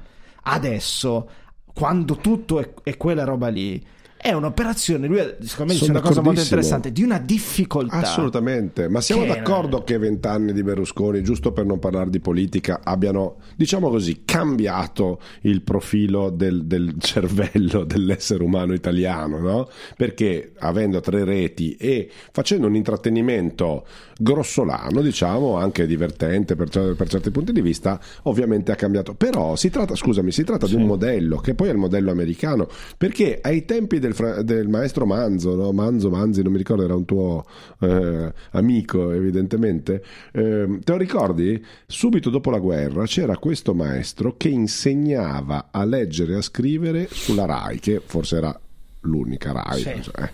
adesso, 0.43 1.29
quando 1.73 2.17
tutto 2.17 2.59
è, 2.59 2.73
è 2.83 2.97
quella 2.97 3.23
roba 3.23 3.47
lì, 3.47 3.83
è 4.23 4.31
un'operazione, 4.31 5.05
lui 5.05 5.19
secondo 5.41 5.73
me 5.73 5.77
dice 5.77 5.91
una 5.91 5.99
cosa 5.99 6.21
molto 6.21 6.39
interessante, 6.39 6.93
di 6.93 7.03
una 7.03 7.19
difficoltà. 7.19 7.97
Assolutamente, 7.97 8.87
ma 8.87 9.01
siamo 9.01 9.23
Che- 9.23 9.27
d'accordo 9.27 9.83
che 9.83 9.97
vent'anni 9.97 10.53
di 10.53 10.63
Berlusconi, 10.63 11.21
giusto 11.21 11.51
per 11.51 11.65
non 11.65 11.77
parlare 11.77 12.09
di 12.09 12.21
politica, 12.21 12.79
abbiano, 12.85 13.39
diciamo 13.57 13.89
così, 13.89 14.21
cambiato 14.23 15.19
il 15.41 15.61
profilo 15.61 16.29
del, 16.29 16.63
del 16.63 16.93
cervello 17.03 17.83
dell'essere 17.83 18.41
umano 18.45 18.73
italiano, 18.73 19.39
no? 19.39 19.69
Perché 19.97 20.53
avendo 20.59 21.01
tre 21.01 21.25
reti 21.25 21.75
e 21.75 22.09
facendo 22.31 22.67
un 22.67 22.77
intrattenimento 22.77 23.85
grossolano, 24.17 25.01
diciamo, 25.01 25.57
anche 25.57 25.85
divertente 25.85 26.55
per, 26.55 26.69
per 26.69 27.09
certi 27.09 27.29
punti 27.29 27.51
di 27.51 27.59
vista, 27.59 27.99
ovviamente 28.23 28.71
ha 28.71 28.75
cambiato. 28.75 29.15
Però 29.15 29.57
si 29.57 29.69
tratta, 29.69 29.95
scusami, 29.95 30.31
si 30.31 30.45
tratta 30.45 30.65
di 30.65 30.75
un 30.75 30.85
modello 30.85 31.37
che 31.37 31.55
poi 31.55 31.67
è 31.67 31.71
il 31.71 31.77
modello 31.77 32.11
americano, 32.11 32.69
perché 32.97 33.39
ai 33.41 33.65
tempi 33.65 33.99
del, 33.99 34.12
fra- 34.13 34.41
del 34.41 34.67
maestro 34.67 35.05
Manzo, 35.05 35.55
no? 35.55 35.71
Manzo, 35.71 36.09
Manzi, 36.09 36.41
non 36.41 36.51
mi 36.51 36.57
ricordo, 36.57 36.83
era 36.83 36.95
un 36.95 37.05
tuo 37.05 37.45
eh, 37.79 38.33
amico 38.51 39.11
evidentemente, 39.11 40.03
eh, 40.31 40.79
te 40.83 40.91
lo 40.91 40.97
ricordi? 40.97 41.63
Subito 41.85 42.29
dopo 42.29 42.49
la 42.49 42.59
guerra 42.59 43.05
c'era 43.05 43.37
questo 43.37 43.73
maestro 43.73 44.35
che 44.37 44.49
insegnava 44.49 45.69
a 45.71 45.83
leggere 45.85 46.33
e 46.33 46.37
a 46.37 46.41
scrivere 46.41 47.07
sulla 47.09 47.45
RAI, 47.45 47.79
che 47.79 48.01
forse 48.05 48.37
era 48.37 48.59
l'unica 49.01 49.51
RAI. 49.51 49.81
Sì. 49.81 50.01
cioè, 50.01 50.29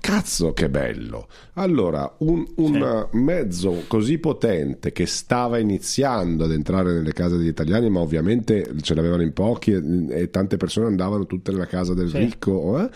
Cazzo, 0.00 0.52
che 0.52 0.68
bello! 0.70 1.26
Allora, 1.54 2.10
un, 2.18 2.46
un 2.56 3.08
mezzo 3.12 3.84
così 3.88 4.18
potente 4.18 4.92
che 4.92 5.06
stava 5.06 5.58
iniziando 5.58 6.44
ad 6.44 6.52
entrare 6.52 6.92
nelle 6.92 7.12
case 7.12 7.36
degli 7.36 7.48
italiani, 7.48 7.90
ma 7.90 8.00
ovviamente 8.00 8.70
ce 8.80 8.94
l'avevano 8.94 9.22
in 9.22 9.32
pochi 9.32 9.72
e, 9.72 10.06
e 10.08 10.30
tante 10.30 10.56
persone 10.56 10.86
andavano 10.86 11.26
tutte 11.26 11.50
nella 11.50 11.66
casa 11.66 11.94
del 11.94 12.08
Sì. 12.08 12.18
ricco. 12.18 12.80
eh? 12.80 12.90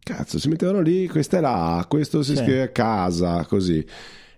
Cazzo, 0.00 0.38
si 0.38 0.48
mettevano 0.48 0.80
lì, 0.80 1.08
questa 1.08 1.38
è 1.38 1.42
A, 1.44 1.84
questo 1.88 2.22
si 2.22 2.36
Sì. 2.36 2.42
scrive 2.42 2.62
a 2.62 2.68
casa, 2.68 3.44
così. 3.46 3.84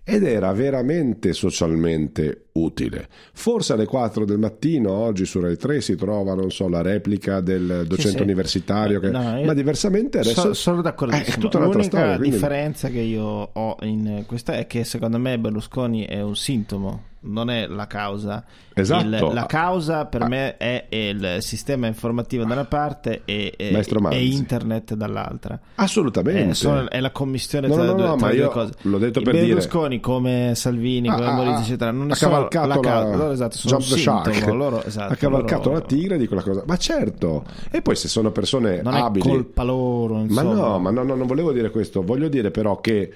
Ed 0.03 0.23
era 0.23 0.51
veramente 0.51 1.31
socialmente 1.33 2.45
utile. 2.53 3.07
Forse 3.33 3.73
alle 3.73 3.85
4 3.85 4.25
del 4.25 4.39
mattino, 4.39 4.91
oggi 4.91 5.25
su 5.25 5.39
Rai 5.39 5.55
3, 5.57 5.79
si 5.79 5.95
trova, 5.95 6.33
non 6.33 6.49
so, 6.51 6.67
la 6.67 6.81
replica 6.81 7.39
del 7.39 7.85
docente 7.87 8.17
sì. 8.17 8.23
universitario, 8.23 8.99
che- 8.99 9.09
No, 9.11 9.37
io- 9.39 9.45
ma 9.45 9.53
diversamente 9.53 10.19
adesso... 10.19 10.41
So- 10.41 10.53
sono 10.53 10.81
d'accordo. 10.81 11.15
Eh, 11.15 11.23
è 11.23 11.31
tutta 11.37 11.57
un'altra 11.57 11.79
L'unica 11.79 11.97
storia. 11.97 12.17
quindi- 12.17 12.35
differenza 12.35 12.89
che 12.89 12.99
io 12.99 13.23
ho 13.53 13.75
in 13.81 14.23
questa 14.25 14.53
è 14.53 14.65
che 14.67 14.83
secondo 14.83 15.19
me 15.19 15.37
Berlusconi 15.37 16.05
è 16.05 16.19
un 16.21 16.35
sintomo, 16.35 17.03
non 17.23 17.49
è 17.49 17.67
la 17.67 17.87
causa. 17.87 18.43
Esatto. 18.73 19.03
Il- 19.05 19.29
la 19.33 19.45
causa 19.45 20.05
per 20.05 20.23
Ah. 20.23 20.27
me 20.27 20.57
è 20.57 20.87
il 20.89 21.37
sistema 21.39 21.87
informativo 21.87 22.45
da 22.45 22.53
una 22.53 22.65
parte 22.65 23.21
e, 23.25 23.53
e- 23.57 23.83
e 24.09 24.25
internet 24.25 24.93
dall'altra. 24.95 25.59
Assolutamente. 25.75 26.49
Eh, 26.51 26.53
sono- 26.53 26.89
è 26.89 26.99
la 26.99 27.11
commissione 27.11 27.67
No, 27.67 27.73
tra, 27.75 27.83
no, 27.83 27.89
no, 27.91 27.95
due, 27.97 28.05
no, 28.07 28.15
tra 28.15 28.25
ma 28.27 28.31
le 28.33 28.37
due 28.39 28.49
cose. 28.49 28.71
l'ho 28.81 28.97
detto 28.97 29.19
I 29.19 29.23
per 29.23 29.33
dire- 29.33 29.45
Berlusconi 29.47 29.99
come 29.99 30.53
Salvini, 30.55 31.09
come 31.09 31.25
Ah, 31.25 31.55
ah, 31.55 31.59
eccetera, 31.61 31.91
non 31.91 32.09
ha 32.11 32.15
cavalcato 32.15 32.67
la 32.67 32.79
causa. 32.79 33.09
la- 33.09 33.15
Loro, 33.15 33.31
esatto, 33.31 33.57
sono 33.57 33.79
sintomo. 33.81 34.53
Loro, 34.55 34.83
esatto, 34.83 35.13
ha 35.13 35.15
cavalcato 35.15 35.69
loro- 35.69 35.79
la 35.81 35.85
tigre 35.85 36.17
di 36.17 36.27
quella 36.27 36.41
cosa. 36.43 36.63
Ma 36.65 36.77
certo. 36.77 37.43
E 37.69 37.81
poi 37.81 37.95
se 37.95 38.07
sono 38.07 38.31
persone 38.31 38.81
Non 38.81 38.95
è 38.95 38.99
abili. 38.99 39.27
colpa 39.27 39.63
loro, 39.63 40.15
Ma 40.15 40.21
insomma. 40.21 40.53
no, 40.53 40.79
ma 40.79 40.89
no, 40.91 41.03
no, 41.03 41.15
non 41.15 41.27
volevo 41.27 41.51
dire 41.51 41.69
questo. 41.69 42.01
Voglio 42.01 42.29
dire 42.29 42.49
però 42.51 42.79
che 42.81 43.13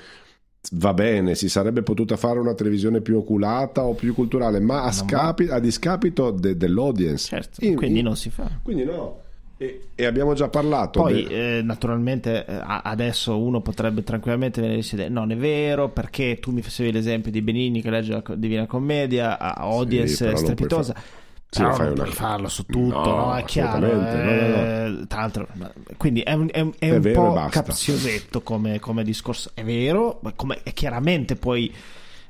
va 0.73 0.93
bene, 0.93 1.35
si 1.35 1.49
sarebbe 1.49 1.81
potuta 1.81 2.15
fare 2.17 2.39
una 2.39 2.53
televisione 2.53 3.01
più 3.01 3.17
oculata 3.17 3.83
o 3.83 3.93
più 3.93 4.13
culturale, 4.13 4.59
ma 4.59 4.83
a, 4.83 4.91
scapi- 4.91 5.49
a 5.49 5.59
discapito 5.59 6.31
de- 6.31 6.57
dell'audience. 6.57 7.27
Certo, 7.27 7.63
In- 7.65 7.75
quindi 7.75 7.99
in- 7.99 8.05
non 8.05 8.15
si 8.15 8.29
fa. 8.29 8.49
Quindi 8.61 8.83
no. 8.83 9.19
E, 9.57 9.87
e 9.95 10.05
abbiamo 10.05 10.33
già 10.33 10.49
parlato. 10.49 10.99
Poi, 11.01 11.25
de- 11.27 11.57
eh, 11.59 11.61
naturalmente, 11.61 12.45
eh, 12.45 12.61
adesso 12.65 13.39
uno 13.39 13.61
potrebbe 13.61 14.03
tranquillamente 14.03 14.59
venire 14.59 14.79
a 14.81 14.83
dire: 14.95 15.07
Non 15.07 15.31
è 15.31 15.37
vero, 15.37 15.87
perché 15.89 16.39
tu 16.41 16.51
mi 16.51 16.61
facevi 16.61 16.91
l'esempio 16.91 17.31
di 17.31 17.41
Benini 17.41 17.81
che 17.81 17.89
legge 17.89 18.11
la 18.11 18.35
Divina 18.35 18.65
Commedia, 18.65 19.39
a 19.39 19.53
audience 19.53 20.25
puoi 20.25 20.37
strepitosa. 20.37 20.95
Sì, 21.55 21.61
Però 21.61 21.73
fai 21.73 21.85
non 21.85 21.93
una- 21.93 22.03
puoi 22.03 22.13
farlo 22.15 22.47
su 22.49 22.65
tutto, 22.65 22.97
No, 23.09 23.15
no? 23.15 23.35
È 23.35 23.43
chiaro. 23.45 23.77
assolutamente, 23.85 24.17
no, 24.17 24.57
no, 24.91 25.01
eh, 25.01 25.07
Tra 25.07 25.19
l'altro, 25.21 25.47
quindi 25.95 26.19
è 26.19 26.33
un, 26.33 26.49
è 26.51 26.59
un- 26.59 26.73
è 26.77 26.91
un 26.91 27.11
po' 27.13 27.47
capziosetto 27.49 28.41
come, 28.41 28.79
come 28.81 29.03
discorso. 29.05 29.51
È 29.53 29.63
vero, 29.63 30.19
ma 30.21 30.33
come, 30.35 30.59
è 30.63 30.73
chiaramente 30.73 31.37
poi. 31.37 31.73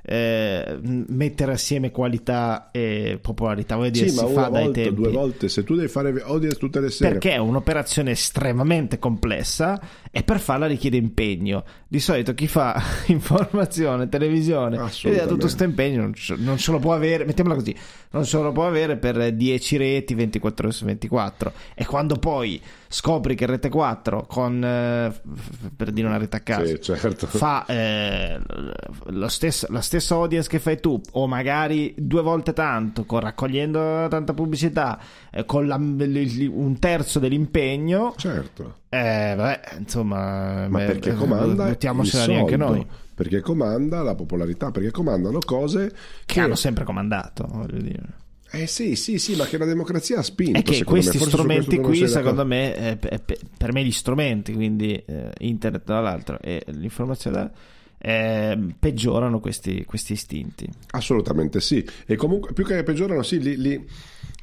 Eh, 0.07 0.77
mettere 0.81 1.53
assieme 1.53 1.89
qualità 1.89 2.69
e 2.71 3.17
popolarità, 3.19 3.75
voglio 3.75 3.89
dire, 3.89 4.09
sì, 4.09 4.17
si 4.17 4.25
fa 4.33 4.49
dai 4.49 4.63
volta, 4.65 4.81
tempi. 4.81 4.93
due 5.01 5.11
volte, 5.11 5.49
se 5.49 5.63
tu 5.63 5.75
devi 5.75 5.87
fare 5.87 6.21
audience 6.23 6.57
tutte 6.57 6.79
le 6.79 6.91
sere. 6.91 7.11
Perché 7.11 7.31
è 7.31 7.37
un'operazione 7.37 8.11
estremamente 8.11 8.99
complessa 8.99 9.79
e 10.11 10.23
per 10.23 10.39
farla 10.39 10.67
richiede 10.67 10.97
impegno. 10.97 11.63
Di 11.87 11.99
solito 11.99 12.33
chi 12.33 12.47
fa 12.47 12.81
informazione, 13.07 14.07
televisione, 14.07 14.77
e 15.03 15.19
ha 15.19 15.25
tutto 15.25 15.41
questo 15.41 15.63
impegno 15.63 16.01
non 16.01 16.13
non 16.37 16.57
ce 16.57 16.71
lo 16.71 16.79
può 16.79 16.93
avere, 16.93 17.25
mettiamola 17.25 17.55
così, 17.55 17.75
non 18.11 18.23
ce 18.23 18.37
lo 18.37 18.51
può 18.51 18.67
avere 18.67 18.97
per 18.97 19.33
10 19.33 19.77
reti 19.77 20.13
24 20.13 20.67
ore 20.67 20.75
su 20.75 20.85
24. 20.85 21.53
E 21.73 21.85
quando 21.85 22.15
poi 22.17 22.61
scopri 22.95 23.35
che 23.35 23.45
Rete 23.45 23.67
4 23.67 24.25
con, 24.25 24.63
eh, 24.63 25.13
per 25.75 25.91
dire 25.91 26.07
una 26.07 26.15
rete 26.15 26.37
a 26.37 26.39
caso, 26.39 26.65
Sì, 26.65 26.81
certo. 26.81 27.27
fa 27.27 27.65
eh, 27.65 28.39
lo 29.07 29.27
stesso- 29.27 29.67
la 29.69 29.81
stessa 29.81 30.15
audience 30.15 30.47
che 30.47 30.59
fai 30.59 30.79
tu, 30.79 31.01
o 31.11 31.27
magari 31.27 31.93
due 31.97 32.21
volte 32.21 32.53
tanto, 32.53 33.03
con, 33.03 33.19
raccogliendo 33.19 34.07
tanta 34.07 34.33
pubblicità, 34.33 34.97
eh, 35.29 35.43
con 35.45 35.67
la- 35.67 35.75
un 35.75 36.77
terzo 36.79 37.19
dell'impegno, 37.19 38.13
Certo. 38.15 38.77
eh, 38.87 39.33
vabbè, 39.35 39.61
insomma, 39.79 40.65
Ma 40.69 40.77
perché 40.79 41.09
eh, 41.09 41.15
comanda 41.15 41.65
mettiamocela 41.65 42.25
lì 42.27 42.35
anche 42.37 42.49
soldo, 42.57 42.65
noi, 42.65 42.87
Perché 43.13 43.41
comanda 43.41 44.01
la 44.03 44.15
popolarità, 44.15 44.71
perché 44.71 44.91
comandano 44.91 45.39
cose 45.39 45.91
che 46.25 46.39
hanno 46.39 46.55
sempre 46.55 46.85
comandato, 46.85 47.45
voglio 47.49 47.81
dire. 47.81 48.23
Eh 48.61 48.67
sì, 48.67 48.95
sì, 48.95 49.17
sì, 49.19 49.35
ma 49.35 49.45
che 49.45 49.57
la 49.57 49.65
democrazia 49.65 50.19
ha 50.19 50.23
spinto. 50.23 50.59
È 50.59 50.63
che 50.63 50.83
questi 50.83 51.17
me. 51.17 51.25
Strumenti 51.25 51.77
qui, 51.77 52.07
secondo 52.07 52.43
d'accordo. 52.43 52.45
me, 52.45 52.97
pe- 52.99 53.19
pe- 53.23 53.39
per 53.57 53.71
me 53.73 53.83
gli 53.83 53.91
strumenti, 53.91 54.53
quindi 54.53 54.93
eh, 55.05 55.31
internet 55.39 55.83
dall'altro 55.85 56.39
e 56.41 56.63
l'informazione 56.67 57.35
da- 57.37 57.51
eh, 57.97 58.57
peggiorano 58.77 59.39
questi, 59.39 59.83
questi 59.85 60.13
istinti. 60.13 60.67
Assolutamente 60.91 61.59
sì. 61.59 61.85
E 62.05 62.15
comunque, 62.15 62.53
più 62.53 62.63
che 62.65 62.83
peggiorano, 62.83 63.23
sì, 63.23 63.39
li, 63.39 63.57
li- 63.57 63.83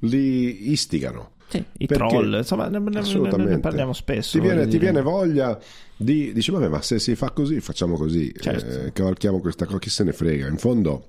li 0.00 0.70
istigano. 0.72 1.32
Sì, 1.48 1.62
i 1.78 1.86
Perché- 1.86 2.08
troll, 2.08 2.34
insomma, 2.38 2.68
ne, 2.68 2.78
ne- 2.78 3.44
ne- 3.44 3.58
parliamo 3.60 3.92
spesso. 3.92 4.38
Ti 4.38 4.44
viene, 4.44 4.66
ti 4.66 4.78
viene 4.78 5.02
voglia 5.02 5.58
di 5.94 6.32
dici, 6.32 6.50
vabbè, 6.50 6.68
ma 6.68 6.80
se 6.82 6.98
si 6.98 7.14
fa 7.14 7.30
così, 7.30 7.60
facciamo 7.60 7.96
così. 7.96 8.32
Certo. 8.38 8.86
Eh, 8.86 8.92
cavalchiamo 8.92 9.38
questa 9.40 9.66
cosa, 9.66 9.78
chi 9.78 9.90
se 9.90 10.02
ne 10.04 10.12
frega. 10.12 10.48
In 10.48 10.56
fondo, 10.56 11.06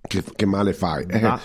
che, 0.00 0.22
che 0.34 0.46
male 0.46 0.72
fai? 0.72 1.04
Eh, 1.08 1.38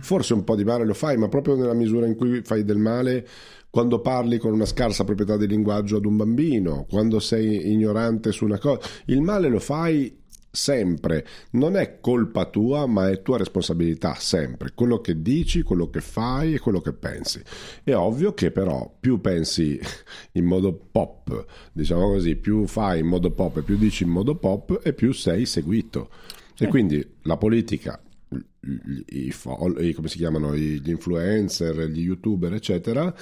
forse 0.00 0.34
un 0.34 0.44
po' 0.44 0.56
di 0.56 0.64
male 0.64 0.84
lo 0.84 0.94
fai, 0.94 1.16
ma 1.16 1.28
proprio 1.28 1.56
nella 1.56 1.74
misura 1.74 2.06
in 2.06 2.16
cui 2.16 2.42
fai 2.42 2.64
del 2.64 2.78
male. 2.78 3.26
Quando 3.70 4.00
parli 4.00 4.38
con 4.38 4.52
una 4.52 4.64
scarsa 4.64 5.04
proprietà 5.04 5.36
di 5.36 5.46
linguaggio 5.46 5.98
ad 5.98 6.04
un 6.04 6.16
bambino, 6.16 6.86
quando 6.90 7.20
sei 7.20 7.70
ignorante 7.70 8.32
su 8.32 8.44
una 8.44 8.58
cosa, 8.58 8.80
il 9.06 9.20
male 9.20 9.48
lo 9.48 9.60
fai 9.60 10.20
sempre. 10.50 11.26
Non 11.52 11.76
è 11.76 12.00
colpa 12.00 12.46
tua, 12.46 12.86
ma 12.86 13.08
è 13.08 13.22
tua 13.22 13.38
responsabilità 13.38 14.14
sempre. 14.14 14.72
Quello 14.74 15.00
che 15.00 15.22
dici, 15.22 15.62
quello 15.62 15.88
che 15.88 16.00
fai 16.00 16.54
e 16.54 16.58
quello 16.58 16.80
che 16.80 16.92
pensi. 16.92 17.40
È 17.84 17.94
ovvio 17.94 18.34
che 18.34 18.50
però 18.50 18.92
più 18.98 19.20
pensi 19.20 19.78
in 20.32 20.44
modo 20.44 20.72
pop, 20.90 21.44
diciamo 21.72 22.08
così, 22.08 22.36
più 22.36 22.66
fai 22.66 23.00
in 23.00 23.06
modo 23.06 23.30
pop 23.30 23.58
e 23.58 23.62
più 23.62 23.76
dici 23.76 24.02
in 24.02 24.10
modo 24.10 24.34
pop 24.34 24.80
e 24.82 24.92
più 24.92 25.12
sei 25.12 25.46
seguito. 25.46 26.10
E 26.58 26.66
quindi 26.66 27.16
la 27.22 27.38
politica, 27.38 27.98
i, 28.30 29.26
i- 29.28 29.92
come 29.94 30.08
si 30.08 30.16
chiamano, 30.16 30.54
gli 30.56 30.88
influencer, 30.88 31.84
gli 31.86 32.00
youtuber, 32.00 32.52
eccetera, 32.54 33.12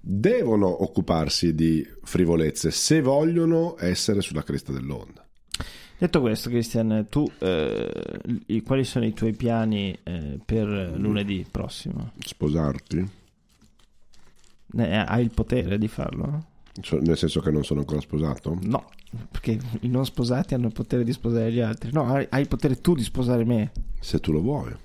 devono 0.00 0.82
occuparsi 0.82 1.54
di 1.54 1.86
frivolezze 2.02 2.70
se 2.70 3.00
vogliono 3.00 3.76
essere 3.78 4.20
sulla 4.22 4.42
cresta 4.42 4.72
dell'onda. 4.72 5.24
Detto 5.98 6.20
questo, 6.22 6.48
Christian, 6.48 7.06
tu 7.10 7.30
eh, 7.40 8.62
quali 8.64 8.84
sono 8.84 9.04
i 9.04 9.12
tuoi 9.12 9.34
piani 9.34 9.96
eh, 10.02 10.38
per 10.42 10.66
lunedì 10.96 11.44
prossimo? 11.50 12.12
Sposarti? 12.18 13.06
Ne- 14.72 15.04
hai 15.04 15.22
il 15.22 15.30
potere 15.34 15.76
di 15.76 15.88
farlo? 15.88 16.46
Nel 17.00 17.18
senso 17.18 17.40
che 17.40 17.50
non 17.50 17.64
sono 17.64 17.80
ancora 17.80 18.00
sposato? 18.00 18.56
No, 18.62 18.88
perché 19.30 19.58
i 19.80 19.88
non 19.88 20.04
sposati 20.04 20.54
hanno 20.54 20.66
il 20.68 20.72
potere 20.72 21.04
di 21.04 21.12
sposare 21.12 21.52
gli 21.52 21.60
altri. 21.60 21.90
No, 21.92 22.06
hai, 22.12 22.26
hai 22.30 22.42
il 22.42 22.48
potere 22.48 22.80
tu 22.80 22.94
di 22.94 23.02
sposare 23.02 23.44
me. 23.44 23.70
Se 23.98 24.20
tu 24.20 24.32
lo 24.32 24.40
vuoi. 24.40 24.72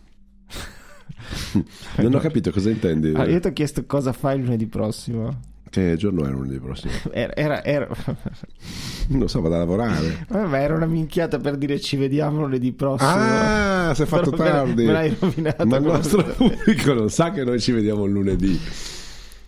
non 1.98 2.14
ho 2.14 2.20
capito 2.20 2.52
cosa 2.52 2.70
intendi. 2.70 3.14
Ah, 3.16 3.26
io 3.26 3.40
ti 3.40 3.48
ho 3.48 3.54
chiesto 3.54 3.86
cosa 3.86 4.14
fai 4.14 4.40
lunedì 4.42 4.66
prossimo. 4.66 5.54
Che 5.70 5.96
giorno 5.98 6.26
è 6.26 6.30
lunedì 6.30 6.58
prossimo? 6.58 6.94
Era, 7.12 7.36
era, 7.36 7.64
era- 7.64 7.88
Non 9.10 9.28
so, 9.28 9.42
vado 9.42 9.56
a 9.56 9.60
lavorare. 9.60 10.26
Vabbè, 10.30 10.62
era 10.62 10.76
una 10.76 10.86
minchiata 10.86 11.38
per 11.38 11.58
dire 11.58 11.80
ci 11.80 11.98
vediamo 11.98 12.42
lunedì 12.42 12.72
prossimo. 12.72 13.10
Ah, 13.10 13.92
si 13.94 14.04
è 14.04 14.06
fatto 14.06 14.32
Però 14.32 14.44
tardi. 14.44 14.86
me 14.86 14.92
l'hai 14.92 15.16
rovinato 15.20 15.66
Ma 15.66 15.78
il 15.78 15.84
nostro 15.84 16.24
pubblico 16.24 16.94
non 16.94 17.10
sa 17.10 17.32
che 17.32 17.44
noi 17.44 17.60
ci 17.60 17.72
vediamo 17.74 18.06
lunedì. 18.06 18.60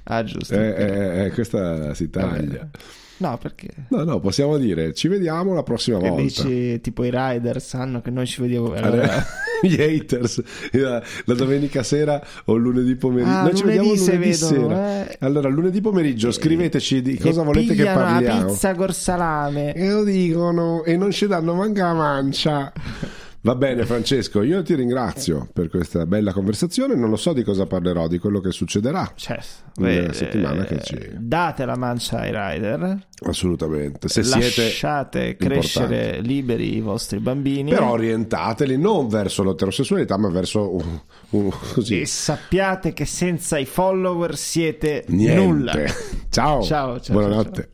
Ah, 0.04 0.24
giusto. 0.24 0.54
Eh, 0.54 0.76
eh, 0.78 1.26
eh, 1.26 1.32
questa 1.32 1.94
si 1.94 2.10
taglia. 2.10 2.70
No, 3.20 3.38
perché? 3.42 3.70
No, 3.90 4.04
no, 4.04 4.20
possiamo 4.20 4.58
dire 4.58 4.94
ci 4.94 5.08
vediamo 5.08 5.54
la 5.54 5.64
prossima 5.64 5.98
Che 5.98 6.08
volta. 6.10 6.22
dici 6.24 6.80
tipo 6.82 7.04
i 7.04 7.10
rider 7.12 7.60
sanno 7.62 8.02
che 8.02 8.12
noi 8.12 8.28
ci 8.28 8.42
vediamo. 8.42 8.74
Allora, 8.74 9.26
Gli 9.62 9.82
haters 9.82 10.42
la, 10.74 11.02
la 11.26 11.34
domenica 11.34 11.82
sera 11.82 12.24
o 12.46 12.56
lunedì 12.56 12.96
pomeriggio. 12.96 13.32
Ah, 13.32 13.42
Noi 13.42 13.56
ci 13.56 13.64
lunedì 13.64 13.78
vediamo 13.88 14.04
se 14.04 14.12
lunedì 14.14 14.30
vedono, 14.32 14.68
sera. 14.70 15.10
eh. 15.10 15.18
Allora, 15.22 15.50
lunedì 15.50 15.82
pomeriggio 15.82 16.32
scriveteci 16.32 17.02
di 17.02 17.18
cosa 17.18 17.42
volete 17.42 17.74
che 17.74 17.84
parliamo. 17.86 18.40
La 18.42 18.46
pizza 18.46 18.76
col 18.76 18.94
salame. 18.94 19.74
E 19.74 19.90
lo 19.90 20.04
dicono 20.04 20.84
e 20.84 20.96
non 20.96 21.12
ci 21.12 21.26
danno 21.26 21.56
manca 21.56 21.86
la 21.88 21.94
mancia. 21.94 22.72
Va 23.40 23.56
bene 23.56 23.86
Francesco, 23.86 24.42
io 24.42 24.62
ti 24.62 24.74
ringrazio 24.76 25.48
per 25.54 25.70
questa 25.70 26.06
bella 26.06 26.34
conversazione, 26.34 26.96
non 26.96 27.10
lo 27.10 27.16
so 27.16 27.32
di 27.32 27.44
cosa 27.44 27.66
parlerò, 27.66 28.08
di 28.08 28.18
quello 28.18 28.42
che 28.42 28.52
succederà. 28.52 29.10
Cioè, 29.16 29.40
Nella 29.76 30.10
eh, 30.10 30.14
settimana 30.14 30.64
che 30.66 30.82
ci- 30.82 31.12
Date 31.14 31.64
la 31.64 31.78
mancia 31.78 32.20
ai 32.20 32.32
rider. 32.34 33.08
Assolutamente, 33.26 34.10
se 34.10 34.24
siete 34.24 34.64
lasciate 34.64 35.38
crescere 35.38 36.20
liberi 36.20 36.76
i 36.76 36.82
vostri 36.82 37.20
bambini. 37.20 37.70
però 37.70 37.92
orientateli 37.92 38.78
non 38.78 39.08
verso 39.08 39.44
l'eterosessualità, 39.44 40.18
ma 40.18 40.30
verso 40.30 40.76
un, 40.76 41.00
un- 41.30 41.50
così 41.74 42.02
E 42.02 42.06
sappiate 42.06 42.92
che 42.92 43.06
senza 43.06 43.58
i 43.58 43.66
follower 43.66 44.36
siete 44.36 45.06
niente. 45.08 45.42
nulla. 45.42 45.74
Ciao. 46.30 46.62
Ciao, 46.64 47.00
ciao, 47.00 47.16
Buonanotte. 47.16 47.70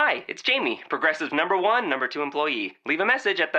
Hi, 0.00 0.22
it's 0.28 0.42
Jamie, 0.42 0.78
Progressive 0.86 1.34
number 1.34 1.56
one, 1.56 1.88
number 1.88 2.06
two 2.06 2.22
employee. 2.22 2.76
Leave 2.84 3.02
a 3.02 3.06
message 3.06 3.40
at 3.42 3.50
the. 3.50 3.58